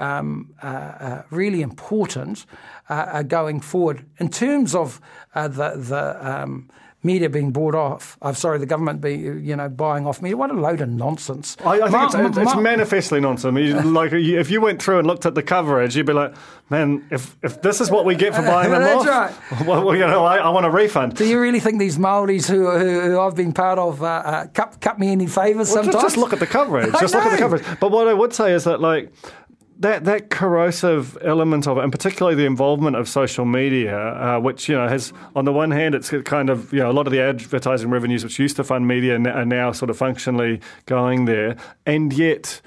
um, 0.00 0.54
uh, 0.62 0.66
uh, 0.66 1.22
really 1.30 1.62
important 1.62 2.46
uh, 2.88 2.92
uh, 2.92 3.22
going 3.22 3.60
forward. 3.60 4.04
In 4.18 4.28
terms 4.28 4.74
of 4.74 5.00
uh, 5.34 5.48
the, 5.48 5.76
the 5.76 6.28
um, 6.28 6.68
media 7.02 7.30
being 7.30 7.50
bought 7.50 7.74
off. 7.74 8.18
I'm 8.20 8.34
sorry, 8.34 8.58
the 8.58 8.66
government 8.66 9.00
be 9.00 9.14
you 9.14 9.56
know 9.56 9.68
buying 9.68 10.06
off 10.06 10.20
media. 10.20 10.36
What 10.36 10.50
a 10.50 10.54
load 10.54 10.80
of 10.80 10.88
nonsense! 10.88 11.56
I, 11.64 11.80
I 11.80 11.90
think 11.90 12.26
it's, 12.28 12.38
it's, 12.38 12.54
Ma- 12.54 12.60
manifestly 12.60 13.20
nonsense. 13.20 13.58
You, 13.58 13.80
like 13.82 14.12
if 14.12 14.50
you 14.50 14.60
went 14.60 14.82
through 14.82 14.98
and 14.98 15.06
looked 15.06 15.26
at 15.26 15.34
the 15.34 15.42
coverage, 15.42 15.96
you'd 15.96 16.06
be 16.06 16.12
like, 16.12 16.34
man, 16.68 17.06
if 17.10 17.36
if 17.42 17.62
this 17.62 17.80
is 17.80 17.90
what 17.90 18.04
we 18.04 18.14
get 18.14 18.34
for 18.34 18.42
buying 18.42 18.70
them 18.72 18.82
That's 18.82 19.06
off, 19.06 19.50
right. 19.50 19.66
well, 19.66 19.94
you 19.94 20.06
know, 20.06 20.24
I, 20.24 20.38
I, 20.38 20.48
want 20.50 20.66
a 20.66 20.70
refund. 20.70 21.16
Do 21.16 21.26
you 21.26 21.40
really 21.40 21.60
think 21.60 21.78
these 21.78 21.98
Maoris 21.98 22.48
who, 22.48 22.70
who, 22.70 23.00
who 23.00 23.20
I've 23.20 23.34
been 23.34 23.52
part 23.52 23.78
of 23.78 24.02
uh, 24.02 24.06
uh, 24.06 24.46
cut, 24.48 24.80
cut 24.80 24.98
me 24.98 25.10
any 25.10 25.26
favours 25.26 25.68
well, 25.68 25.84
sometimes? 25.84 25.94
Just, 25.94 26.04
just 26.04 26.16
look 26.16 26.32
at 26.32 26.38
the 26.38 26.46
coverage. 26.46 26.92
Just 27.00 27.14
look 27.14 27.24
at 27.24 27.32
the 27.32 27.38
coverage. 27.38 27.64
But 27.80 27.90
what 27.90 28.08
I 28.08 28.14
would 28.14 28.32
say 28.32 28.52
is 28.52 28.64
that 28.64 28.80
like 28.80 29.12
that 29.80 30.04
that 30.04 30.28
corrosive 30.28 31.16
element 31.22 31.66
of 31.66 31.78
it, 31.78 31.82
and 31.82 31.90
particularly 31.90 32.36
the 32.36 32.44
involvement 32.44 32.96
of 32.96 33.08
social 33.08 33.46
media, 33.46 33.96
uh, 33.98 34.38
which 34.38 34.68
you 34.68 34.76
know 34.76 34.86
has 34.86 35.12
on 35.34 35.46
the 35.46 35.52
one 35.52 35.70
hand, 35.70 35.94
it's 35.94 36.10
kind 36.24 36.50
of 36.50 36.72
you 36.72 36.80
know 36.80 36.90
a 36.90 36.92
lot 36.92 37.06
of 37.06 37.12
the 37.12 37.20
advertising 37.20 37.90
revenues 37.90 38.22
which 38.22 38.38
used 38.38 38.56
to 38.56 38.64
fund 38.64 38.86
media 38.86 39.14
are 39.14 39.44
now 39.44 39.72
sort 39.72 39.90
of 39.90 39.96
functionally 39.96 40.60
going 40.86 41.24
there, 41.24 41.56
and 41.86 42.12
yet 42.12 42.60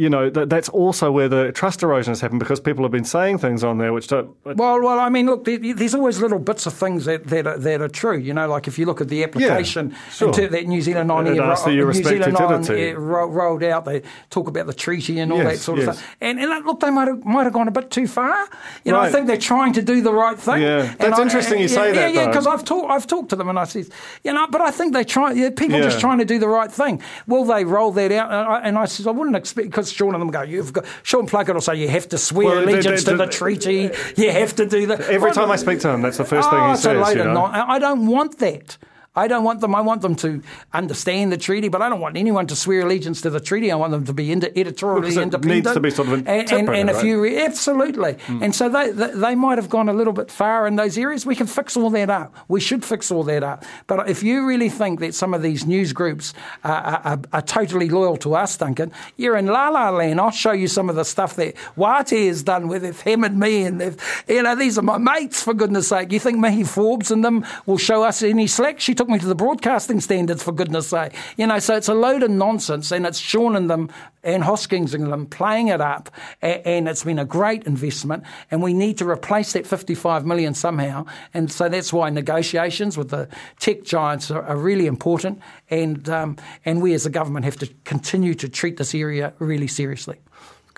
you 0.00 0.08
know, 0.08 0.30
that, 0.30 0.48
that's 0.48 0.70
also 0.70 1.12
where 1.12 1.28
the 1.28 1.52
trust 1.52 1.82
erosion 1.82 2.12
has 2.12 2.22
happened 2.22 2.40
because 2.40 2.58
people 2.58 2.82
have 2.84 2.90
been 2.90 3.04
saying 3.04 3.36
things 3.36 3.62
on 3.62 3.76
there 3.76 3.92
which 3.92 4.08
don't. 4.08 4.34
Well, 4.44 4.80
well, 4.80 4.98
I 4.98 5.10
mean, 5.10 5.26
look, 5.26 5.44
there's 5.44 5.94
always 5.94 6.20
little 6.20 6.38
bits 6.38 6.64
of 6.64 6.72
things 6.72 7.04
that, 7.04 7.26
that, 7.26 7.46
are, 7.46 7.58
that 7.58 7.82
are 7.82 7.88
true. 7.88 8.16
You 8.16 8.32
know, 8.32 8.48
like 8.48 8.66
if 8.66 8.78
you 8.78 8.86
look 8.86 9.02
at 9.02 9.08
the 9.08 9.22
application 9.22 9.90
yeah, 9.90 10.10
sure. 10.10 10.32
that 10.32 10.66
New 10.66 10.80
Zealand 10.80 11.12
on 11.12 11.26
ro- 11.26 11.66
New 11.66 11.92
Zealand 11.92 12.36
on 12.36 12.70
eh, 12.70 12.92
ro- 12.92 13.28
rolled 13.28 13.62
out, 13.62 13.84
they 13.84 14.02
talk 14.30 14.48
about 14.48 14.66
the 14.66 14.72
treaty 14.72 15.18
and 15.18 15.30
all 15.32 15.38
yes, 15.38 15.52
that 15.52 15.58
sort 15.58 15.78
yes. 15.80 15.88
of 15.88 15.94
stuff. 15.96 16.16
And, 16.22 16.40
and 16.40 16.64
look, 16.64 16.80
they 16.80 16.90
might 16.90 17.08
have 17.08 17.22
might 17.24 17.44
have 17.44 17.52
gone 17.52 17.68
a 17.68 17.70
bit 17.70 17.90
too 17.90 18.06
far. 18.06 18.48
You 18.84 18.92
know, 18.92 18.98
right. 18.98 19.08
I 19.08 19.12
think 19.12 19.26
they're 19.26 19.36
trying 19.36 19.74
to 19.74 19.82
do 19.82 20.00
the 20.00 20.14
right 20.14 20.38
thing. 20.38 20.62
Yeah, 20.62 20.94
that's 20.98 21.18
I, 21.18 21.22
interesting. 21.22 21.58
You 21.58 21.68
yeah, 21.68 21.74
say 21.74 21.86
yeah, 21.88 21.92
that, 21.92 22.14
yeah, 22.14 22.20
yeah, 22.22 22.26
because. 22.28 22.46
I've 22.50 22.64
talked 22.64 22.90
I've 22.90 23.06
talked 23.06 23.28
to 23.30 23.36
them 23.36 23.48
and 23.48 23.58
I 23.58 23.64
said, 23.64 23.86
you 24.24 24.32
know, 24.32 24.46
but 24.48 24.60
I 24.62 24.70
think 24.70 24.94
they 24.94 25.04
try. 25.04 25.32
Yeah, 25.32 25.50
people 25.50 25.78
just 25.80 26.00
trying 26.00 26.18
to 26.18 26.24
do 26.24 26.38
the 26.38 26.48
right 26.48 26.72
thing. 26.72 27.02
Will 27.26 27.44
they 27.44 27.64
roll 27.64 27.92
that 27.92 28.10
out? 28.10 28.32
And 28.32 28.48
I, 28.48 28.60
and 28.60 28.78
I 28.78 28.86
said, 28.86 29.06
I 29.06 29.10
wouldn't 29.10 29.36
expect 29.36 29.68
because 29.68 29.89
Sean 29.90 30.14
and 30.14 30.20
them 30.20 30.30
go, 30.30 30.42
you've 30.42 30.72
got 30.72 30.84
Sean 31.02 31.26
Plunket 31.26 31.54
will 31.54 31.60
say 31.60 31.76
you 31.76 31.88
have 31.88 32.08
to 32.10 32.18
swear 32.18 32.46
Well, 32.46 32.64
they- 32.66 32.72
allegiance 32.74 33.04
they- 33.04 33.12
to 33.12 33.18
the 33.18 33.26
treaty. 33.26 33.90
You 34.16 34.30
have 34.30 34.54
to 34.56 34.66
do 34.66 34.86
that. 34.86 35.00
Every 35.02 35.18
Well, 35.18 35.32
time 35.32 35.50
I 35.50 35.56
speak 35.56 35.80
to 35.80 35.88
him, 35.90 36.02
that's 36.02 36.18
the 36.18 36.24
first 36.24 36.48
oh, 36.48 36.52
thing 36.52 36.68
he 36.70 36.76
says. 36.76 37.14
You 37.14 37.24
know? 37.24 37.44
I 37.44 37.78
don't 37.78 38.06
want 38.06 38.38
that. 38.38 38.76
I 39.16 39.26
don't 39.26 39.42
want 39.42 39.60
them. 39.60 39.74
I 39.74 39.80
want 39.80 40.02
them 40.02 40.14
to 40.16 40.40
understand 40.72 41.32
the 41.32 41.36
treaty, 41.36 41.68
but 41.68 41.82
I 41.82 41.88
don't 41.88 42.00
want 42.00 42.16
anyone 42.16 42.46
to 42.46 42.54
swear 42.54 42.82
allegiance 42.82 43.20
to 43.22 43.30
the 43.30 43.40
treaty. 43.40 43.72
I 43.72 43.74
want 43.74 43.90
them 43.90 44.04
to 44.04 44.12
be 44.12 44.30
ind- 44.30 44.48
editorially 44.54 45.08
it 45.08 45.16
independent. 45.18 45.64
needs 45.64 45.72
to 45.72 45.80
be 45.80 45.90
sort 45.90 46.08
of 46.08 46.14
and, 46.14 46.28
and, 46.28 46.68
and 46.68 46.88
if 46.88 46.96
right? 46.96 47.02
Hmm. 47.02 47.06
you 47.08 47.20
re- 47.20 47.44
absolutely, 47.44 48.16
and 48.28 48.54
so 48.54 48.68
they, 48.68 48.92
they 48.92 49.10
they 49.10 49.34
might 49.34 49.58
have 49.58 49.68
gone 49.68 49.88
a 49.88 49.92
little 49.92 50.12
bit 50.12 50.30
far 50.30 50.64
in 50.68 50.76
those 50.76 50.96
areas. 50.96 51.26
We 51.26 51.34
can 51.34 51.48
fix 51.48 51.76
all 51.76 51.90
that 51.90 52.08
up. 52.08 52.36
We 52.46 52.60
should 52.60 52.84
fix 52.84 53.10
all 53.10 53.24
that 53.24 53.42
up. 53.42 53.64
But 53.88 54.08
if 54.08 54.22
you 54.22 54.46
really 54.46 54.68
think 54.68 55.00
that 55.00 55.12
some 55.12 55.34
of 55.34 55.42
these 55.42 55.66
news 55.66 55.92
groups 55.92 56.32
are, 56.62 57.00
are, 57.04 57.20
are 57.32 57.42
totally 57.42 57.88
loyal 57.88 58.16
to 58.18 58.36
us, 58.36 58.56
Duncan, 58.56 58.92
you're 59.16 59.36
in 59.36 59.46
la 59.46 59.70
la 59.70 59.90
land. 59.90 60.20
I'll 60.20 60.30
show 60.30 60.52
you 60.52 60.68
some 60.68 60.88
of 60.88 60.94
the 60.94 61.04
stuff 61.04 61.34
that 61.34 61.56
Wātea 61.76 62.28
has 62.28 62.44
done 62.44 62.68
where 62.68 62.78
they've 62.78 63.00
hammered 63.00 63.36
me 63.36 63.64
and 63.64 63.80
they've, 63.80 64.24
you 64.28 64.44
know, 64.44 64.54
these 64.54 64.78
are 64.78 64.82
my 64.82 64.98
mates 64.98 65.42
for 65.42 65.52
goodness 65.52 65.88
sake. 65.88 66.12
You 66.12 66.20
think 66.20 66.38
Mihi 66.38 66.62
Forbes 66.62 67.10
and 67.10 67.24
them 67.24 67.44
will 67.66 67.76
show 67.78 68.04
us 68.04 68.22
any 68.22 68.46
slack? 68.46 68.78
She 68.78 68.94
took 69.00 69.08
me 69.08 69.18
to 69.18 69.26
the 69.26 69.34
broadcasting 69.34 69.98
standards 69.98 70.42
for 70.42 70.52
goodness 70.52 70.88
sake. 70.88 71.14
You 71.38 71.46
know, 71.46 71.58
so 71.58 71.74
it's 71.74 71.88
a 71.88 71.94
load 71.94 72.22
of 72.22 72.30
nonsense 72.30 72.92
and 72.92 73.06
it's 73.06 73.16
Sean 73.16 73.56
and 73.56 73.70
them 73.70 73.88
and 74.22 74.44
Hoskins 74.44 74.92
and 74.92 75.10
them 75.10 75.24
playing 75.24 75.68
it 75.68 75.80
up 75.80 76.10
and, 76.42 76.66
and 76.66 76.86
it's 76.86 77.02
been 77.02 77.18
a 77.18 77.24
great 77.24 77.66
investment 77.66 78.24
and 78.50 78.62
we 78.62 78.74
need 78.74 78.98
to 78.98 79.08
replace 79.08 79.54
that 79.54 79.66
55 79.66 80.26
million 80.26 80.52
somehow. 80.52 81.06
And 81.32 81.50
so 81.50 81.70
that's 81.70 81.94
why 81.94 82.10
negotiations 82.10 82.98
with 82.98 83.08
the 83.08 83.26
tech 83.58 83.84
giants 83.84 84.30
are, 84.30 84.42
are 84.42 84.58
really 84.58 84.86
important 84.86 85.40
and, 85.70 86.06
um, 86.10 86.36
and 86.66 86.82
we 86.82 86.92
as 86.92 87.06
a 87.06 87.10
government 87.10 87.46
have 87.46 87.56
to 87.56 87.68
continue 87.84 88.34
to 88.34 88.50
treat 88.50 88.76
this 88.76 88.94
area 88.94 89.32
really 89.38 89.66
seriously. 89.66 90.18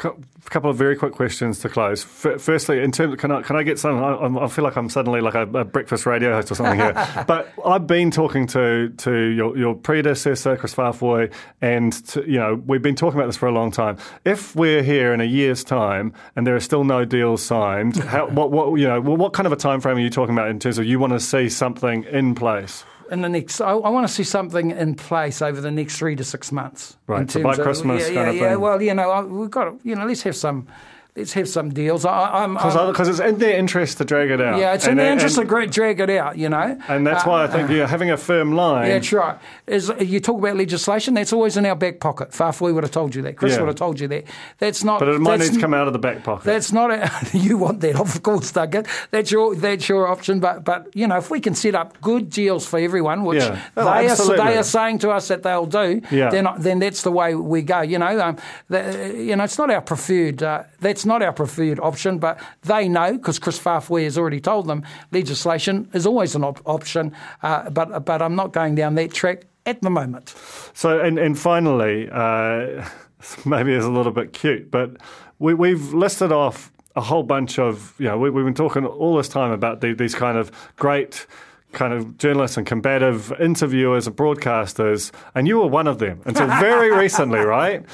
A 0.04 0.50
couple 0.50 0.70
of 0.70 0.76
very 0.76 0.96
quick 0.96 1.12
questions 1.12 1.58
to 1.60 1.68
close. 1.68 2.04
F- 2.04 2.40
firstly, 2.40 2.82
in 2.82 2.92
terms, 2.92 3.16
can 3.16 3.30
I 3.30 3.42
can 3.42 3.56
I 3.56 3.62
get 3.62 3.78
some? 3.78 4.02
I, 4.02 4.44
I 4.44 4.48
feel 4.48 4.64
like 4.64 4.76
I'm 4.76 4.88
suddenly 4.88 5.20
like 5.20 5.34
a, 5.34 5.42
a, 5.42 5.64
breakfast 5.64 6.06
radio 6.06 6.32
host 6.34 6.50
or 6.50 6.54
something 6.56 6.78
here. 6.78 6.92
but 7.26 7.52
I've 7.64 7.86
been 7.86 8.10
talking 8.10 8.46
to 8.48 8.90
to 8.90 9.12
your, 9.12 9.56
your 9.56 9.74
predecessor, 9.74 10.56
Kris 10.56 10.74
Faafoi, 10.74 11.32
and 11.60 11.92
to, 12.08 12.28
you 12.28 12.38
know 12.38 12.62
we've 12.66 12.82
been 12.82 12.96
talking 12.96 13.18
about 13.18 13.26
this 13.26 13.36
for 13.36 13.46
a 13.46 13.52
long 13.52 13.70
time. 13.70 13.98
If 14.24 14.56
we're 14.56 14.82
here 14.82 15.12
in 15.12 15.20
a 15.20 15.24
year's 15.24 15.64
time 15.64 16.12
and 16.36 16.46
there 16.46 16.56
are 16.56 16.60
still 16.60 16.84
no 16.84 17.04
deals 17.04 17.42
signed, 17.42 17.96
how, 17.96 18.26
what 18.30 18.50
what 18.50 18.78
you 18.78 18.86
know 18.86 19.00
what 19.00 19.32
kind 19.32 19.46
of 19.46 19.52
a 19.52 19.56
time 19.56 19.80
frame 19.80 19.96
are 19.96 20.00
you 20.00 20.10
talking 20.10 20.34
about 20.34 20.48
in 20.48 20.58
terms 20.58 20.78
of 20.78 20.84
you 20.84 20.98
want 20.98 21.12
to 21.12 21.20
see 21.20 21.48
something 21.48 22.04
in 22.04 22.34
place? 22.34 22.84
In 23.12 23.20
the 23.20 23.28
next, 23.28 23.60
I, 23.60 23.72
I, 23.72 23.90
want 23.90 24.08
to 24.08 24.12
see 24.12 24.24
something 24.24 24.70
in 24.70 24.94
place 24.94 25.42
over 25.42 25.60
the 25.60 25.70
next 25.70 25.98
three 25.98 26.16
to 26.16 26.24
six 26.24 26.50
months. 26.50 26.96
Right, 27.06 27.30
so 27.30 27.42
by 27.42 27.56
Christmas, 27.56 28.08
yeah, 28.08 28.14
kind 28.14 28.14
yeah, 28.14 28.30
of 28.30 28.36
yeah. 28.36 28.48
thing. 28.52 28.60
Well, 28.60 28.82
you 28.82 28.94
know, 28.94 29.26
we've 29.26 29.50
got, 29.50 29.64
to, 29.64 29.78
you 29.88 29.94
know, 29.94 30.06
let's 30.06 30.22
have 30.22 30.34
some 30.34 30.66
let's 31.16 31.32
have 31.34 31.48
some 31.48 31.72
deals. 31.72 32.04
I, 32.04 32.44
am 32.44 32.54
Because 32.54 33.08
it's 33.08 33.20
in 33.20 33.38
their 33.38 33.58
interest 33.58 33.98
to 33.98 34.04
drag 34.04 34.30
it 34.30 34.40
out. 34.40 34.58
Yeah, 34.58 34.74
it's 34.74 34.86
in 34.86 34.96
their 34.96 35.12
interest 35.12 35.36
and, 35.36 35.48
to 35.48 35.66
drag 35.66 36.00
it 36.00 36.10
out, 36.10 36.38
you 36.38 36.48
know. 36.48 36.78
And 36.88 37.06
that's 37.06 37.24
uh, 37.26 37.30
why 37.30 37.44
I 37.44 37.46
think 37.48 37.68
uh, 37.68 37.74
you're 37.74 37.86
having 37.86 38.10
a 38.10 38.16
firm 38.16 38.52
line. 38.52 38.86
Yeah, 38.86 38.94
that's 38.94 39.12
right. 39.12 39.38
Is, 39.66 39.92
you 40.00 40.20
talk 40.20 40.38
about 40.38 40.56
legislation, 40.56 41.14
that's 41.14 41.32
always 41.32 41.56
in 41.56 41.66
our 41.66 41.76
back 41.76 42.00
pocket. 42.00 42.30
Faafoi 42.30 42.74
would 42.74 42.84
have 42.84 42.92
told 42.92 43.14
you 43.14 43.22
that. 43.22 43.36
Kris 43.36 43.52
yeah. 43.52 43.60
would 43.60 43.68
have 43.68 43.76
told 43.76 44.00
you 44.00 44.08
that. 44.08 44.24
That's 44.58 44.84
not. 44.84 45.00
But 45.00 45.08
it 45.08 45.20
might 45.20 45.40
need 45.40 45.52
to 45.52 45.60
come 45.60 45.74
out 45.74 45.86
of 45.86 45.92
the 45.92 45.98
back 45.98 46.24
pocket. 46.24 46.44
That's 46.44 46.72
not. 46.72 46.90
A, 46.90 47.10
you 47.36 47.58
want 47.58 47.80
that, 47.80 47.96
of 47.96 48.22
course, 48.22 48.50
Duncan. 48.52 48.86
That's 49.10 49.30
your 49.30 49.54
that's 49.54 49.88
your 49.88 50.08
option. 50.08 50.40
But 50.40 50.64
but 50.64 50.88
you 50.94 51.06
know, 51.06 51.18
if 51.18 51.30
we 51.30 51.40
can 51.40 51.54
set 51.54 51.74
up 51.74 52.00
good 52.00 52.30
deals 52.30 52.66
for 52.66 52.78
everyone, 52.78 53.24
which 53.24 53.42
yeah. 53.42 53.62
oh, 53.76 53.84
they 53.84 54.08
are 54.08 54.36
they 54.36 54.56
are 54.56 54.62
saying 54.62 55.00
to 55.00 55.10
us 55.10 55.28
that 55.28 55.42
they'll 55.42 55.66
do, 55.66 56.00
yeah. 56.10 56.30
then 56.30 56.48
then 56.58 56.78
that's 56.78 57.02
the 57.02 57.12
way 57.12 57.34
we 57.34 57.62
go. 57.62 57.82
You 57.82 57.98
know, 57.98 58.20
um, 58.20 58.38
you 58.70 59.36
know, 59.36 59.44
it's 59.44 59.58
not 59.58 59.70
our 59.70 59.82
preferred. 59.82 60.42
Uh, 60.42 60.64
that's 60.80 61.01
not 61.06 61.22
our 61.22 61.32
preferred 61.32 61.80
option, 61.80 62.18
but 62.18 62.40
they 62.62 62.88
know 62.88 63.14
because 63.14 63.38
Kris 63.38 63.58
Faafoi 63.58 64.04
has 64.04 64.18
already 64.18 64.40
told 64.40 64.66
them 64.66 64.84
legislation 65.10 65.88
is 65.92 66.06
always 66.06 66.34
an 66.34 66.44
op- 66.44 66.62
option. 66.66 67.14
Uh, 67.42 67.70
but 67.70 68.04
but 68.04 68.22
I'm 68.22 68.36
not 68.36 68.52
going 68.52 68.74
down 68.74 68.94
that 68.96 69.12
track 69.12 69.44
at 69.66 69.80
the 69.82 69.90
moment. 69.90 70.34
So 70.74 71.00
and 71.00 71.18
and 71.18 71.38
finally, 71.38 72.08
uh, 72.10 72.86
maybe 73.44 73.72
it's 73.72 73.86
a 73.86 73.90
little 73.90 74.12
bit 74.12 74.32
cute, 74.32 74.70
but 74.70 74.96
we, 75.38 75.54
we've 75.54 75.92
listed 75.92 76.32
off 76.32 76.72
a 76.94 77.00
whole 77.00 77.22
bunch 77.22 77.58
of 77.58 77.94
you 77.98 78.06
know 78.06 78.18
we, 78.18 78.28
have 78.28 78.44
been 78.44 78.54
talking 78.54 78.84
all 78.84 79.16
this 79.16 79.28
time 79.28 79.50
about 79.50 79.80
the, 79.80 79.94
these 79.94 80.14
kind 80.14 80.36
of 80.38 80.50
great 80.76 81.26
kind 81.72 81.94
of 81.94 82.18
journalists 82.18 82.56
and 82.56 82.66
combative 82.66 83.32
interviewers 83.40 84.06
and 84.06 84.14
broadcasters, 84.14 85.10
and 85.34 85.48
you 85.48 85.58
were 85.58 85.66
one 85.66 85.86
of 85.86 85.98
them 85.98 86.20
until 86.26 86.46
very 86.46 86.92
recently, 86.96 87.40
right? 87.40 87.84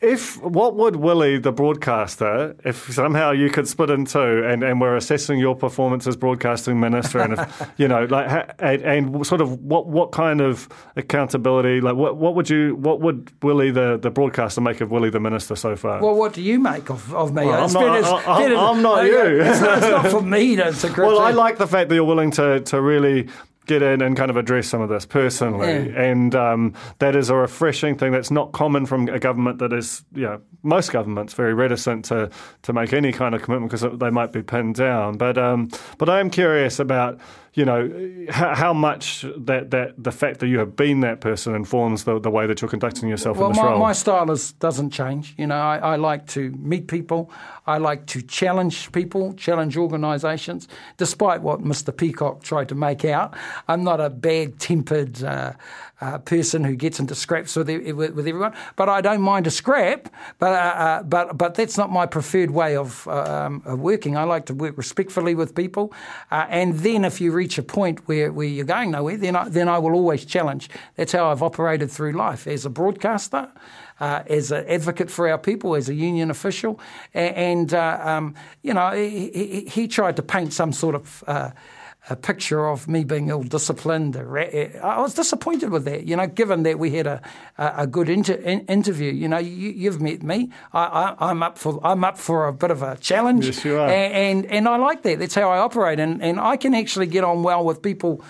If 0.00 0.40
what 0.42 0.76
would 0.76 0.96
Willie, 0.96 1.38
the 1.38 1.50
broadcaster, 1.50 2.54
if 2.64 2.92
somehow 2.92 3.32
you 3.32 3.50
could 3.50 3.66
split 3.66 3.90
in 3.90 4.04
two, 4.04 4.44
and, 4.44 4.62
and 4.62 4.80
we're 4.80 4.96
assessing 4.96 5.38
your 5.38 5.56
performance 5.56 6.06
as 6.06 6.16
broadcasting 6.16 6.78
minister, 6.78 7.18
and 7.18 7.32
if, 7.34 7.70
you 7.78 7.88
know, 7.88 8.04
like, 8.04 8.54
and, 8.60 8.82
and, 8.82 9.26
sort 9.26 9.40
of 9.40 9.60
what 9.60 9.88
what 9.88 10.12
kind 10.12 10.40
of 10.40 10.68
accountability, 10.96 11.80
like, 11.80 11.96
what 11.96 12.16
what 12.16 12.36
would 12.36 12.48
you, 12.48 12.76
what 12.76 13.00
would 13.00 13.32
Willie, 13.42 13.72
the, 13.72 13.98
the 14.00 14.10
broadcaster, 14.10 14.60
make 14.60 14.80
of 14.80 14.92
Willie, 14.92 15.10
the 15.10 15.20
minister, 15.20 15.56
so 15.56 15.74
far? 15.74 16.00
Well, 16.00 16.14
what 16.14 16.32
do 16.32 16.42
you 16.42 16.60
make 16.60 16.90
of, 16.90 17.12
of 17.12 17.34
me? 17.34 17.46
Well, 17.46 17.64
I'm, 17.64 17.72
not, 17.72 18.28
I, 18.28 18.42
am 18.44 18.82
not 18.82 19.04
you. 19.04 19.40
It's 19.42 19.60
not, 19.60 19.78
it's 19.78 19.88
not 19.88 20.06
for 20.10 20.22
me 20.22 20.54
to, 20.56 20.72
to. 20.72 20.94
Well, 20.96 21.18
I 21.18 21.32
like 21.32 21.58
the 21.58 21.66
fact 21.66 21.88
that 21.88 21.96
you're 21.96 22.04
willing 22.04 22.30
to 22.32 22.60
to 22.60 22.80
really 22.80 23.28
get 23.68 23.82
in 23.82 24.02
and 24.02 24.16
kind 24.16 24.30
of 24.30 24.36
address 24.36 24.66
some 24.66 24.80
of 24.80 24.88
this 24.88 25.06
personally. 25.06 25.68
Yeah. 25.68 26.02
And 26.02 26.34
um, 26.34 26.74
that 26.98 27.14
is 27.14 27.30
a 27.30 27.36
refreshing 27.36 27.96
thing 27.96 28.10
that's 28.10 28.30
not 28.30 28.52
common 28.52 28.86
from 28.86 29.08
a 29.08 29.18
government 29.18 29.58
that 29.58 29.72
is, 29.72 30.04
you 30.14 30.22
know, 30.22 30.40
most 30.62 30.90
governments 30.90 31.34
very 31.34 31.54
reticent 31.54 32.04
to, 32.06 32.30
to 32.62 32.72
make 32.72 32.92
any 32.92 33.12
kind 33.12 33.34
of 33.34 33.42
commitment 33.42 33.70
because 33.70 33.98
they 33.98 34.10
might 34.10 34.32
be 34.32 34.42
pinned 34.42 34.74
down. 34.74 35.16
But 35.16 35.38
um, 35.38 35.68
but 35.98 36.08
I 36.08 36.18
am 36.18 36.30
curious 36.30 36.80
about 36.80 37.20
you 37.58 37.64
know 37.64 38.26
how, 38.30 38.54
how, 38.54 38.72
much 38.72 39.26
that, 39.36 39.70
that 39.72 39.92
the 39.98 40.12
fact 40.12 40.38
that 40.40 40.46
you 40.46 40.58
have 40.60 40.76
been 40.76 41.00
that 41.00 41.20
person 41.20 41.54
informs 41.54 42.04
the, 42.04 42.20
the 42.20 42.30
way 42.30 42.46
that 42.46 42.60
you're 42.62 42.70
conducting 42.70 43.08
yourself 43.08 43.36
well, 43.36 43.48
in 43.48 43.52
this 43.52 43.62
my, 43.62 43.68
role. 43.70 43.80
my 43.80 43.92
style 43.92 44.30
is, 44.30 44.52
doesn't 44.52 44.90
change. 44.90 45.34
You 45.36 45.48
know, 45.48 45.56
I, 45.56 45.78
I 45.78 45.96
like 45.96 46.26
to 46.28 46.50
meet 46.52 46.86
people. 46.86 47.30
I 47.66 47.78
like 47.78 48.06
to 48.06 48.22
challenge 48.22 48.92
people, 48.92 49.34
challenge 49.34 49.76
organisations. 49.76 50.68
Despite 50.96 51.42
what 51.42 51.60
Mr. 51.60 51.94
Peacock 51.94 52.42
tried 52.42 52.68
to 52.68 52.74
make 52.74 53.04
out, 53.04 53.34
I'm 53.66 53.82
not 53.82 54.00
a 54.00 54.08
bad-tempered. 54.08 55.24
Uh, 55.24 55.52
uh, 56.00 56.18
person 56.18 56.62
who 56.64 56.76
gets 56.76 57.00
into 57.00 57.14
scraps 57.14 57.56
with, 57.56 57.68
with, 57.68 58.14
with, 58.14 58.28
everyone. 58.28 58.54
But 58.76 58.88
I 58.88 59.00
don't 59.00 59.20
mind 59.20 59.46
a 59.46 59.50
scrap, 59.50 60.08
but, 60.38 60.52
uh, 60.52 60.56
uh, 60.56 61.02
but, 61.02 61.36
but 61.36 61.54
that's 61.54 61.76
not 61.76 61.90
my 61.90 62.06
preferred 62.06 62.50
way 62.50 62.76
of, 62.76 63.06
um, 63.08 63.62
of, 63.64 63.80
working. 63.80 64.16
I 64.16 64.24
like 64.24 64.46
to 64.46 64.54
work 64.54 64.76
respectfully 64.78 65.34
with 65.34 65.54
people. 65.54 65.92
Uh, 66.30 66.46
and 66.48 66.78
then 66.78 67.04
if 67.04 67.20
you 67.20 67.32
reach 67.32 67.47
a 67.56 67.62
point 67.62 68.06
where, 68.06 68.30
where 68.32 68.46
you're 68.46 68.66
going 68.66 68.90
nowhere, 68.90 69.16
then 69.16 69.36
I, 69.36 69.48
then 69.48 69.68
I 69.68 69.78
will 69.78 69.94
always 69.94 70.24
challenge. 70.24 70.68
That's 70.96 71.12
how 71.12 71.30
I've 71.30 71.42
operated 71.42 71.90
through 71.90 72.12
life 72.12 72.46
as 72.46 72.66
a 72.66 72.70
broadcaster. 72.70 73.50
Uh, 74.00 74.22
as 74.28 74.52
an 74.52 74.64
advocate 74.68 75.10
for 75.10 75.28
our 75.28 75.38
people, 75.38 75.74
as 75.74 75.88
a 75.88 75.94
union 75.94 76.30
official, 76.30 76.78
and, 77.14 77.34
and 77.34 77.74
uh, 77.74 77.98
um, 78.00 78.32
you 78.62 78.72
know, 78.72 78.92
he, 78.92 79.28
he, 79.30 79.60
he, 79.68 79.88
tried 79.88 80.14
to 80.14 80.22
paint 80.22 80.52
some 80.52 80.72
sort 80.72 80.94
of 80.94 81.24
uh, 81.26 81.50
a 82.10 82.16
picture 82.16 82.66
of 82.66 82.88
me 82.88 83.04
being 83.04 83.28
ill 83.28 83.42
disciplined. 83.42 84.16
I 84.16 85.00
was 85.00 85.14
disappointed 85.14 85.70
with 85.70 85.84
that, 85.84 86.06
you 86.06 86.16
know, 86.16 86.26
given 86.26 86.62
that 86.62 86.78
we 86.78 86.90
had 86.90 87.06
a, 87.06 87.22
a 87.58 87.86
good 87.86 88.08
inter, 88.08 88.34
in, 88.34 88.60
interview. 88.66 89.12
You 89.12 89.28
know, 89.28 89.38
you, 89.38 89.90
have 89.90 90.00
met 90.00 90.22
me. 90.22 90.50
I, 90.72 91.14
am 91.20 91.42
up 91.42 91.58
for 91.58 91.80
I'm 91.84 92.04
up 92.04 92.18
for 92.18 92.46
a 92.46 92.52
bit 92.52 92.70
of 92.70 92.82
a 92.82 92.96
challenge. 92.96 93.46
Yes, 93.46 93.64
you 93.64 93.78
are. 93.78 93.88
And, 93.88 94.44
and, 94.44 94.46
and 94.46 94.68
I 94.68 94.76
like 94.76 95.02
that. 95.02 95.18
That's 95.18 95.34
how 95.34 95.50
I 95.50 95.58
operate. 95.58 96.00
And, 96.00 96.22
and 96.22 96.40
I 96.40 96.56
can 96.56 96.74
actually 96.74 97.06
get 97.06 97.24
on 97.24 97.42
well 97.42 97.64
with 97.64 97.82
people 97.82 98.22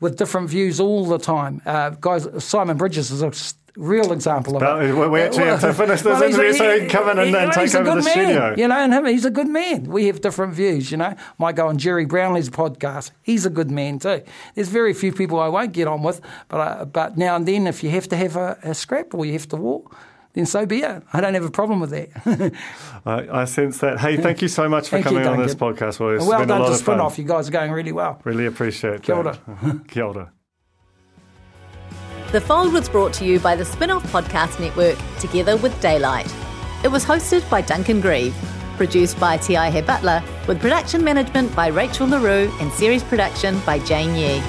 with 0.00 0.16
different 0.16 0.50
views 0.50 0.80
all 0.80 1.06
the 1.06 1.18
time. 1.18 1.62
Uh, 1.64 1.90
guys, 1.90 2.26
Simon 2.44 2.76
Bridges 2.76 3.10
is 3.10 3.22
a 3.22 3.32
real 3.76 4.12
example 4.12 4.56
of 4.56 4.62
it. 4.62 5.10
We 5.10 5.20
actually 5.20 5.44
have 5.44 5.60
to 5.60 5.74
finish 5.74 6.02
this 6.02 6.04
well, 6.20 6.22
interview 6.22 6.50
a, 6.50 6.54
so 6.54 6.72
he 6.72 6.80
can 6.80 6.88
come 6.88 7.08
in 7.10 7.18
and, 7.18 7.28
he, 7.28 7.36
and 7.36 7.52
take 7.52 7.74
over 7.74 7.90
the 7.90 7.94
man, 7.96 8.02
studio. 8.02 8.54
You 8.56 8.68
know, 8.68 8.76
and 8.76 8.92
him, 8.92 9.06
he's 9.06 9.24
a 9.24 9.30
good 9.30 9.48
man. 9.48 9.84
We 9.84 10.06
have 10.06 10.20
different 10.20 10.54
views, 10.54 10.90
you 10.90 10.96
know. 10.96 11.14
Might 11.38 11.56
go 11.56 11.68
on 11.68 11.78
Gerry 11.78 12.06
Brownlee's 12.06 12.50
podcast. 12.50 13.10
He's 13.22 13.46
a 13.46 13.50
good 13.50 13.70
man 13.70 13.98
too. 13.98 14.22
There's 14.54 14.68
very 14.68 14.94
few 14.94 15.12
people 15.12 15.40
I 15.40 15.48
won't 15.48 15.72
get 15.72 15.88
on 15.88 16.02
with, 16.02 16.20
but 16.48 16.58
uh, 16.58 16.84
but 16.84 17.16
now 17.16 17.36
and 17.36 17.46
then, 17.46 17.66
if 17.66 17.82
you 17.82 17.90
have 17.90 18.08
to 18.08 18.16
have 18.16 18.36
a, 18.36 18.58
a 18.62 18.74
scrap 18.74 19.14
or 19.14 19.24
you 19.24 19.32
have 19.32 19.48
to 19.48 19.56
walk, 19.56 19.96
then 20.34 20.46
so 20.46 20.66
be 20.66 20.82
it. 20.82 21.02
I 21.12 21.20
don't 21.20 21.34
have 21.34 21.44
a 21.44 21.50
problem 21.50 21.80
with 21.80 21.90
that. 21.90 22.52
I, 23.06 23.40
I, 23.42 23.44
sense 23.44 23.78
that. 23.78 24.00
Hey, 24.00 24.16
thank 24.16 24.42
you 24.42 24.48
so 24.48 24.68
much 24.68 24.88
for 24.88 25.00
coming 25.00 25.22
you, 25.22 25.28
on 25.28 25.38
this 25.38 25.54
podcast. 25.54 26.00
Well, 26.00 26.26
well 26.26 26.44
done 26.44 26.60
to 26.62 26.76
Spinoff. 26.76 27.18
You 27.18 27.24
guys 27.24 27.48
are 27.48 27.52
going 27.52 27.70
really 27.70 27.92
well. 27.92 28.20
Really 28.24 28.46
appreciate 28.46 28.94
it. 28.94 29.02
Kia 29.02 29.14
ora. 29.14 29.38
Kia 29.88 30.04
ora. 30.04 30.32
The 32.34 32.40
Fold 32.40 32.72
was 32.72 32.88
brought 32.88 33.12
to 33.12 33.24
you 33.24 33.38
by 33.38 33.54
the 33.54 33.62
Spinoff 33.62 34.02
Podcast 34.10 34.58
Network, 34.58 34.98
together 35.20 35.56
with 35.56 35.80
Daylight. 35.80 36.26
It 36.82 36.88
was 36.88 37.04
hosted 37.04 37.48
by 37.48 37.60
Duncan 37.60 38.00
Greive, 38.00 38.34
produced 38.76 39.20
by 39.20 39.36
T.I. 39.36 39.80
Butler, 39.82 40.20
with 40.48 40.60
production 40.60 41.04
management 41.04 41.54
by 41.54 41.68
Rachel 41.68 42.08
LaRue 42.08 42.50
and 42.58 42.72
series 42.72 43.04
production 43.04 43.60
by 43.60 43.78
Jane 43.78 44.16
Yee. 44.16 44.42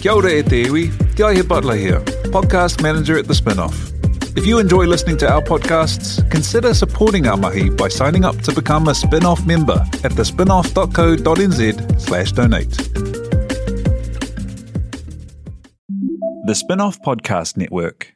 Kia 0.00 0.12
ora 0.12 0.30
e 0.30 0.42
te 0.44 0.66
iwi, 0.66 0.92
Te 1.16 1.42
Butler 1.42 1.74
here, 1.74 2.00
podcast 2.30 2.80
manager 2.80 3.18
at 3.18 3.26
The 3.26 3.34
Spinoff. 3.34 3.96
If 4.36 4.44
you 4.44 4.58
enjoy 4.58 4.84
listening 4.84 5.16
to 5.18 5.32
our 5.32 5.40
podcasts, 5.40 6.30
consider 6.30 6.74
supporting 6.74 7.26
our 7.26 7.38
mahi 7.38 7.70
by 7.70 7.88
signing 7.88 8.24
up 8.24 8.36
to 8.42 8.52
become 8.52 8.86
a 8.88 8.94
spin-off 8.94 9.46
member 9.46 9.82
at 10.04 10.12
thespinoff.co.nz 10.12 12.00
slash 12.00 12.32
donate. 12.32 12.70
The 16.46 16.52
Spinoff 16.52 16.98
Podcast 17.02 17.56
Network. 17.56 18.15